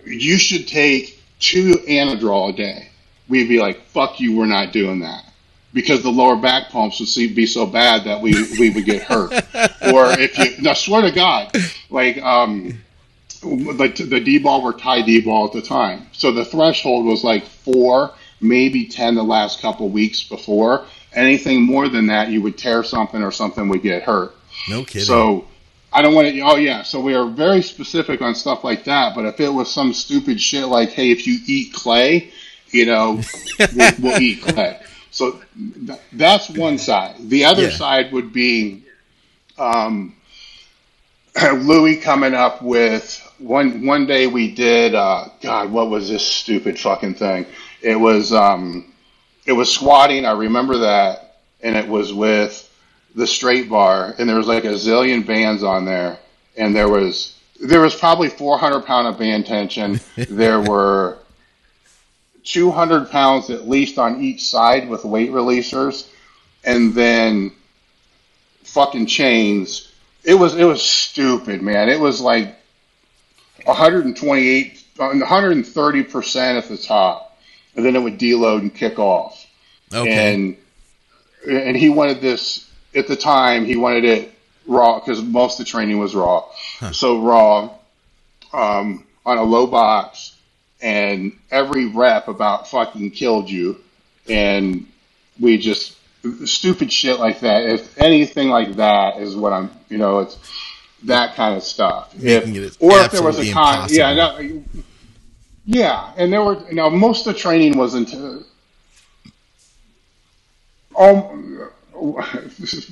you 0.04 0.38
should 0.38 0.66
take 0.66 1.20
two 1.38 1.72
Anadrol 1.88 2.50
a 2.50 2.56
day, 2.56 2.90
we'd 3.28 3.48
be 3.48 3.60
like, 3.60 3.82
Fuck 3.86 4.20
you, 4.20 4.36
we're 4.36 4.46
not 4.46 4.72
doing 4.72 5.00
that. 5.00 5.24
Because 5.74 6.02
the 6.02 6.10
lower 6.10 6.36
back 6.36 6.68
pumps 6.68 7.00
would 7.00 7.34
be 7.34 7.46
so 7.46 7.64
bad 7.64 8.04
that 8.04 8.20
we, 8.20 8.34
we 8.58 8.70
would 8.70 8.84
get 8.84 9.02
hurt. 9.02 9.32
or 9.94 10.10
if 10.18 10.36
you, 10.36 10.62
now 10.62 10.74
swear 10.74 11.00
to 11.00 11.10
God, 11.10 11.50
like, 11.88 12.20
um, 12.22 12.78
the, 13.40 14.06
the 14.08 14.20
D-bol 14.20 14.62
were 14.62 14.72
Thai 14.72 15.02
D 15.02 15.20
ball 15.20 15.46
at 15.46 15.52
the 15.52 15.62
time. 15.62 16.06
So 16.12 16.30
the 16.30 16.44
threshold 16.44 17.06
was 17.06 17.24
like 17.24 17.44
four, 17.44 18.12
maybe 18.40 18.86
10 18.86 19.14
the 19.14 19.22
last 19.22 19.60
couple 19.60 19.88
weeks 19.88 20.22
before. 20.22 20.84
Anything 21.14 21.62
more 21.62 21.88
than 21.88 22.06
that, 22.06 22.28
you 22.28 22.40
would 22.42 22.56
tear 22.56 22.82
something 22.82 23.22
or 23.22 23.30
something 23.30 23.68
would 23.68 23.82
get 23.82 24.02
hurt. 24.02 24.34
No 24.68 24.84
kidding. 24.84 25.02
So 25.02 25.46
I 25.92 26.00
don't 26.00 26.14
want 26.14 26.28
to, 26.28 26.40
oh 26.40 26.56
yeah. 26.56 26.82
So 26.82 27.00
we 27.00 27.14
are 27.14 27.26
very 27.26 27.62
specific 27.62 28.22
on 28.22 28.34
stuff 28.34 28.64
like 28.64 28.84
that. 28.84 29.14
But 29.14 29.26
if 29.26 29.40
it 29.40 29.50
was 29.50 29.72
some 29.72 29.92
stupid 29.92 30.40
shit 30.40 30.66
like, 30.66 30.90
hey, 30.90 31.10
if 31.10 31.26
you 31.26 31.38
eat 31.46 31.74
clay, 31.74 32.30
you 32.70 32.86
know, 32.86 33.20
we'll, 33.74 33.92
we'll, 34.00 34.22
eat 34.22 34.42
clay. 34.42 34.80
So 35.10 35.40
th- 35.86 35.98
that's 36.12 36.48
one 36.48 36.78
side. 36.78 37.16
The 37.28 37.44
other 37.44 37.64
yeah. 37.64 37.70
side 37.76 38.12
would 38.12 38.32
be 38.32 38.84
um, 39.58 40.16
Louie 41.42 41.96
coming 41.96 42.34
up 42.34 42.62
with 42.62 43.18
one 43.38 43.84
one 43.84 44.06
day 44.06 44.26
we 44.26 44.54
did 44.54 44.94
uh, 44.94 45.28
God, 45.42 45.70
what 45.70 45.90
was 45.90 46.08
this 46.08 46.26
stupid 46.26 46.78
fucking 46.78 47.14
thing? 47.14 47.46
It 47.82 47.96
was 47.96 48.32
um, 48.32 48.91
it 49.46 49.52
was 49.52 49.72
squatting. 49.72 50.24
I 50.24 50.32
remember 50.32 50.78
that, 50.78 51.36
and 51.60 51.76
it 51.76 51.88
was 51.88 52.12
with 52.12 52.68
the 53.14 53.26
straight 53.26 53.68
bar, 53.68 54.14
and 54.18 54.28
there 54.28 54.36
was 54.36 54.46
like 54.46 54.64
a 54.64 54.74
zillion 54.74 55.26
bands 55.26 55.62
on 55.62 55.84
there, 55.84 56.18
and 56.56 56.74
there 56.74 56.88
was 56.88 57.38
there 57.60 57.80
was 57.80 57.94
probably 57.94 58.28
400 58.28 58.84
pound 58.84 59.06
of 59.06 59.18
band 59.18 59.46
tension. 59.46 60.00
there 60.16 60.60
were 60.60 61.18
200 62.44 63.10
pounds 63.10 63.50
at 63.50 63.68
least 63.68 63.98
on 63.98 64.20
each 64.20 64.44
side 64.44 64.88
with 64.88 65.04
weight 65.04 65.30
releasers, 65.30 66.08
and 66.64 66.94
then 66.94 67.52
fucking 68.64 69.06
chains. 69.06 69.92
It 70.24 70.34
was 70.34 70.54
it 70.54 70.64
was 70.64 70.82
stupid, 70.82 71.62
man. 71.62 71.88
It 71.88 72.00
was 72.00 72.20
like 72.20 72.56
128, 73.64 74.84
130 74.96 76.02
percent 76.04 76.58
at 76.58 76.68
the 76.68 76.78
top, 76.78 77.31
and 77.76 77.84
then 77.84 77.96
it 77.96 78.00
would 78.00 78.18
deload 78.18 78.60
and 78.60 78.74
kick 78.74 78.98
off. 78.98 79.46
Okay. 79.92 80.34
And 80.34 80.56
and 81.48 81.76
he 81.76 81.88
wanted 81.88 82.20
this 82.20 82.70
at 82.94 83.08
the 83.08 83.16
time. 83.16 83.64
He 83.64 83.76
wanted 83.76 84.04
it 84.04 84.34
raw 84.66 85.00
because 85.00 85.22
most 85.22 85.58
of 85.58 85.66
the 85.66 85.70
training 85.70 85.98
was 85.98 86.14
raw. 86.14 86.44
Huh. 86.78 86.92
So 86.92 87.20
raw 87.20 87.70
um, 88.52 89.06
on 89.24 89.38
a 89.38 89.42
low 89.42 89.66
box, 89.66 90.36
and 90.80 91.32
every 91.50 91.86
rep 91.86 92.28
about 92.28 92.68
fucking 92.68 93.10
killed 93.12 93.50
you. 93.50 93.80
And 94.28 94.86
we 95.40 95.58
just 95.58 95.96
stupid 96.44 96.92
shit 96.92 97.18
like 97.18 97.40
that. 97.40 97.64
If 97.64 97.98
anything 97.98 98.48
like 98.48 98.76
that 98.76 99.18
is 99.18 99.34
what 99.34 99.52
I'm, 99.52 99.70
you 99.88 99.98
know, 99.98 100.20
it's 100.20 100.38
that 101.04 101.34
kind 101.34 101.56
of 101.56 101.62
stuff. 101.62 102.14
If, 102.18 102.80
or 102.80 103.00
if 103.00 103.10
there 103.10 103.22
was 103.22 103.38
a 103.38 103.52
con, 103.52 103.88
yeah, 103.90 104.14
no, 104.14 104.62
yeah, 105.64 106.12
and 106.16 106.32
there 106.32 106.42
were 106.42 106.62
now 106.72 106.88
most 106.88 107.26
of 107.26 107.34
the 107.34 107.38
training 107.38 107.76
wasn't. 107.76 108.14
Um, 110.98 111.70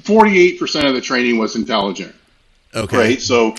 forty-eight 0.02 0.58
percent 0.58 0.86
of 0.86 0.94
the 0.94 1.00
training 1.00 1.38
was 1.38 1.56
intelligent. 1.56 2.14
Okay, 2.74 2.96
right. 2.96 3.20
So 3.20 3.54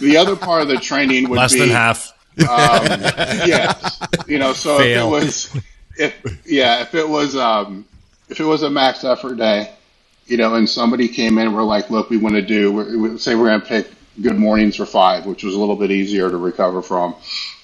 the 0.00 0.16
other 0.16 0.36
part 0.36 0.62
of 0.62 0.68
the 0.68 0.76
training 0.76 1.28
would 1.30 1.38
less 1.38 1.54
be, 1.54 1.60
than 1.60 1.70
half. 1.70 2.12
Um, 2.40 3.00
yes, 3.46 4.00
you 4.26 4.38
know. 4.38 4.52
So 4.52 4.78
Fail. 4.78 5.14
if 5.14 5.22
it 5.22 5.26
was, 5.26 5.56
if 5.96 6.46
yeah, 6.46 6.82
if 6.82 6.94
it 6.94 7.08
was, 7.08 7.36
um, 7.36 7.86
if 8.28 8.38
it 8.40 8.44
was 8.44 8.62
a 8.62 8.70
max 8.70 9.02
effort 9.02 9.36
day, 9.36 9.72
you 10.26 10.36
know, 10.36 10.54
and 10.54 10.68
somebody 10.68 11.08
came 11.08 11.38
in, 11.38 11.52
we're 11.52 11.62
like, 11.62 11.90
look, 11.90 12.10
we 12.10 12.18
want 12.18 12.34
to 12.34 12.42
do, 12.42 12.70
we 12.72 13.18
say 13.18 13.34
we're 13.34 13.48
going 13.48 13.60
to 13.60 13.66
pick 13.66 13.90
good 14.20 14.38
mornings 14.38 14.76
for 14.76 14.86
five, 14.86 15.26
which 15.26 15.44
was 15.44 15.54
a 15.54 15.58
little 15.58 15.76
bit 15.76 15.90
easier 15.90 16.30
to 16.30 16.36
recover 16.36 16.82
from. 16.82 17.14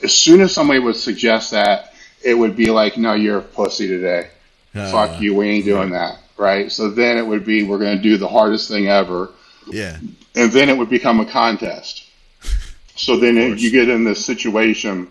As 0.02 0.14
soon 0.14 0.40
as 0.40 0.52
somebody 0.54 0.78
would 0.78 0.96
suggest 0.96 1.50
that, 1.50 1.94
it 2.22 2.34
would 2.34 2.56
be 2.56 2.70
like, 2.70 2.96
no, 2.96 3.14
you're 3.14 3.38
a 3.38 3.42
pussy 3.42 3.86
today. 3.86 4.28
Uh, 4.74 4.90
Fuck 4.90 5.20
you, 5.20 5.34
we 5.34 5.48
ain't 5.48 5.64
doing 5.64 5.90
that. 5.90 6.18
Right. 6.36 6.70
So 6.72 6.90
then 6.90 7.16
it 7.16 7.26
would 7.26 7.44
be, 7.44 7.62
we're 7.62 7.78
going 7.78 7.96
to 7.96 8.02
do 8.02 8.16
the 8.16 8.28
hardest 8.28 8.68
thing 8.68 8.88
ever. 8.88 9.30
Yeah. 9.70 9.98
And 10.34 10.50
then 10.50 10.68
it 10.68 10.76
would 10.76 10.90
become 10.90 11.20
a 11.20 11.26
contest. 11.26 12.02
So 12.96 13.16
then 13.16 13.36
it, 13.36 13.58
you 13.58 13.72
get 13.72 13.88
in 13.88 14.04
this 14.04 14.24
situation 14.24 15.08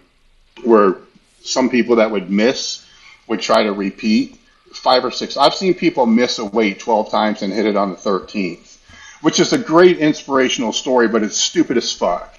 where 0.64 0.96
some 1.42 1.70
people 1.70 1.98
that 1.98 2.10
would 2.10 2.30
miss 2.30 2.88
would 3.28 3.42
try 3.42 3.64
to 3.64 3.74
repeat 3.74 4.40
five 4.74 5.04
or 5.04 5.12
six. 5.12 5.38
I've 5.38 5.54
seen 5.54 5.74
people 5.74 6.06
miss 6.06 6.40
a 6.40 6.46
weight 6.46 6.80
12 6.80 7.12
times 7.12 7.42
and 7.42 7.52
hit 7.52 7.66
it 7.66 7.76
on 7.76 7.92
the 7.92 7.98
13th, 7.98 8.73
which 9.24 9.40
is 9.40 9.54
a 9.54 9.58
great 9.58 10.00
inspirational 10.00 10.74
story, 10.74 11.08
but 11.08 11.24
it's 11.24 11.38
stupid 11.38 11.78
as 11.78 11.92
fuck, 11.92 12.38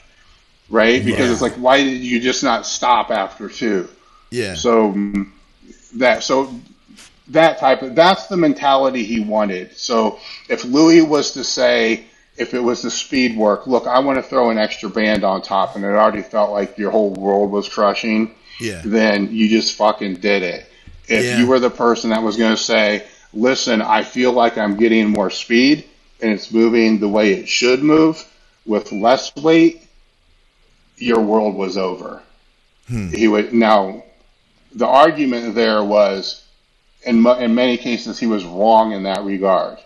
right? 0.69 1.03
Because 1.03 1.27
yeah. 1.27 1.33
it's 1.33 1.41
like, 1.41 1.55
why 1.55 1.83
did 1.83 2.03
you 2.03 2.21
just 2.21 2.45
not 2.45 2.67
stop 2.67 3.11
after 3.11 3.49
two? 3.49 3.89
Yeah. 4.31 4.55
So 4.55 4.95
that 5.97 6.23
so 6.23 6.55
that 7.29 7.59
type 7.59 7.81
of 7.81 7.95
that's 7.95 8.27
the 8.27 8.37
mentality 8.37 9.03
he 9.03 9.21
wanted. 9.21 9.77
So 9.77 10.19
if 10.51 10.65
Louie 10.65 11.01
was 11.01 11.33
to 11.33 11.43
say, 11.43 12.05
if 12.37 12.53
it 12.53 12.61
was 12.61 12.83
the 12.83 12.91
speed 12.91 13.35
work, 13.35 13.67
look, 13.67 13.87
I 13.87 14.01
want 14.01 14.19
to 14.19 14.23
throw 14.23 14.51
an 14.51 14.59
extra 14.59 14.91
band 14.91 15.25
on 15.25 15.41
top, 15.41 15.77
and 15.77 15.85
it 15.85 15.89
already 15.89 16.23
felt 16.23 16.51
like 16.51 16.77
your 16.77 16.91
whole 16.91 17.11
world 17.15 17.51
was 17.51 17.67
crushing. 17.67 18.35
Yeah. 18.61 18.83
Then 18.85 19.33
you 19.33 19.49
just 19.49 19.75
fucking 19.77 20.17
did 20.17 20.43
it. 20.43 20.71
If 21.09 21.25
Yeah. 21.25 21.39
you 21.39 21.47
were 21.47 21.61
the 21.61 21.71
person 21.71 22.11
that 22.11 22.23
was 22.23 22.37
going 22.37 22.53
to 22.53 22.63
say, 22.63 23.05
listen, 23.33 23.81
I 23.81 24.03
feel 24.05 24.33
like 24.33 24.59
I'm 24.59 24.77
getting 24.77 25.09
more 25.09 25.31
speed 25.31 25.87
and 26.25 26.33
it's 26.33 26.51
moving 26.51 26.99
the 26.99 27.09
way 27.09 27.35
it 27.35 27.49
should 27.49 27.83
move 27.83 28.25
with 28.65 28.91
less 28.93 29.37
weight, 29.37 29.87
your 30.97 31.21
world 31.21 31.55
was 31.55 31.77
over. 31.77 32.23
Hmm. 32.89 33.09
He 33.09 33.29
would 33.29 33.53
now. 33.53 34.03
The 34.75 34.87
argument 34.87 35.55
there 35.55 35.85
was, 35.85 36.43
in 37.05 37.25
in 37.27 37.55
many 37.55 37.77
cases, 37.77 38.19
he 38.19 38.27
was 38.27 38.45
wrong 38.45 38.93
in 38.93 39.03
that 39.03 39.23
regard, 39.23 39.79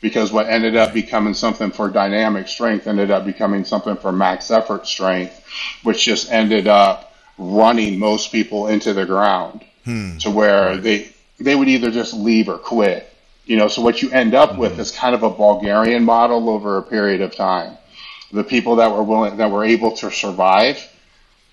because 0.00 0.32
what 0.32 0.48
ended 0.48 0.76
up 0.76 0.92
becoming 0.92 1.32
something 1.32 1.70
for 1.70 1.88
dynamic 1.88 2.48
strength 2.48 2.88
ended 2.88 3.12
up 3.12 3.24
becoming 3.24 3.64
something 3.64 3.96
for 3.96 4.10
max 4.10 4.50
effort 4.50 4.86
strength, 4.86 5.44
which 5.84 6.04
just 6.04 6.30
ended 6.30 6.66
up 6.66 7.14
running 7.38 7.98
most 8.00 8.32
people 8.32 8.66
into 8.66 8.92
the 8.92 9.06
ground 9.06 9.64
hmm. 9.84 10.18
to 10.18 10.30
where 10.30 10.76
they 10.76 11.14
they 11.38 11.54
would 11.54 11.68
either 11.68 11.92
just 11.92 12.14
leave 12.14 12.48
or 12.48 12.58
quit. 12.58 13.13
You 13.46 13.56
know, 13.56 13.68
so 13.68 13.82
what 13.82 14.00
you 14.02 14.10
end 14.10 14.34
up 14.34 14.56
with 14.56 14.72
mm-hmm. 14.72 14.80
is 14.80 14.90
kind 14.90 15.14
of 15.14 15.22
a 15.22 15.30
Bulgarian 15.30 16.04
model 16.04 16.48
over 16.48 16.78
a 16.78 16.82
period 16.82 17.20
of 17.20 17.34
time. 17.34 17.76
The 18.32 18.44
people 18.44 18.76
that 18.76 18.90
were 18.90 19.02
willing 19.02 19.36
that 19.36 19.50
were 19.50 19.64
able 19.64 19.92
to 19.98 20.10
survive, 20.10 20.78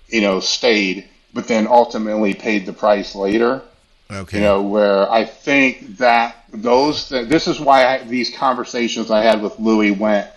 you 0.08 0.22
know, 0.22 0.40
stayed, 0.40 1.08
but 1.34 1.48
then 1.48 1.68
ultimately 1.68 2.34
paid 2.34 2.66
the 2.66 2.74
price 2.74 3.14
later. 3.14 3.62
Okay. 4.10 4.38
You 4.38 4.44
know, 4.44 4.62
where 4.62 5.10
I 5.12 5.26
think 5.26 5.98
that 5.98 6.36
those 6.52 7.10
this 7.10 7.48
is 7.48 7.60
why 7.60 7.86
I, 7.86 8.04
these 8.04 8.36
conversations 8.36 9.12
I 9.12 9.22
had 9.22 9.42
with 9.42 9.60
Louie 9.60 9.92
went 9.92 10.28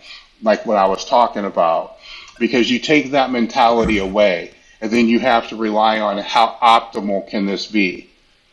like 0.43 0.67
what 0.67 0.77
I 0.77 0.87
was 0.87 1.05
talking 1.05 1.45
about, 1.45 1.97
because 2.39 2.71
you 2.71 2.79
take 2.79 3.13
that 3.13 3.31
mentality 3.31 3.99
away, 3.99 4.53
and 4.81 4.91
then 4.91 5.09
you 5.09 5.19
have 5.19 5.49
to 5.49 5.57
rely 5.57 6.01
on 6.01 6.19
how 6.19 6.59
optimal 6.63 7.29
can 7.29 7.47
this 7.47 7.67
be. 7.67 8.11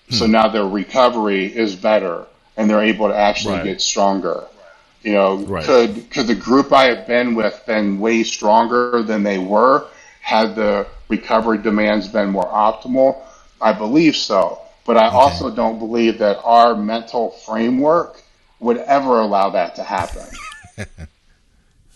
So 0.10 0.26
hmm. 0.26 0.32
now 0.32 0.48
their 0.48 0.66
recovery 0.66 1.46
is 1.46 1.76
better, 1.76 2.26
and 2.58 2.70
they're 2.70 2.82
able 2.84 3.08
to 3.10 3.16
actually 3.16 3.56
Right. 3.56 3.64
get 3.66 3.82
stronger. 3.82 4.44
You 5.04 5.14
know, 5.14 5.38
Right. 5.38 5.64
could 5.66 6.10
could 6.12 6.28
the 6.28 6.36
group 6.36 6.72
I 6.72 6.86
have 6.86 7.08
been 7.08 7.34
with 7.36 7.60
been 7.66 8.00
way 8.00 8.24
stronger 8.24 9.02
than 9.04 9.24
they 9.24 9.38
were 9.40 9.86
had 10.22 10.56
the 10.56 10.86
recovery 11.10 11.58
demands 11.58 12.08
been 12.08 12.30
more 12.30 12.46
optimal? 12.48 13.18
I 13.60 13.74
believe 13.74 14.16
so, 14.16 14.60
but 14.86 14.98
I 14.98 15.08
also 15.10 15.50
don't 15.50 15.80
believe 15.80 16.20
that 16.20 16.40
our 16.44 16.76
mental 16.76 17.32
framework 17.46 18.22
would 18.60 18.78
ever 18.78 19.20
allow 19.22 19.50
that 19.52 19.76
to 19.76 19.84
happen. 19.84 20.26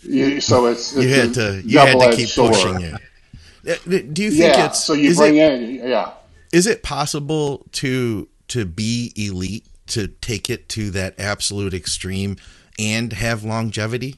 you, 0.02 0.40
so 0.40 0.66
it's, 0.66 0.92
it's 0.94 1.04
you 1.04 1.08
had 1.14 1.34
to 1.34 1.62
you 1.64 1.78
had 1.78 1.98
to 2.10 2.16
keep 2.16 2.28
sword. 2.28 2.52
pushing 2.52 2.80
it. 2.82 2.94
Uh, 2.94 3.74
Do 4.12 4.22
you 4.22 4.30
think 4.30 4.56
Yeah, 4.56 4.66
it's 4.66 4.82
so 4.84 4.92
you 4.92 5.14
bring 5.14 5.36
it, 5.36 5.52
in 5.62 5.88
yeah. 5.88 6.10
is 6.52 6.66
it 6.66 6.82
possible 6.82 7.66
to 7.72 8.28
to 8.48 8.64
be 8.64 9.12
elite 9.16 9.64
to 9.88 10.08
take 10.08 10.50
it 10.50 10.68
to 10.70 10.90
that 10.90 11.18
absolute 11.18 11.74
extreme 11.74 12.36
and 12.78 13.12
have 13.12 13.44
longevity? 13.44 14.16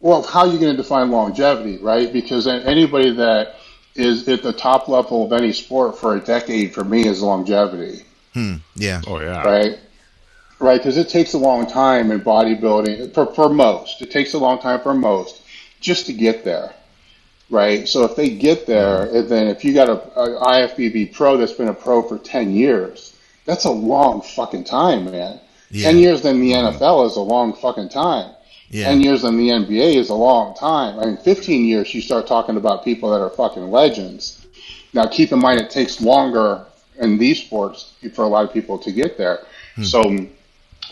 Well, 0.00 0.22
how 0.22 0.40
are 0.40 0.46
you 0.48 0.58
going 0.58 0.76
to 0.76 0.82
define 0.82 1.10
longevity, 1.10 1.78
right? 1.78 2.12
Because 2.12 2.48
anybody 2.48 3.12
that 3.12 3.54
is 3.94 4.28
at 4.28 4.42
the 4.42 4.52
top 4.52 4.88
level 4.88 5.24
of 5.26 5.32
any 5.32 5.52
sport 5.52 5.96
for 5.96 6.16
a 6.16 6.20
decade, 6.20 6.74
for 6.74 6.82
me, 6.82 7.06
is 7.06 7.22
longevity, 7.22 8.02
hmm, 8.34 8.56
Yeah. 8.74 9.02
Oh 9.06 9.20
yeah. 9.20 9.42
right? 9.42 9.78
Right, 10.58 10.78
because 10.78 10.96
it 10.96 11.08
takes 11.08 11.34
a 11.34 11.38
long 11.38 11.66
time 11.66 12.10
in 12.12 12.20
bodybuilding 12.20 13.14
for, 13.14 13.26
for 13.34 13.48
most. 13.48 14.00
It 14.00 14.10
takes 14.12 14.32
a 14.34 14.38
long 14.38 14.60
time 14.60 14.80
for 14.80 14.94
most 14.94 15.42
just 15.80 16.06
to 16.06 16.12
get 16.12 16.44
there, 16.44 16.72
right? 17.52 17.86
So 17.86 18.04
if 18.04 18.16
they 18.16 18.30
get 18.30 18.66
there, 18.66 19.06
mm-hmm. 19.06 19.16
and 19.16 19.28
then 19.28 19.46
if 19.46 19.64
you 19.64 19.74
got 19.74 19.88
a, 19.88 20.02
a 20.18 20.44
IFBB 20.44 21.12
pro 21.12 21.36
that's 21.36 21.52
been 21.52 21.68
a 21.68 21.74
pro 21.74 22.02
for 22.02 22.18
ten 22.18 22.50
years, 22.50 23.16
that's 23.44 23.64
a 23.64 23.70
long 23.70 24.22
fucking 24.22 24.64
time, 24.64 25.04
man. 25.04 25.38
Yeah. 25.70 25.84
Ten 25.84 25.98
years 25.98 26.24
in 26.24 26.40
the 26.40 26.52
NFL 26.52 27.06
is 27.06 27.16
a 27.16 27.20
long 27.20 27.54
fucking 27.54 27.90
time. 27.90 28.34
Yeah. 28.72 28.86
10 28.86 29.02
years 29.02 29.22
in 29.24 29.36
the 29.36 29.50
NBA 29.50 29.96
is 29.96 30.08
a 30.08 30.14
long 30.14 30.54
time. 30.54 30.98
I 30.98 31.04
mean, 31.04 31.18
15 31.18 31.66
years, 31.66 31.94
you 31.94 32.00
start 32.00 32.26
talking 32.26 32.56
about 32.56 32.82
people 32.82 33.10
that 33.10 33.20
are 33.20 33.28
fucking 33.28 33.70
legends. 33.70 34.46
Now, 34.94 35.04
keep 35.06 35.30
in 35.30 35.40
mind, 35.40 35.60
it 35.60 35.68
takes 35.68 36.00
longer 36.00 36.64
in 36.98 37.18
these 37.18 37.42
sports 37.42 37.92
for 38.14 38.24
a 38.24 38.28
lot 38.28 38.46
of 38.46 38.52
people 38.52 38.78
to 38.78 38.90
get 38.90 39.18
there. 39.18 39.40
Hmm. 39.76 39.82
So, 39.82 40.26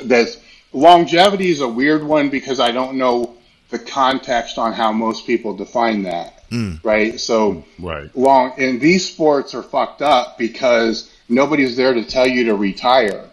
there's 0.04 0.42
longevity 0.74 1.50
is 1.50 1.62
a 1.62 1.68
weird 1.68 2.04
one 2.04 2.28
because 2.28 2.60
I 2.60 2.70
don't 2.70 2.98
know 2.98 3.34
the 3.70 3.78
context 3.78 4.58
on 4.58 4.72
how 4.72 4.92
most 4.92 5.26
people 5.26 5.56
define 5.56 6.02
that. 6.04 6.44
Hmm. 6.50 6.74
Right. 6.82 7.18
So, 7.20 7.64
Right. 7.78 8.14
long 8.16 8.52
and 8.58 8.80
these 8.80 9.08
sports 9.08 9.54
are 9.54 9.62
fucked 9.62 10.02
up 10.02 10.36
because 10.38 11.10
nobody's 11.28 11.76
there 11.76 11.94
to 11.94 12.04
tell 12.04 12.26
you 12.26 12.44
to 12.46 12.56
retire 12.56 13.24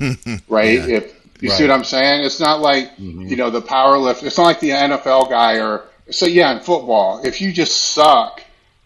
right 0.48 0.78
Yeah. 0.88 0.96
if 0.96 1.14
you 1.40 1.50
see 1.50 1.62
what 1.64 1.70
i'm 1.70 1.84
saying 1.84 2.24
it's 2.24 2.40
not 2.40 2.60
like 2.60 2.96
mm-hmm. 2.96 3.22
you 3.28 3.36
know 3.36 3.50
the 3.50 3.60
power 3.60 3.98
lift 3.98 4.22
it's 4.22 4.38
not 4.38 4.44
like 4.44 4.60
the 4.60 4.70
nfl 4.70 5.28
guy 5.28 5.58
or 5.60 5.84
so 6.10 6.26
yeah 6.26 6.56
in 6.56 6.60
football 6.60 7.20
if 7.24 7.40
you 7.40 7.52
just 7.52 7.76
suck 7.92 8.42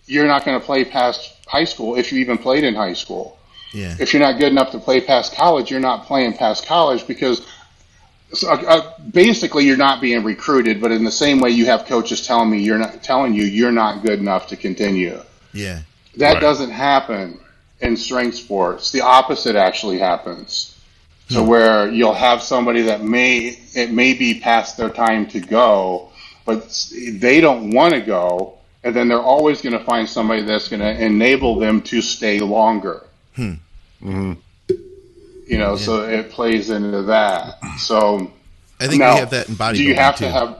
you're 0.07 0.26
not 0.26 0.44
going 0.44 0.59
to 0.59 0.64
play 0.66 0.84
past 0.84 1.36
high 1.46 1.64
school 1.64 1.96
if 1.96 2.12
you 2.12 2.18
even 2.20 2.36
played 2.36 2.64
in 2.64 2.74
high 2.74 2.94
school 2.94 3.38
Yeah. 3.72 3.94
if 4.01 4.12
you're 4.12 4.22
not 4.22 4.38
good 4.38 4.51
enough 4.51 4.72
to 4.72 4.78
play 4.80 5.01
past 5.01 5.34
college 5.34 5.70
you're 5.70 5.80
not 5.80 6.07
playing 6.07 6.32
past 6.34 6.66
college 6.66 7.07
because 7.07 7.46
so, 8.33 8.51
uh, 8.51 8.62
uh, 8.66 8.93
basically 9.12 9.64
you're 9.64 9.76
not 9.76 10.01
being 10.01 10.22
recruited 10.22 10.81
but 10.81 10.91
in 10.91 11.05
the 11.05 11.11
same 11.11 11.41
way 11.41 11.51
you 11.51 11.66
have 11.66 11.87
coaches 11.87 12.26
telling 12.26 12.51
me 12.51 12.61
you're 12.61 12.79
not 12.79 13.03
telling 13.03 13.35
you 13.35 13.45
you're 13.45 13.72
not 13.72 14.03
good 14.03 14.18
enough 14.18 14.47
to 14.49 14.57
continue 14.57 15.20
Yeah. 15.53 15.81
that 16.16 16.35
Right. 16.35 16.41
doesn't 16.41 16.70
happen 16.70 17.39
in 17.81 17.97
strength 17.97 18.37
sports. 18.37 18.91
The 18.91 19.03
opposite 19.03 19.57
actually 19.57 19.99
happens. 19.99 20.74
So 21.29 21.43
hmm. 21.43 21.49
where 21.49 21.89
you'll 21.91 22.14
have 22.14 22.43
somebody 22.43 22.83
that 22.83 23.03
may 23.03 23.59
it 23.74 23.93
may 23.93 24.14
be 24.14 24.41
past 24.41 24.76
their 24.76 24.91
time 24.91 25.26
to 25.29 25.41
go, 25.41 26.11
but 26.45 26.91
they 27.12 27.41
don't 27.41 27.70
want 27.70 27.95
to 27.95 28.01
go, 28.01 28.55
and 28.83 28.95
then 28.95 29.09
they're 29.09 29.20
always 29.20 29.61
going 29.61 29.79
to 29.79 29.85
find 29.85 30.09
somebody 30.09 30.43
that's 30.43 30.68
going 30.68 30.81
to 30.81 31.05
enable 31.05 31.59
them 31.59 31.83
to 31.83 32.01
stay 32.01 32.41
longer. 32.41 33.03
Hmm. 33.37 33.55
Mm-hmm. 34.03 34.33
You 35.49 35.57
know, 35.57 35.76
so 35.76 36.03
it 36.03 36.30
plays 36.30 36.68
into 36.68 37.05
that. 37.05 37.59
So 37.78 38.30
I 38.78 38.86
think 38.86 39.01
now, 39.01 39.14
we 39.14 39.20
have 39.20 39.30
that 39.30 39.49
in 39.49 39.55
bodybuilding 39.55 39.76
Do 39.76 39.82
you 39.82 39.94
have 39.94 40.16
too. 40.16 40.24
to 40.26 40.30
have? 40.30 40.59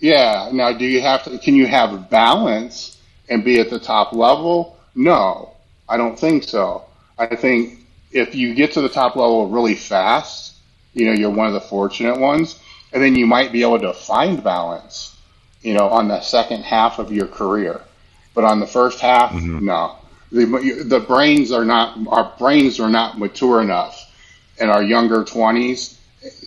Yeah. 0.00 0.48
Now, 0.50 0.72
do 0.72 0.86
you 0.86 1.02
have 1.02 1.24
to? 1.24 1.38
Can 1.38 1.54
you 1.54 1.66
have 1.66 2.08
balance 2.08 2.98
and 3.28 3.44
be 3.44 3.60
at 3.60 3.68
the 3.68 3.78
top 3.78 4.14
level? 4.14 4.78
No, 4.94 5.54
I 5.86 5.98
don't 5.98 6.18
think 6.18 6.44
so. 6.44 6.86
I 7.18 7.36
think 7.36 7.80
if 8.12 8.34
you 8.34 8.54
get 8.54 8.72
to 8.72 8.80
the 8.80 8.88
top 8.88 9.14
level 9.14 9.50
really 9.50 9.74
fast, 9.74 10.54
you 10.94 11.04
know, 11.04 11.12
you're 11.12 11.28
one 11.28 11.48
of 11.48 11.52
the 11.52 11.60
fortunate 11.60 12.18
ones, 12.18 12.58
and 12.94 13.02
then 13.02 13.16
you 13.16 13.26
might 13.26 13.52
be 13.52 13.60
able 13.60 13.80
to 13.80 13.92
find 13.92 14.42
balance, 14.42 15.14
you 15.60 15.74
know, 15.74 15.90
on 15.90 16.08
the 16.08 16.22
second 16.22 16.62
half 16.62 16.98
of 16.98 17.12
your 17.12 17.26
career. 17.26 17.82
But 18.34 18.44
on 18.44 18.58
the 18.58 18.66
first 18.66 19.00
half, 19.00 19.32
mm-hmm. 19.32 19.66
no. 19.66 19.98
The, 20.32 20.82
the 20.86 21.00
brains 21.00 21.52
are 21.52 21.66
not. 21.66 21.98
Our 22.08 22.32
brains 22.38 22.80
are 22.80 22.88
not 22.88 23.18
mature 23.18 23.60
enough 23.60 24.00
in 24.58 24.70
our 24.70 24.82
younger 24.82 25.24
twenties 25.24 25.98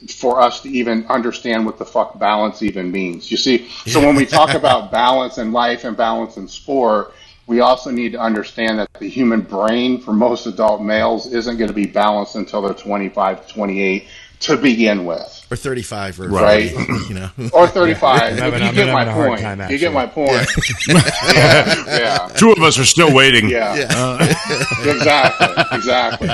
for 0.09 0.41
us 0.41 0.61
to 0.61 0.69
even 0.69 1.05
understand 1.07 1.65
what 1.65 1.77
the 1.77 1.85
fuck 1.85 2.17
balance 2.17 2.63
even 2.63 2.91
means. 2.91 3.29
You 3.29 3.37
see, 3.37 3.69
so 3.85 3.99
when 3.99 4.15
we 4.15 4.25
talk 4.25 4.53
about 4.53 4.91
balance 4.91 5.37
in 5.37 5.51
life 5.51 5.83
and 5.83 5.95
balance 5.95 6.37
in 6.37 6.47
sport, 6.47 7.13
we 7.45 7.61
also 7.61 7.91
need 7.91 8.11
to 8.11 8.19
understand 8.19 8.79
that 8.79 8.91
the 8.99 9.07
human 9.07 9.41
brain 9.41 10.01
for 10.01 10.13
most 10.13 10.47
adult 10.47 10.81
males 10.81 11.31
isn't 11.31 11.57
going 11.57 11.69
to 11.69 11.73
be 11.73 11.85
balanced 11.85 12.35
until 12.35 12.61
they're 12.61 12.73
25 12.73 13.47
to 13.47 13.53
28 13.53 14.07
to 14.41 14.57
begin 14.57 15.05
with. 15.05 15.36
Or 15.49 15.55
35 15.55 16.19
or 16.19 16.27
Right. 16.27 16.71
40, 16.71 16.93
you 17.07 17.13
know. 17.15 17.29
Or 17.53 17.67
35. 17.67 18.21
I'm 18.21 18.53
you 18.53 18.59
I'm 18.67 18.75
get 18.75 18.93
my 18.93 19.05
hard 19.05 19.29
point. 19.29 19.41
time, 19.41 19.71
you 19.71 19.77
get 19.77 19.93
my 19.93 20.05
point. 20.05 20.45
yeah. 20.87 20.95
yeah. 21.87 22.27
Two 22.35 22.51
of 22.51 22.59
us 22.59 22.77
are 22.77 22.85
still 22.85 23.13
waiting. 23.13 23.49
Yeah, 23.49 23.75
Yeah. 23.75 23.87
Uh, 23.91 24.17
exactly, 24.85 25.77
exactly. 25.77 26.27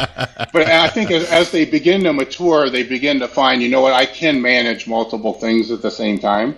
But 0.52 0.68
I 0.68 0.90
think 0.90 1.12
as, 1.12 1.26
as 1.26 1.52
they 1.52 1.66
begin 1.66 2.04
to 2.04 2.14
mature, 2.14 2.70
they 2.70 2.84
begin 2.84 3.20
to 3.20 3.28
find, 3.28 3.62
you 3.62 3.70
know 3.70 3.82
what, 3.82 3.94
I 3.94 4.06
can 4.06 4.42
manage 4.42 4.88
multiple 4.88 5.34
things 5.34 5.70
at 5.72 5.82
the 5.82 5.92
same 5.92 6.18
time 6.20 6.56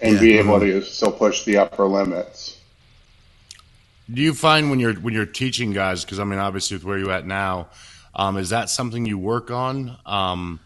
and 0.00 0.14
Yeah. 0.14 0.20
be 0.20 0.32
mm-hmm. 0.34 0.48
able 0.48 0.60
to 0.60 0.82
still 0.82 1.12
push 1.12 1.44
the 1.44 1.58
upper 1.58 1.84
limits. 1.84 2.56
Do 4.12 4.20
you 4.20 4.34
find 4.34 4.68
when 4.68 4.80
you're 4.80 4.92
when 4.94 5.14
you're 5.14 5.24
teaching 5.24 5.72
guys? 5.72 6.04
Because 6.04 6.18
I 6.18 6.24
mean, 6.24 6.38
obviously, 6.38 6.76
with 6.76 6.84
where 6.84 6.98
you're 6.98 7.10
at 7.10 7.26
now, 7.26 7.68
um, 8.14 8.36
is 8.36 8.50
that 8.50 8.68
something 8.68 9.06
you 9.06 9.16
work 9.16 9.50
on? 9.50 9.96
Um, 10.04 10.60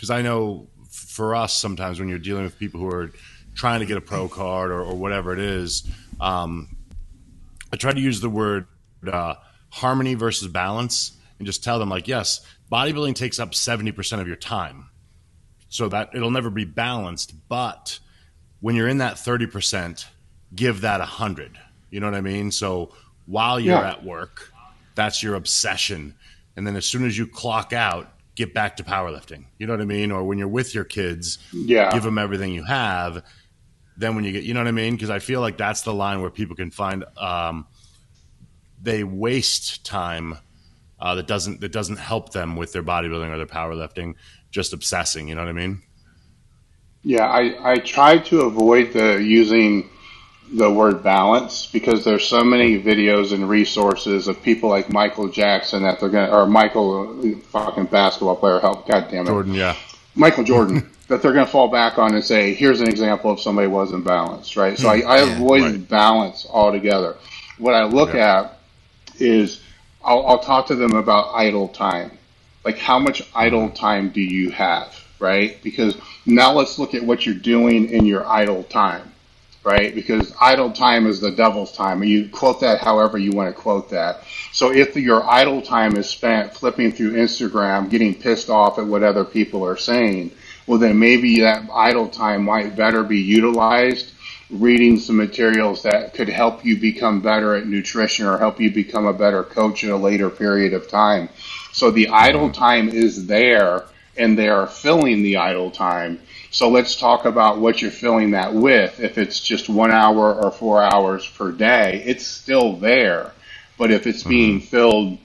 Because 0.00 0.08
I 0.08 0.22
know 0.22 0.66
for 0.88 1.34
us, 1.34 1.52
sometimes 1.52 2.00
when 2.00 2.08
you're 2.08 2.18
dealing 2.18 2.44
with 2.44 2.58
people 2.58 2.80
who 2.80 2.88
are 2.88 3.12
trying 3.54 3.80
to 3.80 3.86
get 3.86 3.98
a 3.98 4.00
pro 4.00 4.30
card 4.30 4.70
or, 4.70 4.80
or 4.80 4.94
whatever 4.94 5.34
it 5.34 5.38
is, 5.38 5.86
um, 6.18 6.74
I 7.70 7.76
try 7.76 7.92
to 7.92 8.00
use 8.00 8.22
the 8.22 8.30
word 8.30 8.66
uh, 9.06 9.34
harmony 9.68 10.14
versus 10.14 10.48
balance 10.48 11.12
and 11.38 11.44
just 11.44 11.62
tell 11.62 11.78
them 11.78 11.90
like, 11.90 12.08
yes, 12.08 12.40
bodybuilding 12.72 13.14
takes 13.14 13.38
up 13.38 13.50
70% 13.50 14.20
of 14.22 14.26
your 14.26 14.36
time. 14.36 14.86
So 15.68 15.90
that 15.90 16.14
it'll 16.14 16.30
never 16.30 16.48
be 16.48 16.64
balanced, 16.64 17.34
but 17.50 17.98
when 18.60 18.76
you're 18.76 18.88
in 18.88 18.98
that 18.98 19.16
30%, 19.16 20.06
give 20.54 20.80
that 20.80 21.00
a 21.00 21.00
100. 21.00 21.58
You 21.90 22.00
know 22.00 22.06
what 22.06 22.16
I 22.16 22.22
mean? 22.22 22.52
So 22.52 22.94
while 23.26 23.60
you're 23.60 23.74
yeah. 23.74 23.90
at 23.90 24.02
work, 24.02 24.50
that's 24.94 25.22
your 25.22 25.34
obsession. 25.34 26.14
And 26.56 26.66
then 26.66 26.74
as 26.74 26.86
soon 26.86 27.04
as 27.04 27.18
you 27.18 27.26
clock 27.26 27.74
out, 27.74 28.10
get 28.34 28.54
back 28.54 28.76
to 28.76 28.84
powerlifting. 28.84 29.44
You 29.58 29.66
know 29.66 29.72
what 29.72 29.82
I 29.82 29.86
mean? 29.86 30.10
Or 30.10 30.24
when 30.24 30.38
you're 30.38 30.48
with 30.48 30.74
your 30.74 30.84
kids, 30.84 31.38
yeah. 31.52 31.90
give 31.92 32.02
them 32.02 32.18
everything 32.18 32.52
you 32.52 32.64
have. 32.64 33.24
Then 33.96 34.14
when 34.14 34.24
you 34.24 34.32
get, 34.32 34.44
you 34.44 34.54
know 34.54 34.60
what 34.60 34.68
I 34.68 34.72
mean? 34.72 34.94
Because 34.94 35.10
I 35.10 35.18
feel 35.18 35.40
like 35.40 35.56
that's 35.56 35.82
the 35.82 35.92
line 35.92 36.20
where 36.20 36.30
people 36.30 36.56
can 36.56 36.70
find 36.70 37.04
um, 37.16 37.66
they 38.82 39.04
waste 39.04 39.84
time 39.84 40.38
uh, 41.00 41.14
that 41.14 41.26
doesn't 41.26 41.60
that 41.60 41.72
doesn't 41.72 41.98
help 41.98 42.32
them 42.32 42.56
with 42.56 42.72
their 42.72 42.82
bodybuilding 42.82 43.30
or 43.30 43.36
their 43.36 43.46
powerlifting, 43.46 44.14
just 44.50 44.72
obsessing. 44.72 45.28
You 45.28 45.34
know 45.34 45.42
what 45.42 45.48
I 45.48 45.52
mean? 45.52 45.82
Yeah, 47.02 47.26
I 47.26 47.72
I 47.72 47.76
try 47.76 48.18
to 48.18 48.42
avoid 48.42 48.92
the 48.92 49.22
using 49.22 49.88
the 50.52 50.70
word 50.70 51.02
balance 51.02 51.66
because 51.66 52.04
there's 52.04 52.26
so 52.26 52.42
many 52.42 52.82
videos 52.82 53.32
and 53.32 53.48
resources 53.48 54.26
of 54.26 54.42
people 54.42 54.68
like 54.68 54.92
Michael 54.92 55.28
Jackson 55.28 55.82
that 55.84 56.00
they're 56.00 56.08
gonna 56.08 56.30
or 56.30 56.46
Michael 56.46 57.20
uh, 57.20 57.38
fucking 57.50 57.86
basketball 57.86 58.36
player 58.36 58.58
help 58.58 58.88
God 58.88 59.08
damn 59.10 59.26
it 59.26 59.28
Jordan 59.28 59.54
yeah. 59.54 59.76
Michael 60.16 60.42
Jordan 60.42 60.90
that 61.08 61.22
they're 61.22 61.32
gonna 61.32 61.46
fall 61.46 61.68
back 61.68 61.98
on 61.98 62.14
and 62.14 62.24
say 62.24 62.52
here's 62.52 62.80
an 62.80 62.88
example 62.88 63.30
of 63.30 63.40
somebody 63.40 63.68
wasn't 63.68 64.04
balanced 64.04 64.56
right? 64.56 64.76
So 64.76 64.88
I, 64.88 65.00
hmm. 65.00 65.08
I 65.08 65.16
yeah, 65.18 65.36
avoid 65.36 65.62
right. 65.62 65.88
balance 65.88 66.46
altogether. 66.50 67.16
What 67.58 67.74
I 67.74 67.84
look 67.84 68.14
yeah. 68.14 68.40
at 68.40 68.58
is 69.20 69.62
I'll, 70.02 70.26
I'll 70.26 70.40
talk 70.40 70.66
to 70.68 70.74
them 70.74 70.92
about 70.92 71.32
idle 71.32 71.68
time. 71.68 72.10
Like 72.64 72.78
how 72.78 72.98
much 72.98 73.22
idle 73.36 73.68
hmm. 73.68 73.74
time 73.74 74.08
do 74.10 74.20
you 74.20 74.50
have 74.50 74.96
right? 75.20 75.62
Because 75.62 75.96
now 76.26 76.52
let's 76.52 76.78
look 76.78 76.94
at 76.94 77.04
what 77.04 77.24
you're 77.24 77.34
doing 77.34 77.90
in 77.90 78.04
your 78.04 78.26
idle 78.26 78.64
time 78.64 79.12
right? 79.62 79.94
Because 79.94 80.32
idle 80.40 80.72
time 80.72 81.06
is 81.06 81.20
the 81.20 81.30
devil's 81.30 81.72
time. 81.72 82.02
You 82.02 82.28
quote 82.28 82.60
that 82.60 82.80
however 82.80 83.18
you 83.18 83.32
want 83.32 83.54
to 83.54 83.60
quote 83.60 83.90
that. 83.90 84.24
So 84.52 84.72
if 84.72 84.96
your 84.96 85.28
idle 85.28 85.62
time 85.62 85.96
is 85.96 86.08
spent 86.08 86.54
flipping 86.54 86.92
through 86.92 87.12
Instagram, 87.12 87.90
getting 87.90 88.14
pissed 88.14 88.48
off 88.50 88.78
at 88.78 88.86
what 88.86 89.02
other 89.02 89.24
people 89.24 89.64
are 89.64 89.76
saying, 89.76 90.32
well, 90.66 90.78
then 90.78 90.98
maybe 90.98 91.40
that 91.40 91.68
idle 91.72 92.08
time 92.08 92.44
might 92.44 92.76
better 92.76 93.02
be 93.02 93.18
utilized 93.18 94.12
reading 94.50 94.98
some 94.98 95.16
materials 95.16 95.82
that 95.82 96.12
could 96.12 96.28
help 96.28 96.64
you 96.64 96.78
become 96.78 97.20
better 97.20 97.54
at 97.54 97.66
nutrition 97.66 98.26
or 98.26 98.36
help 98.36 98.60
you 98.60 98.70
become 98.70 99.06
a 99.06 99.12
better 99.12 99.44
coach 99.44 99.84
in 99.84 99.90
a 99.90 99.96
later 99.96 100.28
period 100.28 100.72
of 100.72 100.88
time. 100.88 101.28
So 101.72 101.90
the 101.90 102.08
idle 102.08 102.50
time 102.50 102.88
is 102.88 103.26
there 103.26 103.84
and 104.16 104.36
they 104.36 104.48
are 104.48 104.66
filling 104.66 105.22
the 105.22 105.36
idle 105.36 105.70
time 105.70 106.20
so 106.50 106.68
let's 106.68 106.96
talk 106.96 107.26
about 107.26 107.58
what 107.58 107.80
you're 107.80 107.92
filling 107.92 108.32
that 108.32 108.52
with. 108.52 108.98
If 108.98 109.18
it's 109.18 109.40
just 109.40 109.68
one 109.68 109.92
hour 109.92 110.34
or 110.34 110.50
four 110.50 110.82
hours 110.82 111.26
per 111.26 111.52
day, 111.52 112.02
it's 112.04 112.26
still 112.26 112.74
there. 112.74 113.32
But 113.78 113.92
if 113.92 114.06
it's 114.06 114.24
being 114.24 114.58
mm-hmm. 114.58 114.66
filled 114.66 115.18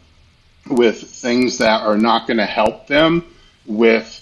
with 0.69 1.01
things 1.01 1.57
that 1.57 1.81
are 1.81 1.97
not 1.97 2.27
going 2.27 2.37
to 2.37 2.45
help 2.45 2.87
them 2.87 3.25
with 3.65 4.21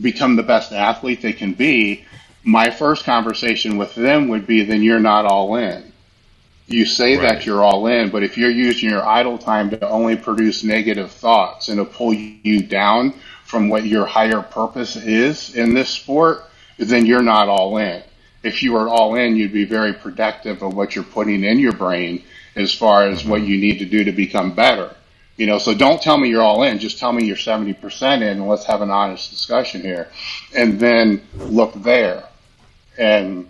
become 0.00 0.36
the 0.36 0.42
best 0.42 0.72
athlete 0.72 1.20
they 1.20 1.32
can 1.32 1.52
be, 1.52 2.04
my 2.44 2.70
first 2.70 3.04
conversation 3.04 3.76
with 3.76 3.94
them 3.94 4.28
would 4.28 4.46
be 4.46 4.64
then 4.64 4.82
you're 4.82 5.00
not 5.00 5.26
all 5.26 5.56
in. 5.56 5.92
You 6.68 6.86
say 6.86 7.16
right. 7.16 7.28
that 7.28 7.46
you're 7.46 7.64
all 7.64 7.88
in, 7.88 8.10
but 8.10 8.22
if 8.22 8.38
you're 8.38 8.50
using 8.50 8.88
your 8.88 9.04
idle 9.04 9.36
time 9.36 9.70
to 9.70 9.88
only 9.88 10.16
produce 10.16 10.62
negative 10.62 11.10
thoughts 11.10 11.68
and 11.68 11.78
to 11.78 11.84
pull 11.84 12.14
you 12.14 12.62
down 12.62 13.14
from 13.50 13.68
what 13.68 13.84
your 13.84 14.06
higher 14.06 14.42
purpose 14.42 14.94
is 14.94 15.56
in 15.56 15.74
this 15.74 15.90
sport, 15.90 16.44
then 16.78 17.04
you're 17.04 17.22
not 17.22 17.48
all 17.48 17.76
in. 17.78 18.00
If 18.44 18.62
you 18.62 18.72
were 18.72 18.88
all 18.88 19.16
in, 19.16 19.34
you'd 19.36 19.52
be 19.52 19.64
very 19.64 19.92
protective 19.92 20.62
of 20.62 20.74
what 20.74 20.94
you're 20.94 21.04
putting 21.04 21.42
in 21.42 21.58
your 21.58 21.72
brain 21.72 22.22
as 22.54 22.72
far 22.72 23.08
as 23.08 23.24
what 23.24 23.42
you 23.42 23.58
need 23.58 23.80
to 23.80 23.84
do 23.84 24.04
to 24.04 24.12
become 24.12 24.54
better. 24.54 24.94
You 25.36 25.46
know, 25.46 25.58
so 25.58 25.74
don't 25.74 26.00
tell 26.00 26.16
me 26.16 26.28
you're 26.28 26.42
all 26.42 26.62
in. 26.62 26.78
Just 26.78 26.98
tell 26.98 27.12
me 27.12 27.24
you're 27.24 27.36
70% 27.36 28.16
in 28.16 28.22
and 28.22 28.48
let's 28.48 28.64
have 28.66 28.82
an 28.82 28.90
honest 28.90 29.30
discussion 29.30 29.80
here. 29.80 30.08
And 30.54 30.78
then 30.78 31.22
look 31.34 31.74
there. 31.74 32.24
And 32.98 33.48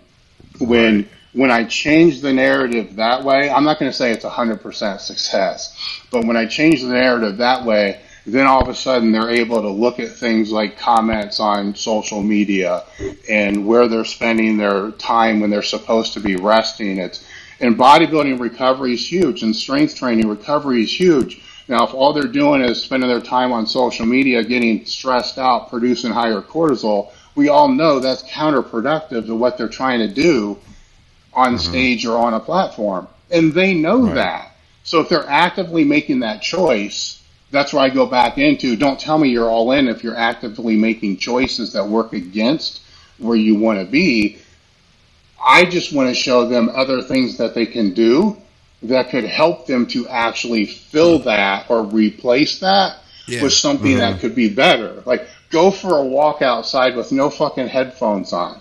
when, 0.59 1.07
when 1.33 1.51
I 1.51 1.65
change 1.65 2.21
the 2.21 2.33
narrative 2.33 2.95
that 2.95 3.23
way, 3.23 3.49
I'm 3.49 3.63
not 3.63 3.79
going 3.79 3.91
to 3.91 3.97
say 3.97 4.11
it's 4.11 4.25
100% 4.25 4.99
success, 4.99 5.77
but 6.11 6.25
when 6.25 6.37
I 6.37 6.47
change 6.47 6.81
the 6.81 6.89
narrative 6.89 7.37
that 7.37 7.65
way, 7.65 8.01
then 8.31 8.47
all 8.47 8.61
of 8.61 8.67
a 8.69 8.75
sudden 8.75 9.11
they're 9.11 9.29
able 9.29 9.61
to 9.61 9.69
look 9.69 9.99
at 9.99 10.11
things 10.11 10.51
like 10.51 10.77
comments 10.77 11.39
on 11.39 11.75
social 11.75 12.21
media 12.21 12.83
and 13.29 13.65
where 13.65 13.87
they're 13.87 14.05
spending 14.05 14.57
their 14.57 14.91
time 14.91 15.39
when 15.39 15.49
they're 15.49 15.61
supposed 15.61 16.13
to 16.13 16.19
be 16.19 16.35
resting. 16.35 16.97
It's 16.97 17.25
and 17.59 17.77
bodybuilding 17.77 18.39
recovery 18.39 18.93
is 18.93 19.11
huge 19.11 19.43
and 19.43 19.55
strength 19.55 19.95
training 19.95 20.27
recovery 20.27 20.83
is 20.83 20.99
huge. 20.99 21.41
Now, 21.67 21.85
if 21.85 21.93
all 21.93 22.11
they're 22.11 22.23
doing 22.23 22.61
is 22.61 22.81
spending 22.81 23.07
their 23.07 23.21
time 23.21 23.51
on 23.51 23.67
social 23.67 24.05
media, 24.05 24.43
getting 24.43 24.83
stressed 24.85 25.37
out, 25.37 25.69
producing 25.69 26.11
higher 26.11 26.41
cortisol, 26.41 27.11
we 27.35 27.49
all 27.49 27.69
know 27.69 27.99
that's 27.99 28.23
counterproductive 28.23 29.27
to 29.27 29.35
what 29.35 29.57
they're 29.57 29.69
trying 29.69 29.99
to 29.99 30.07
do 30.07 30.57
on 31.33 31.55
mm-hmm. 31.55 31.69
stage 31.69 32.05
or 32.05 32.17
on 32.17 32.33
a 32.33 32.39
platform. 32.39 33.07
And 33.29 33.53
they 33.53 33.73
know 33.73 34.03
right. 34.03 34.15
that. 34.15 34.51
So 34.83 34.99
if 34.99 35.09
they're 35.09 35.29
actively 35.29 35.83
making 35.83 36.21
that 36.21 36.41
choice, 36.41 37.20
that's 37.51 37.73
where 37.73 37.83
I 37.83 37.89
go 37.89 38.05
back 38.05 38.37
into 38.37 38.75
don't 38.75 38.99
tell 38.99 39.17
me 39.17 39.29
you're 39.29 39.49
all 39.49 39.73
in 39.73 39.87
if 39.87 40.03
you're 40.03 40.17
actively 40.17 40.77
making 40.77 41.17
choices 41.17 41.73
that 41.73 41.85
work 41.85 42.13
against 42.13 42.81
where 43.17 43.35
you 43.35 43.55
want 43.55 43.79
to 43.79 43.85
be. 43.85 44.39
I 45.43 45.65
just 45.65 45.93
want 45.93 46.09
to 46.09 46.15
show 46.15 46.47
them 46.47 46.69
other 46.73 47.01
things 47.01 47.37
that 47.37 47.53
they 47.53 47.65
can 47.65 47.93
do 47.93 48.37
that 48.83 49.09
could 49.09 49.25
help 49.25 49.67
them 49.67 49.85
to 49.87 50.07
actually 50.07 50.65
fill 50.65 51.19
that 51.19 51.69
or 51.69 51.83
replace 51.83 52.59
that 52.59 52.97
yeah. 53.27 53.43
with 53.43 53.53
something 53.53 53.91
mm-hmm. 53.91 53.99
that 53.99 54.19
could 54.19 54.33
be 54.33 54.49
better. 54.49 55.03
Like 55.05 55.27
go 55.49 55.71
for 55.71 55.97
a 55.97 56.03
walk 56.03 56.41
outside 56.41 56.95
with 56.95 57.11
no 57.11 57.29
fucking 57.29 57.67
headphones 57.67 58.33
on. 58.33 58.59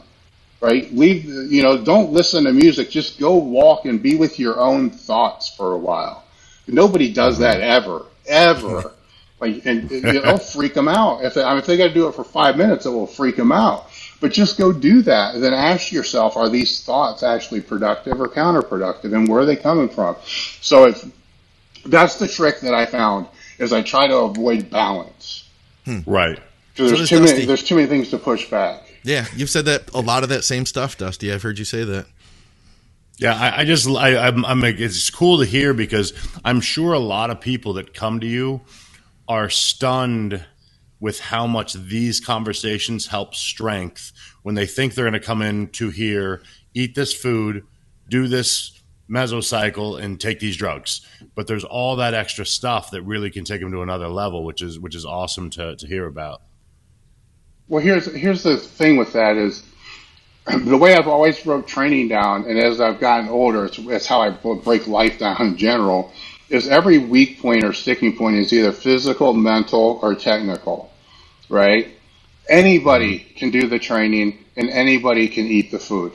Right? 0.61 0.93
Leave 0.93 1.25
you 1.25 1.63
know, 1.63 1.83
don't 1.83 2.13
listen 2.13 2.45
to 2.45 2.53
music, 2.53 2.91
just 2.91 3.19
go 3.19 3.37
walk 3.37 3.87
and 3.87 4.03
be 4.03 4.17
with 4.17 4.39
your 4.39 4.61
own 4.61 4.91
thoughts 4.91 5.49
for 5.49 5.73
a 5.73 5.79
while. 5.79 6.25
Nobody 6.67 7.13
does 7.13 7.35
mm-hmm. 7.35 7.45
that 7.45 7.61
ever 7.63 8.05
ever. 8.27 8.93
Like, 9.41 9.65
and 9.65 9.91
it'll 9.91 10.37
freak 10.55 10.75
them 10.75 10.87
out. 10.87 11.25
If 11.25 11.33
they, 11.33 11.43
I 11.43 11.51
mean, 11.51 11.61
if 11.61 11.67
they 11.67 11.79
got 11.79 11.89
to 11.89 11.95
do 11.95 12.07
it 12.09 12.15
for 12.15 12.25
five 12.25 12.59
minutes, 12.59 12.85
it 12.85 12.91
will 12.91 13.07
freak 13.07 13.37
them 13.37 13.53
out. 13.53 13.91
But 14.21 14.33
just 14.33 14.59
go 14.59 14.71
do 14.71 15.01
that, 15.01 15.35
and 15.35 15.43
then 15.43 15.55
ask 15.55 15.91
yourself: 15.91 16.37
Are 16.37 16.51
these 16.51 16.85
thoughts 16.85 17.23
actually 17.23 17.63
productive 17.63 18.21
or 18.21 18.29
counterproductive, 18.29 19.15
and 19.15 19.27
where 19.27 19.41
are 19.41 19.47
they 19.47 19.57
coming 19.57 19.89
from? 19.89 20.17
So, 20.61 20.89
if 20.89 21.11
that's 21.87 22.19
the 22.19 22.29
trick 22.29 22.61
that 22.61 22.75
I 22.75 22.85
found 22.85 23.29
is 23.59 23.73
I 23.73 23.81
try 23.81 24.07
to 24.09 24.17
avoid 24.19 24.69
balance. 24.69 25.49
Hmm. 25.87 26.01
Right. 26.07 26.39
Because 26.75 26.91
so 26.91 26.97
there's 26.97 27.09
too 27.09 27.21
many. 27.21 27.47
There's 27.47 27.65
too 27.65 27.77
many 27.77 27.87
things 27.87 28.11
to 28.11 28.19
push 28.19 28.51
back. 28.51 28.83
Yeah, 29.03 29.25
you've 29.35 29.51
said 29.51 29.65
that 29.65 29.91
a 29.95 30.01
lot 30.01 30.23
of 30.23 30.29
that 30.29 30.45
same 30.45 30.67
stuff, 30.67 30.99
Dusty. 30.99 31.33
I've 31.33 31.43
heard 31.43 31.59
you 31.59 31.65
say 31.65 31.85
that. 31.85 32.07
Yeah, 33.21 33.35
I, 33.35 33.61
I 33.61 33.65
just 33.67 33.87
I, 33.87 34.17
I'm, 34.17 34.47
I'm 34.47 34.61
like, 34.61 34.81
it's 34.81 35.11
cool 35.11 35.39
to 35.41 35.45
hear 35.45 35.75
because 35.75 36.15
I'm 36.43 36.63
sure 36.63 36.95
a 36.95 36.99
lot 36.99 37.29
of 37.29 37.39
people 37.39 37.75
that 37.75 37.93
come 37.93 38.19
to 38.21 38.27
you 38.27 38.63
are 39.29 39.51
stunned 39.51 40.43
with 41.01 41.21
how 41.21 41.47
much 41.47 41.75
these 41.75 42.19
conversations 42.19 43.07
help 43.09 43.35
strength 43.35 44.13
when 44.43 44.55
they 44.55 44.65
think 44.65 44.95
they're 44.95 45.05
going 45.05 45.13
to 45.13 45.21
come 45.21 45.43
in 45.43 45.69
to 45.69 45.91
here, 45.91 46.43
eat 46.73 46.95
this 46.95 47.13
food, 47.13 47.63
do 48.09 48.27
this 48.27 48.81
mesocycle, 49.11 50.01
and 50.03 50.19
take 50.19 50.41
these 50.41 50.57
drugs. 50.57 51.03
But 51.35 51.47
there's 51.47 51.65
all 51.65 51.97
that 51.97 52.15
extra 52.15 52.47
stuff 52.47 52.91
that 52.93 53.03
really 53.03 53.31
can 53.31 53.45
take 53.45 53.61
them 53.61 53.73
to 53.73 53.83
another 53.83 54.09
level, 54.09 54.45
which 54.45 54.63
is 54.63 54.79
which 54.79 54.95
is 54.95 55.05
awesome 55.05 55.51
to 55.51 55.77
to 55.77 55.87
hear 55.87 56.07
about. 56.07 56.41
Well, 57.69 57.83
here's 57.83 58.07
here's 58.15 58.45
the 58.45 58.57
thing 58.57 58.97
with 58.97 59.13
that 59.13 59.37
is 59.37 59.63
the 60.59 60.77
way 60.77 60.95
I've 60.95 61.09
always 61.09 61.41
broke 61.41 61.67
training 61.67 62.09
down, 62.09 62.45
and 62.45 62.59
as 62.59 62.81
I've 62.81 63.01
gotten 63.01 63.29
older, 63.29 63.67
it's, 63.67 63.79
it's 63.79 64.07
how 64.07 64.23
I 64.23 64.31
break 64.31 64.87
life 64.87 65.19
down 65.19 65.41
in 65.41 65.57
general, 65.57 66.13
is 66.49 66.69
every 66.69 66.99
weak 66.99 67.41
point 67.41 67.65
or 67.65 67.73
sticking 67.73 68.17
point 68.17 68.37
is 68.37 68.53
either 68.53 68.73
physical, 68.73 69.33
mental, 69.33 70.01
or 70.03 70.15
technical, 70.15 70.93
right? 71.49 71.89
Anybody 72.49 73.19
can 73.21 73.51
do 73.51 73.69
the 73.69 73.79
training 73.79 74.39
and 74.57 74.69
anybody 74.71 75.29
can 75.29 75.47
eat 75.47 75.71
the 75.71 75.79
food, 75.79 76.13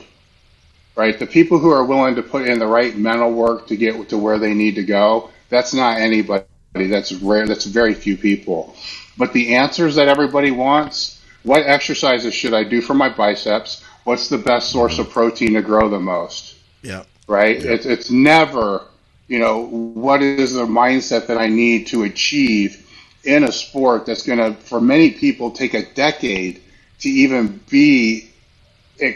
right? 0.94 1.18
The 1.18 1.26
people 1.26 1.58
who 1.58 1.70
are 1.70 1.84
willing 1.84 2.16
to 2.16 2.22
put 2.22 2.46
in 2.48 2.58
the 2.58 2.66
right 2.66 2.96
mental 2.96 3.32
work 3.32 3.66
to 3.68 3.76
get 3.76 4.10
to 4.10 4.18
where 4.18 4.38
they 4.38 4.52
need 4.52 4.74
to 4.74 4.84
go, 4.84 5.30
that's 5.48 5.72
not 5.72 5.98
anybody. 5.98 6.44
That's 6.74 7.12
rare. 7.12 7.46
That's 7.46 7.64
very 7.64 7.94
few 7.94 8.18
people. 8.18 8.74
But 9.16 9.32
the 9.32 9.54
answers 9.56 9.94
that 9.94 10.08
everybody 10.08 10.50
wants, 10.50 11.22
what 11.42 11.62
exercises 11.62 12.34
should 12.34 12.52
I 12.52 12.64
do 12.64 12.82
for 12.82 12.92
my 12.92 13.08
biceps? 13.08 13.82
What's 14.06 14.28
the 14.28 14.38
best 14.38 14.70
source 14.70 14.98
of 14.98 15.10
protein 15.10 15.52
to 15.54 15.62
grow 15.62 15.88
the 15.88 16.00
most? 16.00 16.56
Yeah. 16.82 17.04
Right? 17.26 17.62
Yeah. 17.62 17.72
It's, 17.72 17.86
it's 17.86 18.10
never 18.10 18.86
you 19.28 19.38
know, 19.38 19.66
what 19.66 20.22
is 20.22 20.54
the 20.54 20.66
mindset 20.66 21.26
that 21.26 21.38
I 21.38 21.48
need 21.48 21.88
to 21.88 22.04
achieve 22.04 22.88
in 23.24 23.44
a 23.44 23.52
sport 23.52 24.06
that's 24.06 24.22
going 24.22 24.38
to, 24.38 24.60
for 24.60 24.80
many 24.80 25.10
people, 25.10 25.50
take 25.50 25.74
a 25.74 25.84
decade 25.94 26.62
to 27.00 27.08
even 27.08 27.60
be 27.68 28.30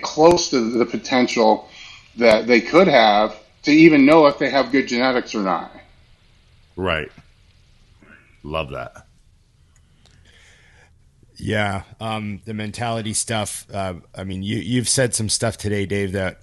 close 0.03 0.51
to 0.51 0.61
the 0.71 0.85
potential 0.85 1.69
that 2.17 2.47
they 2.47 2.61
could 2.61 2.89
have 2.89 3.39
to 3.63 3.71
even 3.71 4.05
know 4.05 4.27
if 4.27 4.39
they 4.39 4.51
have 4.51 4.73
good 4.73 4.89
genetics 4.89 5.35
or 5.35 5.43
not. 5.43 5.71
Right. 6.77 7.11
Love 8.43 8.71
that. 8.71 9.07
Yeah, 11.41 11.83
um, 12.01 12.43
the 12.45 12.55
mentality 12.55 13.15
stuff. 13.15 13.67
Uh, 13.73 13.95
I 14.15 14.25
mean, 14.25 14.43
you 14.43 14.59
you've 14.59 14.89
said 14.89 15.15
some 15.15 15.29
stuff 15.29 15.57
today, 15.57 15.87
Dave. 15.87 16.13
That 16.13 16.41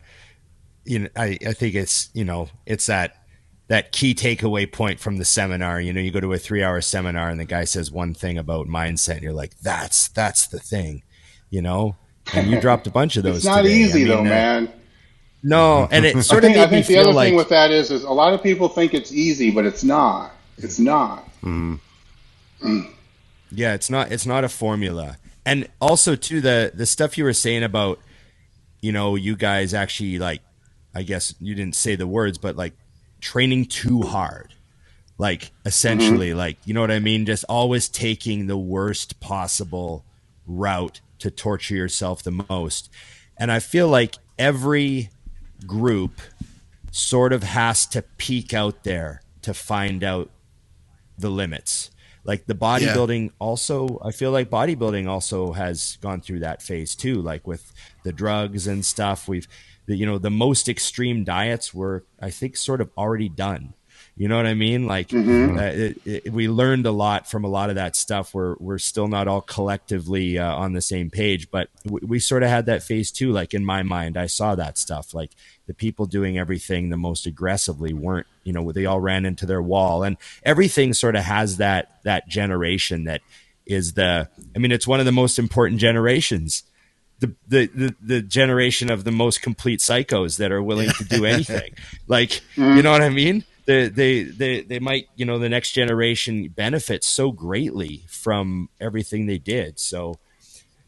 you 0.85 0.99
know, 0.99 1.09
I 1.15 1.37
I 1.45 1.53
think 1.53 1.75
it's 1.75 2.09
you 2.13 2.25
know 2.25 2.49
it's 2.65 2.87
that 2.87 3.15
that 3.67 3.91
key 3.91 4.15
takeaway 4.15 4.71
point 4.71 4.99
from 4.99 5.17
the 5.17 5.25
seminar. 5.25 5.79
You 5.79 5.93
know, 5.93 6.01
you 6.01 6.11
go 6.11 6.19
to 6.19 6.33
a 6.33 6.37
three 6.37 6.63
hour 6.63 6.81
seminar 6.81 7.29
and 7.29 7.39
the 7.39 7.45
guy 7.45 7.65
says 7.65 7.91
one 7.91 8.13
thing 8.13 8.37
about 8.37 8.67
mindset, 8.67 9.15
and 9.15 9.23
you're 9.23 9.33
like, 9.33 9.57
that's 9.59 10.07
that's 10.09 10.47
the 10.47 10.59
thing, 10.59 11.03
you 11.49 11.61
know. 11.61 11.95
And 12.33 12.49
you 12.49 12.59
dropped 12.59 12.87
a 12.87 12.91
bunch 12.91 13.17
of 13.17 13.23
those. 13.23 13.37
it's 13.37 13.45
not 13.45 13.61
today. 13.61 13.75
easy 13.75 14.01
I 14.01 14.05
mean, 14.05 14.07
though, 14.07 14.19
uh, 14.19 14.23
man. 14.23 14.73
No, 15.43 15.87
and 15.91 16.05
it 16.05 16.21
sort 16.23 16.43
I 16.43 16.47
think, 16.47 16.57
of 16.57 16.63
I 16.63 16.69
think 16.69 16.85
the 16.87 16.97
other 16.97 17.13
like 17.13 17.27
thing 17.27 17.35
with 17.37 17.49
that 17.49 17.71
is, 17.71 17.91
is 17.91 18.03
a 18.03 18.11
lot 18.11 18.33
of 18.33 18.41
people 18.41 18.67
think 18.67 18.93
it's 18.93 19.13
easy, 19.13 19.51
but 19.51 19.65
it's 19.65 19.83
not. 19.83 20.33
It's 20.57 20.79
not. 20.79 21.29
Yeah, 23.51 23.73
it's 23.73 23.89
not 23.89 24.11
it's 24.11 24.25
not 24.25 24.43
a 24.43 24.49
formula. 24.49 25.17
And 25.45 25.67
also 25.79 26.15
too 26.15 26.41
the 26.41 26.71
the 26.73 26.85
stuff 26.85 27.17
you 27.17 27.23
were 27.23 27.33
saying 27.33 27.63
about 27.63 27.99
you 28.81 28.91
know, 28.91 29.15
you 29.15 29.35
guys 29.35 29.73
actually 29.73 30.19
like 30.19 30.41
I 30.93 31.03
guess 31.03 31.33
you 31.39 31.55
didn't 31.55 31.75
say 31.75 31.95
the 31.95 32.07
words, 32.07 32.37
but 32.37 32.55
like 32.55 32.73
training 33.21 33.65
too 33.65 34.01
hard. 34.01 34.53
Like 35.17 35.51
essentially 35.65 36.29
mm-hmm. 36.29 36.37
like 36.37 36.57
you 36.65 36.73
know 36.73 36.81
what 36.81 36.91
I 36.91 36.99
mean? 36.99 37.25
Just 37.25 37.45
always 37.49 37.89
taking 37.89 38.47
the 38.47 38.57
worst 38.57 39.19
possible 39.19 40.05
route 40.45 41.01
to 41.19 41.31
torture 41.31 41.75
yourself 41.75 42.23
the 42.23 42.45
most. 42.49 42.89
And 43.37 43.51
I 43.51 43.59
feel 43.59 43.87
like 43.87 44.15
every 44.37 45.09
group 45.65 46.21
sort 46.91 47.33
of 47.33 47.43
has 47.43 47.85
to 47.87 48.01
peek 48.01 48.53
out 48.53 48.83
there 48.83 49.21
to 49.41 49.53
find 49.53 50.03
out 50.03 50.29
the 51.17 51.29
limits. 51.29 51.91
Like 52.28 52.45
the 52.45 52.53
bodybuilding 52.53 53.32
also, 53.39 54.01
I 54.03 54.11
feel 54.11 54.32
like 54.32 54.49
bodybuilding 54.49 55.07
also 55.07 55.53
has 55.53 55.97
gone 56.01 56.19
through 56.19 56.39
that 56.39 56.61
phase 56.61 56.93
too. 56.93 57.21
Like 57.21 57.47
with 57.47 57.73
the 58.03 58.11
drugs 58.11 58.67
and 58.67 58.86
stuff, 58.86 59.30
we've, 59.30 59.47
the, 59.86 59.95
you 59.95 60.05
know, 60.05 60.17
the 60.17 60.30
most 60.30 60.67
extreme 60.67 61.23
diets 61.23 61.73
were, 61.73 62.03
I 62.21 62.30
think, 62.30 62.57
sort 62.57 62.82
of 62.82 62.91
already 62.97 63.30
done. 63.30 63.73
You 64.18 64.28
know 64.28 64.36
what 64.36 64.47
I 64.47 64.55
mean? 64.55 64.88
Like 64.88 65.13
uh, 65.13 65.18
it, 65.18 66.01
it, 66.03 66.34
we 66.34 66.49
learned 66.49 66.88
a 66.88 66.91
lot 66.91 67.30
from 67.30 67.43
a 67.43 67.47
lot 67.47 67.70
of 67.70 67.76
that 67.76 67.95
stuff. 67.95 68.34
We're 68.34 68.55
we're 68.59 68.80
still 68.80 69.07
not 69.07 69.28
all 69.28 69.41
collectively 69.41 70.39
uh, 70.39 70.55
on 70.55 70.74
the 70.74 70.82
same 70.82 71.11
page, 71.11 71.51
but 71.51 71.70
we, 71.86 71.99
we 72.03 72.20
sort 72.20 72.41
of 72.41 72.49
had 72.49 72.65
that 72.65 72.82
phase 72.82 73.11
too. 73.11 73.32
Like 73.32 73.53
in 73.53 73.63
my 73.63 73.84
mind, 73.84 74.18
I 74.18 74.26
saw 74.26 74.55
that 74.55 74.80
stuff. 74.80 75.13
Like 75.13 75.32
the 75.68 75.76
people 75.76 76.07
doing 76.07 76.36
everything 76.36 76.89
the 76.89 76.97
most 76.97 77.28
aggressively 77.28 77.93
weren't. 77.93 78.26
You 78.43 78.53
know, 78.53 78.72
they 78.72 78.88
all 78.88 78.99
ran 78.99 79.24
into 79.24 79.45
their 79.45 79.61
wall, 79.61 80.01
and 80.01 80.18
everything 80.41 80.93
sort 80.95 81.15
of 81.15 81.24
has 81.24 81.57
that 81.57 81.99
that 82.03 82.28
generation 82.28 83.03
that 83.03 83.22
is 83.68 83.93
the. 83.93 84.30
I 84.55 84.59
mean, 84.59 84.72
it's 84.72 84.88
one 84.88 84.99
of 84.99 85.05
the 85.05 85.11
most 85.11 85.38
important 85.38 85.80
generations. 85.80 86.63
The, 87.20 87.34
the, 87.47 87.65
the, 87.74 87.95
the 87.99 88.22
generation 88.22 88.91
of 88.91 89.03
the 89.03 89.11
most 89.11 89.41
complete 89.41 89.80
psychos 89.80 90.38
that 90.38 90.51
are 90.51 90.61
willing 90.61 90.91
to 90.91 91.03
do 91.03 91.26
anything. 91.26 91.74
like, 92.07 92.41
you 92.55 92.84
know 92.84 92.91
what 92.91 93.01
I 93.01 93.09
mean? 93.09 93.43
They, 93.68 93.89
they 93.89 94.24
they 94.24 94.61
they 94.61 94.80
might 94.80 95.09
you 95.18 95.26
know 95.26 95.39
the 95.39 95.49
next 95.49 95.74
generation 95.74 96.47
benefit 96.47 97.03
so 97.03 97.32
greatly 97.32 98.03
from 98.07 98.70
everything 98.80 99.26
they 99.26 99.38
did. 99.38 99.78
So 99.78 100.18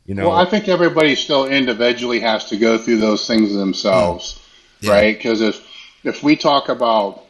you 0.06 0.16
know, 0.16 0.30
Well, 0.30 0.38
I 0.38 0.46
think 0.46 0.68
everybody 0.68 1.14
still 1.14 1.46
individually 1.46 2.20
has 2.22 2.46
to 2.46 2.58
go 2.58 2.80
through 2.80 2.98
those 2.98 3.28
things 3.28 3.54
themselves, 3.54 4.42
hmm. 4.80 4.88
Yeah. 4.88 4.94
right? 4.94 5.18
Because 5.18 5.42
if 5.42 5.64
if 6.04 6.24
we 6.24 6.36
talk 6.36 6.70
about, 6.70 7.26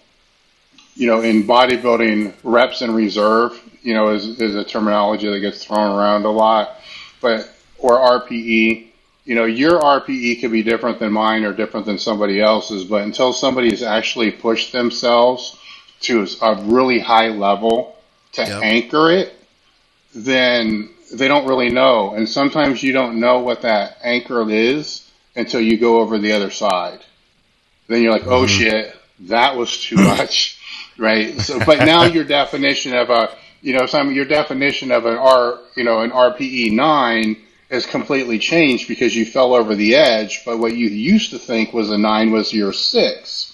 you 0.95 1.08
know, 1.08 1.22
in 1.22 1.43
bodybuilding, 1.43 2.36
reps 2.43 2.82
in 2.82 2.93
reserve, 2.93 3.60
you 3.82 3.93
know, 3.93 4.12
is 4.12 4.39
is 4.39 4.56
a 4.56 4.64
terminology 4.64 5.28
that 5.30 5.39
gets 5.39 5.66
thrown 5.66 5.97
around 5.97 6.26
a 6.26 6.32
lot, 6.32 6.80
but 7.22 7.50
or 7.80 7.97
RPE, 7.97 8.88
you 9.30 9.36
know, 9.36 9.45
your 9.45 9.80
RPE 9.80 10.41
could 10.41 10.51
be 10.51 10.63
different 10.63 10.97
than 10.97 11.13
mine 11.13 11.43
or 11.43 11.53
different 11.53 11.86
than 11.86 11.99
somebody 11.99 12.41
else's, 12.41 12.84
but 12.84 13.03
until 13.03 13.32
somebody 13.32 13.69
has 13.69 13.84
actually 13.84 14.32
pushed 14.32 14.71
themselves 14.71 15.55
to 16.01 16.25
a 16.41 16.55
really 16.63 16.97
high 16.97 17.27
level 17.27 17.95
to 18.32 18.41
Yep. 18.41 18.63
anchor 18.63 19.11
it, 19.11 19.36
then 20.15 20.89
they 21.13 21.27
don't 21.27 21.45
really 21.45 21.69
know. 21.69 22.15
And 22.15 22.27
sometimes 22.27 22.82
you 22.82 22.91
don't 22.91 23.19
know 23.19 23.38
what 23.38 23.61
that 23.61 23.99
anchor 24.03 24.49
is 24.49 25.07
until 25.36 25.61
you 25.61 25.77
go 25.77 25.99
over 25.99 26.17
the 26.17 26.32
other 26.32 26.49
side. 26.49 27.01
Then 27.88 28.01
you're 28.01 28.11
like, 28.11 28.25
oh 28.25 28.45
mm-hmm. 28.45 28.47
shit, 28.47 28.95
that 29.27 29.55
was 29.55 29.80
too 29.80 29.95
much, 30.15 30.59
right? 30.97 31.39
So, 31.39 31.63
but 31.63 31.86
now 31.86 32.05
your 32.05 32.23
definition 32.23 32.95
of 32.95 33.11
a, 33.11 33.38
you 33.61 33.77
know, 33.77 33.86
some 33.86 34.11
your 34.11 34.25
definition 34.25 34.91
of 34.91 35.05
an 35.05 35.17
R, 35.17 35.59
you 35.75 35.84
know, 35.84 35.99
an 35.99 36.09
RPE 36.09 36.71
nine 36.71 37.38
has 37.70 37.86
completely 37.86 38.39
changed 38.39 38.88
because 38.88 39.15
you 39.15 39.26
fell 39.26 39.53
over 39.53 39.76
the 39.76 39.95
edge. 39.95 40.43
But 40.45 40.57
what 40.59 40.76
you 40.76 40.88
used 40.88 41.32
to 41.32 41.39
think 41.39 41.74
was 41.74 41.89
a 41.91 41.97
nine 41.97 42.32
was 42.32 42.53
your 42.53 42.74
six 42.74 43.49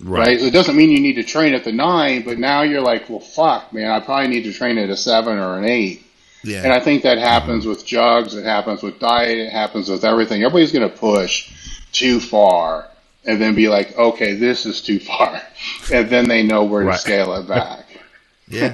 right? 0.00 0.38
So 0.38 0.46
it 0.46 0.52
doesn't 0.52 0.76
mean 0.76 0.90
you 0.90 1.00
need 1.00 1.14
to 1.14 1.22
train 1.22 1.54
at 1.54 1.64
the 1.64 1.72
nine, 1.72 2.22
but 2.22 2.38
now 2.38 2.62
you're 2.62 2.80
like, 2.80 3.08
well, 3.08 3.20
fuck, 3.20 3.72
man, 3.72 3.90
I 3.90 4.00
probably 4.00 4.28
need 4.28 4.44
to 4.44 4.52
train 4.52 4.78
at 4.78 4.90
a 4.90 4.96
seven 4.96 5.38
or 5.38 5.58
an 5.58 5.64
eight. 5.64 6.02
Yeah. 6.42 6.62
And 6.62 6.72
I 6.72 6.80
think 6.80 7.02
that 7.04 7.18
happens 7.18 7.64
with 7.64 7.86
jugs, 7.86 8.34
it 8.34 8.44
happens 8.44 8.82
with 8.82 8.98
diet, 8.98 9.38
it 9.38 9.50
happens 9.50 9.88
with 9.88 10.04
everything. 10.04 10.42
Everybody's 10.42 10.72
going 10.72 10.88
to 10.88 10.94
push 10.94 11.50
too 11.92 12.20
far 12.20 12.88
and 13.24 13.40
then 13.40 13.54
be 13.54 13.68
like, 13.68 13.96
okay, 13.96 14.34
this 14.34 14.66
is 14.66 14.80
too 14.80 14.98
far. 15.00 15.40
And 15.92 16.08
then 16.10 16.28
they 16.28 16.42
know 16.42 16.64
where 16.64 16.84
Right. 16.84 16.94
to 16.94 17.00
scale 17.00 17.34
it 17.36 17.46
back. 17.46 17.86
yeah, 18.48 18.68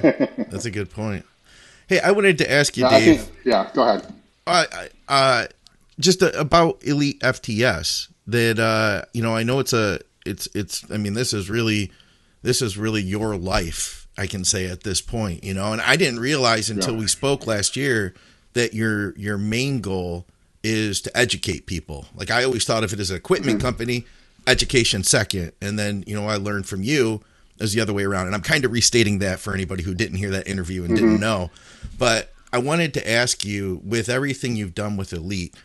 that's 0.49 0.65
a 0.65 0.71
good 0.71 0.89
point. 0.89 1.25
Hey, 1.87 1.99
I 1.99 2.11
wanted 2.11 2.37
to 2.39 2.51
ask 2.51 2.75
you, 2.75 2.87
Dave, 2.87 3.21
think, 3.21 3.37
yeah, 3.45 3.69
go 3.73 3.83
ahead. 3.83 4.13
Uh, 4.51 4.65
uh, 5.07 5.47
just 5.99 6.21
about 6.21 6.83
Elite 6.83 7.19
FTS. 7.21 8.07
That 8.27 8.59
uh, 8.59 9.03
you 9.13 9.21
know, 9.21 9.35
I 9.35 9.43
know 9.43 9.59
it's 9.59 9.73
a, 9.73 9.99
it's, 10.25 10.47
it's. 10.53 10.89
I 10.91 10.97
mean, 10.97 11.13
this 11.15 11.33
is 11.33 11.49
really, 11.49 11.91
this 12.43 12.61
is 12.61 12.77
really 12.77 13.01
your 13.01 13.35
life. 13.35 14.07
I 14.17 14.27
can 14.27 14.45
say 14.45 14.67
at 14.67 14.83
this 14.83 15.01
point, 15.01 15.43
you 15.43 15.53
know, 15.53 15.71
and 15.73 15.81
I 15.81 15.95
didn't 15.95 16.19
realize 16.19 16.69
until 16.69 16.93
Yeah. 16.93 16.99
we 16.99 17.07
spoke 17.07 17.47
last 17.47 17.75
year 17.75 18.13
that 18.53 18.73
your 18.73 19.17
your 19.17 19.37
main 19.37 19.79
goal 19.81 20.25
is 20.63 21.01
to 21.01 21.17
educate 21.17 21.65
people. 21.65 22.05
Like 22.15 22.29
I 22.29 22.43
always 22.43 22.65
thought 22.65 22.83
of 22.83 22.93
it 22.93 22.99
as 22.99 23.09
an 23.09 23.15
equipment 23.17 23.59
company, 23.61 24.05
education 24.45 25.03
second, 25.03 25.53
and 25.61 25.79
then 25.79 26.03
you 26.05 26.15
know 26.15 26.27
I 26.27 26.35
learned 26.35 26.67
from 26.67 26.83
you 26.83 27.21
is 27.59 27.73
the 27.73 27.81
other 27.81 27.93
way 27.93 28.03
around. 28.03 28.27
And 28.27 28.35
I'm 28.35 28.41
kind 28.41 28.65
of 28.65 28.71
restating 28.71 29.19
that 29.19 29.39
for 29.39 29.53
anybody 29.53 29.83
who 29.83 29.93
didn't 29.95 30.17
hear 30.17 30.29
that 30.31 30.47
interview 30.47 30.83
and 30.83 30.95
didn't 30.95 31.19
know. 31.19 31.49
But 31.97 32.31
I 32.53 32.57
wanted 32.59 32.93
to 32.95 33.09
ask 33.09 33.45
you, 33.45 33.81
with 33.83 34.09
everything 34.09 34.55
you've 34.55 34.75
done 34.75 34.97
with 34.97 35.13
Elite, 35.13 35.55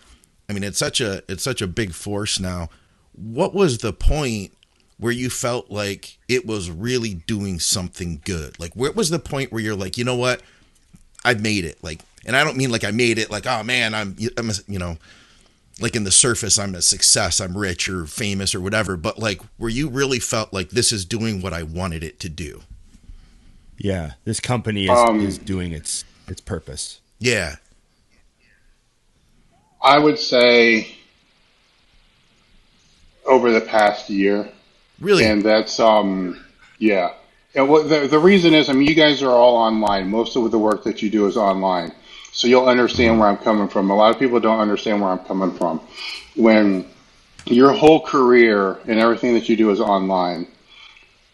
I 0.49 0.53
mean, 0.53 0.63
it's 0.63 0.79
such 0.79 1.01
a 1.01 1.23
it's 1.29 1.43
such 1.43 1.61
a 1.61 1.67
big 1.67 1.93
force 1.93 2.39
now. 2.39 2.69
What 3.13 3.55
was 3.55 3.79
the 3.79 3.93
point 3.93 4.53
where 4.99 5.13
you 5.13 5.29
felt 5.29 5.71
like 5.71 6.19
it 6.29 6.47
was 6.47 6.71
really 6.71 7.15
doing 7.15 7.59
something 7.59 8.21
good? 8.25 8.59
Like, 8.61 8.75
where 8.75 8.93
was 8.93 9.11
the 9.11 9.19
point 9.19 9.53
where 9.53 9.61
you're 9.61 9.75
like, 9.77 9.99
you 9.99 10.05
know 10.05 10.17
what, 10.17 10.43
I've 11.25 11.43
made 11.43 11.65
it. 11.65 11.83
Like, 11.83 12.01
and 12.25 12.37
I 12.37 12.45
don't 12.45 12.57
mean 12.57 12.71
like 12.71 12.85
I 12.85 12.93
made 12.93 13.19
it. 13.19 13.31
Like, 13.31 13.47
oh 13.47 13.63
man, 13.63 13.95
I'm 13.95 14.17
I'm 14.39 14.51
a, 14.51 14.55
you 14.69 14.79
know, 14.79 14.97
like 15.81 15.97
in 15.97 16.05
the 16.05 16.11
surface, 16.13 16.59
I'm 16.59 16.75
a 16.75 16.83
success, 16.83 17.41
I'm 17.41 17.57
rich 17.57 17.89
or 17.89 18.07
famous 18.07 18.55
or 18.55 18.61
whatever. 18.61 18.97
But 18.97 19.19
like, 19.19 19.41
where 19.57 19.71
you 19.71 19.89
really 19.89 20.21
felt 20.21 20.53
like 20.53 20.71
this 20.71 20.93
is 20.93 21.05
doing 21.05 21.43
what 21.43 21.53
I 21.53 21.63
wanted 21.65 22.05
it 22.05 22.21
to 22.21 22.29
do. 22.29 22.63
yeah, 23.79 24.13
this 24.25 24.41
company 24.41 24.85
is, 24.85 24.91
Um, 24.91 25.21
is 25.21 25.39
doing 25.39 25.73
its 25.73 26.05
its 26.29 26.41
purpose. 26.41 27.01
Yeah. 27.19 27.57
I 29.83 29.99
would 29.99 30.19
say 30.19 30.89
over 33.25 33.51
the 33.51 33.61
past 33.61 34.11
year. 34.11 34.49
Really. 35.01 35.25
And 35.25 35.43
that's 35.43 35.79
um 35.81 36.45
yeah. 36.79 37.13
And 37.55 37.69
what 37.69 37.89
the 37.89 38.07
the 38.07 38.19
reason 38.19 38.55
is 38.55 38.69
I 38.69 38.73
mean 38.73 38.89
you 38.89 38.95
guys 38.95 39.23
are 39.23 39.31
all 39.31 39.57
online. 39.57 40.11
Most 40.11 40.37
of 40.37 40.51
the 40.51 40.59
work 40.59 40.85
that 40.85 41.03
you 41.03 41.11
do 41.11 41.27
is 41.27 41.37
online. 41.37 41.93
So 42.33 42.49
you'll 42.49 42.69
understand 42.69 43.19
where 43.19 43.29
I'm 43.29 43.39
coming 43.39 43.69
from. 43.69 43.91
A 43.91 43.97
lot 43.97 44.11
of 44.15 44.19
people 44.19 44.41
don't 44.41 44.61
understand 44.61 45.01
where 45.01 45.11
I'm 45.11 45.25
coming 45.25 45.57
from. 45.57 45.81
When 46.35 46.87
your 47.47 47.73
whole 47.73 48.01
career 48.01 48.79
and 48.87 48.99
everything 48.99 49.35
that 49.35 49.49
you 49.49 49.57
do 49.57 49.71
is 49.71 49.81
online, 49.81 50.47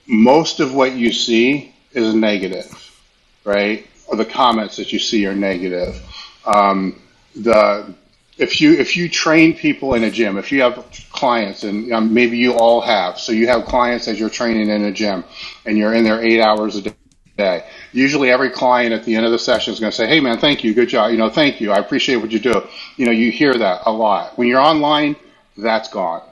most 0.06 0.60
of 0.60 0.74
what 0.74 0.92
you 0.92 1.12
see 1.12 1.74
is 1.92 2.14
negative, 2.14 3.00
right? 3.44 3.86
Or 4.06 4.16
the 4.16 4.24
comments 4.24 4.76
that 4.76 4.92
you 4.92 4.98
see 4.98 5.26
are 5.26 5.34
negative. 5.34 6.00
Um, 6.44 7.00
the 7.34 7.94
if 8.38 8.60
you 8.60 8.72
if 8.74 8.96
you 8.96 9.08
train 9.08 9.54
people 9.54 9.94
in 9.94 10.04
a 10.04 10.10
gym, 10.10 10.38
if 10.38 10.50
you 10.50 10.62
have 10.62 10.84
clients, 11.10 11.64
and 11.64 11.92
um, 11.92 12.14
maybe 12.14 12.38
you 12.38 12.54
all 12.54 12.80
have, 12.80 13.18
so 13.18 13.32
you 13.32 13.46
have 13.46 13.64
clients 13.64 14.06
that 14.06 14.16
you're 14.16 14.30
training 14.30 14.68
in 14.68 14.84
a 14.84 14.92
gym, 14.92 15.24
and 15.66 15.76
you're 15.76 15.94
in 15.94 16.04
there 16.04 16.22
eight 16.22 16.40
hours 16.40 16.76
a 16.76 16.94
day. 17.36 17.64
Usually, 17.92 18.30
every 18.30 18.50
client 18.50 18.92
at 18.92 19.04
the 19.04 19.14
end 19.14 19.26
of 19.26 19.32
the 19.32 19.38
session 19.38 19.72
is 19.72 19.80
going 19.80 19.90
to 19.90 19.96
say, 19.96 20.06
"Hey, 20.06 20.20
man, 20.20 20.38
thank 20.38 20.64
you, 20.64 20.74
good 20.74 20.88
job. 20.88 21.10
You 21.12 21.18
know, 21.18 21.28
thank 21.28 21.60
you, 21.60 21.72
I 21.72 21.78
appreciate 21.78 22.16
what 22.16 22.32
you 22.32 22.40
do." 22.40 22.66
You 22.96 23.06
know, 23.06 23.12
you 23.12 23.30
hear 23.30 23.54
that 23.54 23.82
a 23.86 23.92
lot. 23.92 24.36
When 24.38 24.48
you're 24.48 24.60
online, 24.60 25.16
that's 25.56 25.88
gone. 25.88 26.22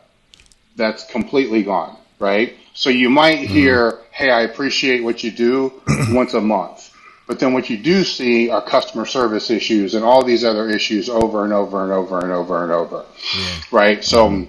That's 0.77 1.05
completely 1.05 1.63
gone, 1.63 1.97
right? 2.19 2.57
So 2.73 2.89
you 2.89 3.11
might 3.11 3.39
hear, 3.39 3.99
"Hey, 4.11 4.31
I 4.31 4.43
appreciate 4.43 5.05
what 5.05 5.23
you 5.23 5.31
do," 5.31 5.83
once 6.11 6.35
a 6.35 6.41
month 6.41 6.90
but 7.31 7.39
then 7.39 7.53
what 7.53 7.71
you 7.71 7.77
do 7.77 8.03
see 8.03 8.51
are 8.51 8.61
customer 8.61 9.07
service 9.07 9.51
issues 9.51 9.95
and 9.95 10.05
all 10.05 10.25
these 10.25 10.43
other 10.43 10.69
issues 10.69 11.09
over 11.09 11.45
and 11.45 11.53
over 11.53 11.85
and 11.85 11.93
over 11.93 12.19
and 12.19 12.33
over 12.33 12.65
and 12.65 12.73
over. 12.73 13.05
Yeah. 13.39 13.61
Right? 13.71 14.05
So 14.05 14.49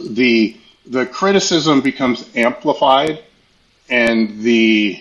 the 0.00 0.56
the 0.86 1.04
criticism 1.04 1.82
becomes 1.82 2.26
amplified 2.34 3.22
and 3.90 4.40
the 4.40 4.98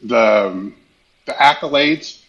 the 0.00 0.72
the 1.24 1.32
accolades 1.32 2.22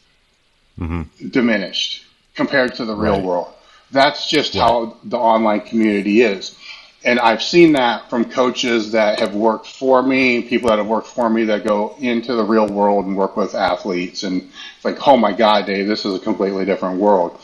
mm-hmm. 0.79 1.27
diminished 1.29 2.03
compared 2.33 2.73
to 2.77 2.85
the 2.85 2.95
real 2.95 3.17
right. 3.17 3.23
world. 3.23 3.53
That's 3.91 4.27
just 4.27 4.55
right. 4.55 4.61
how 4.61 4.97
the 5.03 5.19
online 5.19 5.61
community 5.61 6.23
is 6.23 6.57
and 7.03 7.19
I've 7.19 7.43
seen 7.43 7.73
that 7.73 8.09
from 8.09 8.25
coaches 8.25 8.91
that 8.93 9.19
have 9.19 9.35
worked 9.35 9.67
for 9.67 10.01
me, 10.01 10.41
people 10.41 10.69
that 10.69 10.77
have 10.77 10.87
worked 10.87 11.07
for 11.07 11.29
me 11.29 11.45
that 11.45 11.63
go 11.63 11.95
into 11.99 12.33
the 12.33 12.43
real 12.43 12.67
world 12.67 13.05
and 13.05 13.15
work 13.15 13.37
with 13.37 13.53
athletes. 13.53 14.23
And 14.23 14.49
it's 14.75 14.85
like, 14.85 15.07
oh 15.07 15.15
my 15.15 15.31
God, 15.31 15.67
Dave, 15.67 15.87
this 15.87 16.05
is 16.05 16.15
a 16.15 16.19
completely 16.19 16.65
different 16.65 16.99
world. 16.99 17.39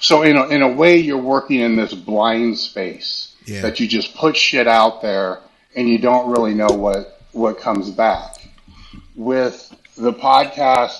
So 0.00 0.22
in 0.22 0.36
a, 0.36 0.46
in 0.48 0.62
a 0.62 0.68
way, 0.68 0.98
you're 0.98 1.18
working 1.18 1.60
in 1.60 1.76
this 1.76 1.92
blind 1.92 2.58
space 2.58 3.36
yeah. 3.44 3.60
that 3.62 3.78
you 3.78 3.86
just 3.86 4.14
put 4.16 4.36
shit 4.36 4.66
out 4.66 5.02
there 5.02 5.40
and 5.76 5.88
you 5.88 5.98
don't 5.98 6.30
really 6.30 6.54
know 6.54 6.68
what, 6.68 7.20
what 7.32 7.58
comes 7.58 7.90
back. 7.90 8.48
With 9.16 9.74
the 9.96 10.12
podcast 10.12 10.98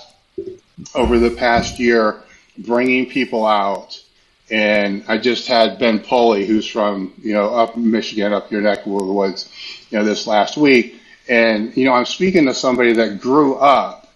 over 0.95 1.19
the 1.19 1.31
past 1.31 1.81
year, 1.81 2.23
bringing 2.59 3.07
people 3.07 3.47
out 3.47 4.04
and 4.51 5.05
I 5.09 5.19
just 5.19 5.47
had 5.47 5.79
Ben 5.79 6.01
Pulley, 6.01 6.47
who's 6.47 6.67
from, 6.67 7.15
you 7.23 7.33
know, 7.33 7.55
up 7.55 7.77
Michigan, 7.77 8.33
up 8.33 8.51
your 8.51 8.61
neck 8.61 8.81
of 8.81 8.85
the 8.85 9.13
woods, 9.13 9.51
you 9.91 9.99
know, 9.99 10.05
this 10.05 10.27
last 10.27 10.57
week. 10.57 11.01
And, 11.29 11.75
you 11.77 11.87
know, 11.87 11.95
I'm 11.95 12.05
speaking 12.05 12.47
to 12.47 12.55
somebody 12.55 12.93
that 12.95 13.21
grew 13.21 13.55
up 13.55 14.07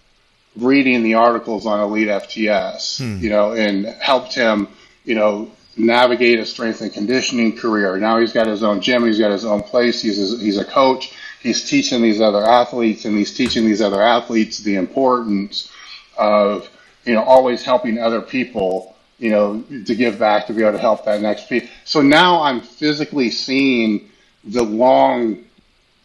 reading 0.56 1.02
the 1.02 1.14
articles 1.14 1.66
on 1.66 1.80
Elite 1.80 2.08
FTS, 2.08 2.98
hmm. 2.98 3.22
you 3.22 3.30
know, 3.30 3.52
and 3.52 3.86
helped 3.86 4.34
him, 4.34 4.68
you 5.04 5.14
know, 5.14 5.50
navigate 5.78 6.40
a 6.40 6.44
strength 6.44 6.82
and 6.82 6.92
conditioning 6.92 7.56
career. 7.56 7.96
Now 7.96 8.18
he's 8.18 8.32
got 8.32 8.46
his 8.46 8.62
own 8.62 8.80
gym, 8.80 9.06
he's 9.06 9.18
got 9.18 9.30
his 9.30 9.44
own 9.44 9.62
place, 9.62 10.02
he's 10.02 10.34
a, 10.34 10.36
he's 10.38 10.58
a 10.58 10.64
coach, 10.64 11.14
he's 11.40 11.68
teaching 11.68 12.02
these 12.02 12.20
other 12.20 12.44
athletes, 12.44 13.04
and 13.04 13.16
he's 13.16 13.34
teaching 13.34 13.64
these 13.64 13.80
other 13.80 14.02
athletes 14.02 14.58
the 14.58 14.74
importance 14.74 15.70
of, 16.18 16.68
you 17.04 17.14
know, 17.14 17.22
always 17.22 17.62
helping 17.62 17.98
other 17.98 18.20
people 18.20 18.96
you 19.18 19.30
know, 19.30 19.62
to 19.84 19.94
give 19.94 20.18
back 20.18 20.46
to 20.46 20.52
be 20.52 20.62
able 20.62 20.72
to 20.72 20.78
help 20.78 21.04
that 21.04 21.20
next 21.20 21.48
piece. 21.48 21.68
So 21.84 22.00
now 22.00 22.42
I'm 22.42 22.60
physically 22.60 23.30
seeing 23.30 24.10
the 24.44 24.62
long 24.62 25.44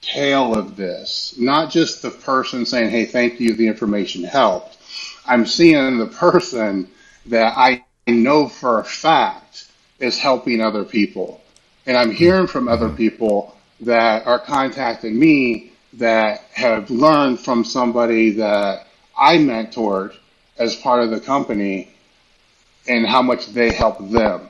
tail 0.01 0.55
of 0.55 0.75
this, 0.75 1.35
not 1.37 1.71
just 1.71 2.01
the 2.01 2.09
person 2.09 2.65
saying, 2.65 2.89
"Hey, 2.89 3.05
thank 3.05 3.39
you, 3.39 3.53
the 3.53 3.67
information 3.67 4.23
helped." 4.23 4.77
I'm 5.25 5.45
seeing 5.45 5.97
the 5.97 6.07
person 6.07 6.89
that 7.27 7.53
I 7.55 7.85
know 8.07 8.49
for 8.49 8.79
a 8.79 8.83
fact 8.83 9.67
is 9.99 10.17
helping 10.17 10.59
other 10.59 10.83
people, 10.83 11.41
and 11.85 11.95
I'm 11.95 12.11
hearing 12.11 12.47
from 12.47 12.67
other 12.67 12.87
mm-hmm. 12.87 12.97
people 12.97 13.55
that 13.81 14.25
are 14.27 14.39
contacting 14.39 15.17
me 15.17 15.71
that 15.93 16.41
have 16.53 16.89
learned 16.89 17.39
from 17.39 17.63
somebody 17.63 18.31
that 18.31 18.87
I 19.17 19.37
mentored 19.37 20.15
as 20.57 20.75
part 20.75 21.03
of 21.03 21.11
the 21.11 21.19
company 21.19 21.92
and 22.87 23.05
how 23.05 23.21
much 23.21 23.47
they 23.47 23.71
help 23.71 23.97
them. 24.09 24.47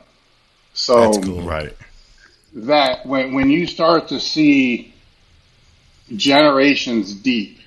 So 0.74 1.12
That's 1.12 1.26
cool. 1.26 1.42
right. 1.42 1.76
That 2.56 3.06
when 3.06 3.34
when 3.34 3.50
you 3.50 3.68
start 3.68 4.08
to 4.10 4.20
see 4.20 4.94
generations 6.16 7.14
deep 7.14 7.60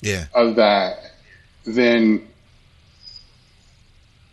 yeah. 0.00 0.26
of 0.34 0.56
that, 0.56 1.12
then 1.64 2.28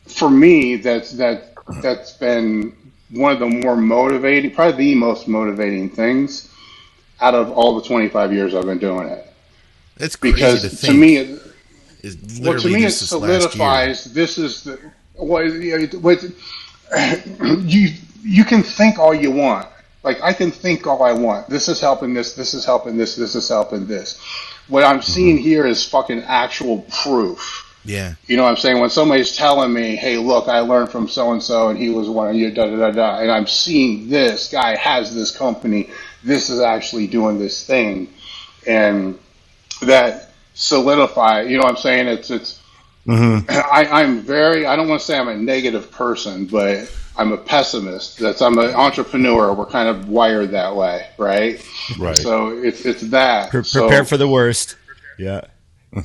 for 0.07 0.29
me 0.29 0.77
that's 0.77 1.11
that 1.13 1.53
that's 1.81 2.13
been 2.13 2.75
one 3.11 3.33
of 3.33 3.39
the 3.39 3.47
more 3.47 3.75
motivating, 3.75 4.51
probably 4.51 4.77
the 4.77 4.95
most 4.95 5.27
motivating 5.27 5.89
things 5.89 6.49
out 7.19 7.35
of 7.35 7.51
all 7.51 7.79
the 7.79 7.87
25 7.87 8.33
years 8.33 8.55
I've 8.55 8.65
been 8.65 8.79
doing 8.79 9.07
it. 9.07 9.27
It's 9.97 10.15
because 10.15 10.61
to, 10.61 10.87
to, 10.87 10.93
me, 10.93 11.17
it, 11.17 11.41
well, 12.41 12.59
to 12.59 12.69
me, 12.69 12.85
it 12.85 12.91
solidifies 12.91 14.05
this 14.05 14.37
is 14.37 14.63
the 14.63 14.79
what, 15.21 15.45
what 16.01 16.23
you 17.63 17.89
you 18.23 18.45
can 18.45 18.63
think 18.63 18.99
all 18.99 19.13
you 19.13 19.31
want. 19.31 19.67
Like 20.03 20.21
I 20.21 20.33
can 20.33 20.51
think 20.51 20.87
all 20.87 21.03
I 21.03 21.13
want. 21.13 21.49
This 21.49 21.67
is 21.67 21.79
helping 21.79 22.13
this. 22.13 22.33
This 22.33 22.53
is 22.53 22.65
helping 22.65 22.97
this. 22.97 23.15
This 23.15 23.35
is 23.35 23.47
helping 23.47 23.87
this. 23.87 24.19
What 24.67 24.83
I'm 24.83 25.01
seeing 25.01 25.37
mm-hmm. 25.37 25.45
here 25.45 25.65
is 25.65 25.87
fucking 25.87 26.23
actual 26.23 26.85
proof. 27.03 27.67
Yeah. 27.83 28.13
You 28.27 28.37
know 28.37 28.43
what 28.43 28.49
I'm 28.49 28.57
saying? 28.57 28.79
When 28.79 28.89
somebody's 28.89 29.35
telling 29.35 29.73
me, 29.73 29.95
hey, 29.95 30.17
look, 30.17 30.47
I 30.47 30.59
learned 30.59 30.89
from 30.89 31.07
so 31.07 31.31
and 31.31 31.41
so 31.41 31.69
and 31.69 31.79
he 31.79 31.89
was 31.89 32.09
one 32.09 32.29
of 32.29 32.35
you, 32.35 32.51
da 32.51 32.65
da 32.65 32.75
da 32.77 32.91
da, 32.91 33.19
and 33.19 33.31
I'm 33.31 33.47
seeing 33.47 34.07
this 34.07 34.51
guy 34.51 34.75
has 34.75 35.13
this 35.15 35.35
company, 35.35 35.89
this 36.23 36.49
is 36.49 36.59
actually 36.59 37.07
doing 37.07 37.39
this 37.39 37.65
thing. 37.65 38.07
And 38.67 39.17
that 39.81 40.29
solidify, 40.53 41.41
you 41.41 41.57
know 41.57 41.63
what 41.63 41.71
I'm 41.71 41.77
saying? 41.77 42.07
It's, 42.07 42.29
it's, 42.29 42.60
Mm-hmm. 43.07 43.49
I, 43.49 44.03
am 44.03 44.21
very, 44.21 44.65
I 44.65 44.75
don't 44.75 44.87
want 44.87 45.01
to 45.01 45.05
say 45.05 45.17
I'm 45.17 45.27
a 45.27 45.35
negative 45.35 45.91
person, 45.91 46.45
but 46.45 46.91
I'm 47.17 47.31
a 47.31 47.37
pessimist. 47.37 48.19
That's 48.19 48.41
I'm 48.41 48.57
an 48.57 48.73
entrepreneur. 48.73 49.53
We're 49.53 49.65
kind 49.65 49.89
of 49.89 50.09
wired 50.09 50.51
that 50.51 50.75
way, 50.75 51.07
right? 51.17 51.65
Right. 51.97 52.17
So 52.17 52.49
it's 52.49 52.85
it's 52.85 53.01
that. 53.09 53.49
Pre- 53.49 53.63
prepare 53.63 54.03
so, 54.03 54.05
for 54.05 54.17
the 54.17 54.27
worst. 54.27 54.75
Yeah. 55.17 55.41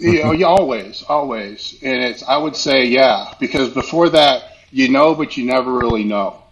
you 0.00 0.24
know, 0.24 0.46
always, 0.46 1.04
always, 1.04 1.78
and 1.82 2.02
it's 2.02 2.22
I 2.24 2.36
would 2.36 2.56
say 2.56 2.86
yeah, 2.86 3.34
because 3.38 3.72
before 3.72 4.08
that 4.08 4.56
you 4.70 4.88
know, 4.88 5.14
but 5.14 5.36
you 5.36 5.44
never 5.44 5.72
really 5.72 6.04
know. 6.04 6.42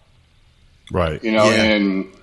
Right. 0.91 1.23
You 1.23 1.31
know, 1.31 1.49
yeah. 1.49 1.63
and 1.63 2.13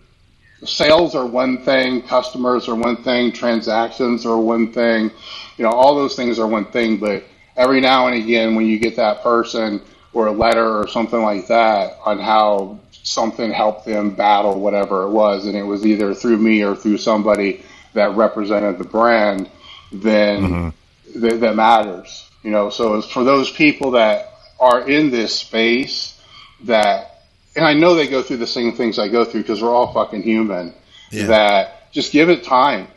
sales 0.64 1.14
are 1.14 1.26
one 1.26 1.64
thing, 1.64 2.02
customers 2.02 2.68
are 2.68 2.74
one 2.74 3.02
thing, 3.02 3.32
transactions 3.32 4.24
are 4.24 4.38
one 4.38 4.72
thing. 4.72 5.10
You 5.58 5.64
know, 5.64 5.70
all 5.70 5.94
those 5.94 6.16
things 6.16 6.38
are 6.38 6.46
one 6.46 6.66
thing, 6.66 6.96
but 6.96 7.24
every 7.56 7.80
now 7.80 8.06
and 8.06 8.22
again 8.22 8.54
when 8.54 8.66
you 8.66 8.78
get 8.78 8.96
that 8.96 9.22
person 9.22 9.80
or 10.12 10.26
a 10.26 10.32
letter 10.32 10.78
or 10.78 10.86
something 10.88 11.22
like 11.22 11.46
that 11.46 11.98
on 12.04 12.18
how 12.18 12.78
something 13.02 13.50
helped 13.50 13.84
them 13.84 14.14
battle 14.14 14.60
whatever 14.60 15.04
it 15.04 15.10
was, 15.10 15.46
and 15.46 15.56
it 15.56 15.62
was 15.62 15.84
either 15.84 16.14
through 16.14 16.38
me 16.38 16.62
or 16.62 16.76
through 16.76 16.98
somebody 16.98 17.64
that 17.94 18.14
represented 18.16 18.78
the 18.78 18.84
brand, 18.84 19.50
then 19.90 20.42
mm-hmm. 20.42 21.20
th- 21.20 21.40
that 21.40 21.56
matters. 21.56 22.30
You 22.42 22.50
know, 22.50 22.70
so 22.70 22.94
it's 22.94 23.10
for 23.10 23.24
those 23.24 23.50
people 23.50 23.92
that 23.92 24.32
are 24.58 24.88
in 24.88 25.10
this 25.10 25.34
space 25.34 26.20
that, 26.64 27.22
and 27.56 27.64
I 27.64 27.74
know 27.74 27.94
they 27.94 28.08
go 28.08 28.22
through 28.22 28.38
the 28.38 28.46
same 28.46 28.72
things 28.72 28.98
I 28.98 29.08
go 29.08 29.24
through 29.24 29.42
because 29.42 29.62
we're 29.62 29.74
all 29.74 29.92
fucking 29.92 30.22
human. 30.22 30.74
Yeah. 31.10 31.26
That 31.26 31.92
just 31.92 32.12
give 32.12 32.30
it 32.30 32.44
time 32.44 32.88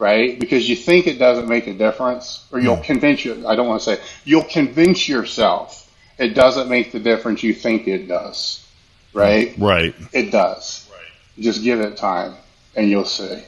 right? 0.00 0.40
Because 0.40 0.68
you 0.68 0.74
think 0.74 1.06
it 1.06 1.18
doesn't 1.18 1.46
make 1.46 1.66
a 1.68 1.74
difference, 1.74 2.46
or 2.50 2.58
you'll 2.58 2.78
convince 2.78 3.24
you. 3.24 3.46
I 3.46 3.54
don't 3.54 3.68
want 3.68 3.82
to 3.82 3.96
say 3.96 4.02
you'll 4.24 4.44
convince 4.44 5.08
yourself 5.08 5.88
it 6.18 6.34
doesn't 6.34 6.68
make 6.68 6.90
the 6.90 6.98
difference 6.98 7.42
you 7.42 7.54
think 7.54 7.86
it 7.86 8.08
does, 8.08 8.66
right? 9.12 9.54
Right. 9.56 9.94
It 10.12 10.32
does. 10.32 10.90
Right. 10.90 11.44
Just 11.44 11.62
give 11.62 11.80
it 11.80 11.96
time, 11.96 12.34
and 12.74 12.90
you'll 12.90 13.04
see. 13.04 13.42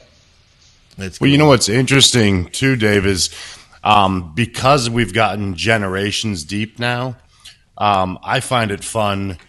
Well, 1.19 1.29
you 1.29 1.39
know 1.39 1.47
what's 1.47 1.69
interesting 1.69 2.45
too, 2.49 2.75
Dave, 2.75 3.07
is 3.07 3.31
um, 3.83 4.33
because 4.35 4.89
we've 4.89 5.13
gotten 5.13 5.55
generations 5.55 6.43
deep 6.43 6.77
now. 6.77 7.17
Um, 7.79 8.19
I 8.23 8.39
find 8.39 8.69
it 8.69 8.83
fun 8.83 9.39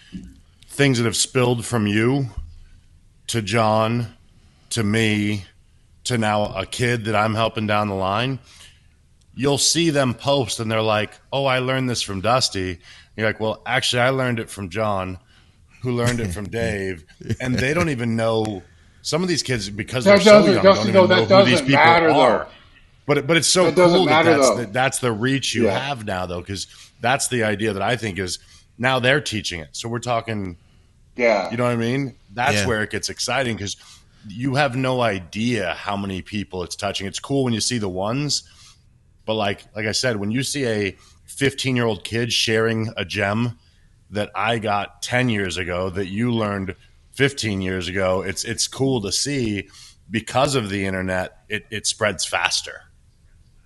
things 0.69 0.97
that 0.99 1.05
have 1.05 1.17
spilled 1.17 1.67
from 1.67 1.87
you 1.87 2.31
to 3.27 3.43
John 3.43 4.15
to 4.71 4.83
me 4.83 5.45
to 6.05 6.19
now 6.19 6.47
a 6.55 6.67
kid 6.67 7.07
that 7.07 7.17
I'm 7.17 7.35
helping 7.35 7.67
down 7.67 7.89
the 7.89 7.95
line, 7.95 8.39
you'll 9.35 9.59
see 9.59 9.91
them 9.91 10.15
post 10.15 10.61
and 10.61 10.71
they're 10.71 10.83
like, 10.83 11.13
"Oh, 11.33 11.47
I 11.47 11.59
learned 11.59 11.89
this 11.89 12.03
from 12.03 12.21
Dusty." 12.21 12.79
You're 13.17 13.27
like, 13.27 13.41
"Well, 13.41 13.63
actually, 13.67 14.03
I 14.03 14.11
learned 14.11 14.39
it 14.39 14.51
from 14.51 14.71
John, 14.71 15.19
who 15.83 15.93
learned 15.93 16.21
it 16.21 16.33
from 16.33 16.45
Dave," 16.51 17.05
and 17.41 17.55
they 17.55 17.75
don't 17.75 17.91
even 17.91 18.17
know. 18.17 18.63
Some 19.03 19.23
of 19.23 19.29
these 19.29 19.43
kids, 19.43 19.69
because 19.69 20.05
they're 20.07 20.19
so 20.19 20.47
young, 20.47 20.63
don't 20.63 20.89
even 20.89 20.95
know 20.95 21.07
who 21.07 21.45
these 21.45 21.61
people 21.61 21.75
matter, 21.75 22.09
are. 22.09 22.39
Though. 22.39 22.47
But 23.07 23.27
but 23.27 23.37
it's 23.37 23.49
so 23.49 23.71
cool 23.71 24.07
that 24.07 24.25
that's, 24.25 24.57
the, 24.57 24.67
that's 24.73 24.99
the 25.01 25.13
reach 25.13 25.55
you 25.55 25.65
yeah. 25.65 25.79
have 25.79 26.07
now, 26.07 26.25
though, 26.25 26.41
because 26.41 26.67
that's 27.03 27.29
the 27.29 27.45
idea 27.45 27.75
that 27.75 27.83
I 27.83 27.97
think 27.97 28.19
is 28.19 28.39
now 28.79 28.99
they're 28.99 29.21
teaching 29.21 29.61
it. 29.61 29.69
So 29.73 29.89
we're 29.91 29.99
talking 29.99 30.57
Yeah. 31.17 31.51
You 31.51 31.57
know 31.57 31.65
what 31.65 31.73
I 31.73 31.77
mean? 31.77 32.17
That's 32.33 32.57
Yeah. 32.57 32.67
where 32.67 32.83
it 32.83 32.91
gets 32.91 33.09
exciting 33.11 33.57
because 33.57 33.77
you 34.29 34.55
have 34.55 34.77
no 34.77 35.01
idea 35.01 35.75
how 35.75 35.97
many 35.97 36.23
people 36.23 36.63
it's 36.63 36.77
touching. 36.77 37.07
It's 37.07 37.19
cool 37.19 37.45
when 37.45 37.53
you 37.53 37.61
see 37.61 37.79
the 37.79 37.89
ones, 37.89 38.43
but 39.27 39.35
like 39.35 39.65
like 39.75 39.87
I 39.87 39.93
said, 39.93 40.17
when 40.17 40.31
you 40.31 40.43
see 40.43 40.67
a 40.67 40.97
15 41.27 41.77
year 41.77 41.87
old 41.87 42.05
kid 42.05 42.33
sharing 42.33 42.91
a 42.97 43.05
gem 43.05 43.59
that 44.11 44.31
I 44.35 44.59
got 44.59 45.03
10 45.03 45.29
years 45.29 45.57
ago 45.57 45.91
that 45.91 46.07
you 46.07 46.31
learned 46.33 46.75
15 47.13 47.61
years 47.63 47.89
ago, 47.89 48.23
it's 48.23 48.45
it's 48.45 48.67
cool 48.69 49.01
to 49.03 49.13
see 49.13 49.69
because 50.11 50.55
of 50.55 50.69
the 50.71 50.85
internet. 50.87 51.39
It 51.49 51.67
it 51.71 51.87
spreads 51.87 52.25
faster. 52.25 52.83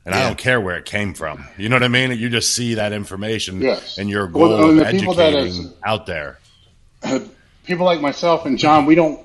And 0.07 0.15
I 0.15 0.27
don't 0.27 0.39
care 0.39 0.59
where 0.59 0.79
it 0.79 0.87
came 0.87 1.13
from. 1.13 1.45
You 1.59 1.69
know 1.69 1.77
what 1.77 1.83
I 1.83 1.89
mean? 1.89 2.13
You 2.13 2.31
just 2.31 2.55
see 2.55 2.75
that 2.75 2.95
information 2.95 3.61
Yes. 3.61 3.99
and 3.99 4.09
your 4.09 4.27
Well, 4.27 4.49
goal 4.49 4.71
and 4.71 4.81
of 4.81 4.87
the 4.87 4.87
educating 4.87 5.47
is- 5.65 5.73
out 5.85 6.07
there. 6.07 6.39
people 7.65 7.85
like 7.85 8.01
myself 8.01 8.47
and 8.47 8.59
John, 8.59 8.87
we 8.87 8.95
don't 8.95 9.21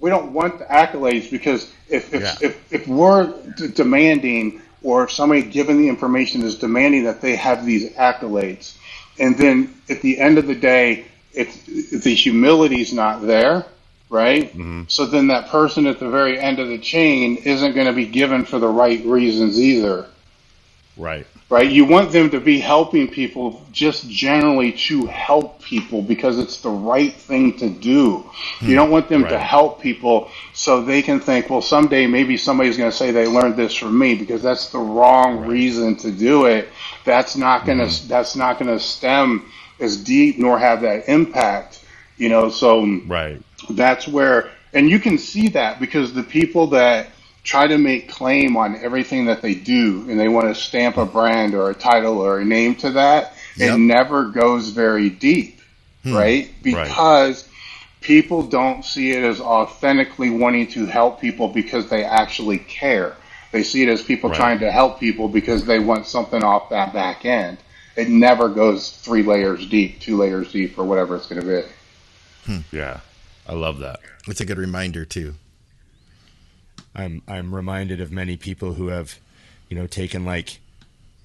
we 0.00 0.10
don't 0.10 0.32
want 0.32 0.58
the 0.58 0.64
accolades 0.66 1.30
because 1.30 1.70
if 1.88 2.12
if, 2.14 2.22
Yeah. 2.22 2.36
if, 2.40 2.72
if 2.72 2.88
we're 2.88 3.32
d- 3.56 3.68
demanding 3.68 4.60
or 4.82 5.04
if 5.04 5.12
somebody 5.12 5.42
given 5.42 5.76
the 5.78 5.88
information 5.88 6.42
is 6.42 6.58
demanding 6.58 7.04
that 7.04 7.20
they 7.20 7.36
have 7.36 7.66
these 7.66 7.90
accolades, 7.92 8.76
and 9.18 9.36
then 9.36 9.74
at 9.90 10.00
the 10.00 10.18
end 10.18 10.38
of 10.38 10.46
the 10.46 10.54
day, 10.54 11.04
if, 11.34 11.68
if 11.68 12.02
the 12.02 12.14
humility's 12.14 12.92
not 12.92 13.20
there, 13.20 13.66
right? 14.08 14.50
Mm-hmm. 14.50 14.84
So 14.88 15.04
then 15.06 15.26
that 15.28 15.48
person 15.48 15.86
at 15.86 15.98
the 16.00 16.08
very 16.08 16.40
end 16.40 16.58
of 16.58 16.68
the 16.68 16.78
chain 16.78 17.36
isn't 17.36 17.74
going 17.74 17.86
to 17.86 17.92
be 17.92 18.06
given 18.06 18.44
for 18.44 18.58
the 18.58 18.68
right 18.68 19.04
reasons 19.04 19.60
either 19.60 20.06
Right. 21.00 21.26
right? 21.48 21.70
You 21.70 21.86
want 21.86 22.12
them 22.12 22.30
to 22.30 22.40
be 22.40 22.60
helping 22.60 23.08
people 23.08 23.62
just 23.72 24.08
generally 24.08 24.72
to 24.72 25.06
help 25.06 25.62
people 25.62 26.02
because 26.02 26.38
it's 26.38 26.60
the 26.60 26.70
right 26.70 27.12
thing 27.12 27.56
to 27.58 27.70
do. 27.70 28.28
You 28.60 28.74
don't 28.74 28.90
want 28.90 29.08
them 29.08 29.26
to 29.26 29.38
help 29.38 29.80
people 29.80 30.30
so 30.52 30.82
they 30.82 31.00
can 31.00 31.18
think, 31.18 31.48
well, 31.48 31.62
someday 31.62 32.06
maybe 32.06 32.36
somebody's 32.36 32.76
going 32.76 32.90
to 32.90 32.96
say 32.96 33.10
they 33.10 33.26
learned 33.26 33.56
this 33.56 33.74
from 33.74 33.98
me 33.98 34.14
because 34.14 34.42
that's 34.42 34.68
the 34.70 34.78
wrong 34.78 35.46
reason 35.46 35.96
to 35.96 36.10
do 36.10 36.44
it. 36.44 36.68
That's 37.04 37.36
not 37.36 37.64
going 37.64 37.78
to 37.78 37.84
mm-hmm. 37.84 38.08
that's 38.08 38.36
not 38.36 38.58
going 38.58 38.70
to 38.70 38.78
stem 38.78 39.50
as 39.80 39.96
deep 39.96 40.38
nor 40.38 40.58
have 40.58 40.82
that 40.82 41.08
impact. 41.08 41.84
You 42.18 42.28
know, 42.28 42.50
so 42.50 42.84
Right. 43.06 43.42
that's 43.70 44.06
where 44.06 44.50
and 44.72 44.88
you 44.88 44.98
can 44.98 45.18
see 45.18 45.48
that 45.48 45.80
because 45.80 46.12
the 46.12 46.22
people 46.22 46.68
that 46.68 47.08
try 47.42 47.66
to 47.66 47.78
make 47.78 48.10
claim 48.10 48.56
on 48.56 48.76
everything 48.76 49.26
that 49.26 49.42
they 49.42 49.54
do 49.54 50.06
and 50.08 50.18
they 50.18 50.28
want 50.28 50.46
to 50.46 50.54
stamp 50.54 50.96
a 50.96 51.06
brand 51.06 51.54
or 51.54 51.70
a 51.70 51.74
title 51.74 52.18
or 52.18 52.40
a 52.40 52.44
name 52.44 52.74
to 52.76 52.90
that 52.90 53.34
Yep. 53.56 53.74
it 53.74 53.78
never 53.78 54.26
goes 54.26 54.70
very 54.70 55.10
deep 55.10 55.60
hmm. 56.02 56.14
right 56.14 56.50
because 56.62 57.48
people 58.00 58.42
don't 58.42 58.84
see 58.84 59.10
it 59.10 59.24
as 59.24 59.40
authentically 59.40 60.30
wanting 60.30 60.68
to 60.68 60.86
help 60.86 61.20
people 61.20 61.48
because 61.48 61.88
they 61.90 62.04
actually 62.04 62.58
care 62.58 63.16
they 63.52 63.62
see 63.62 63.82
it 63.82 63.88
as 63.88 64.02
people 64.02 64.30
Right. 64.30 64.36
trying 64.38 64.58
to 64.60 64.70
help 64.70 65.00
people 65.00 65.28
because 65.28 65.64
they 65.64 65.78
want 65.78 66.06
something 66.06 66.42
off 66.44 66.70
that 66.70 66.92
back 66.92 67.24
end 67.24 67.58
it 67.96 68.08
never 68.08 68.48
goes 68.48 68.90
three 68.90 69.22
layers 69.22 69.66
deep 69.66 70.00
two 70.00 70.16
layers 70.16 70.52
deep 70.52 70.78
or 70.78 70.84
whatever 70.84 71.16
it's 71.16 71.26
going 71.26 71.40
to 71.42 71.46
be 71.46 71.68
hmm. 72.46 72.58
Yeah. 72.76 73.00
I 73.46 73.54
love 73.54 73.80
that. 73.80 73.98
It's 74.28 74.40
a 74.40 74.44
good 74.44 74.58
reminder 74.58 75.04
too. 75.04 75.34
I'm 76.94 77.22
I'm 77.28 77.54
reminded 77.54 78.00
of 78.00 78.10
many 78.12 78.36
people 78.36 78.74
who 78.74 78.88
have, 78.88 79.18
you 79.68 79.76
know, 79.76 79.86
taken 79.86 80.24
like 80.24 80.58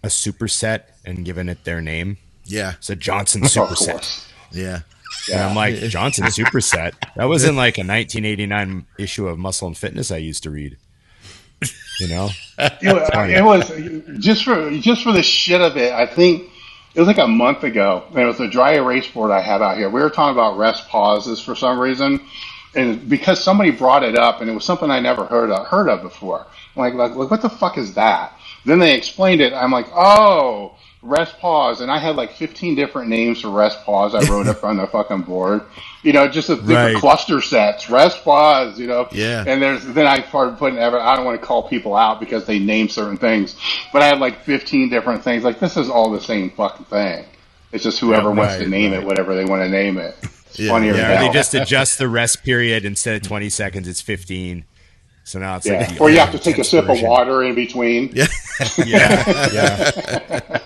a 0.04 0.08
superset 0.08 0.84
and 1.06 1.26
given 1.26 1.50
it 1.50 1.64
their 1.64 1.82
name. 1.82 2.18
Yeah, 2.46 2.74
It's 2.78 2.90
a 2.92 2.96
Johnson 2.96 3.42
superset. 3.42 4.28
yeah, 4.52 4.82
And 5.32 5.42
I'm 5.42 5.56
like, 5.56 5.76
Johnson 5.90 6.26
superset? 6.26 6.94
That 7.16 7.26
was 7.26 7.44
in 7.44 7.56
like 7.56 7.78
a 7.78 7.82
1989 7.82 8.86
issue 9.00 9.28
of 9.28 9.40
Muscle 9.40 9.68
and 9.68 9.76
Fitness 9.78 10.12
I 10.12 10.18
used 10.18 10.44
to 10.44 10.52
read. 10.52 10.78
You 12.00 12.08
know? 12.10 12.30
it, 12.60 12.94
was, 13.44 13.70
it 13.72 14.08
was 14.08 14.20
just 14.20 14.44
for 14.44 14.70
just 14.80 15.02
for 15.04 15.12
the 15.14 15.24
shit 15.24 15.62
of 15.62 15.78
it. 15.78 15.92
I 15.94 16.06
think 16.06 16.44
it 16.94 17.00
was 17.00 17.08
like 17.08 17.18
a 17.18 17.28
month 17.28 17.64
ago. 17.64 18.04
And 18.10 18.20
it 18.20 18.26
was 18.26 18.40
a 18.40 18.48
dry 18.50 18.74
erase 18.74 19.08
board 19.08 19.32
I 19.32 19.42
had 19.42 19.62
out 19.62 19.78
here. 19.78 19.90
We 19.90 20.02
were 20.02 20.10
talking 20.10 20.34
about 20.36 20.58
rest 20.58 20.88
pauses 20.90 21.42
for 21.42 21.56
some 21.56 21.80
reason, 21.80 22.20
and 22.76 23.08
because 23.10 23.44
somebody 23.44 23.72
brought 23.72 24.04
it 24.04 24.18
up, 24.18 24.42
and 24.42 24.50
it 24.50 24.54
was 24.54 24.66
something 24.66 24.90
I 24.92 25.00
never 25.00 25.26
heard 25.26 25.52
of, 25.52 25.68
heard 25.68 25.90
of 25.90 26.02
before. 26.02 26.46
I'm 26.76 26.82
like, 26.82 26.94
like, 26.94 27.16
like, 27.16 27.32
what 27.32 27.42
the 27.42 27.50
fuck 27.50 27.78
is 27.78 27.94
that? 27.96 28.34
Then 28.66 28.80
they 28.80 28.96
explained 28.96 29.42
it. 29.42 29.54
I'm 29.54 29.72
like, 29.72 29.88
oh, 29.96 30.76
rest 31.02 31.38
pause, 31.40 31.82
and 31.82 31.92
I 31.92 32.00
had 32.00 32.16
like 32.16 32.32
15 32.34 32.76
different 32.76 33.10
names 33.10 33.42
for 33.42 33.50
rest 33.50 33.84
pause. 33.86 34.16
I 34.16 34.22
wrote 34.32 34.48
up 34.48 34.64
on 34.64 34.78
the 34.78 34.88
fucking 34.88 35.22
board. 35.22 35.62
You 36.04 36.14
know, 36.14 36.28
just 36.28 36.50
a 36.50 36.56
different 36.56 36.70
Right. 36.94 36.96
cluster 36.98 37.42
sets, 37.42 37.90
rest 37.90 38.24
pause. 38.24 38.80
You 38.80 38.88
know, 38.88 39.08
Yeah. 39.12 39.44
and 39.48 39.62
there's 39.62 39.86
then 39.86 40.08
I 40.08 40.22
started 40.24 40.58
putting 40.58 40.80
ever. 40.80 41.00
I 41.00 41.16
don't 41.16 41.26
want 41.26 41.40
to 41.40 41.46
call 41.46 41.68
people 41.70 41.96
out 41.96 42.20
because 42.20 42.46
they 42.46 42.60
name 42.60 42.90
certain 42.90 43.18
things, 43.18 43.56
but 43.94 44.02
I 44.02 44.08
had 44.08 44.20
like 44.20 44.44
15 44.44 44.90
different 44.90 45.24
things. 45.24 45.44
Like 45.44 45.60
this 45.60 45.78
is 45.78 45.90
all 45.90 46.12
the 46.12 46.22
same 46.22 46.50
fucking 46.52 46.86
thing. 46.88 47.26
It's 47.72 47.84
just 47.84 48.00
whoever 48.00 48.30
Yeah, 48.30 48.36
wants 48.36 48.58
to 48.58 48.68
name 48.68 48.92
right. 48.92 49.02
it, 49.02 49.06
whatever 49.06 49.36
they 49.36 49.46
want 49.46 49.62
to 49.64 49.70
name 49.70 49.98
it. 49.98 50.16
It's 50.56 50.64
Yeah, 50.64 50.72
funnier 50.72 50.94
Yeah, 50.96 51.08
than 51.10 51.24
or 51.24 51.28
they 51.28 51.34
just 51.34 51.54
adjust 51.54 51.98
the 51.98 52.08
rest 52.08 52.44
period 52.44 52.86
instead 52.86 53.16
of 53.16 53.22
20 53.28 53.50
seconds, 53.50 53.88
it's 53.88 54.02
15. 54.02 54.66
So 55.24 55.40
now 55.40 55.58
it's 55.58 55.66
yeah. 55.66 55.88
like 55.90 56.00
Or 56.00 56.10
you 56.10 56.20
have 56.20 56.32
to 56.32 56.38
take 56.40 56.58
a 56.58 56.62
intense 56.62 56.70
sip 56.70 56.88
of 56.90 57.02
water 57.02 57.44
in 57.44 57.56
between. 57.56 58.12
yeah. 58.14 58.28
Yeah, 58.86 59.50
yeah. 59.52 60.60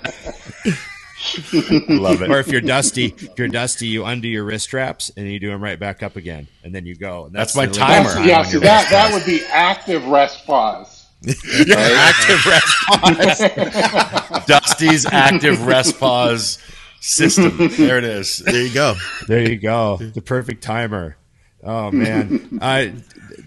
Love 1.89 2.21
it. 2.21 2.29
Or 2.29 2.39
if 2.39 2.47
you're 2.49 2.61
dusty, 2.61 3.05
if 3.17 3.37
you're 3.37 3.47
dusty, 3.47 3.87
you 3.87 4.05
undo 4.05 4.27
your 4.27 4.43
wrist 4.43 4.65
straps 4.65 5.11
and 5.17 5.27
you 5.27 5.39
do 5.39 5.49
them 5.49 5.61
right 5.63 5.79
back 5.79 6.03
up 6.03 6.15
again, 6.15 6.47
and 6.63 6.73
then 6.73 6.85
you 6.85 6.95
go. 6.95 7.25
And 7.25 7.33
That's 7.33 7.55
my 7.55 7.65
timer. 7.65 8.09
That's, 8.09 8.25
yeah, 8.25 8.43
so 8.43 8.59
that 8.59 8.89
that 8.91 9.11
would 9.11 9.25
be 9.25 9.41
active 9.51 10.05
rest 10.05 10.45
pause. 10.45 11.07
active 11.27 12.45
rest 12.45 12.77
pause. 12.87 14.45
Dusty's 14.45 15.05
active 15.07 15.65
rest 15.65 15.99
pause 15.99 16.59
system. 16.99 17.57
There 17.77 17.97
it 17.97 18.03
is. 18.03 18.39
There 18.39 18.61
you 18.61 18.73
go. 18.73 18.95
There 19.27 19.49
you 19.49 19.57
go. 19.57 19.97
The 19.97 20.21
perfect 20.21 20.63
timer. 20.63 21.15
Oh 21.61 21.91
man, 21.91 22.59
uh, 22.61 22.87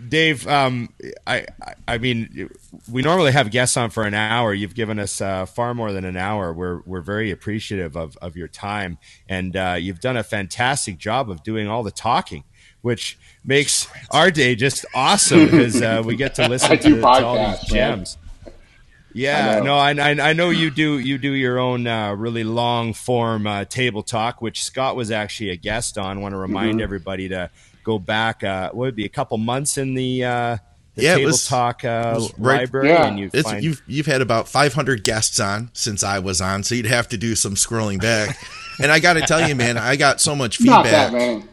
Dave. 0.08 0.46
Um, 0.46 0.90
I, 1.26 1.46
I, 1.62 1.74
I 1.88 1.98
mean, 1.98 2.50
we 2.90 3.00
normally 3.00 3.32
have 3.32 3.50
guests 3.50 3.76
on 3.78 3.88
for 3.88 4.02
an 4.04 4.12
hour. 4.12 4.52
You've 4.52 4.74
given 4.74 4.98
us 4.98 5.20
uh, 5.22 5.46
far 5.46 5.72
more 5.74 5.92
than 5.92 6.04
an 6.04 6.18
hour. 6.18 6.52
We're 6.52 6.80
we're 6.84 7.00
very 7.00 7.30
appreciative 7.30 7.96
of 7.96 8.18
of 8.18 8.36
your 8.36 8.48
time, 8.48 8.98
and 9.28 9.56
uh, 9.56 9.76
you've 9.78 10.00
done 10.00 10.18
a 10.18 10.22
fantastic 10.22 10.98
job 10.98 11.30
of 11.30 11.42
doing 11.42 11.68
all 11.68 11.82
the 11.82 11.90
talking, 11.90 12.44
which 12.82 13.18
makes 13.44 13.88
our 14.10 14.30
day 14.30 14.54
just 14.56 14.84
awesome 14.94 15.44
because 15.50 15.80
uh, 15.80 16.02
we 16.04 16.14
get 16.14 16.34
to 16.34 16.48
listen 16.48 16.70
to, 16.70 16.76
to 16.78 17.02
all 17.06 17.36
podcasts, 17.36 17.60
these 17.62 17.72
man. 17.72 17.96
gems. 17.96 18.18
Yeah, 19.14 19.58
I 19.60 19.64
no, 19.64 19.76
I, 19.76 19.90
I 19.92 20.30
I 20.30 20.32
know 20.32 20.50
you 20.50 20.70
do 20.70 20.98
you 20.98 21.18
do 21.18 21.32
your 21.32 21.58
own 21.58 21.86
uh, 21.86 22.12
really 22.14 22.44
long 22.44 22.94
form 22.94 23.46
uh, 23.46 23.64
table 23.64 24.02
talk, 24.02 24.40
which 24.42 24.62
Scott 24.64 24.96
was 24.96 25.10
actually 25.10 25.50
a 25.50 25.56
guest 25.56 25.98
on. 25.98 26.20
Want 26.20 26.32
to 26.32 26.38
remind 26.38 26.74
Mm-hmm. 26.76 26.80
everybody 26.82 27.28
to 27.28 27.50
go 27.84 27.98
back. 27.98 28.42
Uh, 28.44 28.68
what 28.70 28.76
would 28.76 28.88
it 28.90 28.96
be 28.96 29.04
a 29.04 29.08
couple 29.10 29.36
months 29.38 29.76
in 29.76 29.94
the, 29.94 30.24
uh, 30.24 30.56
the 30.94 31.02
Yeah, 31.02 31.14
table 31.16 31.26
was- 31.32 31.46
talk 31.46 31.84
uh, 31.84 32.20
right- 32.38 32.60
library, 32.60 32.88
Yeah. 32.88 33.06
and 33.06 33.18
you 33.18 33.30
It's, 33.32 33.48
find 33.50 33.62
you've 33.64 33.82
you've 33.86 34.06
had 34.06 34.20
about 34.22 34.48
500 34.48 35.02
guests 35.04 35.40
on 35.40 35.70
since 35.72 36.02
I 36.04 36.18
was 36.20 36.40
on, 36.40 36.62
so 36.62 36.74
you'd 36.74 36.86
have 36.86 37.08
to 37.08 37.16
do 37.18 37.34
some 37.34 37.54
scrolling 37.54 38.00
back. 38.00 38.36
and 38.80 38.90
I 38.92 39.00
got 39.00 39.14
to 39.14 39.20
tell 39.22 39.46
you, 39.48 39.54
man, 39.54 39.76
I 39.78 39.96
got 39.96 40.20
so 40.20 40.34
much 40.36 40.60
Not 40.60 40.84
feedback. 40.84 41.12
that 41.12 41.18
man. 41.18 41.48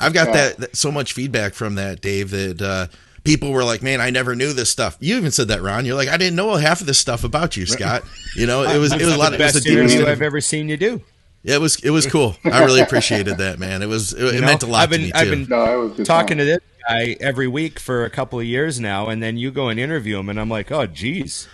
I've 0.00 0.12
got 0.12 0.28
Yeah. 0.28 0.32
that, 0.34 0.56
that 0.58 0.76
so 0.76 0.90
much 0.90 1.12
feedback 1.12 1.54
from 1.54 1.76
that, 1.76 2.00
Dave. 2.00 2.30
That 2.30 2.60
uh, 2.62 2.86
people 3.24 3.50
were 3.50 3.64
like, 3.64 3.82
"Man, 3.82 4.00
I 4.00 4.10
never 4.10 4.34
knew 4.36 4.52
this 4.52 4.70
stuff." 4.70 4.96
You 5.00 5.16
even 5.16 5.30
said 5.32 5.48
that, 5.48 5.62
Ron. 5.62 5.84
You're 5.84 5.96
like, 5.96 6.08
"I 6.08 6.16
didn't 6.16 6.36
know 6.36 6.54
half 6.56 6.80
of 6.80 6.86
this 6.86 6.98
stuff 6.98 7.24
about 7.24 7.56
you, 7.56 7.66
Scott." 7.66 8.02
You 8.36 8.46
know, 8.46 8.62
it 8.74 8.78
was 8.78 8.92
it 8.92 9.00
was 9.04 9.14
a 9.14 9.18
lot. 9.18 9.30
the 9.30 9.36
It 9.36 9.40
was 9.40 9.52
best 9.54 9.64
the 9.64 9.70
interview 9.72 9.96
interview. 9.96 10.12
I've 10.12 10.22
ever 10.22 10.40
seen 10.40 10.68
you 10.68 10.76
do. 10.76 11.02
Yeah, 11.42 11.56
it 11.56 11.60
was 11.60 11.76
it 11.84 11.90
was 11.90 12.06
cool. 12.06 12.36
I 12.44 12.64
really 12.64 12.80
appreciated 12.80 13.36
that, 13.38 13.58
man. 13.58 13.82
It 13.82 13.86
was 13.88 14.12
it, 14.14 14.22
it 14.24 14.34
You 14.34 14.40
know? 14.40 14.46
meant 14.46 14.62
a 14.62 14.66
lot 14.66 14.82
I've 14.84 14.90
been 14.90 15.00
to 15.00 15.06
me 15.06 15.12
I've 15.12 15.24
too. 15.24 15.30
been 15.30 15.46
No, 15.48 15.88
that 15.88 15.98
was 15.98 16.06
talking 16.08 16.38
time. 16.38 16.38
to 16.38 16.44
this 16.44 16.60
guy 16.88 17.16
every 17.20 17.48
week 17.48 17.78
for 17.78 18.04
a 18.06 18.10
couple 18.10 18.38
of 18.40 18.46
years 18.46 18.80
now, 18.80 19.08
and 19.08 19.22
then 19.22 19.36
you 19.36 19.50
go 19.50 19.68
and 19.68 19.78
interview 19.78 20.18
him, 20.18 20.30
and 20.30 20.40
I'm 20.40 20.48
like, 20.48 20.72
oh, 20.72 20.86
geez, 20.86 21.46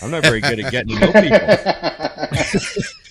I'm 0.00 0.10
not 0.12 0.22
very 0.22 0.40
good 0.40 0.60
at 0.60 0.70
getting 0.70 0.96
to 0.96 1.00
know 1.00 1.12
people. 1.12 2.82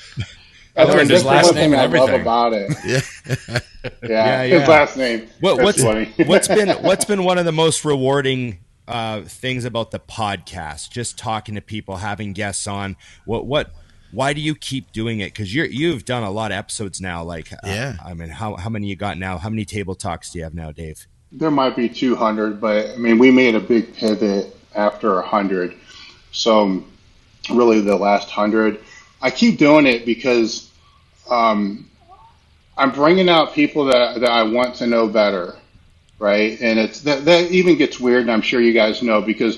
That's, 0.85 0.95
learned 0.97 1.09
his 1.09 1.25
last 1.25 1.53
name 1.53 1.71
thing 1.71 1.73
and 1.73 1.81
I 1.81 1.85
love 1.85 2.09
everything. 2.09 2.21
about 2.21 2.53
it. 2.53 2.71
yeah, 2.85 3.01
Yeah, 3.47 3.59
Yeah, 4.09 4.43
yeah. 4.43 4.59
his 4.59 4.67
last 4.67 4.97
name. 4.97 5.27
What, 5.39 5.61
what's 5.61 5.83
what's 6.25 6.47
been 6.47 6.69
what's 6.83 7.05
been 7.05 7.23
one 7.23 7.37
of 7.37 7.45
the 7.45 7.51
most 7.51 7.83
rewarding 7.85 8.59
uh, 8.87 9.21
things 9.21 9.65
about 9.65 9.91
the 9.91 9.99
podcast? 9.99 10.91
Just 10.91 11.17
talking 11.17 11.55
to 11.55 11.61
people, 11.61 11.97
having 11.97 12.33
guests 12.33 12.67
on. 12.67 12.95
What 13.25 13.45
what? 13.45 13.71
Why 14.13 14.33
do 14.33 14.41
you 14.41 14.55
keep 14.55 14.91
doing 14.91 15.21
it? 15.21 15.27
Because 15.27 15.55
you're 15.55 15.65
you've 15.65 16.03
done 16.03 16.23
a 16.23 16.31
lot 16.31 16.51
of 16.51 16.57
episodes 16.57 16.99
now. 16.99 17.23
Like, 17.23 17.53
uh, 17.53 17.57
Yeah. 17.63 17.95
I 18.03 18.13
mean, 18.13 18.29
how 18.29 18.55
how 18.57 18.69
many 18.69 18.87
you 18.87 18.95
got 18.95 19.17
now? 19.17 19.37
How 19.37 19.49
many 19.49 19.63
table 19.65 19.95
talks 19.95 20.31
do 20.31 20.39
you 20.39 20.43
have 20.43 20.53
now, 20.53 20.71
Dave? 20.71 21.07
There 21.31 21.49
might 21.51 21.77
be 21.77 21.87
200, 21.87 22.59
but 22.59 22.89
I 22.89 22.97
mean, 22.97 23.17
we 23.17 23.31
made 23.31 23.55
a 23.55 23.61
big 23.61 23.93
pivot 23.95 24.53
after 24.75 25.15
100. 25.15 25.73
So, 26.33 26.83
really, 27.49 27.79
the 27.79 27.95
last 27.95 28.27
100, 28.27 28.79
I 29.21 29.31
keep 29.31 29.57
doing 29.57 29.85
it 29.85 30.05
because 30.05 30.69
um, 31.29 31.89
I'm 32.77 32.91
bringing 32.91 33.29
out 33.29 33.53
people 33.53 33.85
that 33.85 34.19
that 34.21 34.29
I 34.29 34.43
want 34.43 34.75
to 34.75 34.87
know 34.87 35.07
better, 35.07 35.55
right? 36.19 36.59
And 36.61 36.79
it's 36.79 37.01
that 37.01 37.25
that 37.25 37.51
even 37.51 37.77
gets 37.77 37.99
weird, 37.99 38.21
and 38.21 38.31
I'm 38.31 38.41
sure 38.41 38.61
you 38.61 38.73
guys 38.73 39.01
know 39.01 39.21
because 39.21 39.57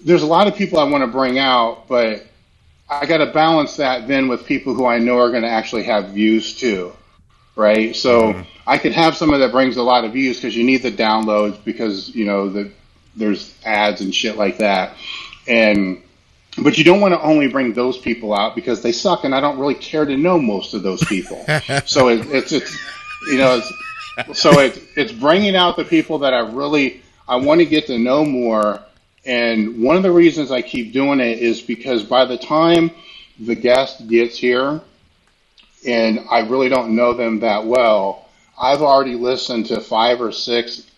there's 0.00 0.22
a 0.22 0.26
lot 0.26 0.46
of 0.46 0.54
people 0.54 0.78
I 0.78 0.84
want 0.84 1.02
to 1.02 1.08
bring 1.08 1.38
out, 1.38 1.88
but 1.88 2.24
I 2.88 3.06
got 3.06 3.18
to 3.18 3.26
balance 3.26 3.76
that 3.76 4.06
then 4.06 4.28
with 4.28 4.46
people 4.46 4.74
who 4.74 4.86
I 4.86 4.98
know 4.98 5.18
are 5.18 5.30
going 5.30 5.42
to 5.42 5.48
actually 5.48 5.84
have 5.84 6.10
views 6.10 6.54
too, 6.54 6.92
right? 7.56 7.96
So 7.96 8.34
mm-hmm. 8.34 8.42
I 8.66 8.78
could 8.78 8.92
have 8.92 9.16
someone 9.16 9.40
that 9.40 9.52
brings 9.52 9.76
a 9.76 9.82
lot 9.82 10.04
of 10.04 10.12
views 10.12 10.36
because 10.36 10.54
you 10.56 10.64
need 10.64 10.82
the 10.82 10.92
downloads 10.92 11.62
because 11.64 12.14
you 12.14 12.24
know 12.24 12.48
the 12.48 12.70
there's 13.16 13.54
ads 13.64 14.00
and 14.00 14.14
shit 14.14 14.36
like 14.36 14.58
that, 14.58 14.96
and 15.46 16.02
but 16.58 16.78
you 16.78 16.84
don't 16.84 17.00
want 17.00 17.14
to 17.14 17.20
only 17.20 17.48
bring 17.48 17.72
those 17.72 17.98
people 17.98 18.34
out 18.34 18.54
because 18.54 18.82
they 18.82 18.92
suck, 18.92 19.24
and 19.24 19.34
I 19.34 19.40
don't 19.40 19.58
really 19.58 19.74
care 19.74 20.04
to 20.04 20.16
know 20.16 20.38
most 20.38 20.74
of 20.74 20.82
those 20.82 21.04
people. 21.04 21.44
so 21.84 22.08
it, 22.08 22.26
it's 22.26 22.52
it's 22.52 22.78
you 23.28 23.38
know 23.38 23.60
it's, 24.18 24.40
so 24.40 24.58
it's 24.60 24.78
it's 24.96 25.12
bringing 25.12 25.56
out 25.56 25.76
the 25.76 25.84
people 25.84 26.18
that 26.20 26.32
I 26.32 26.40
really 26.40 27.02
I 27.28 27.36
want 27.36 27.60
to 27.60 27.66
get 27.66 27.86
to 27.88 27.98
know 27.98 28.24
more. 28.24 28.80
And 29.26 29.82
one 29.82 29.96
of 29.96 30.02
the 30.02 30.12
reasons 30.12 30.50
I 30.50 30.60
keep 30.60 30.92
doing 30.92 31.18
it 31.18 31.38
is 31.38 31.62
because 31.62 32.02
by 32.02 32.26
the 32.26 32.36
time 32.36 32.90
the 33.40 33.54
guest 33.54 34.06
gets 34.06 34.36
here, 34.36 34.80
and 35.86 36.20
I 36.30 36.40
really 36.40 36.68
don't 36.68 36.94
know 36.94 37.14
them 37.14 37.40
that 37.40 37.64
well, 37.64 38.28
I've 38.60 38.82
already 38.82 39.16
listened 39.16 39.66
to 39.66 39.80
five 39.80 40.20
or 40.20 40.30
six 40.30 40.88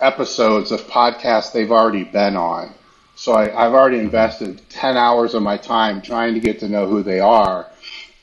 episodes 0.00 0.72
of 0.72 0.86
podcasts 0.86 1.52
they've 1.52 1.70
already 1.70 2.04
been 2.04 2.36
on. 2.36 2.72
So 3.16 3.34
I, 3.34 3.48
have 3.48 3.74
already 3.74 3.98
invested 3.98 4.60
10 4.70 4.96
hours 4.96 5.34
of 5.34 5.42
my 5.42 5.56
time 5.56 6.02
trying 6.02 6.34
to 6.34 6.40
get 6.40 6.58
to 6.60 6.68
know 6.68 6.86
who 6.86 7.02
they 7.02 7.20
are. 7.20 7.66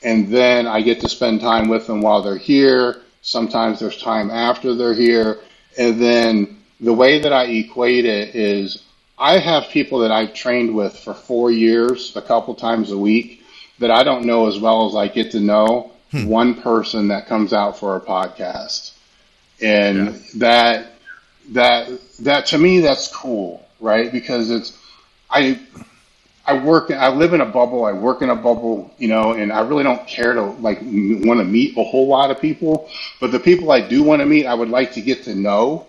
And 0.02 0.28
then 0.28 0.66
I 0.66 0.82
get 0.82 1.00
to 1.00 1.08
spend 1.08 1.40
time 1.40 1.68
with 1.68 1.86
them 1.86 2.02
while 2.02 2.22
they're 2.22 2.36
here. 2.36 3.02
Sometimes 3.22 3.80
there's 3.80 4.00
time 4.00 4.30
after 4.30 4.74
they're 4.74 4.94
here. 4.94 5.38
And 5.78 6.00
then 6.00 6.58
the 6.80 6.92
way 6.92 7.20
that 7.20 7.32
I 7.32 7.44
equate 7.44 8.04
it 8.04 8.34
is 8.34 8.82
I 9.18 9.38
have 9.38 9.68
people 9.68 10.00
that 10.00 10.10
I've 10.10 10.34
trained 10.34 10.74
with 10.74 10.96
for 10.98 11.14
four 11.14 11.50
years, 11.50 12.14
a 12.16 12.22
couple 12.22 12.54
times 12.54 12.90
a 12.90 12.98
week, 12.98 13.44
that 13.78 13.90
I 13.90 14.02
don't 14.02 14.24
know 14.24 14.48
as 14.48 14.58
well 14.58 14.88
as 14.88 14.96
I 14.96 15.08
get 15.08 15.30
to 15.32 15.40
know 15.40 15.92
hmm. 16.10 16.26
one 16.26 16.60
person 16.60 17.08
that 17.08 17.26
comes 17.26 17.52
out 17.52 17.78
for 17.78 17.96
a 17.96 18.00
podcast. 18.00 18.92
And 19.62 20.06
yeah. 20.06 20.18
that, 20.36 20.86
that, 21.50 22.00
that 22.20 22.46
to 22.46 22.58
me, 22.58 22.80
that's 22.80 23.08
cool, 23.08 23.64
right? 23.80 24.10
Because 24.10 24.50
it's, 24.50 24.76
I 25.32 25.60
I 26.44 26.62
work 26.62 26.90
I 26.90 27.08
live 27.08 27.34
in 27.34 27.40
a 27.40 27.46
bubble. 27.46 27.84
I 27.84 27.92
work 27.92 28.22
in 28.22 28.30
a 28.30 28.36
bubble, 28.36 28.92
you 28.98 29.08
know, 29.08 29.32
and 29.32 29.52
I 29.52 29.60
really 29.60 29.84
don't 29.84 30.06
care 30.06 30.34
to 30.34 30.42
like 30.42 30.80
want 30.82 31.40
to 31.40 31.44
meet 31.44 31.76
a 31.76 31.84
whole 31.84 32.08
lot 32.08 32.30
of 32.30 32.40
people. 32.40 32.88
But 33.20 33.32
the 33.32 33.40
people 33.40 33.70
I 33.70 33.80
do 33.80 34.02
want 34.02 34.20
to 34.20 34.26
meet, 34.26 34.46
I 34.46 34.54
would 34.54 34.68
like 34.68 34.92
to 34.94 35.00
get 35.00 35.24
to 35.24 35.34
know, 35.34 35.86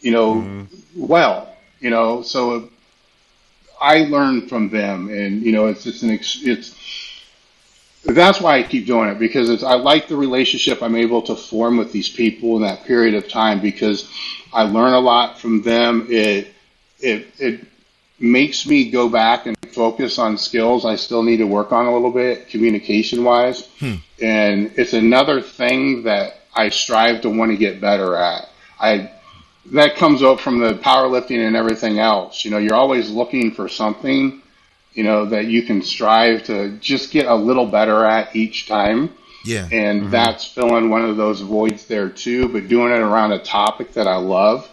you 0.00 0.12
know, 0.12 0.34
mm-hmm. 0.36 1.06
well, 1.06 1.54
you 1.80 1.90
know. 1.90 2.22
So 2.22 2.68
I 3.80 4.04
learn 4.04 4.46
from 4.46 4.68
them, 4.68 5.08
and 5.08 5.42
you 5.42 5.52
know, 5.52 5.66
it's 5.68 5.86
it's 5.86 6.02
an 6.02 6.10
it's 6.10 7.08
that's 8.04 8.40
why 8.40 8.58
I 8.58 8.62
keep 8.62 8.86
doing 8.86 9.08
it 9.08 9.18
because 9.18 9.48
it's 9.48 9.62
I 9.62 9.74
like 9.74 10.06
the 10.08 10.16
relationship 10.16 10.82
I'm 10.82 10.96
able 10.96 11.22
to 11.22 11.34
form 11.34 11.78
with 11.78 11.92
these 11.92 12.08
people 12.08 12.56
in 12.56 12.62
that 12.62 12.84
period 12.84 13.14
of 13.14 13.28
time 13.28 13.60
because 13.60 14.10
I 14.52 14.62
learn 14.64 14.92
a 14.92 15.00
lot 15.00 15.38
from 15.38 15.62
them. 15.62 16.06
It 16.10 16.48
it 17.00 17.26
it 17.38 17.67
makes 18.20 18.66
me 18.66 18.90
go 18.90 19.08
back 19.08 19.46
and 19.46 19.56
focus 19.72 20.18
on 20.18 20.36
skills 20.36 20.84
I 20.84 20.96
still 20.96 21.22
need 21.22 21.36
to 21.38 21.46
work 21.46 21.72
on 21.72 21.86
a 21.86 21.92
little 21.92 22.10
bit 22.10 22.48
communication 22.48 23.24
wise. 23.24 23.66
Hmm. 23.78 23.94
And 24.20 24.72
it's 24.76 24.92
another 24.92 25.40
thing 25.40 26.02
that 26.04 26.34
I 26.54 26.70
strive 26.70 27.20
to 27.22 27.30
want 27.30 27.52
to 27.52 27.56
get 27.56 27.80
better 27.80 28.16
at. 28.16 28.48
I 28.80 29.12
that 29.72 29.96
comes 29.96 30.22
up 30.22 30.40
from 30.40 30.58
the 30.58 30.74
powerlifting 30.74 31.46
and 31.46 31.54
everything 31.54 31.98
else. 31.98 32.44
You 32.44 32.50
know, 32.50 32.58
you're 32.58 32.74
always 32.74 33.10
looking 33.10 33.52
for 33.52 33.68
something, 33.68 34.42
you 34.94 35.04
know, 35.04 35.26
that 35.26 35.46
you 35.46 35.62
can 35.62 35.82
strive 35.82 36.44
to 36.44 36.78
just 36.78 37.10
get 37.10 37.26
a 37.26 37.34
little 37.34 37.66
better 37.66 38.04
at 38.04 38.34
each 38.34 38.66
time. 38.66 39.10
Yeah. 39.44 39.68
And 39.70 40.02
mm-hmm. 40.02 40.10
that's 40.10 40.46
filling 40.46 40.90
one 40.90 41.04
of 41.04 41.16
those 41.16 41.42
voids 41.42 41.86
there 41.86 42.08
too, 42.08 42.48
but 42.48 42.68
doing 42.68 42.92
it 42.92 42.98
around 42.98 43.32
a 43.32 43.38
topic 43.38 43.92
that 43.92 44.08
I 44.08 44.16
love, 44.16 44.68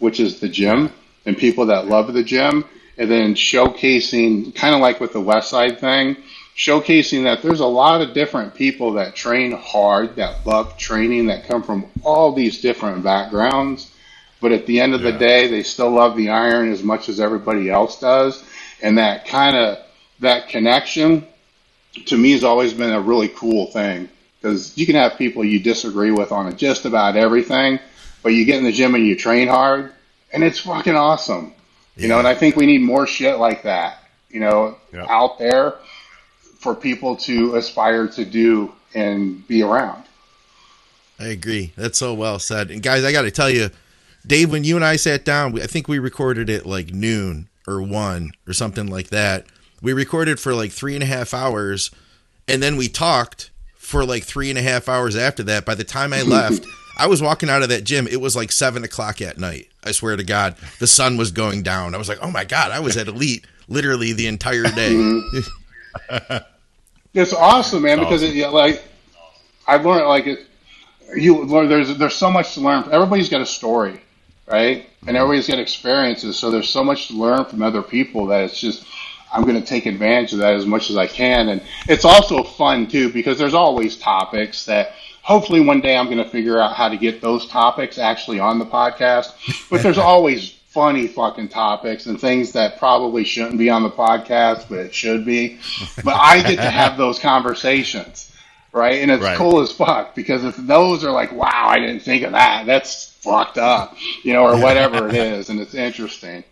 which 0.00 0.20
is 0.20 0.40
the 0.40 0.48
gym 0.48 0.92
and 1.24 1.36
people 1.36 1.66
that 1.66 1.86
love 1.86 2.12
the 2.12 2.24
gym 2.24 2.64
and 3.00 3.10
then 3.10 3.34
showcasing, 3.34 4.54
kind 4.54 4.74
of 4.74 4.82
like 4.82 5.00
with 5.00 5.14
the 5.14 5.20
West 5.20 5.48
Side 5.48 5.80
thing, 5.80 6.18
showcasing 6.54 7.24
that 7.24 7.40
there's 7.40 7.60
a 7.60 7.66
lot 7.66 8.02
of 8.02 8.12
different 8.12 8.54
people 8.54 8.92
that 8.92 9.16
train 9.16 9.52
hard, 9.52 10.16
that 10.16 10.46
love 10.46 10.76
training, 10.76 11.28
that 11.28 11.48
come 11.48 11.62
from 11.62 11.86
all 12.04 12.34
these 12.34 12.60
different 12.60 13.02
backgrounds. 13.02 13.90
But 14.42 14.52
at 14.52 14.66
the 14.66 14.80
end 14.80 14.92
of 14.92 15.00
yeah. 15.00 15.12
the 15.12 15.18
day, 15.18 15.48
they 15.48 15.62
still 15.62 15.90
love 15.90 16.14
the 16.14 16.28
iron 16.28 16.70
as 16.70 16.82
much 16.82 17.08
as 17.08 17.20
everybody 17.20 17.70
else 17.70 17.98
does. 17.98 18.44
And 18.82 18.98
that 18.98 19.26
kind 19.26 19.56
of, 19.56 19.78
that 20.20 20.50
connection 20.50 21.26
to 22.04 22.18
me 22.18 22.32
has 22.32 22.44
always 22.44 22.74
been 22.74 22.92
a 22.92 23.00
really 23.00 23.28
cool 23.28 23.68
thing 23.68 24.10
because 24.42 24.76
you 24.76 24.84
can 24.84 24.96
have 24.96 25.16
people 25.16 25.42
you 25.42 25.58
disagree 25.58 26.10
with 26.10 26.32
on 26.32 26.54
just 26.58 26.84
about 26.84 27.16
everything, 27.16 27.78
but 28.22 28.34
you 28.34 28.44
get 28.44 28.58
in 28.58 28.64
the 28.64 28.72
gym 28.72 28.94
and 28.94 29.06
you 29.06 29.16
train 29.16 29.48
hard 29.48 29.90
and 30.34 30.44
it's 30.44 30.58
fucking 30.58 30.94
awesome. 30.94 31.54
You 32.02 32.08
know, 32.08 32.18
and 32.18 32.26
I 32.26 32.34
think 32.34 32.56
we 32.56 32.66
need 32.66 32.80
more 32.80 33.06
shit 33.06 33.38
like 33.38 33.62
that, 33.64 33.98
you 34.30 34.40
know, 34.40 34.76
yep. 34.92 35.06
out 35.08 35.38
there 35.38 35.74
for 36.58 36.74
people 36.74 37.16
to 37.16 37.56
aspire 37.56 38.06
to 38.08 38.24
do 38.24 38.72
and 38.94 39.46
be 39.46 39.62
around. 39.62 40.04
I 41.18 41.26
agree. 41.26 41.72
That's 41.76 41.98
so 41.98 42.14
well 42.14 42.38
said. 42.38 42.70
And 42.70 42.82
guys, 42.82 43.04
I 43.04 43.12
got 43.12 43.22
to 43.22 43.30
tell 43.30 43.50
you, 43.50 43.70
Dave, 44.26 44.50
when 44.50 44.64
you 44.64 44.76
and 44.76 44.84
I 44.84 44.96
sat 44.96 45.24
down, 45.24 45.60
I 45.60 45.66
think 45.66 45.88
we 45.88 45.98
recorded 45.98 46.48
it 46.48 46.66
like 46.66 46.92
noon 46.92 47.48
or 47.66 47.82
one 47.82 48.32
or 48.46 48.52
something 48.52 48.86
like 48.86 49.08
that. 49.08 49.46
We 49.82 49.92
recorded 49.92 50.40
for 50.40 50.54
like 50.54 50.72
three 50.72 50.94
and 50.94 51.02
a 51.02 51.06
half 51.06 51.32
hours, 51.32 51.90
and 52.48 52.62
then 52.62 52.76
we 52.76 52.88
talked 52.88 53.50
for 53.76 54.04
like 54.04 54.24
three 54.24 54.50
and 54.50 54.58
a 54.58 54.62
half 54.62 54.88
hours 54.88 55.16
after 55.16 55.42
that. 55.44 55.64
By 55.64 55.74
the 55.74 55.84
time 55.84 56.12
I 56.12 56.22
left, 56.26 56.64
I 57.00 57.06
was 57.06 57.22
walking 57.22 57.48
out 57.48 57.62
of 57.62 57.70
that 57.70 57.84
gym. 57.84 58.06
It 58.06 58.20
was 58.20 58.36
like 58.36 58.52
seven 58.52 58.84
o'clock 58.84 59.22
at 59.22 59.38
night. 59.38 59.68
I 59.82 59.92
swear 59.92 60.16
to 60.16 60.22
God, 60.22 60.56
the 60.80 60.86
sun 60.86 61.16
was 61.16 61.30
going 61.30 61.62
down. 61.62 61.94
I 61.94 61.98
was 61.98 62.10
like, 62.10 62.18
oh 62.20 62.30
my 62.30 62.44
God, 62.44 62.72
I 62.72 62.80
was 62.80 62.98
at 62.98 63.08
Elite 63.08 63.46
literally 63.68 64.12
the 64.12 64.26
entire 64.26 64.64
day. 64.64 64.92
Mm-hmm. 64.92 66.36
it's 67.14 67.32
awesome, 67.32 67.82
man, 67.84 68.00
because 68.00 68.22
awesome. 68.22 68.36
it, 68.36 68.50
like 68.50 68.84
I 69.66 69.76
learned 69.76 70.08
like 70.08 70.26
it. 70.26 70.40
You 71.16 71.42
learn 71.42 71.70
there's 71.70 71.96
there's 71.96 72.14
so 72.14 72.30
much 72.30 72.52
to 72.54 72.60
learn. 72.60 72.84
Everybody's 72.92 73.30
got 73.30 73.40
a 73.40 73.46
story, 73.46 74.02
right? 74.46 74.86
And 75.00 75.08
mm-hmm. 75.08 75.16
everybody's 75.16 75.48
got 75.48 75.58
experiences. 75.58 76.38
So 76.38 76.50
there's 76.50 76.68
so 76.68 76.84
much 76.84 77.08
to 77.08 77.14
learn 77.14 77.46
from 77.46 77.62
other 77.62 77.80
people 77.80 78.26
that 78.26 78.44
it's 78.44 78.60
just 78.60 78.86
I'm 79.32 79.44
going 79.44 79.58
to 79.58 79.66
take 79.66 79.86
advantage 79.86 80.34
of 80.34 80.40
that 80.40 80.54
as 80.54 80.66
much 80.66 80.90
as 80.90 80.98
I 80.98 81.06
can. 81.06 81.48
And 81.48 81.62
it's 81.88 82.04
also 82.04 82.42
fun 82.42 82.88
too 82.88 83.10
because 83.10 83.38
there's 83.38 83.54
always 83.54 83.96
topics 83.96 84.66
that 84.66 84.92
hopefully 85.22 85.60
one 85.60 85.80
day 85.80 85.96
I'm 85.96 86.06
going 86.06 86.18
to 86.18 86.28
figure 86.28 86.60
out 86.60 86.74
how 86.74 86.88
to 86.88 86.96
get 86.96 87.20
those 87.20 87.46
topics 87.46 87.98
actually 87.98 88.40
on 88.40 88.58
the 88.58 88.66
podcast. 88.66 89.32
But 89.70 89.82
there's 89.82 89.98
always 90.12 90.50
funny 90.70 91.08
fucking 91.08 91.48
topics 91.48 92.06
and 92.06 92.20
things 92.20 92.52
that 92.52 92.78
probably 92.78 93.24
shouldn't 93.24 93.58
be 93.58 93.68
on 93.68 93.82
the 93.82 93.90
podcast, 93.90 94.68
but 94.68 94.78
it 94.78 94.94
should 94.94 95.24
be. 95.24 95.58
But 96.04 96.14
I 96.14 96.42
get 96.42 96.56
to 96.56 96.70
have 96.70 96.96
those 96.96 97.18
conversations, 97.20 98.32
right? 98.72 99.02
And 99.02 99.10
it's 99.10 99.22
right. 99.22 99.36
cool 99.36 99.60
as 99.60 99.72
fuck 99.72 100.14
because 100.14 100.44
if 100.44 100.56
those 100.56 101.04
are 101.04 101.10
like, 101.10 101.32
wow, 101.32 101.66
I 101.68 101.80
didn't 101.80 102.00
think 102.02 102.22
of 102.22 102.32
that. 102.32 102.66
That's 102.66 103.06
fucked 103.20 103.58
up, 103.58 103.96
you 104.22 104.32
know, 104.32 104.44
or 104.44 104.60
whatever 104.60 105.08
it 105.08 105.14
is, 105.14 105.50
and 105.50 105.60
it's 105.60 105.74
interesting. 105.74 106.44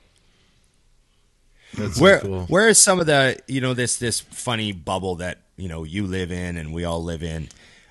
That's 1.75 2.01
where 2.01 2.21
so 2.21 2.27
cool. 2.27 2.47
where 2.47 2.69
is 2.69 2.79
some 2.79 2.99
of 2.99 3.07
the 3.07 3.39
you 3.47 3.61
know 3.61 3.75
this 3.75 3.97
this 3.97 4.21
funny 4.21 4.73
bubble 4.73 5.17
that 5.17 5.39
you 5.57 5.69
know 5.69 5.85
you 5.85 6.07
live 6.07 6.33
in 6.33 6.57
and 6.57 6.73
we 6.73 6.85
all 6.85 7.05
live 7.05 7.23
in? 7.23 7.49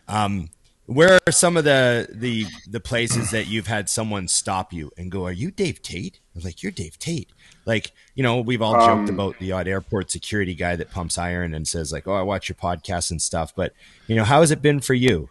Um, 0.09 0.49
where 0.87 1.19
are 1.27 1.31
some 1.31 1.57
of 1.57 1.65
the 1.65 2.07
the 2.11 2.45
the 2.67 2.79
places 2.79 3.31
that 3.31 3.47
you've 3.47 3.67
had 3.67 3.89
someone 3.89 4.27
stop 4.27 4.73
you 4.73 4.91
and 4.97 5.11
go, 5.11 5.25
"Are 5.25 5.31
you 5.31 5.51
Dave 5.51 5.81
Tate?" 5.81 6.19
I 6.23 6.31
was 6.33 6.45
like, 6.45 6.63
"You're 6.63 6.71
Dave 6.71 6.97
Tate." 6.97 7.29
Like, 7.65 7.91
you 8.15 8.23
know, 8.23 8.39
we've 8.39 8.61
all 8.61 8.75
um, 8.75 9.05
joked 9.05 9.09
about 9.09 9.37
the 9.39 9.51
odd 9.51 9.67
airport 9.67 10.09
security 10.09 10.55
guy 10.55 10.77
that 10.77 10.89
pumps 10.89 11.17
iron 11.17 11.53
and 11.53 11.67
says 11.67 11.91
like, 11.91 12.07
"Oh, 12.07 12.13
I 12.13 12.21
watch 12.21 12.47
your 12.47 12.55
podcast 12.55 13.11
and 13.11 13.21
stuff." 13.21 13.53
But 13.53 13.73
you 14.07 14.15
know, 14.15 14.23
how 14.23 14.39
has 14.39 14.49
it 14.49 14.61
been 14.61 14.79
for 14.79 14.93
you? 14.93 15.29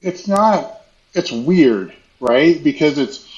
It's 0.00 0.28
not. 0.28 0.82
It's 1.14 1.32
weird, 1.32 1.92
right? 2.20 2.62
Because 2.62 2.98
it's. 2.98 3.28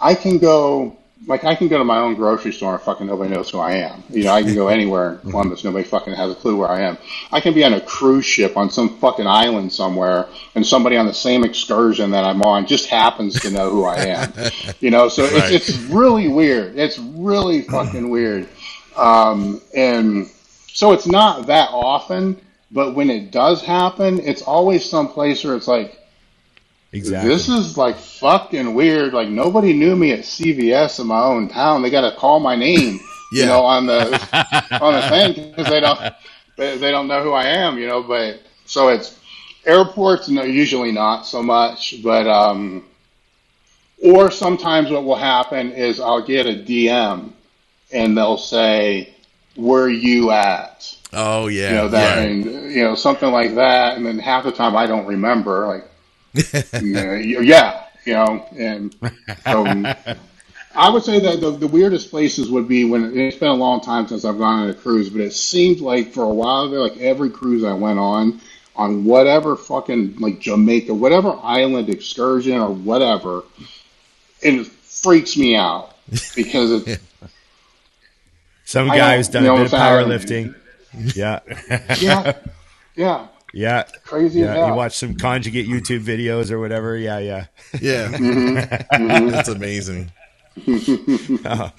I 0.00 0.14
can 0.14 0.38
go 0.38 0.96
like 1.26 1.44
I 1.44 1.54
can 1.54 1.68
go 1.68 1.78
to 1.78 1.84
my 1.84 1.98
own 1.98 2.14
grocery 2.14 2.52
store 2.52 2.74
and 2.74 2.82
fucking 2.82 3.06
nobody 3.06 3.32
knows 3.32 3.50
who 3.50 3.58
I 3.58 3.72
am. 3.72 4.02
You 4.10 4.24
know, 4.24 4.32
I 4.32 4.42
can 4.42 4.54
go 4.54 4.68
anywhere 4.78 5.20
in 5.22 5.30
Columbus, 5.30 5.64
nobody 5.64 5.84
fucking 5.84 6.14
has 6.14 6.32
a 6.32 6.34
clue 6.34 6.56
where 6.56 6.68
I 6.68 6.80
am. 6.82 6.98
I 7.30 7.40
can 7.40 7.54
be 7.54 7.64
on 7.64 7.74
a 7.74 7.80
cruise 7.80 8.24
ship 8.24 8.56
on 8.56 8.70
some 8.70 8.98
fucking 8.98 9.26
island 9.26 9.72
somewhere, 9.72 10.28
and 10.54 10.66
somebody 10.66 10.96
on 10.96 11.06
the 11.06 11.14
same 11.14 11.44
excursion 11.44 12.10
that 12.10 12.24
I'm 12.24 12.42
on 12.42 12.66
just 12.66 12.88
happens 12.88 13.40
to 13.40 13.50
know 13.50 13.70
who 13.70 13.84
I 13.84 13.96
am. 14.06 14.32
You 14.80 14.90
know, 14.90 15.08
so 15.08 15.24
right. 15.24 15.52
it's 15.52 15.68
it's 15.68 15.78
really 15.84 16.28
weird. 16.28 16.76
It's 16.76 16.98
really 16.98 17.62
fucking 17.62 18.10
weird, 18.10 18.48
um, 18.96 19.60
and 19.74 20.26
so 20.68 20.92
it's 20.92 21.06
not 21.06 21.46
that 21.46 21.70
often. 21.70 22.40
But 22.72 22.94
when 22.94 23.10
it 23.10 23.30
does 23.30 23.62
happen, 23.62 24.18
it's 24.20 24.40
always 24.40 24.88
some 24.88 25.08
place 25.08 25.44
where 25.44 25.54
it's 25.54 25.68
like, 25.68 26.01
Exactly. 26.94 27.30
this 27.30 27.48
is 27.48 27.78
like 27.78 27.96
fucking 27.96 28.74
weird. 28.74 29.14
Like 29.14 29.28
nobody 29.28 29.72
knew 29.72 29.96
me 29.96 30.12
at 30.12 30.20
CVS 30.20 31.00
in 31.00 31.06
my 31.06 31.22
own 31.22 31.48
town. 31.48 31.82
They 31.82 31.90
got 31.90 32.08
to 32.08 32.16
call 32.16 32.38
my 32.38 32.54
name, 32.54 33.00
Yeah. 33.32 33.44
you 33.44 33.46
know, 33.46 33.64
on 33.64 33.86
the 33.86 34.02
on 34.80 34.92
the 34.94 35.02
thing 35.08 35.50
because 35.50 35.70
they 35.70 35.80
don't 35.80 35.98
they, 36.58 36.76
they 36.76 36.90
don't 36.90 37.08
know 37.08 37.22
who 37.22 37.32
I 37.32 37.44
am, 37.44 37.78
you 37.78 37.86
know. 37.86 38.02
But 38.02 38.40
so 38.66 38.88
it's 38.88 39.18
airports, 39.64 40.28
no, 40.28 40.42
usually 40.42 40.92
not 40.92 41.22
so 41.26 41.42
much, 41.42 42.02
but 42.02 42.26
um, 42.26 42.84
or 44.04 44.30
sometimes 44.30 44.90
what 44.90 45.04
will 45.04 45.16
happen 45.16 45.72
is 45.72 45.98
I'll 45.98 46.24
get 46.26 46.46
a 46.46 46.50
DM 46.50 47.32
and 47.90 48.18
they'll 48.18 48.36
say, 48.36 49.14
"Where 49.56 49.88
you 49.88 50.30
at?" 50.30 50.94
Oh 51.14 51.46
yeah. 51.46 51.68
You 51.70 51.74
know 51.76 51.88
that, 51.88 52.18
yeah. 52.18 52.22
and 52.24 52.44
you 52.70 52.82
know 52.84 52.94
something 52.96 53.30
like 53.32 53.54
that, 53.54 53.96
and 53.96 54.04
then 54.04 54.18
half 54.18 54.44
the 54.44 54.52
time 54.52 54.76
I 54.76 54.84
don't 54.86 55.06
remember, 55.06 55.66
like. 55.68 55.88
Yeah, 56.34 57.16
yeah, 57.16 57.84
you 58.04 58.12
know, 58.14 58.46
and 58.56 58.94
so 59.44 59.66
I 60.74 60.88
would 60.88 61.02
say 61.02 61.20
that 61.20 61.40
the, 61.40 61.50
the 61.50 61.66
weirdest 61.66 62.10
places 62.10 62.50
would 62.50 62.66
be 62.66 62.84
when 62.84 63.16
it's 63.16 63.36
been 63.36 63.48
a 63.48 63.54
long 63.54 63.80
time 63.80 64.08
since 64.08 64.24
I've 64.24 64.38
gone 64.38 64.62
on 64.62 64.70
a 64.70 64.74
cruise, 64.74 65.10
but 65.10 65.20
it 65.20 65.32
seemed 65.32 65.80
like 65.80 66.12
for 66.12 66.24
a 66.24 66.32
while 66.32 66.68
there, 66.70 66.80
like 66.80 66.96
every 66.98 67.30
cruise 67.30 67.64
I 67.64 67.74
went 67.74 67.98
on, 67.98 68.40
on 68.74 69.04
whatever 69.04 69.56
fucking 69.56 70.16
like 70.18 70.40
Jamaica, 70.40 70.94
whatever 70.94 71.38
island 71.42 71.90
excursion 71.90 72.58
or 72.58 72.70
whatever, 72.70 73.42
it 74.40 74.66
freaks 74.66 75.36
me 75.36 75.56
out 75.56 75.94
because 76.34 76.86
it's 76.86 77.02
Some 78.64 78.88
guy 78.88 79.18
who's 79.18 79.28
done 79.28 79.44
a 79.44 79.52
bit 79.54 79.66
of 79.66 79.72
what 79.72 79.80
I'm 79.80 80.26
saying? 80.26 80.54
powerlifting. 80.94 81.16
Yeah. 81.16 81.40
yeah, 82.00 82.32
yeah, 82.96 83.26
Yeah. 83.52 83.84
crazy 84.04 84.40
Yeah. 84.40 84.54
hell. 84.54 84.68
You 84.68 84.74
watch 84.74 84.96
some 84.96 85.14
conjugate 85.14 85.68
YouTube 85.68 86.00
videos 86.04 86.50
or 86.50 86.58
whatever. 86.58 86.96
Yeah. 86.96 87.18
Yeah. 87.18 87.46
yeah. 87.80 88.08
Mm-hmm. 88.08 89.28
That's 89.30 89.48
amazing. 89.48 90.10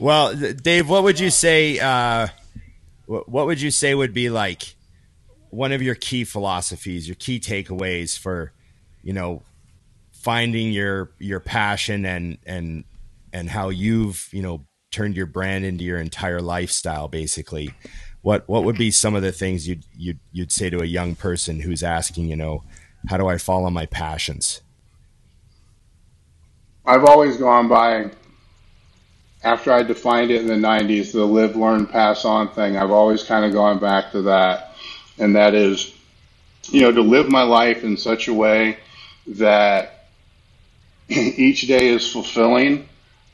Well, 0.00 0.32
Dave, 0.34 0.88
what 0.88 1.02
would 1.02 1.18
you 1.18 1.30
say? 1.30 1.80
Uh, 1.80 2.28
what 3.06 3.46
would 3.46 3.60
you 3.60 3.70
say 3.72 3.94
would 3.94 4.14
be 4.14 4.30
like 4.30 4.76
one 5.50 5.72
of 5.72 5.82
your 5.82 5.96
key 5.96 6.22
philosophies, 6.24 7.08
your 7.08 7.16
key 7.16 7.40
takeaways 7.40 8.16
for, 8.16 8.52
you 9.02 9.12
know, 9.12 9.42
finding 10.12 10.70
your 10.72 11.10
your 11.18 11.40
passion 11.40 12.04
and 12.04 12.38
and 12.46 12.84
and 13.32 13.50
how 13.50 13.70
you've 13.70 14.28
you 14.30 14.42
know 14.42 14.64
turned 14.92 15.16
your 15.16 15.26
brand 15.26 15.64
into 15.64 15.82
your 15.82 15.98
entire 15.98 16.40
lifestyle, 16.40 17.08
basically. 17.08 17.74
What 18.22 18.48
what 18.48 18.64
would 18.64 18.76
be 18.76 18.90
some 18.90 19.14
of 19.14 19.22
the 19.22 19.32
things 19.32 19.68
you'd 19.68 19.84
you'd 19.96 20.18
you'd 20.32 20.52
say 20.52 20.70
to 20.70 20.80
a 20.80 20.86
young 20.86 21.14
person 21.14 21.60
who's 21.60 21.82
asking, 21.82 22.28
you 22.28 22.36
know, 22.36 22.64
how 23.08 23.16
do 23.16 23.28
I 23.28 23.38
follow 23.38 23.70
my 23.70 23.86
passions? 23.86 24.60
I've 26.88 27.04
always 27.04 27.36
gone 27.36 27.68
by, 27.68 28.10
after 29.44 29.70
I 29.70 29.82
defined 29.82 30.30
it 30.30 30.40
in 30.40 30.46
the 30.46 30.54
90s, 30.54 31.12
the 31.12 31.22
live, 31.22 31.54
learn, 31.54 31.86
pass 31.86 32.24
on 32.24 32.48
thing. 32.48 32.78
I've 32.78 32.90
always 32.90 33.22
kind 33.22 33.44
of 33.44 33.52
gone 33.52 33.78
back 33.78 34.12
to 34.12 34.22
that. 34.22 34.74
And 35.18 35.36
that 35.36 35.54
is, 35.54 35.94
you 36.70 36.80
know, 36.80 36.90
to 36.90 37.02
live 37.02 37.28
my 37.28 37.42
life 37.42 37.84
in 37.84 37.98
such 37.98 38.28
a 38.28 38.32
way 38.32 38.78
that 39.26 40.06
each 41.08 41.68
day 41.68 41.88
is 41.88 42.10
fulfilling, 42.10 42.88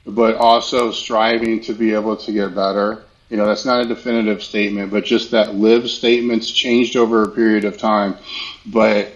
but 0.04 0.34
also 0.34 0.90
striving 0.90 1.60
to 1.60 1.74
be 1.74 1.94
able 1.94 2.16
to 2.16 2.32
get 2.32 2.56
better. 2.56 3.04
You 3.30 3.36
know, 3.36 3.46
that's 3.46 3.64
not 3.64 3.80
a 3.80 3.86
definitive 3.86 4.42
statement, 4.42 4.90
but 4.90 5.04
just 5.04 5.30
that 5.30 5.54
live 5.54 5.88
statement's 5.88 6.50
changed 6.50 6.96
over 6.96 7.22
a 7.22 7.28
period 7.28 7.64
of 7.64 7.78
time. 7.78 8.16
But 8.66 9.12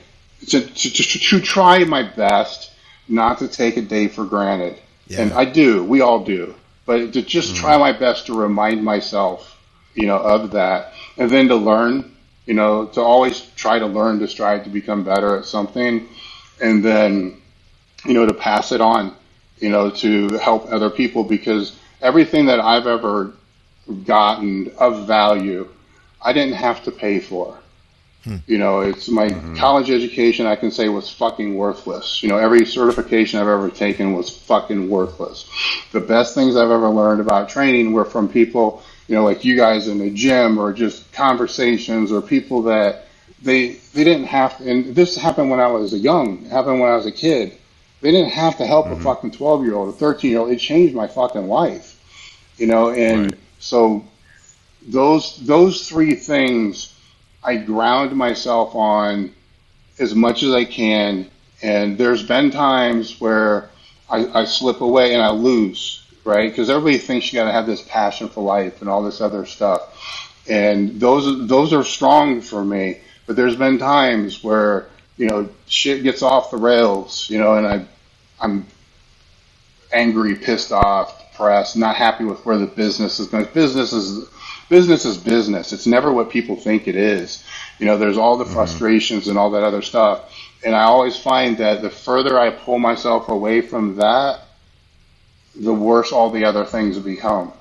to, 0.49 0.61
to, 0.61 0.91
to, 0.91 1.19
to 1.19 1.41
try 1.41 1.85
my 1.85 2.03
best 2.03 2.73
not 3.09 3.39
to 3.39 3.49
take 3.49 3.77
a 3.77 3.83
day 3.83 4.09
for 4.09 4.25
granted. 4.25 4.79
Yeah. 5.07 5.23
And 5.23 5.33
I 5.33 5.45
do, 5.45 5.85
we 5.85 6.01
all 6.01 6.25
do. 6.25 6.55
But 6.85 7.13
to 7.13 7.23
just 7.23 7.53
mm-hmm. 7.53 7.61
try 7.61 7.77
my 7.77 7.93
best 7.93 8.27
to 8.27 8.35
remind 8.35 8.85
myself, 8.85 9.59
you 9.95 10.07
know, 10.07 10.19
of 10.19 10.53
that. 10.53 10.93
And 11.17 11.31
then 11.31 11.49
to 11.49 11.57
learn, 11.57 12.15
you 12.47 12.55
know, 12.55 12.87
to 12.87 13.01
always 13.01 13.41
try 13.57 13.79
to 13.79 13.87
learn 13.87 14.21
to 14.21 14.29
strive 14.29 14.65
to 14.65 14.71
become 14.71 15.05
better 15.05 15.37
at 15.37 15.45
something. 15.45 16.09
And 16.61 16.85
then, 16.85 17.41
you 18.05 18.15
know, 18.15 18.27
to 18.27 18.35
pass 18.35 18.73
it 18.73 18.81
on, 18.81 19.15
you 19.59 19.69
know, 19.69 19.91
to 19.91 20.29
help 20.39 20.71
other 20.71 20.91
people 20.91 21.25
because 21.25 21.77
everything 22.01 22.47
that 22.47 22.61
I've 22.61 22.87
ever 22.87 23.33
gotten 24.05 24.71
of 24.79 25.07
value, 25.07 25.69
I 26.21 26.33
didn't 26.33 26.55
have 26.55 26.85
to 26.85 26.91
pay 26.91 27.21
for. 27.21 27.59
Hmm. 28.25 28.37
You 28.47 28.59
know, 28.59 28.81
it's 28.81 29.09
my 29.09 29.29
mm-hmm. 29.29 29.57
college 29.57 29.91
education 29.91 30.47
I 30.47 30.57
can 30.57 30.71
say 30.71 30.89
was 30.89 31.11
fucking 31.11 31.55
worthless. 31.55 32.23
You 32.23 32.29
know, 32.29 32.37
every 32.37 32.67
certification 32.67 33.39
I've 33.41 33.49
ever 33.49 33.71
taken 33.71 34.13
was 34.13 34.29
fucking 34.29 34.89
worthless. 34.89 35.49
The 35.93 36.01
best 36.01 36.35
things 36.35 36.57
I've 36.57 36.71
ever 36.71 36.89
learned 36.89 37.21
about 37.21 37.49
training 37.49 37.93
were 37.93 38.05
from 38.05 38.29
people, 38.29 38.83
you 39.07 39.15
know, 39.15 39.25
like 39.25 39.45
you 39.45 39.57
guys 39.57 39.87
in 39.87 39.99
the 39.99 40.11
gym 40.11 40.59
or 40.59 40.73
just 40.73 41.11
conversations 41.13 42.11
or 42.11 42.21
people 42.21 42.63
that 42.63 43.07
they 43.41 43.75
they 43.95 44.03
didn't 44.03 44.27
have 44.27 44.59
to 44.59 44.69
and 44.69 44.97
this 44.97 45.17
happened 45.17 45.49
when 45.49 45.61
I 45.61 45.69
was 45.69 45.93
a 45.93 45.99
young, 45.99 46.45
it 46.45 46.51
happened 46.51 46.81
when 46.81 46.91
I 46.91 46.97
was 46.97 47.07
a 47.07 47.13
kid. 47.13 47.53
They 48.01 48.11
didn't 48.11 48.31
have 48.31 48.59
to 48.59 48.67
help 48.67 48.87
a 48.87 48.91
mm-hmm. 48.91 49.03
fucking 49.03 49.31
12 49.33 49.65
year 49.65 49.75
old, 49.75 49.89
a 49.89 49.93
13 49.93 50.31
year 50.31 50.41
old. 50.41 50.51
It 50.51 50.59
changed 50.59 50.95
my 50.95 51.07
fucking 51.07 51.49
life. 51.49 51.95
You 52.57 52.67
know, 52.67 52.91
and 52.91 53.37
so 53.59 54.05
those 54.87 55.37
those 55.47 55.89
three 55.89 56.15
things 56.15 56.95
I 57.43 57.57
ground 57.57 58.17
myself 58.17 58.75
on 58.75 59.33
as 59.99 60.15
much 60.15 60.43
as 60.43 60.53
I 60.53 60.65
can. 60.65 61.31
And 61.63 61.99
there's 61.99 62.23
been 62.23 62.51
times 62.51 63.21
where 63.21 63.71
I, 64.11 64.41
I 64.41 64.45
slip 64.45 64.81
away 64.81 65.15
and 65.15 65.23
I 65.23 65.31
lose, 65.31 66.05
right? 66.25 66.51
Because 66.51 66.71
everybody 66.71 66.99
thinks 66.99 67.33
you 67.33 67.39
got 67.39 67.47
to 67.47 67.53
have 67.53 67.67
this 67.67 67.83
passion 67.83 68.29
for 68.29 68.43
life 68.43 68.81
and 68.81 68.89
all 68.89 69.03
this 69.03 69.21
other 69.21 69.45
stuff. 69.47 70.45
And 70.49 71.01
those 71.01 71.49
those 71.49 71.73
are 71.73 71.85
strong 71.85 72.41
for 72.41 72.65
me. 72.65 73.01
But 73.27 73.37
there's 73.37 73.57
been 73.57 73.79
times 73.79 74.43
where 74.43 74.89
you 75.17 75.27
know 75.27 75.49
shit 75.67 76.03
gets 76.03 76.23
off 76.23 76.51
the 76.51 76.57
rails, 76.57 77.29
you 77.29 77.39
know, 77.39 77.55
and 77.57 77.67
I 77.67 77.87
I'm 78.41 78.67
angry, 79.93 80.35
pissed 80.37 80.73
off, 80.73 81.28
depressed, 81.39 81.77
not 81.77 81.97
happy 81.97 82.25
with 82.25 82.45
where 82.45 82.59
the 82.59 82.67
business 82.67 83.21
is 83.21 83.29
going. 83.29 83.47
Business 83.55 83.93
is 83.93 84.29
business 84.69 85.05
is 85.05 85.17
business. 85.17 85.73
It's 85.73 85.87
never 85.87 86.13
what 86.13 86.31
people 86.31 86.57
think 86.57 86.89
it 86.89 86.97
is. 86.97 87.45
You 87.79 87.87
know, 87.87 87.97
there's 87.97 88.19
all 88.19 88.37
the 88.37 88.45
mm-hmm. 88.45 88.55
frustrations 88.55 89.29
and 89.29 89.39
all 89.39 89.51
that 89.53 89.63
other 89.63 89.83
stuff. 89.83 90.35
And 90.65 90.75
I 90.75 90.83
always 90.83 91.17
find 91.17 91.57
that 91.59 91.83
the 91.83 91.91
further 91.91 92.39
I 92.39 92.51
pull 92.51 92.79
myself 92.79 93.29
away 93.29 93.61
from 93.61 93.97
that, 93.97 94.41
the 95.55 95.73
worse 95.73 96.13
all 96.13 96.31
the 96.31 96.45
other 96.45 96.65
things 96.65 96.99
become. 96.99 97.53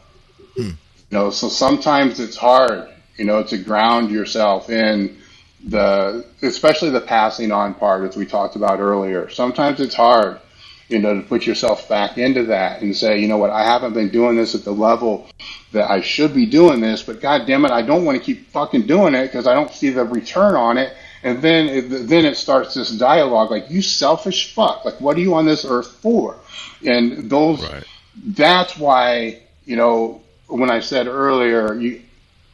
Hmm. 0.55 0.61
You 0.61 0.75
know, 1.11 1.29
so 1.29 1.47
sometimes 1.47 2.19
it's 2.19 2.35
hard, 2.35 2.89
you 3.15 3.25
know, 3.25 3.43
to 3.43 3.57
ground 3.57 4.11
yourself 4.11 4.69
in 4.69 5.17
the, 5.63 6.25
especially 6.41 6.89
the 6.89 7.01
passing 7.01 7.51
on 7.51 7.75
part, 7.75 8.03
as 8.03 8.17
we 8.17 8.25
talked 8.25 8.55
about 8.55 8.79
earlier. 8.79 9.29
Sometimes 9.29 9.79
it's 9.79 9.95
hard, 9.95 10.39
you 10.89 10.99
know, 10.99 11.15
to 11.15 11.21
put 11.21 11.45
yourself 11.45 11.89
back 11.89 12.17
into 12.17 12.45
that 12.45 12.81
and 12.81 12.95
say, 12.95 13.19
you 13.19 13.27
know 13.27 13.37
what, 13.37 13.49
I 13.49 13.63
haven't 13.63 13.93
been 13.93 14.09
doing 14.09 14.37
this 14.37 14.55
at 14.55 14.63
the 14.63 14.71
level 14.71 15.29
that 15.73 15.89
I 15.91 16.01
should 16.01 16.33
be 16.33 16.45
doing 16.45 16.79
this, 16.79 17.03
but 17.03 17.21
God 17.21 17.45
damn 17.45 17.65
it, 17.65 17.71
I 17.71 17.81
don't 17.81 18.05
want 18.05 18.17
to 18.17 18.23
keep 18.23 18.47
fucking 18.49 18.87
doing 18.87 19.13
it 19.13 19.27
because 19.27 19.47
I 19.47 19.53
don't 19.53 19.71
see 19.71 19.89
the 19.89 20.05
return 20.05 20.55
on 20.55 20.77
it. 20.77 20.93
And 21.23 21.41
then, 21.41 21.67
it, 21.67 22.07
then 22.07 22.25
it 22.25 22.37
starts 22.37 22.73
this 22.75 22.91
dialogue 22.91 23.51
like, 23.51 23.69
you 23.69 23.81
selfish 23.81 24.53
fuck. 24.53 24.85
Like, 24.85 25.01
what 25.01 25.17
are 25.17 25.19
you 25.19 25.33
on 25.33 25.45
this 25.45 25.65
earth 25.65 25.87
for? 26.01 26.37
And 26.85 27.29
those, 27.29 27.61
Right. 27.63 27.83
that's 28.27 28.77
why, 28.77 29.41
you 29.65 29.75
know, 29.75 30.21
when 30.47 30.69
I 30.69 30.79
said 30.79 31.07
earlier, 31.07 31.73
you, 31.73 32.01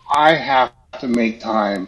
I 0.09 0.33
have 0.33 0.71
to 1.01 1.07
make 1.07 1.39
time 1.39 1.87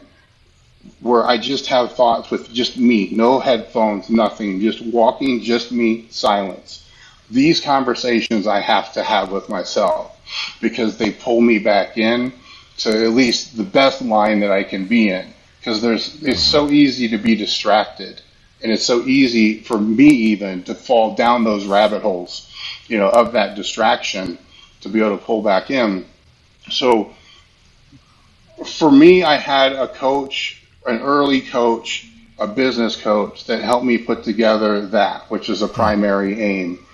where 1.02 1.26
I 1.26 1.38
just 1.38 1.68
have 1.68 1.94
thoughts 1.94 2.32
with 2.32 2.52
just 2.52 2.78
me, 2.78 3.10
no 3.12 3.40
headphones, 3.40 4.10
nothing, 4.10 4.60
just 4.62 4.82
walking, 4.86 5.42
just 5.42 5.72
me, 5.72 6.08
silence. 6.10 6.90
These 7.30 7.60
conversations 7.60 8.48
I 8.48 8.60
have 8.60 8.94
to 8.94 9.04
have 9.04 9.32
with 9.32 9.50
myself 9.50 10.20
because 10.62 10.98
they 10.98 11.12
pull 11.12 11.42
me 11.42 11.60
back 11.60 11.98
in 11.98 12.34
to 12.78 13.06
at 13.06 13.12
least 13.12 13.58
the 13.58 13.64
best 13.64 14.02
line 14.02 14.40
that 14.42 14.52
I 14.52 14.64
can 14.64 14.88
be 14.88 15.10
in. 15.10 15.34
Because 15.60 15.82
there's, 15.82 16.22
it's 16.22 16.44
so 16.44 16.70
easy 16.70 17.08
to 17.08 17.18
be 17.18 17.36
distracted, 17.36 18.22
and 18.62 18.72
it's 18.72 18.86
so 18.86 19.04
easy 19.06 19.62
for 19.62 19.80
me 19.80 20.08
even 20.08 20.64
to 20.64 20.76
fall 20.76 21.16
down 21.16 21.44
those 21.44 21.66
rabbit 21.66 22.04
holes, 22.04 22.52
you 22.88 23.00
know, 23.00 23.10
of 23.10 23.32
that 23.32 23.56
distraction 23.56 24.38
to 24.82 24.90
be 24.90 25.00
able 25.00 25.18
to 25.18 25.24
pull 25.24 25.42
back 25.42 25.72
in. 25.72 26.06
So 26.70 27.14
for 28.66 28.92
me, 28.92 29.24
I 29.24 29.38
had 29.38 29.74
a 29.74 29.88
coach, 29.88 30.62
an 30.86 31.02
early 31.02 31.42
coach, 31.42 32.08
a 32.40 32.48
business 32.48 32.96
coach 33.00 33.46
that 33.46 33.64
helped 33.64 33.86
me 33.86 33.98
put 33.98 34.24
together 34.24 34.86
that, 34.88 35.30
which 35.30 35.50
is 35.50 35.62
a 35.62 35.68
primary 35.68 36.42
aim. 36.42 36.86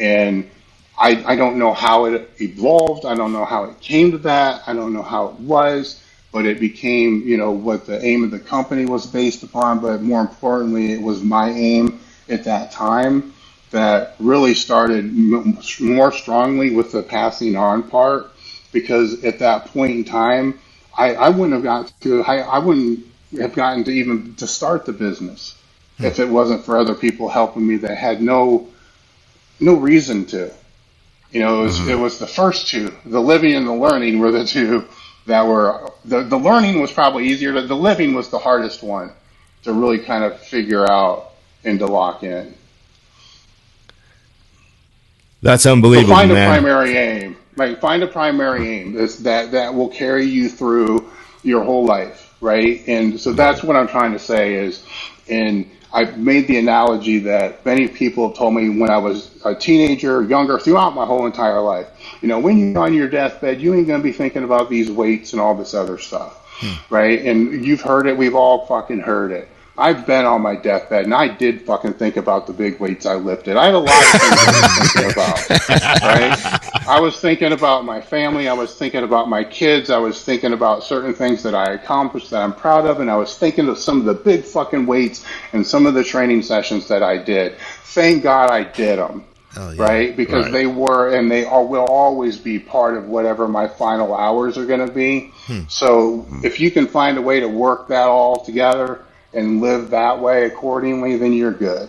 And 0.00 0.50
I, 0.98 1.22
I 1.26 1.36
don't 1.36 1.58
know 1.58 1.72
how 1.72 2.06
it 2.06 2.30
evolved. 2.38 3.04
I 3.04 3.14
don't 3.14 3.32
know 3.32 3.44
how 3.44 3.64
it 3.64 3.80
came 3.80 4.10
to 4.12 4.18
that. 4.18 4.62
I 4.66 4.72
don't 4.72 4.92
know 4.92 5.02
how 5.02 5.28
it 5.28 5.34
was. 5.34 6.02
But 6.32 6.44
it 6.44 6.60
became, 6.60 7.22
you 7.22 7.36
know, 7.36 7.50
what 7.50 7.86
the 7.86 8.04
aim 8.04 8.24
of 8.24 8.30
the 8.30 8.38
company 8.38 8.84
was 8.84 9.06
based 9.06 9.42
upon. 9.42 9.80
But 9.80 10.02
more 10.02 10.20
importantly, 10.20 10.92
it 10.92 11.00
was 11.00 11.22
my 11.22 11.50
aim 11.50 12.00
at 12.28 12.44
that 12.44 12.72
time 12.72 13.32
that 13.70 14.16
really 14.18 14.54
started 14.54 15.12
more 15.80 16.12
strongly 16.12 16.74
with 16.74 16.92
the 16.92 17.02
passing 17.02 17.56
on 17.56 17.82
part 17.82 18.30
because 18.72 19.24
at 19.24 19.38
that 19.38 19.66
point 19.66 19.92
in 19.92 20.04
time, 20.04 20.58
I, 20.96 21.14
I 21.14 21.28
wouldn't 21.30 21.52
have 21.52 21.62
got 21.62 21.92
to, 22.02 22.22
I, 22.24 22.38
I 22.38 22.58
wouldn't 22.58 23.06
have 23.40 23.54
gotten 23.54 23.84
to 23.84 23.90
even 23.90 24.34
to 24.36 24.46
start 24.46 24.86
the 24.86 24.92
business 24.92 25.56
hmm. 25.98 26.04
if 26.04 26.18
it 26.18 26.28
wasn't 26.28 26.64
for 26.64 26.78
other 26.78 26.94
people 26.94 27.28
helping 27.28 27.66
me 27.66 27.76
that 27.76 27.96
had 27.96 28.20
no, 28.20 28.68
no 29.60 29.74
reason 29.74 30.24
to. 30.26 30.52
You 31.30 31.40
know, 31.40 31.60
it 31.60 31.64
was, 31.64 31.78
mm-hmm. 31.80 31.90
it 31.90 31.98
was 31.98 32.18
the 32.18 32.26
first 32.26 32.68
two, 32.68 32.94
the 33.04 33.20
living 33.20 33.54
and 33.54 33.66
the 33.66 33.74
learning 33.74 34.20
were 34.20 34.30
the 34.30 34.46
two 34.46 34.86
that 35.26 35.46
were 35.46 35.90
the, 36.04 36.22
the 36.22 36.38
learning 36.38 36.80
was 36.80 36.92
probably 36.92 37.28
easier. 37.28 37.52
The, 37.52 37.62
the 37.62 37.76
living 37.76 38.14
was 38.14 38.30
the 38.30 38.38
hardest 38.38 38.82
one 38.82 39.12
to 39.64 39.72
really 39.72 39.98
kind 39.98 40.24
of 40.24 40.40
figure 40.40 40.88
out 40.88 41.32
and 41.64 41.78
to 41.80 41.86
lock 41.86 42.22
in. 42.22 42.54
That's 45.42 45.66
unbelievable. 45.66 46.08
So 46.08 46.14
find 46.14 46.32
man. 46.32 46.48
a 46.48 46.50
primary 46.50 46.96
aim. 46.96 47.36
Right. 47.56 47.78
Find 47.80 48.02
a 48.02 48.06
primary 48.06 48.68
aim 48.68 48.92
that 48.94 49.50
that 49.52 49.74
will 49.74 49.88
carry 49.88 50.24
you 50.24 50.48
through 50.48 51.10
your 51.42 51.64
whole 51.64 51.84
life. 51.84 52.25
Right. 52.40 52.86
And 52.86 53.18
so 53.18 53.32
that's 53.32 53.62
what 53.62 53.76
I'm 53.76 53.88
trying 53.88 54.12
to 54.12 54.18
say 54.18 54.54
is, 54.54 54.84
and 55.28 55.70
I've 55.92 56.18
made 56.18 56.46
the 56.46 56.58
analogy 56.58 57.20
that 57.20 57.64
many 57.64 57.88
people 57.88 58.28
have 58.28 58.36
told 58.36 58.54
me 58.54 58.68
when 58.68 58.90
I 58.90 58.98
was 58.98 59.30
a 59.44 59.54
teenager, 59.54 60.22
younger, 60.22 60.58
throughout 60.58 60.94
my 60.94 61.06
whole 61.06 61.24
entire 61.24 61.60
life. 61.60 61.86
You 62.20 62.28
know, 62.28 62.38
when 62.38 62.58
you're 62.58 62.78
on 62.78 62.92
your 62.92 63.08
deathbed, 63.08 63.60
you 63.60 63.74
ain't 63.74 63.86
gonna 63.86 64.02
be 64.02 64.12
thinking 64.12 64.44
about 64.44 64.68
these 64.68 64.90
weights 64.90 65.32
and 65.32 65.40
all 65.40 65.54
this 65.54 65.72
other 65.72 65.96
stuff, 65.96 66.44
hmm. 66.60 66.94
right? 66.94 67.24
And 67.24 67.64
you've 67.64 67.80
heard 67.80 68.06
it. 68.06 68.16
We've 68.16 68.34
all 68.34 68.66
fucking 68.66 69.00
heard 69.00 69.32
it. 69.32 69.48
I've 69.78 70.06
been 70.06 70.24
on 70.24 70.40
my 70.40 70.56
deathbed 70.56 71.04
and 71.04 71.14
I 71.14 71.28
did 71.28 71.62
fucking 71.62 71.94
think 71.94 72.16
about 72.16 72.46
the 72.46 72.52
big 72.52 72.80
weights 72.80 73.04
I 73.04 73.14
lifted. 73.14 73.56
I 73.56 73.66
had 73.66 73.74
a 73.74 73.78
lot 73.78 73.88
of 73.88 74.20
things 74.20 74.38
I 74.38 74.78
was 74.80 74.92
thinking 74.92 75.12
about, 75.12 76.02
right? 76.02 76.65
I 76.88 77.00
was 77.00 77.20
thinking 77.20 77.52
about 77.52 77.84
my 77.84 78.00
family. 78.00 78.48
I 78.48 78.52
was 78.52 78.74
thinking 78.74 79.02
about 79.02 79.28
my 79.28 79.44
kids. 79.44 79.90
I 79.90 79.98
was 79.98 80.22
thinking 80.22 80.52
about 80.52 80.84
certain 80.84 81.14
things 81.14 81.42
that 81.42 81.54
I 81.54 81.72
accomplished 81.72 82.30
that 82.30 82.42
I'm 82.42 82.54
proud 82.54 82.86
of. 82.86 83.00
And 83.00 83.10
I 83.10 83.16
was 83.16 83.36
thinking 83.36 83.68
of 83.68 83.78
some 83.78 84.00
of 84.00 84.04
the 84.06 84.14
big 84.14 84.44
fucking 84.44 84.86
weights 84.86 85.24
and 85.52 85.66
some 85.66 85.86
of 85.86 85.94
the 85.94 86.04
training 86.04 86.42
sessions 86.42 86.88
that 86.88 87.02
I 87.02 87.18
did. 87.18 87.56
Thank 87.84 88.22
God 88.22 88.50
I 88.50 88.64
did 88.64 88.98
them. 88.98 89.24
Yeah. 89.56 89.74
Right? 89.78 90.16
Because 90.16 90.44
right. 90.44 90.52
they 90.52 90.66
were 90.66 91.14
and 91.14 91.30
they 91.30 91.46
are, 91.46 91.64
will 91.64 91.86
always 91.86 92.36
be 92.36 92.58
part 92.58 92.96
of 92.96 93.08
whatever 93.08 93.48
my 93.48 93.66
final 93.66 94.14
hours 94.14 94.58
are 94.58 94.66
going 94.66 94.86
to 94.86 94.92
be. 94.92 95.32
Hmm. 95.46 95.62
So 95.68 96.18
hmm. 96.18 96.44
if 96.44 96.60
you 96.60 96.70
can 96.70 96.86
find 96.86 97.16
a 97.16 97.22
way 97.22 97.40
to 97.40 97.48
work 97.48 97.88
that 97.88 98.06
all 98.06 98.44
together, 98.44 99.00
and 99.36 99.60
live 99.60 99.90
that 99.90 100.18
way 100.18 100.46
accordingly, 100.46 101.16
then 101.16 101.32
you're 101.32 101.52
good. 101.52 101.88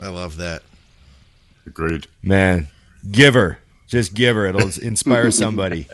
I 0.00 0.08
love 0.08 0.36
that. 0.36 0.62
Agreed. 1.66 2.06
Man, 2.22 2.68
giver. 3.10 3.58
Just 3.88 4.14
give 4.14 4.36
her. 4.36 4.46
It'll 4.46 4.68
inspire 4.82 5.30
somebody. 5.30 5.88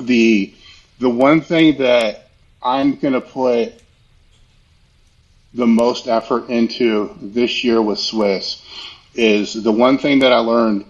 The 0.00 0.54
the 1.00 1.10
one 1.10 1.40
thing 1.40 1.78
that 1.78 2.28
I'm 2.62 2.94
going 2.96 3.14
to 3.14 3.20
put 3.22 3.72
the 5.54 5.66
most 5.66 6.06
effort 6.06 6.48
into 6.48 7.16
this 7.20 7.64
year 7.64 7.82
with 7.82 7.98
SWIS 7.98 8.59
is 9.14 9.62
the 9.62 9.72
one 9.72 9.98
thing 9.98 10.20
that 10.20 10.32
I 10.32 10.38
learned 10.38 10.84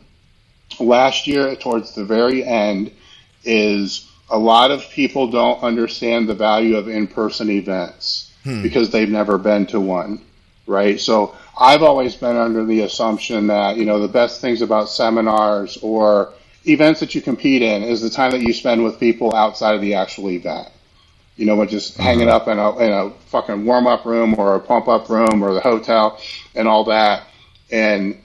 last 0.78 1.26
year 1.26 1.54
towards 1.56 1.94
the 1.94 2.04
very 2.04 2.44
end 2.44 2.92
is 3.44 4.10
a 4.30 4.38
lot 4.38 4.70
of 4.70 4.88
people 4.90 5.30
don't 5.30 5.62
understand 5.62 6.28
the 6.28 6.34
value 6.34 6.76
of 6.76 6.88
in-person 6.88 7.50
events 7.50 8.32
hmm. 8.44 8.62
because 8.62 8.90
they've 8.90 9.08
never 9.08 9.38
been 9.38 9.66
to 9.66 9.80
one, 9.80 10.20
right? 10.66 11.00
So 11.00 11.34
I've 11.58 11.82
always 11.82 12.14
been 12.14 12.36
under 12.36 12.64
the 12.64 12.82
assumption 12.82 13.48
that, 13.48 13.76
you 13.76 13.84
know, 13.84 13.98
the 13.98 14.08
best 14.08 14.40
things 14.40 14.62
about 14.62 14.88
seminars 14.88 15.78
or 15.82 16.32
events 16.66 17.00
that 17.00 17.14
you 17.14 17.22
compete 17.22 17.62
in 17.62 17.82
is 17.82 18.00
the 18.00 18.10
time 18.10 18.30
that 18.32 18.42
you 18.42 18.52
spend 18.52 18.84
with 18.84 19.00
people 19.00 19.34
outside 19.34 19.74
of 19.74 19.80
the 19.80 19.94
actual 19.94 20.30
event 20.30 20.68
you 21.40 21.46
know, 21.46 21.64
just 21.64 21.98
uh-huh. 21.98 22.06
hanging 22.06 22.28
up 22.28 22.48
in 22.48 22.58
a, 22.58 22.78
in 22.78 22.92
a 22.92 23.10
fucking 23.28 23.64
warm 23.64 23.86
up 23.86 24.04
room 24.04 24.34
or 24.38 24.56
a 24.56 24.60
pump 24.60 24.88
up 24.88 25.08
room 25.08 25.42
or 25.42 25.54
the 25.54 25.60
hotel 25.60 26.20
and 26.54 26.68
all 26.68 26.84
that. 26.84 27.22
And 27.72 28.20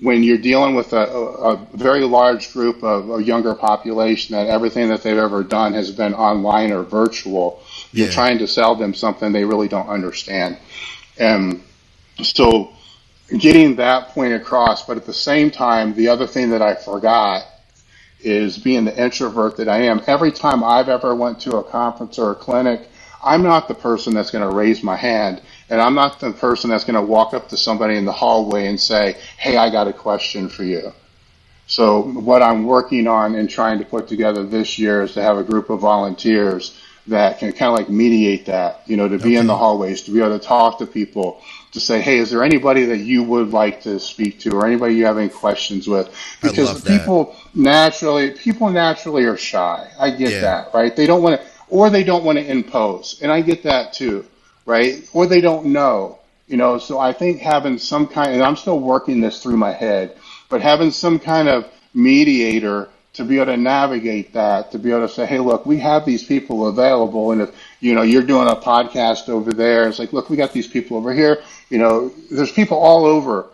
when 0.00 0.22
you're 0.22 0.38
dealing 0.38 0.74
with 0.74 0.92
a, 0.92 1.06
a, 1.06 1.56
very 1.74 2.04
large 2.04 2.52
group 2.52 2.82
of 2.82 3.10
a 3.10 3.22
younger 3.22 3.54
population 3.54 4.34
that 4.34 4.46
everything 4.46 4.88
that 4.88 5.02
they've 5.02 5.18
ever 5.18 5.44
done 5.44 5.74
has 5.74 5.90
been 5.90 6.14
online 6.14 6.72
or 6.72 6.82
virtual, 6.82 7.62
yeah. 7.92 8.04
you're 8.04 8.12
trying 8.12 8.38
to 8.38 8.46
sell 8.46 8.74
them 8.74 8.94
something 8.94 9.32
they 9.32 9.44
really 9.44 9.68
don't 9.68 9.88
understand. 9.88 10.56
And 11.18 11.62
so 12.22 12.72
getting 13.38 13.76
that 13.76 14.08
point 14.08 14.32
across, 14.32 14.86
but 14.86 14.96
at 14.96 15.04
the 15.04 15.12
same 15.12 15.50
time, 15.50 15.94
the 15.94 16.08
other 16.08 16.26
thing 16.26 16.50
that 16.50 16.62
I 16.62 16.74
forgot 16.74 17.44
is 18.20 18.58
being 18.58 18.84
the 18.84 19.02
introvert 19.02 19.56
that 19.58 19.68
I 19.68 19.82
am. 19.82 20.02
Every 20.06 20.32
time 20.32 20.64
I've 20.64 20.88
ever 20.88 21.14
went 21.14 21.40
to 21.40 21.56
a 21.56 21.64
conference 21.64 22.18
or 22.18 22.32
a 22.32 22.34
clinic, 22.34 22.88
I'm 23.22 23.42
not 23.42 23.68
the 23.68 23.74
person 23.74 24.14
that's 24.14 24.30
going 24.30 24.48
to 24.48 24.54
raise 24.54 24.82
my 24.82 24.96
hand, 24.96 25.42
and 25.70 25.80
I'm 25.80 25.94
not 25.94 26.20
the 26.20 26.32
person 26.32 26.68
that's 26.68 26.84
going 26.84 26.96
to 26.96 27.02
walk 27.02 27.32
up 27.32 27.48
to 27.48 27.56
somebody 27.56 27.96
in 27.96 28.04
the 28.04 28.12
hallway 28.12 28.66
and 28.66 28.78
say, 28.78 29.16
"Hey, 29.38 29.56
I 29.56 29.70
got 29.70 29.88
a 29.88 29.92
question 29.92 30.48
for 30.48 30.64
you." 30.64 30.92
So 31.66 32.02
what 32.02 32.42
I'm 32.42 32.64
working 32.64 33.06
on 33.06 33.36
and 33.36 33.48
trying 33.48 33.78
to 33.78 33.84
put 33.84 34.08
together 34.08 34.44
this 34.44 34.76
year 34.76 35.02
is 35.02 35.14
to 35.14 35.22
have 35.22 35.38
a 35.38 35.44
group 35.44 35.70
of 35.70 35.80
volunteers 35.80 36.76
that 37.06 37.38
can 37.38 37.52
kind 37.52 37.72
of 37.72 37.78
like 37.78 37.88
mediate 37.88 38.46
that, 38.46 38.82
you 38.86 38.96
know, 38.96 39.08
to 39.08 39.18
be 39.18 39.30
okay. 39.30 39.36
in 39.36 39.46
the 39.46 39.56
hallways, 39.56 40.02
to 40.02 40.10
be 40.10 40.18
able 40.18 40.38
to 40.38 40.44
talk 40.44 40.78
to 40.78 40.86
people, 40.86 41.40
to 41.72 41.80
say, 41.80 42.00
hey, 42.00 42.18
is 42.18 42.30
there 42.30 42.42
anybody 42.42 42.84
that 42.86 42.98
you 42.98 43.22
would 43.22 43.50
like 43.50 43.80
to 43.82 43.98
speak 44.00 44.40
to 44.40 44.50
or 44.50 44.66
anybody 44.66 44.94
you 44.94 45.04
have 45.04 45.18
any 45.18 45.28
questions 45.28 45.86
with? 45.86 46.12
Because 46.42 46.82
people 46.82 47.36
naturally, 47.54 48.32
people 48.32 48.68
naturally 48.70 49.24
are 49.24 49.36
shy. 49.36 49.88
I 49.98 50.10
get 50.10 50.32
yeah. 50.32 50.40
that, 50.40 50.74
right? 50.74 50.94
They 50.94 51.06
don't 51.06 51.22
want 51.22 51.40
to, 51.40 51.46
or 51.68 51.88
they 51.88 52.04
don't 52.04 52.24
want 52.24 52.38
to 52.38 52.44
impose. 52.44 53.20
And 53.22 53.30
I 53.30 53.40
get 53.42 53.62
that 53.62 53.92
too, 53.92 54.26
right? 54.70 55.08
Or 55.12 55.26
they 55.26 55.40
don't 55.40 55.66
know, 55.66 56.20
you 56.46 56.56
know, 56.56 56.78
so 56.78 56.98
I 56.98 57.12
think 57.12 57.40
having 57.40 57.76
some 57.76 58.06
kind, 58.06 58.32
and 58.32 58.42
I'm 58.42 58.56
still 58.56 58.78
working 58.78 59.20
this 59.20 59.42
through 59.42 59.56
my 59.56 59.72
head, 59.72 60.16
but 60.48 60.62
having 60.62 60.92
some 60.92 61.18
kind 61.18 61.48
of 61.48 61.66
mediator 61.92 62.88
to 63.14 63.24
be 63.24 63.36
able 63.36 63.46
to 63.46 63.56
navigate 63.56 64.32
that, 64.34 64.70
to 64.70 64.78
be 64.78 64.90
able 64.90 65.08
to 65.08 65.12
say, 65.12 65.26
hey, 65.26 65.40
look, 65.40 65.66
we 65.66 65.78
have 65.78 66.06
these 66.06 66.22
people 66.22 66.68
available. 66.68 67.32
And 67.32 67.42
if, 67.42 67.50
you 67.80 67.94
know, 67.94 68.02
you're 68.02 68.22
doing 68.22 68.46
a 68.46 68.54
podcast 68.54 69.28
over 69.28 69.52
there, 69.52 69.88
it's 69.88 69.98
like, 69.98 70.12
look, 70.12 70.30
we 70.30 70.36
got 70.36 70.52
these 70.52 70.68
people 70.68 70.96
over 70.96 71.12
here. 71.12 71.42
You 71.68 71.78
know, 71.78 72.12
there's 72.30 72.52
people 72.52 72.78
all 72.78 73.04
over. 73.04 73.46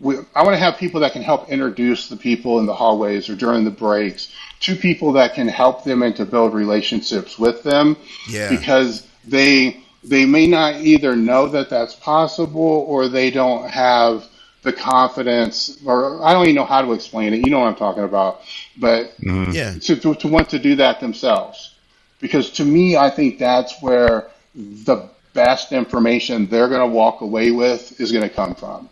We, 0.00 0.16
I 0.34 0.42
want 0.42 0.54
to 0.54 0.58
have 0.58 0.78
people 0.78 1.00
that 1.00 1.12
can 1.12 1.22
help 1.22 1.50
introduce 1.50 2.08
the 2.08 2.16
people 2.16 2.58
in 2.58 2.64
the 2.64 2.74
hallways 2.74 3.28
or 3.28 3.36
during 3.36 3.64
the 3.64 3.70
breaks 3.70 4.34
to 4.60 4.74
people 4.74 5.12
that 5.12 5.34
can 5.34 5.46
help 5.46 5.84
them 5.84 6.02
and 6.02 6.16
to 6.16 6.24
build 6.24 6.54
relationships 6.54 7.38
with 7.38 7.62
them. 7.62 7.96
Yeah. 8.28 8.48
Because 8.48 9.06
they, 9.26 9.83
they 10.04 10.26
may 10.26 10.46
not 10.46 10.76
either 10.76 11.16
know 11.16 11.48
that 11.48 11.70
that's 11.70 11.94
possible 11.94 12.84
or 12.88 13.08
they 13.08 13.30
don't 13.30 13.68
have 13.68 14.26
the 14.62 14.72
confidence, 14.72 15.78
or 15.84 16.22
I 16.24 16.32
don't 16.32 16.44
even 16.44 16.54
know 16.56 16.64
how 16.64 16.82
to 16.82 16.92
explain 16.92 17.34
it. 17.34 17.44
You 17.44 17.50
know 17.50 17.60
what 17.60 17.68
I'm 17.68 17.76
talking 17.76 18.04
about, 18.04 18.40
but 18.78 19.16
mm-hmm. 19.20 19.52
Yeah. 19.52 19.74
to, 19.74 19.96
to, 19.96 20.14
to 20.14 20.28
want 20.28 20.48
to 20.50 20.58
do 20.58 20.76
that 20.76 21.00
themselves. 21.00 21.74
Because 22.20 22.50
to 22.52 22.64
me, 22.64 22.96
I 22.96 23.10
think 23.10 23.38
that's 23.38 23.80
where 23.82 24.30
the 24.54 25.08
best 25.34 25.72
information 25.72 26.46
they're 26.46 26.68
going 26.68 26.80
to 26.80 26.86
walk 26.86 27.20
away 27.20 27.50
with 27.50 28.00
is 28.00 28.12
going 28.12 28.26
to 28.26 28.34
come 28.34 28.54
from. 28.54 28.88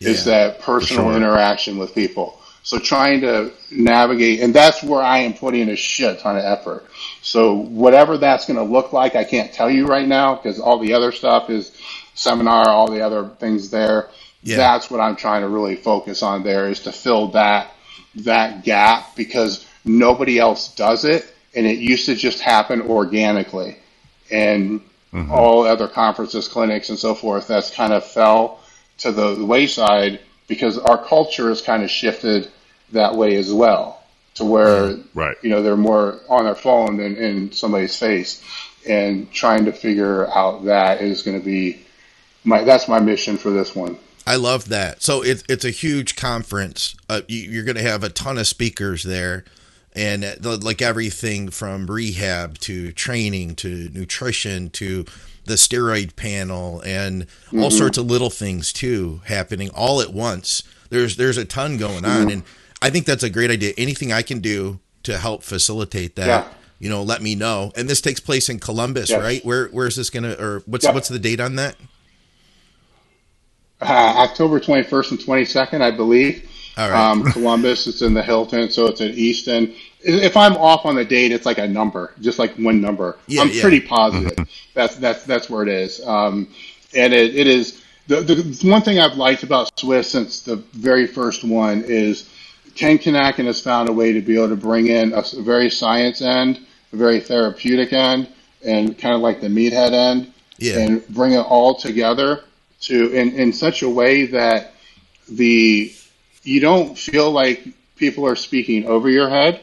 Is 0.00 0.24
that 0.26 0.60
personal 0.60 1.04
sure. 1.04 1.16
interaction 1.16 1.78
with 1.78 1.94
people. 1.94 2.38
So 2.62 2.78
trying 2.78 3.20
to 3.20 3.52
navigate, 3.70 4.40
and 4.40 4.52
that's 4.52 4.82
where 4.82 5.00
I 5.00 5.18
am 5.18 5.32
putting 5.34 5.68
a 5.70 5.76
shit 5.76 6.18
ton 6.18 6.36
of 6.36 6.44
effort. 6.44 6.84
So 7.26 7.54
whatever 7.54 8.16
that's 8.16 8.46
going 8.46 8.56
to 8.56 8.62
look 8.62 8.92
like, 8.92 9.16
I 9.16 9.24
can't 9.24 9.52
tell 9.52 9.68
you 9.68 9.84
right 9.86 10.06
now 10.06 10.36
because 10.36 10.60
all 10.60 10.78
the 10.78 10.92
other 10.92 11.10
stuff 11.10 11.50
is 11.50 11.72
seminar, 12.14 12.68
all 12.68 12.88
the 12.88 13.00
other 13.00 13.28
things 13.40 13.68
there. 13.68 14.10
Yeah. 14.44 14.58
That's 14.58 14.92
what 14.92 15.00
I'm 15.00 15.16
trying 15.16 15.42
to 15.42 15.48
really 15.48 15.74
focus 15.74 16.22
on 16.22 16.44
there 16.44 16.68
is 16.68 16.80
to 16.82 16.92
fill 16.92 17.26
that 17.32 17.72
that 18.14 18.62
gap 18.62 19.16
because 19.16 19.66
nobody 19.84 20.38
else 20.38 20.72
does 20.76 21.04
it, 21.04 21.34
and 21.56 21.66
it 21.66 21.78
used 21.78 22.06
to 22.06 22.14
just 22.14 22.40
happen 22.40 22.80
organically, 22.80 23.76
and 24.30 24.80
mm-hmm. 25.12 25.30
all 25.32 25.66
other 25.66 25.88
conferences, 25.88 26.46
clinics, 26.46 26.90
and 26.90 26.98
so 26.98 27.12
forth. 27.12 27.48
That's 27.48 27.74
kind 27.74 27.92
of 27.92 28.06
fell 28.06 28.60
to 28.98 29.10
the 29.10 29.44
wayside 29.44 30.20
because 30.46 30.78
our 30.78 31.04
culture 31.04 31.48
has 31.48 31.60
kind 31.60 31.82
of 31.82 31.90
shifted 31.90 32.52
that 32.92 33.16
way 33.16 33.34
as 33.34 33.52
well, 33.52 33.95
to 34.36 34.44
where 34.44 34.96
Right. 35.14 35.36
you 35.42 35.50
know 35.50 35.62
they're 35.62 35.76
more 35.76 36.20
on 36.28 36.44
their 36.44 36.54
phone 36.54 36.96
than 36.98 37.16
in 37.16 37.52
somebody's 37.52 37.96
face, 37.96 38.42
and 38.88 39.30
trying 39.32 39.64
to 39.66 39.72
figure 39.72 40.28
out 40.34 40.64
that 40.66 41.00
is 41.02 41.22
going 41.22 41.38
to 41.38 41.44
be 41.44 41.80
my 42.44 42.62
that's 42.64 42.88
my 42.88 43.00
mission 43.00 43.36
for 43.36 43.50
this 43.50 43.74
one. 43.74 43.98
I 44.26 44.36
love 44.36 44.68
that. 44.70 45.02
So 45.02 45.22
it's 45.22 45.42
it's 45.48 45.64
a 45.64 45.70
huge 45.70 46.16
conference. 46.16 46.96
Uh, 47.08 47.22
you, 47.28 47.40
you're 47.50 47.64
going 47.64 47.76
to 47.76 47.82
have 47.82 48.02
a 48.04 48.08
ton 48.08 48.38
of 48.38 48.46
speakers 48.46 49.02
there, 49.04 49.44
and 49.94 50.22
the- 50.22 50.56
like 50.58 50.82
everything 50.82 51.48
from 51.50 51.86
rehab 51.86 52.58
to 52.60 52.92
training 52.92 53.54
to 53.56 53.88
nutrition 53.92 54.70
to 54.70 55.04
the 55.44 55.54
steroid 55.54 56.16
panel 56.16 56.80
and 56.84 57.24
all 57.56 57.70
sorts 57.70 57.96
of 57.98 58.06
little 58.06 58.30
things 58.30 58.72
too 58.72 59.20
happening 59.26 59.70
all 59.70 60.00
at 60.00 60.12
once. 60.12 60.64
There's 60.90 61.16
there's 61.16 61.36
a 61.38 61.44
ton 61.44 61.76
going 61.78 62.04
on, 62.04 62.30
and 62.32 62.42
I 62.82 62.90
think 62.90 63.06
that's 63.06 63.22
a 63.22 63.30
great 63.30 63.50
idea. 63.50 63.72
Anything 63.78 64.12
I 64.12 64.22
can 64.22 64.40
do 64.40 64.80
to 65.04 65.18
help 65.18 65.42
facilitate 65.42 66.16
that. 66.16 66.26
Yeah. 66.26 66.48
You 66.78 66.90
know, 66.90 67.02
let 67.02 67.22
me 67.22 67.34
know. 67.34 67.72
And 67.74 67.88
this 67.88 68.00
takes 68.02 68.20
place 68.20 68.48
in 68.48 68.58
Columbus, 68.58 69.08
Yes. 69.10 69.22
right? 69.22 69.44
Where 69.44 69.68
where 69.68 69.86
is 69.86 69.96
this 69.96 70.10
gonna 70.10 70.32
or 70.38 70.62
what's 70.66 70.84
Yeah. 70.84 70.92
what's 70.92 71.08
the 71.08 71.18
date 71.18 71.40
on 71.40 71.56
that? 71.56 71.76
Uh, 73.80 73.84
October 74.18 74.58
21st 74.58 75.10
and 75.12 75.20
22nd, 75.20 75.82
I 75.82 75.90
believe. 75.90 76.48
All 76.78 76.90
right. 76.90 77.10
Um, 77.10 77.24
Columbus, 77.32 77.86
it's 77.86 78.02
in 78.02 78.12
the 78.14 78.22
Hilton, 78.22 78.70
so 78.70 78.86
it's 78.86 79.00
at 79.00 79.12
Easton. 79.12 79.74
If 80.02 80.36
I'm 80.36 80.54
off 80.56 80.84
on 80.84 80.94
the 80.94 81.04
date, 81.04 81.32
it's 81.32 81.46
like 81.46 81.58
a 81.58 81.66
number, 81.66 82.12
just 82.20 82.38
like 82.38 82.54
one 82.56 82.80
number. 82.80 83.16
Yeah, 83.26 83.42
I'm 83.42 83.50
pretty 83.50 83.80
positive 83.96 84.46
that's 84.74 84.96
that's 84.96 85.24
that's 85.24 85.48
where 85.50 85.62
it 85.62 85.68
is. 85.68 86.04
Um, 86.06 86.48
and 86.94 87.12
it, 87.14 87.34
it 87.34 87.46
is 87.46 87.82
the, 88.08 88.20
the 88.20 88.68
one 88.70 88.82
thing 88.82 88.98
I've 88.98 89.16
liked 89.16 89.42
about 89.42 89.70
SWIS 89.78 90.10
since 90.10 90.40
the 90.40 90.56
very 90.72 91.06
first 91.06 91.42
one 91.44 91.82
is 91.86 92.28
Ken 92.76 92.98
Kinakin 92.98 93.46
has 93.46 93.60
found 93.60 93.88
a 93.88 93.92
way 93.92 94.12
to 94.12 94.20
be 94.20 94.36
able 94.36 94.50
to 94.50 94.56
bring 94.56 94.86
in 94.88 95.12
a 95.14 95.22
very 95.38 95.70
science 95.70 96.20
end, 96.20 96.60
a 96.92 96.96
very 96.96 97.20
therapeutic 97.20 97.92
end, 97.92 98.28
and 98.64 98.96
kind 98.98 99.14
of 99.14 99.20
like 99.20 99.40
the 99.40 99.48
meathead 99.48 99.92
end, 99.92 100.32
Yeah. 100.58 100.78
and 100.80 101.08
bring 101.08 101.32
it 101.32 101.38
all 101.38 101.74
together 101.74 102.42
to 102.82 103.10
in, 103.12 103.32
in 103.32 103.52
such 103.52 103.82
a 103.82 103.88
way 103.88 104.26
that 104.26 104.74
the 105.28 105.92
you 106.42 106.60
don't 106.60 106.96
feel 106.96 107.30
like 107.32 107.66
people 107.96 108.26
are 108.26 108.36
speaking 108.36 108.86
over 108.86 109.08
your 109.08 109.28
head, 109.28 109.60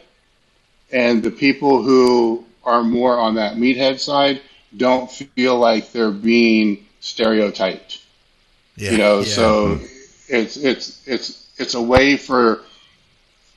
and 0.91 1.21
the 1.23 1.31
people 1.31 1.81
who 1.83 2.43
are 2.63 2.83
more 2.83 3.17
on 3.19 3.35
that 3.35 3.55
meathead 3.55 3.99
side 3.99 4.41
don't 4.75 5.09
feel 5.11 5.57
like 5.57 5.91
they're 5.91 6.11
being 6.11 6.85
stereotyped 6.99 7.99
Yeah. 8.75 8.91
you 8.91 8.97
know 8.97 9.19
yeah. 9.19 9.25
so 9.25 9.79
it's 10.27 10.57
it's 10.57 11.07
it's 11.07 11.47
it's 11.57 11.73
a 11.75 11.81
way 11.81 12.17
for 12.17 12.61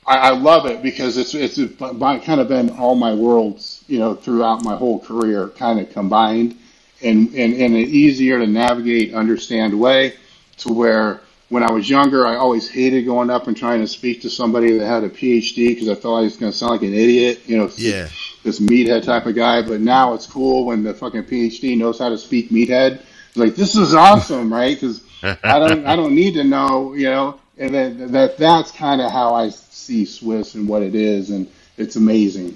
I, 0.07 0.17
I 0.17 0.29
love 0.31 0.65
it 0.65 0.81
because 0.81 1.17
it's 1.17 1.33
it's 1.35 1.57
by- 1.73 2.19
kind 2.19 2.39
of 2.39 2.47
been 2.47 2.69
all 2.71 2.95
my 2.95 3.13
worlds 3.13 3.83
you 3.87 3.99
know 3.99 4.15
throughout 4.15 4.63
my 4.63 4.75
whole 4.75 4.99
career 4.99 5.49
kind 5.49 5.79
of 5.79 5.89
combined 5.91 6.57
in, 7.01 7.27
in, 7.35 7.53
in 7.53 7.73
an 7.75 7.81
easier 7.81 8.39
to 8.39 8.47
navigate 8.47 9.13
understand 9.13 9.77
way 9.79 10.13
to 10.57 10.73
where 10.73 11.21
when 11.49 11.63
I 11.63 11.71
was 11.71 11.89
younger 11.89 12.25
I 12.25 12.35
always 12.37 12.69
hated 12.69 13.03
going 13.03 13.29
up 13.29 13.47
and 13.47 13.55
trying 13.55 13.81
to 13.81 13.87
speak 13.87 14.21
to 14.23 14.29
somebody 14.29 14.77
that 14.77 14.85
had 14.85 15.03
a 15.03 15.09
PhD 15.09 15.69
because 15.69 15.89
I 15.89 15.95
felt 15.95 16.13
like 16.15 16.21
I 16.21 16.23
was 16.23 16.37
going 16.37 16.51
to 16.51 16.57
sound 16.57 16.71
like 16.71 16.81
an 16.81 16.93
idiot 16.93 17.41
you 17.45 17.57
know 17.57 17.69
Yeah. 17.75 18.07
this 18.43 18.59
meathead 18.59 19.03
type 19.03 19.25
of 19.25 19.35
guy, 19.35 19.61
but 19.61 19.81
now 19.81 20.13
it's 20.13 20.25
cool 20.25 20.65
when 20.65 20.83
the 20.83 20.93
fucking 20.93 21.23
PhD 21.25 21.77
knows 21.77 21.99
how 21.99 22.09
to 22.09 22.17
speak 22.17 22.49
meathead. 22.49 23.01
It's 23.29 23.37
like 23.37 23.55
this 23.55 23.75
is 23.75 23.93
awesome, 23.93 24.51
right? 24.53 24.75
Because 24.79 25.01
I 25.43 25.59
don't 25.59 25.85
I 25.85 25.95
don't 25.95 26.15
need 26.15 26.33
to 26.35 26.43
know, 26.43 26.93
you 26.93 27.09
know, 27.09 27.39
and 27.57 27.73
then 27.73 28.11
that 28.11 28.37
that's 28.37 28.71
kind 28.71 29.01
of 29.01 29.11
how 29.11 29.33
I 29.33 29.49
see 29.49 30.05
SWIS 30.05 30.55
and 30.55 30.67
what 30.67 30.81
it 30.83 30.95
is, 30.95 31.29
and 31.29 31.49
it's 31.77 31.95
amazing. 31.95 32.55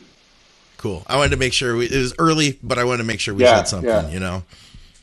Cool. 0.78 1.04
I 1.08 1.16
wanted 1.18 1.30
to 1.32 1.38
make 1.38 1.54
sure 1.54 1.76
we, 1.78 1.86
it 1.86 1.96
was 1.96 2.14
early, 2.18 2.58
but 2.64 2.80
I 2.80 2.84
wanted 2.84 3.00
to 3.00 3.04
make 3.08 3.20
sure 3.20 3.34
we 3.36 3.44
Yeah, 3.44 3.58
said 3.58 3.68
something. 3.68 3.90
yeah. 3.90 4.10
You 4.10 4.20
know. 4.20 4.44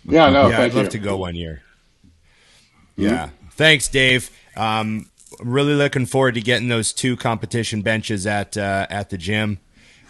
Yeah, 0.05 0.31
no, 0.31 0.49
yeah, 0.49 0.57
thank 0.57 0.73
I'd 0.73 0.77
love 0.77 0.89
to 0.91 0.99
go 0.99 1.17
one 1.19 1.35
year. 1.35 1.63
Yeah. 2.97 3.31
Thanks, 3.53 3.89
Dave. 3.89 4.31
Um, 4.57 5.09
I'm 5.41 5.51
really 5.51 5.75
looking 5.75 6.07
forward 6.07 6.35
to 6.35 6.41
getting 6.41 6.69
those 6.69 6.93
two 6.93 7.17
competition 7.17 7.83
benches 7.83 8.27
at 8.27 8.57
uh, 8.57 8.87
at 8.91 9.11
the 9.11 9.19
gym. 9.19 9.59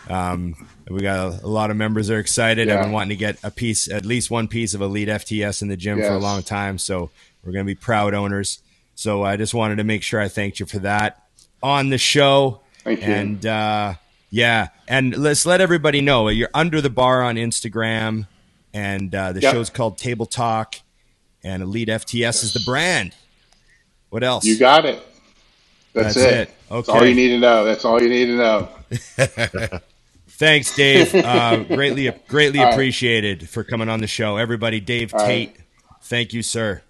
Um, 0.09 0.55
we 0.89 1.01
got 1.01 1.35
a, 1.43 1.45
a 1.45 1.49
lot 1.49 1.71
of 1.71 1.77
members 1.77 2.09
are 2.09 2.19
excited. 2.19 2.69
Yeah. 2.69 2.77
I've 2.79 2.85
been 2.85 2.93
wanting 2.93 3.11
to 3.11 3.17
get 3.17 3.39
a 3.43 3.51
piece, 3.51 3.91
at 3.91 4.07
least 4.07 4.31
one 4.31 4.49
piece 4.49 4.73
of 4.73 4.81
Elite 4.81 5.09
FTS 5.09 5.61
in 5.61 5.69
the 5.69 5.77
gym 5.77 5.99
for 5.99 6.13
a 6.13 6.19
long 6.19 6.43
time. 6.43 6.79
So 6.79 7.11
we're 7.45 7.53
going 7.53 7.67
to 7.67 7.71
be 7.71 7.75
proud 7.75 8.15
owners. 8.15 8.61
So 8.99 9.23
I 9.23 9.37
just 9.37 9.55
wanted 9.55 9.77
to 9.77 9.85
make 9.85 10.03
sure 10.03 10.21
I 10.21 10.27
thanked 10.27 10.59
you 10.59 10.67
for 10.67 10.81
that 10.81 11.23
on 11.63 11.89
the 11.89 11.99
show. 11.99 12.63
Thank 12.83 13.01
you. 13.01 13.07
And 13.07 13.47
uh, 13.47 13.95
yeah, 14.29 14.71
and 14.89 15.17
let's 15.17 15.47
let 15.47 15.61
everybody 15.61 16.01
know 16.01 16.27
you're 16.31 16.49
under 16.53 16.81
the 16.81 16.91
bar 16.91 17.23
on 17.23 17.37
Instagram, 17.37 18.27
and 18.75 19.15
uh, 19.15 19.31
the 19.35 19.41
Yep. 19.41 19.55
show's 19.55 19.71
called 19.71 19.99
Table 19.99 20.27
Talk, 20.27 20.81
and 21.45 21.63
Elite 21.63 21.87
FTS 21.87 22.43
is 22.43 22.53
the 22.55 22.61
brand. 22.67 23.15
What 24.11 24.25
else? 24.25 24.45
You 24.45 24.59
got 24.59 24.85
it. 24.85 25.01
That's, 25.93 26.17
That's 26.17 26.27
it. 26.27 26.49
it. 26.49 26.55
That's 26.69 26.89
all 26.89 27.07
you 27.07 27.15
need 27.15 27.29
to 27.29 27.39
know. 27.39 27.65
That's 27.65 27.85
all 27.85 28.03
you 28.03 28.09
need 28.09 28.27
to 28.27 28.37
know. 28.37 28.69
Thanks, 30.29 30.75
Dave. 30.75 31.15
Uh, 31.15 31.63
greatly, 31.63 32.11
greatly 32.27 32.59
All 32.59 32.65
right. 32.65 32.75
appreciated 32.75 33.49
for 33.49 33.63
coming 33.63 33.89
on 33.89 34.01
the 34.01 34.09
show. 34.09 34.39
Everybody, 34.39 34.81
Dave 34.81 35.15
All 35.15 35.25
Tate. 35.25 35.51
right. 35.51 35.57
Thank 36.03 36.33
you, 36.33 36.43
sir. 36.43 36.83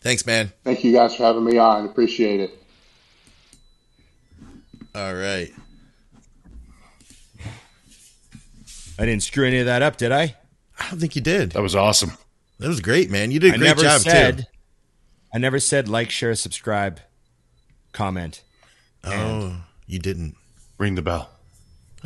Thanks, 0.00 0.24
man. 0.26 0.52
Thank 0.64 0.82
you 0.84 0.92
guys 0.92 1.14
for 1.16 1.24
having 1.24 1.44
me 1.44 1.58
on. 1.58 1.84
Appreciate 1.86 2.40
it. 2.40 2.62
All 4.94 5.14
right. 5.14 5.52
I 8.98 9.06
didn't 9.06 9.22
screw 9.22 9.46
any 9.46 9.58
of 9.58 9.66
that 9.66 9.82
up, 9.82 9.96
did 9.96 10.12
I? 10.12 10.36
I 10.78 10.90
don't 10.90 10.98
think 11.00 11.14
you 11.16 11.22
did. 11.22 11.52
That 11.52 11.62
was 11.62 11.74
awesome. 11.76 12.12
That 12.58 12.68
was 12.68 12.80
great, 12.80 13.10
man. 13.10 13.30
You 13.30 13.40
did 13.40 13.52
a 13.52 13.54
I 13.54 13.58
great 13.58 13.66
never 13.66 13.82
job 13.82 14.00
said. 14.02 14.38
too. 14.38 14.44
I 15.32 15.38
never 15.38 15.60
said 15.60 15.88
like, 15.88 16.10
share, 16.10 16.34
subscribe, 16.34 17.00
comment. 17.92 18.42
Oh, 19.04 19.56
you 19.86 19.98
didn't. 19.98 20.34
Ring 20.78 20.94
the 20.94 21.02
bell. 21.02 21.30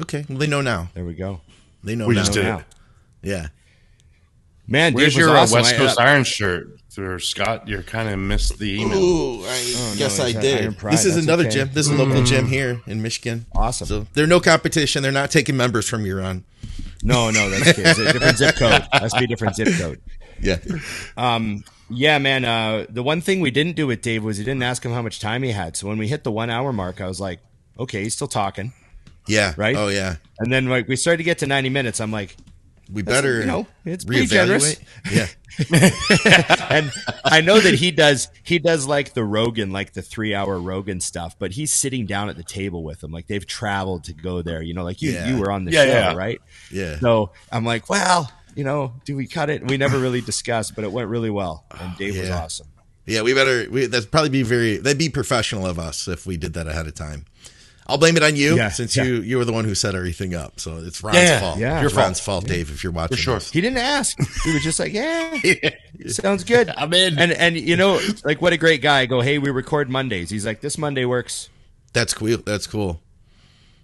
Okay. 0.01 0.25
Well, 0.29 0.39
they 0.39 0.47
know 0.47 0.61
now. 0.61 0.91
There 0.95 1.05
we 1.05 1.15
go. 1.15 1.41
They 1.83 1.95
know 1.97 2.07
We 2.09 2.15
now. 2.15 2.21
just 2.21 2.33
did 2.33 2.45
Now. 2.45 2.59
it. 2.59 2.65
Yeah. 3.23 3.47
Man, 4.66 4.95
Where's 4.95 5.16
your 5.16 5.31
uh, 5.31 5.43
awesome. 5.43 5.59
West 5.62 5.75
I- 5.75 5.77
Coast 5.79 5.99
uh, 5.99 6.03
Iron 6.03 6.25
shirt? 6.25 6.69
Or 6.99 7.19
Scott, 7.19 7.66
you 7.69 7.83
kind 7.83 8.09
of 8.09 8.19
missed 8.19 8.59
the 8.59 8.81
email. 8.81 8.99
Ooh, 9.03 9.45
I 9.45 9.75
Oh, 9.77 9.95
guess 9.99 10.19
no, 10.19 10.27
I 10.27 10.33
did. 10.33 10.79
This 10.81 11.05
is 11.05 11.15
That's 11.15 11.27
another 11.27 11.45
okay. 11.45 11.51
gym. 11.55 11.71
This 11.73 11.87
is 11.87 11.93
a 11.93 11.97
local 12.03 12.23
gym 12.25 12.47
here 12.47 12.81
in 12.87 13.03
Michigan. 13.03 13.47
Awesome. 13.55 13.87
So 13.87 14.07
they're 14.15 14.27
no 14.27 14.41
competition. 14.41 15.03
They're 15.03 15.12
not 15.12 15.31
taking 15.31 15.57
members 15.57 15.89
from 15.89 16.05
your 16.07 16.19
Huron. 16.21 16.45
No, 17.03 17.31
no, 17.31 17.51
that's 17.51 17.69
okay. 17.79 17.91
It's 17.91 17.99
a 17.99 18.12
different 18.12 18.39
zip 18.39 18.57
code. 18.57 18.83
Has 18.93 19.12
to 19.12 19.19
be 19.19 19.25
a 19.25 19.29
different 19.29 19.57
zip 19.57 19.69
code. 19.79 20.01
Yeah. 20.41 20.59
Um, 21.16 21.65
Yeah, 21.89 22.19
man. 22.19 22.45
Uh, 22.45 22.87
the 22.89 23.03
one 23.03 23.21
thing 23.21 23.41
we 23.41 23.51
didn't 23.51 23.77
do 23.77 23.87
with 23.87 24.03
Dave 24.03 24.25
was 24.25 24.37
he 24.37 24.45
didn't 24.45 24.62
ask 24.62 24.85
him 24.85 24.93
how 24.93 25.01
much 25.01 25.21
time 25.21 25.43
he 25.43 25.53
had. 25.53 25.77
So 25.77 25.87
when 25.87 25.97
we 25.97 26.09
hit 26.09 26.25
the 26.25 26.33
one 26.33 26.51
hour 26.51 26.73
mark, 26.73 27.01
I 27.01 27.07
was 27.07 27.21
like, 27.21 27.41
okay, 27.79 28.03
he's 28.03 28.15
still 28.15 28.27
talking. 28.29 28.73
Yeah. 29.29 29.55
Right? 29.57 29.77
Oh 29.77 29.89
yeah. 29.89 30.16
And 30.41 30.53
then 30.53 30.66
like 30.69 30.89
we 30.89 30.97
started 30.97 31.19
to 31.19 31.23
get 31.25 31.39
to 31.39 31.47
90 31.47 31.69
minutes. 31.71 32.01
I'm 32.01 32.11
like, 32.11 32.37
We 32.93 33.02
better 33.02 33.40
you 33.40 33.47
know, 33.47 33.66
it's 33.85 34.05
pretty 34.05 34.27
generous. 34.27 34.77
Yeah. 35.11 35.27
and 36.70 36.90
I 37.24 37.40
know 37.40 37.61
that 37.61 37.74
he 37.74 37.90
does 37.90 38.28
he 38.43 38.59
does 38.59 38.86
like 38.86 39.15
the 39.15 39.24
Rogan, 39.24 39.70
like 39.70 39.93
the 39.93 40.02
three 40.02 40.35
hour 40.35 40.59
Rogan 40.59 41.01
stuff, 41.01 41.36
but 41.39 41.52
he's 41.52 41.73
sitting 41.73 42.06
down 42.06 42.28
at 42.28 42.36
the 42.36 42.43
table 42.43 42.82
with 42.82 43.01
them. 43.01 43.12
Like 43.12 43.27
they've 43.27 43.47
traveled 43.47 44.05
to 44.05 44.12
go 44.12 44.43
there, 44.43 44.62
you 44.62 44.74
know, 44.74 44.85
like 44.85 45.01
you 45.02 45.12
Yeah. 45.12 45.28
you 45.28 45.39
were 45.39 45.51
on 45.51 45.65
the 45.65 45.73
Yeah, 45.73 45.85
show, 45.85 45.90
yeah. 45.90 46.15
right? 46.15 46.40
Yeah. 46.70 46.98
So 46.98 47.31
I'm 47.52 47.65
like, 47.65 47.89
well, 47.89 48.31
you 48.55 48.65
know, 48.65 48.94
do 49.05 49.16
we 49.16 49.27
cut 49.27 49.51
it? 49.51 49.66
We 49.69 49.77
never 49.77 49.98
really 49.98 50.20
discussed, 50.20 50.74
but 50.74 50.85
it 50.85 50.93
went 50.93 51.09
really 51.09 51.31
well, 51.31 51.65
oh, 51.70 51.77
and 51.81 51.97
Dave 51.97 52.19
was 52.19 52.31
awesome. 52.31 52.69
Yeah, 53.06 53.20
we 53.23 53.35
better. 53.35 53.69
We, 53.70 53.85
that'd 53.86 54.11
probably 54.11 54.31
be 54.31 54.43
very. 54.43 54.78
That'd 54.78 54.97
be 54.98 55.11
professional 55.11 55.66
of 55.66 55.78
us 55.78 56.09
if 56.09 56.24
we 56.27 56.39
did 56.39 56.55
that 56.55 56.66
ahead 56.66 56.86
of 56.86 56.94
time. 56.94 57.27
I'll 57.86 57.98
blame 57.98 58.16
it 58.16 58.23
on 58.23 58.35
you 58.35 58.56
Yeah, 58.56 58.70
since 58.70 58.97
yeah. 58.97 59.05
you 59.05 59.20
you 59.20 59.36
were 59.36 59.44
the 59.44 59.52
one 59.52 59.65
who 59.66 59.74
set 59.74 59.94
everything 59.94 60.35
up. 60.35 60.59
So 60.59 60.78
it's 60.78 61.02
Ron's 61.02 61.19
Yeah, 61.19 61.40
fault. 61.40 61.59
yeah. 61.59 61.82
It's 61.82 61.93
Your 61.93 62.02
Ron's 62.02 62.19
fault, 62.20 62.47
Dave. 62.47 62.70
If 62.70 62.82
you're 62.82 62.93
watching, 62.93 63.16
For 63.16 63.23
sure. 63.23 63.35
this. 63.35 63.51
He 63.51 63.61
didn't 63.61 63.78
ask. 63.78 64.16
He 64.44 64.52
was 64.55 64.62
just 64.62 64.81
like, 64.81 64.93
"Yeah, 64.94 65.39
sounds 66.06 66.44
good." 66.44 66.70
I'm 66.70 66.93
in. 66.94 67.19
And 67.19 67.32
and 67.32 67.56
you 67.56 67.77
know, 67.77 68.01
like 68.24 68.40
what 68.40 68.52
a 68.52 68.56
great 68.56 68.81
guy. 68.82 69.01
I 69.01 69.06
go, 69.06 69.20
"Hey, 69.20 69.39
we 69.39 69.51
record 69.51 69.90
Mondays." 69.90 70.31
He's 70.31 70.47
like, 70.47 70.61
"This 70.62 70.78
Monday 70.78 71.05
works." 71.05 71.51
That's 71.93 72.15
cool. 72.15 72.39
That's 72.39 72.66
cool. 72.66 73.01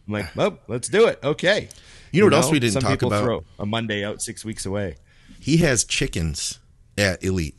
I'm 0.06 0.14
like, 0.14 0.26
"Oh, 0.38 0.56
let's 0.66 0.88
do 0.88 1.06
it." 1.06 1.18
Okay. 1.22 1.68
You 2.12 2.20
know 2.22 2.26
what 2.26 2.34
else 2.34 2.50
we 2.50 2.58
didn't 2.58 2.72
some 2.72 2.82
talk 2.82 2.92
people 2.92 3.08
about? 3.12 3.22
Throw 3.24 3.44
a 3.58 3.66
Monday 3.66 4.02
out 4.04 4.20
six 4.22 4.44
weeks 4.44 4.64
away. 4.66 4.96
He 5.38 5.58
has 5.58 5.84
chickens 5.84 6.58
at 6.98 7.22
Elite. 7.22 7.56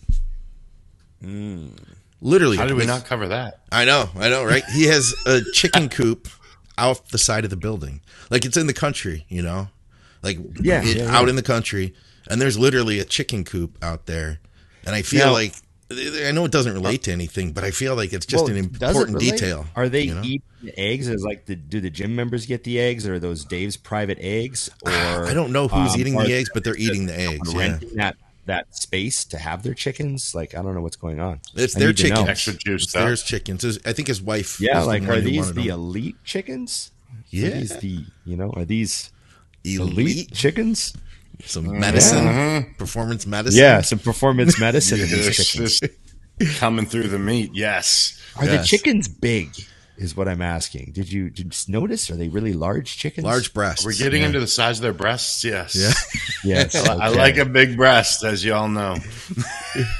Hmm. 1.22 1.68
Literally, 2.22 2.57
How 2.57 2.65
did 2.65 2.73
we 2.73 2.80
with- 2.80 2.88
not 2.88 3.06
cover 3.06 3.27
that? 3.30 3.61
I 3.72 3.85
know, 3.85 4.10
I 4.15 4.30
know, 4.30 4.43
right? 4.43 4.64
He 4.65 4.85
has 4.85 5.14
a 5.26 5.41
chicken 5.53 5.89
coop 5.89 6.27
out 6.77 7.10
the 7.10 7.18
side 7.18 7.43
of 7.43 7.49
the 7.49 7.57
building, 7.57 8.02
like 8.30 8.45
it's 8.45 8.57
in 8.57 8.68
the 8.68 8.73
country, 8.73 9.26
you 9.30 9.41
know, 9.41 9.69
like 10.23 10.38
Yeah, 10.61 10.84
it- 10.84 10.98
yeah, 10.98 11.15
out 11.18 11.30
in 11.30 11.35
the 11.35 11.43
country, 11.43 11.93
and 12.30 12.39
there's 12.41 12.57
literally 12.60 12.99
a 12.99 13.06
chicken 13.06 13.43
coop 13.43 13.77
out 13.84 14.06
there, 14.06 14.39
and 14.85 14.95
I 14.95 15.02
feel 15.02 15.27
Now- 15.27 15.34
like 15.34 15.53
I 15.93 16.31
know 16.31 16.45
it 16.45 16.53
doesn't 16.53 16.72
relate 16.73 17.03
to 17.03 17.11
anything, 17.11 17.52
but 17.52 17.65
I 17.65 17.72
feel 17.72 17.98
like 17.98 18.14
it's 18.14 18.26
just 18.26 18.45
Well, 18.45 18.53
an 18.53 18.57
important 18.57 19.19
detail. 19.19 19.65
Are 19.76 19.89
they 19.89 20.03
you 20.03 20.15
know? 20.15 20.22
eating 20.23 20.41
the 20.64 20.80
eggs? 20.80 21.10
Is 21.10 21.22
like 21.22 21.48
the, 21.48 21.56
do 21.57 21.81
the 21.81 21.89
gym 21.89 22.15
members 22.15 22.45
get 22.45 22.64
the 22.64 22.80
eggs, 22.80 23.06
or 23.06 23.15
are 23.15 23.19
those 23.19 23.43
Dave's 23.43 23.76
private 23.76 24.18
eggs? 24.22 24.69
Or 24.85 25.26
I 25.27 25.34
don't 25.34 25.52
know 25.52 25.68
who's 25.68 25.93
um, 25.95 25.99
eating 25.99 26.15
the 26.15 26.31
eggs, 26.34 26.49
but 26.53 26.64
they're 26.64 26.77
eating 26.77 27.07
the 27.07 27.19
eggs. 27.19 27.53
Yeah. 27.53 27.77
that 27.95 28.15
that 28.45 28.76
space 28.76 29.23
to 29.26 29.38
have 29.38 29.63
their 29.63 29.73
chickens? 29.73 30.34
Like 30.35 30.55
I 30.55 30.61
don't 30.61 30.73
know 30.76 30.81
what's 30.81 30.95
going 30.95 31.19
on. 31.19 31.39
It's 31.55 31.76
I 31.76 31.80
their 31.80 31.88
need 31.89 31.97
to 31.97 32.03
know. 32.03 32.15
chickens. 32.15 32.30
Extra 32.30 32.53
juice 32.53 32.81
It's 32.84 32.89
stuff. 32.91 33.03
theirs 33.03 33.23
chickens. 33.23 33.61
His- 33.63 33.80
I 33.85 33.93
think 33.93 34.07
his 34.07 34.22
wife. 34.22 34.59
Yeah, 34.59 34.80
is 34.80 34.84
the 34.85 34.88
like 34.88 35.01
one 35.03 35.11
are 35.11 35.22
these 35.22 35.47
the 35.53 35.68
them. 35.68 35.72
elite 35.72 36.15
chickens? 36.23 36.91
Yeah. 37.30 37.47
Are 37.47 37.51
these 37.51 37.77
the 37.77 38.05
you 38.26 38.35
know 38.38 38.51
are 38.55 38.65
these 38.65 39.11
elite, 39.63 39.91
elite 39.91 40.34
chickens? 40.34 40.93
some 41.43 41.80
medicine, 41.80 42.19
Mm-hmm. 42.26 42.73
performance 42.76 43.26
medicine? 43.26 43.59
Yeah, 43.59 43.81
some 43.81 43.97
performance 43.99 44.59
medicine 44.59 44.99
in 45.01 45.07
these 45.09 45.35
chickens. 45.51 45.81
coming 46.59 46.85
through 46.85 47.07
the 47.07 47.18
meat. 47.19 47.49
Yes. 47.53 48.19
Are 48.35 48.45
the 48.45 48.61
chickens 48.63 49.07
big? 49.07 49.49
Is 49.97 50.15
what 50.15 50.27
I'm 50.27 50.41
asking. 50.41 50.91
Did 50.93 51.11
you 51.11 51.30
did 51.30 51.53
you 51.53 51.73
notice? 51.73 52.09
Are 52.09 52.15
they 52.15 52.27
really 52.27 52.53
large 52.53 52.97
chickens? 52.97 53.23
large 53.26 53.53
breasts. 53.53 53.85
We're 53.85 53.93
getting 53.93 54.22
Yeah. 54.22 54.27
into 54.27 54.39
the 54.39 54.47
size 54.47 54.80
of 54.80 54.84
their 54.84 54.93
breasts. 54.93 55.43
Yes. 55.43 55.76
Yeah. 55.76 55.93
Yes. 56.43 56.73
I 56.76 57.09
like 57.09 57.38
a 57.38 57.45
big 57.45 57.77
breast, 57.77 58.23
as 58.23 58.43
you 58.43 58.53
all 58.55 58.68
know. 58.68 58.97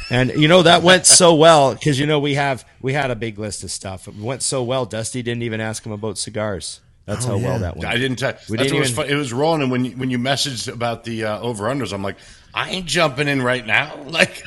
And 0.10 0.32
you 0.32 0.48
know 0.48 0.64
that 0.64 0.82
went 0.84 1.06
so 1.06 1.36
well 1.36 1.74
because 1.74 1.98
you 2.00 2.06
know 2.06 2.20
we 2.20 2.34
have 2.34 2.66
we 2.82 2.92
had 2.94 3.10
a 3.12 3.16
big 3.16 3.38
list 3.40 3.64
of 3.64 3.72
stuff. 3.72 4.08
It 4.08 4.16
went 4.18 4.42
so 4.42 4.64
well. 4.64 4.86
Dusty 4.86 5.22
didn't 5.22 5.44
even 5.44 5.62
ask 5.62 5.86
him 5.86 5.92
about 5.94 6.18
cigars. 6.18 6.82
That's 7.06 7.26
how 7.26 7.38
well 7.38 7.60
that 7.60 7.78
went. 7.78 7.88
I 7.90 7.98
didn't 7.98 8.18
tell. 8.18 8.34
We 8.50 8.58
that's 8.58 8.68
didn't 8.70 8.74
what 8.76 8.80
was 8.82 8.92
fun. 8.92 9.10
It 9.10 9.16
was 9.16 9.32
rolling, 9.34 9.62
and 9.62 9.72
when 9.72 9.86
you, 9.86 9.92
when 9.92 10.10
you 10.10 10.18
messaged 10.20 10.72
about 10.72 11.04
the 11.04 11.26
uh, 11.26 11.40
over 11.40 11.66
unders, 11.66 11.94
I'm 11.94 12.04
like, 12.04 12.18
I 12.54 12.70
ain't 12.70 12.86
jumping 12.86 13.28
in 13.28 13.42
right 13.42 13.66
now. 13.66 13.96
Like, 14.12 14.44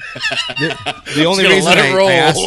the 0.58 1.24
only 1.26 1.42
gonna 1.44 1.54
reason 1.54 1.78
I, 1.78 1.94
roll. 1.96 2.08
I 2.08 2.12
asked, 2.12 2.40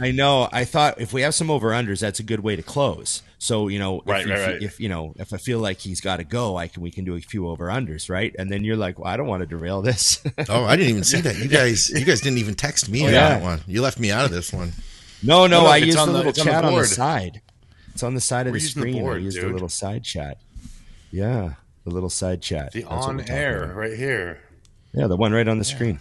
I 0.00 0.10
know, 0.12 0.48
I 0.52 0.64
thought 0.64 1.00
if 1.00 1.12
we 1.12 1.22
have 1.22 1.34
some 1.34 1.50
over 1.50 1.70
unders, 1.70 2.00
that's 2.00 2.20
a 2.20 2.22
good 2.22 2.40
way 2.40 2.56
to 2.56 2.62
close. 2.62 3.22
So 3.40 3.68
you 3.68 3.78
know, 3.78 4.00
if, 4.00 4.06
Right, 4.06 4.24
if, 4.26 4.30
right, 4.30 4.46
right. 4.52 4.62
if 4.62 4.80
you 4.80 4.88
know, 4.88 5.12
if 5.16 5.32
I 5.32 5.36
feel 5.36 5.58
like 5.60 5.78
he's 5.78 6.00
got 6.00 6.16
to 6.16 6.24
go, 6.24 6.56
I 6.56 6.68
can 6.68 6.82
we 6.82 6.90
can 6.90 7.04
do 7.04 7.14
a 7.14 7.20
few 7.20 7.48
over 7.48 7.66
unders, 7.66 8.08
right? 8.10 8.34
And 8.38 8.50
then 8.50 8.64
you're 8.64 8.76
like, 8.76 8.98
well, 8.98 9.08
I 9.08 9.16
don't 9.16 9.26
want 9.28 9.42
to 9.42 9.46
derail 9.46 9.82
this. 9.82 10.22
Oh, 10.48 10.64
I 10.64 10.76
didn't 10.76 10.90
even 10.90 11.04
see 11.04 11.20
that. 11.20 11.36
You 11.36 11.48
guys, 11.48 11.88
you 11.90 12.04
guys 12.04 12.20
didn't 12.20 12.38
even 12.38 12.54
text 12.54 12.88
me 12.88 13.02
oh, 13.02 13.06
on 13.06 13.10
Oh, 13.10 13.12
yeah. 13.14 13.28
that 13.30 13.42
one. 13.42 13.60
You 13.66 13.82
left 13.82 13.98
me 14.00 14.10
out 14.10 14.24
of 14.24 14.30
this 14.30 14.52
one. 14.52 14.72
no, 15.22 15.46
no, 15.46 15.58
No, 15.58 15.62
no, 15.64 15.66
I 15.68 15.76
it's 15.78 15.86
used 15.86 15.98
on 15.98 16.08
the 16.08 16.12
the- 16.12 16.18
little 16.18 16.30
it's 16.30 16.38
on 16.40 16.46
the 16.46 16.52
chat 16.52 16.64
on 16.64 16.74
the 16.74 16.84
side. 16.86 17.40
It's 17.92 18.02
on 18.02 18.14
the 18.14 18.20
side 18.20 18.46
of 18.46 18.52
We're 18.52 18.58
the 18.58 18.64
using 18.64 18.82
the 18.82 18.88
screen. 18.90 19.02
board, 19.02 19.16
I 19.16 19.20
used 19.24 19.36
the 19.36 19.42
dude. 19.42 19.52
little 19.52 19.68
side 19.68 20.04
chat. 20.04 20.38
Yeah, 21.10 21.54
the 21.84 21.90
little 21.90 22.10
side 22.10 22.42
chat. 22.42 22.72
the 22.72 22.82
That's 22.82 22.90
what 22.92 23.08
on 23.08 23.20
air 23.28 23.72
right 23.74 23.96
here. 23.96 24.38
Yeah, 24.92 25.06
the 25.06 25.16
one 25.16 25.32
right 25.32 25.46
on 25.48 25.58
the 25.58 25.64
screen. 25.64 26.00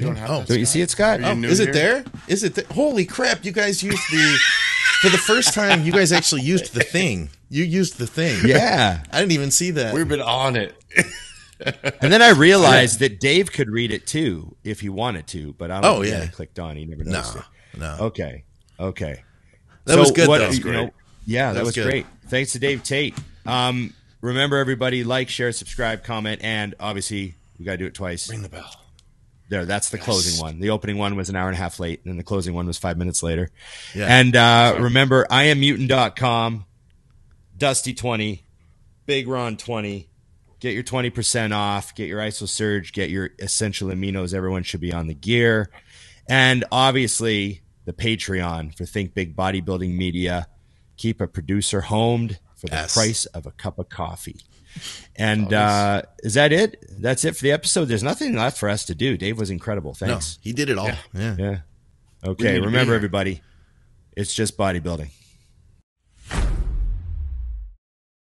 You 0.00 0.06
don't 0.06 0.16
have. 0.16 0.30
Oh. 0.30 0.38
that, 0.40 0.48
Don't 0.48 0.58
you 0.58 0.66
see 0.66 0.80
it, 0.80 0.90
Scott? 0.90 1.20
Are 1.20 1.30
Oh, 1.30 1.34
new 1.34 1.48
Is 1.48 1.60
it 1.60 1.74
here? 1.74 2.02
there? 2.02 2.04
Is 2.28 2.42
it? 2.44 2.54
Th- 2.54 2.66
Holy 2.68 3.04
crap! 3.04 3.44
You 3.44 3.52
guys 3.52 3.82
used 3.82 4.02
the 4.10 4.38
for 5.02 5.08
the 5.10 5.18
first 5.18 5.54
time. 5.54 5.84
You 5.84 5.92
guys 5.92 6.12
actually 6.12 6.42
used 6.42 6.74
the 6.74 6.82
thing. 6.84 7.30
You 7.48 7.64
used 7.64 7.98
the 7.98 8.06
thing. 8.06 8.38
Yeah. 8.46 9.02
I 9.12 9.20
didn't 9.20 9.32
even 9.32 9.50
see 9.50 9.72
that. 9.72 9.92
We've 9.94 10.06
been 10.08 10.20
on 10.22 10.56
it. 10.56 10.74
And 12.00 12.12
then 12.12 12.22
I 12.22 12.30
realized 12.36 13.00
that 13.00 13.20
Dave 13.20 13.52
could 13.52 13.68
read 13.70 13.90
it 13.92 14.06
too 14.06 14.56
if 14.64 14.80
he 14.80 14.88
wanted 14.88 15.26
to, 15.28 15.52
but 15.54 15.70
I 15.70 15.80
don't 15.80 15.84
Oh, 15.98 16.02
think 16.02 16.14
yeah. 16.14 16.22
he 16.22 16.28
clicked 16.28 16.58
on. 16.58 16.76
He 16.76 16.86
never 16.86 17.04
no, 17.04 17.10
noticed 17.12 17.36
it. 17.36 17.42
no. 17.78 17.96
Okay. 18.00 18.44
Okay. 18.78 19.22
That 19.84 19.98
was 19.98 20.10
good, 20.12 20.28
though. 20.28 20.34
you 20.34 20.38
That 20.38 20.48
was 20.48 20.64
know, 20.64 20.90
yeah, 21.26 21.48
that, 21.52 21.58
That 21.58 21.64
was, 21.66 21.76
was 21.76 21.84
great. 21.86 22.06
Thanks 22.28 22.52
to 22.52 22.58
Dave 22.58 22.82
Tate. 22.82 23.14
Um, 23.44 23.92
remember, 24.20 24.56
everybody, 24.58 25.04
like, 25.04 25.28
share, 25.28 25.52
subscribe, 25.52 26.04
comment, 26.04 26.40
and 26.44 26.74
obviously, 26.80 27.34
we 27.58 27.64
got 27.64 27.72
to 27.72 27.78
do 27.78 27.86
it 27.86 27.94
twice. 27.94 28.30
Ring 28.30 28.42
the 28.42 28.48
bell. 28.48 28.70
There, 29.50 29.66
that's 29.66 29.90
the 29.90 29.98
closing 29.98 30.40
one. 30.40 30.60
The 30.60 30.70
opening 30.70 30.96
one 30.96 31.16
was 31.16 31.28
an 31.28 31.36
hour 31.36 31.48
and 31.48 31.54
a 31.56 31.60
half 31.60 31.78
late, 31.80 32.00
and 32.04 32.10
then 32.10 32.16
the 32.16 32.22
closing 32.22 32.54
one 32.54 32.66
was 32.66 32.78
five 32.78 32.96
minutes 32.96 33.22
later. 33.22 33.50
Yeah. 33.94 34.06
And 34.06 34.34
uh, 34.36 34.76
remember, 34.78 35.26
IamMutant.com, 35.28 36.64
Dusty20, 37.58 38.42
Big 39.06 39.26
Ron20. 39.26 40.06
Get 40.60 40.74
your 40.74 40.82
20% 40.84 41.52
off, 41.54 41.94
get 41.94 42.06
your 42.06 42.20
ISO 42.20 42.46
Surge, 42.46 42.92
get 42.92 43.08
your 43.10 43.30
essential 43.38 43.88
aminos. 43.88 44.34
Everyone 44.34 44.62
should 44.62 44.80
be 44.80 44.92
on 44.92 45.06
the 45.06 45.14
gear. 45.14 45.70
And 46.28 46.64
obviously, 46.70 47.62
the 47.86 47.92
Patreon 47.92 48.76
for 48.76 48.84
Think 48.84 49.14
Big 49.14 49.34
Bodybuilding 49.34 49.96
Media. 49.96 50.46
Keep 50.96 51.20
a 51.22 51.26
producer 51.26 51.80
homed 51.80 52.38
for 52.56 52.66
the 52.66 52.76
Yes. 52.76 52.94
price 52.94 53.24
of 53.26 53.46
a 53.46 53.50
cup 53.52 53.78
of 53.78 53.88
coffee. 53.88 54.36
And 55.16 55.52
uh, 55.52 56.02
is 56.22 56.34
that 56.34 56.52
it? 56.52 56.82
That's 57.00 57.24
it 57.24 57.36
for 57.36 57.42
the 57.42 57.52
episode. 57.52 57.86
There's 57.86 58.02
nothing 58.02 58.34
left 58.36 58.58
for 58.58 58.68
us 58.68 58.84
to 58.86 58.94
do. 58.94 59.16
Dave 59.16 59.38
was 59.38 59.50
incredible. 59.50 59.96
no, 60.00 60.06
Thanks. 60.06 60.38
he 60.40 60.52
did 60.52 60.70
it 60.70 60.78
all. 60.78 60.90
Yeah. 61.12 61.36
Yeah. 61.38 61.58
We 62.22 62.30
Okay. 62.30 62.44
need 62.44 62.54
to 62.56 62.60
be 62.60 62.66
Remember, 62.66 62.94
everybody, 62.94 63.42
it's 64.16 64.34
just 64.34 64.56
bodybuilding. 64.56 65.10